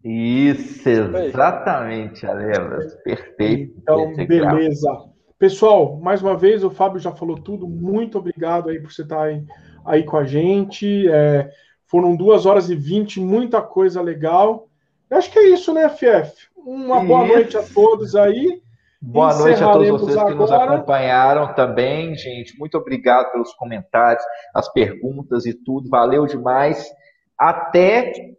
Isso, 0.04 0.88
exatamente, 0.88 2.26
Alevas. 2.26 2.94
Perfeito. 2.96 3.74
Então, 3.78 4.14
beleza. 4.14 5.08
Pessoal, 5.38 5.96
mais 5.96 6.22
uma 6.22 6.36
vez, 6.36 6.62
o 6.62 6.70
Fábio 6.70 7.00
já 7.00 7.10
falou 7.10 7.36
tudo. 7.36 7.66
Muito 7.66 8.18
obrigado 8.18 8.68
aí 8.68 8.80
por 8.80 8.92
você 8.92 9.02
estar 9.02 9.22
aí, 9.22 9.42
aí 9.84 10.04
com 10.04 10.16
a 10.16 10.24
gente. 10.24 11.08
É, 11.08 11.50
foram 11.86 12.14
duas 12.14 12.46
horas 12.46 12.70
e 12.70 12.76
vinte, 12.76 13.18
muita 13.18 13.60
coisa 13.60 14.00
legal. 14.00 14.68
Eu 15.10 15.18
acho 15.18 15.30
que 15.30 15.38
é 15.38 15.48
isso, 15.48 15.72
né, 15.72 15.88
Fief? 15.88 16.32
Uma 16.64 17.04
boa 17.04 17.26
noite 17.26 17.58
a 17.58 17.62
todos 17.62 18.16
aí. 18.16 18.62
Boa 19.00 19.36
noite 19.36 19.62
a 19.62 19.70
todos 19.70 19.88
vocês 19.90 20.16
agora. 20.16 20.32
que 20.32 20.38
nos 20.38 20.50
acompanharam 20.50 21.54
também, 21.54 22.16
gente. 22.16 22.58
Muito 22.58 22.78
obrigado 22.78 23.30
pelos 23.32 23.52
comentários, 23.52 24.24
as 24.54 24.72
perguntas 24.72 25.44
e 25.44 25.52
tudo. 25.52 25.90
Valeu 25.90 26.26
demais. 26.26 26.90
Até 27.38 28.32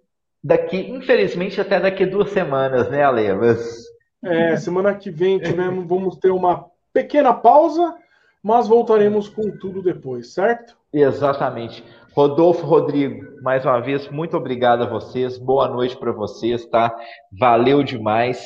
daqui, 0.43 0.77
infelizmente, 0.89 1.61
até 1.61 1.79
daqui 1.79 2.03
duas 2.03 2.31
semanas, 2.31 2.89
né, 2.89 3.03
Alevas? 3.03 3.85
É, 4.23 4.55
semana 4.57 4.95
que 4.95 5.11
vem 5.11 5.37
tivemos, 5.37 5.87
vamos 5.87 6.17
ter 6.17 6.31
uma 6.31 6.65
pequena 6.91 7.31
pausa, 7.31 7.95
mas 8.41 8.67
voltaremos 8.67 9.29
com 9.29 9.51
tudo 9.51 9.83
depois, 9.83 10.33
certo? 10.33 10.75
Exatamente. 10.91 11.83
Rodolfo, 12.15 12.65
Rodrigo, 12.65 13.41
mais 13.41 13.65
uma 13.65 13.81
vez, 13.81 14.07
muito 14.07 14.37
obrigado 14.37 14.83
a 14.83 14.85
vocês. 14.85 15.37
Boa 15.37 15.67
noite 15.67 15.97
para 15.97 16.13
vocês, 16.13 16.65
tá? 16.65 16.95
Valeu 17.37 17.83
demais. 17.83 18.41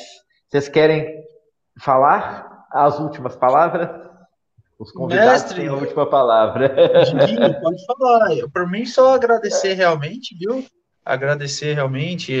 Vocês 0.48 0.68
querem 0.68 1.22
falar 1.78 2.66
as 2.72 2.98
últimas 2.98 3.36
palavras? 3.36 3.88
Os 4.76 4.90
convidados 4.90 5.42
Mestre, 5.42 5.60
têm 5.60 5.68
a 5.68 5.74
última 5.74 6.04
palavra. 6.04 6.68
pode 7.62 7.86
falar. 7.86 8.30
Para 8.52 8.66
mim, 8.66 8.84
só 8.84 9.14
agradecer 9.14 9.74
realmente, 9.74 10.36
viu? 10.36 10.66
Agradecer 11.04 11.74
realmente. 11.74 12.34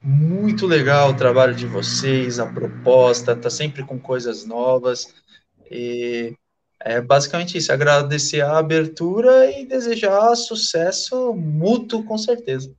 Muito 0.00 0.66
legal 0.66 1.10
o 1.10 1.16
trabalho 1.16 1.54
de 1.54 1.66
vocês, 1.66 2.40
a 2.40 2.46
proposta, 2.46 3.36
tá 3.36 3.50
sempre 3.50 3.84
com 3.84 4.00
coisas 4.00 4.46
novas. 4.46 5.14
E 5.70 6.34
é 6.84 7.00
basicamente 7.00 7.56
isso, 7.56 7.72
agradecer 7.72 8.40
a 8.40 8.58
abertura 8.58 9.50
e 9.50 9.64
desejar 9.64 10.34
sucesso 10.34 11.32
mútuo, 11.34 12.04
com 12.04 12.18
certeza. 12.18 12.72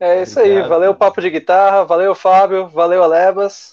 É 0.00 0.22
isso 0.22 0.40
aí, 0.40 0.60
valeu 0.62 0.90
o 0.90 0.96
papo 0.96 1.20
de 1.20 1.30
guitarra, 1.30 1.84
valeu 1.84 2.14
Fábio, 2.14 2.68
valeu 2.68 3.02
Alebas. 3.02 3.72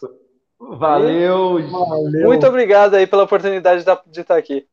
Valeu, 0.59 1.59
valeu. 1.69 2.27
Muito 2.27 2.45
obrigado 2.45 2.93
aí 2.95 3.07
pela 3.07 3.23
oportunidade 3.23 3.83
de 4.07 4.21
estar 4.21 4.37
aqui. 4.37 4.67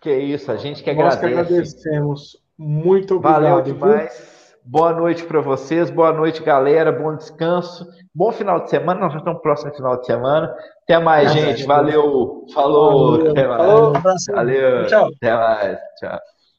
Que 0.00 0.12
isso, 0.16 0.50
a 0.50 0.56
gente 0.56 0.82
que 0.82 0.92
Nós 0.92 1.14
agradece. 1.14 1.20
que 1.20 1.88
agradecemos. 1.88 2.36
Muito 2.58 3.16
obrigado. 3.16 3.42
Valeu 3.42 3.64
viu? 3.64 3.74
demais. 3.74 4.36
Boa 4.64 4.92
noite 4.92 5.22
para 5.24 5.40
vocês, 5.40 5.90
boa 5.90 6.12
noite, 6.12 6.42
galera. 6.42 6.90
Bom 6.90 7.14
descanso. 7.14 7.86
Bom 8.16 8.32
final 8.32 8.62
de 8.62 8.70
semana. 8.70 8.98
Nós 8.98 9.12
já 9.12 9.18
estamos 9.18 9.42
próximo 9.42 9.74
final 9.74 10.00
de 10.00 10.06
semana. 10.06 10.50
Até 10.84 10.98
mais, 10.98 11.32
gente. 11.32 11.66
Valeu. 11.66 12.46
Falou. 12.54 13.18
Valeu. 13.18 13.30
Até 13.30 13.46
mais. 13.46 13.62
Falou. 13.62 13.92
Valeu. 14.34 14.86
Tchau. 14.86 15.08
Até 15.14 15.36
mais. 15.36 15.78
Tchau. 16.00 16.18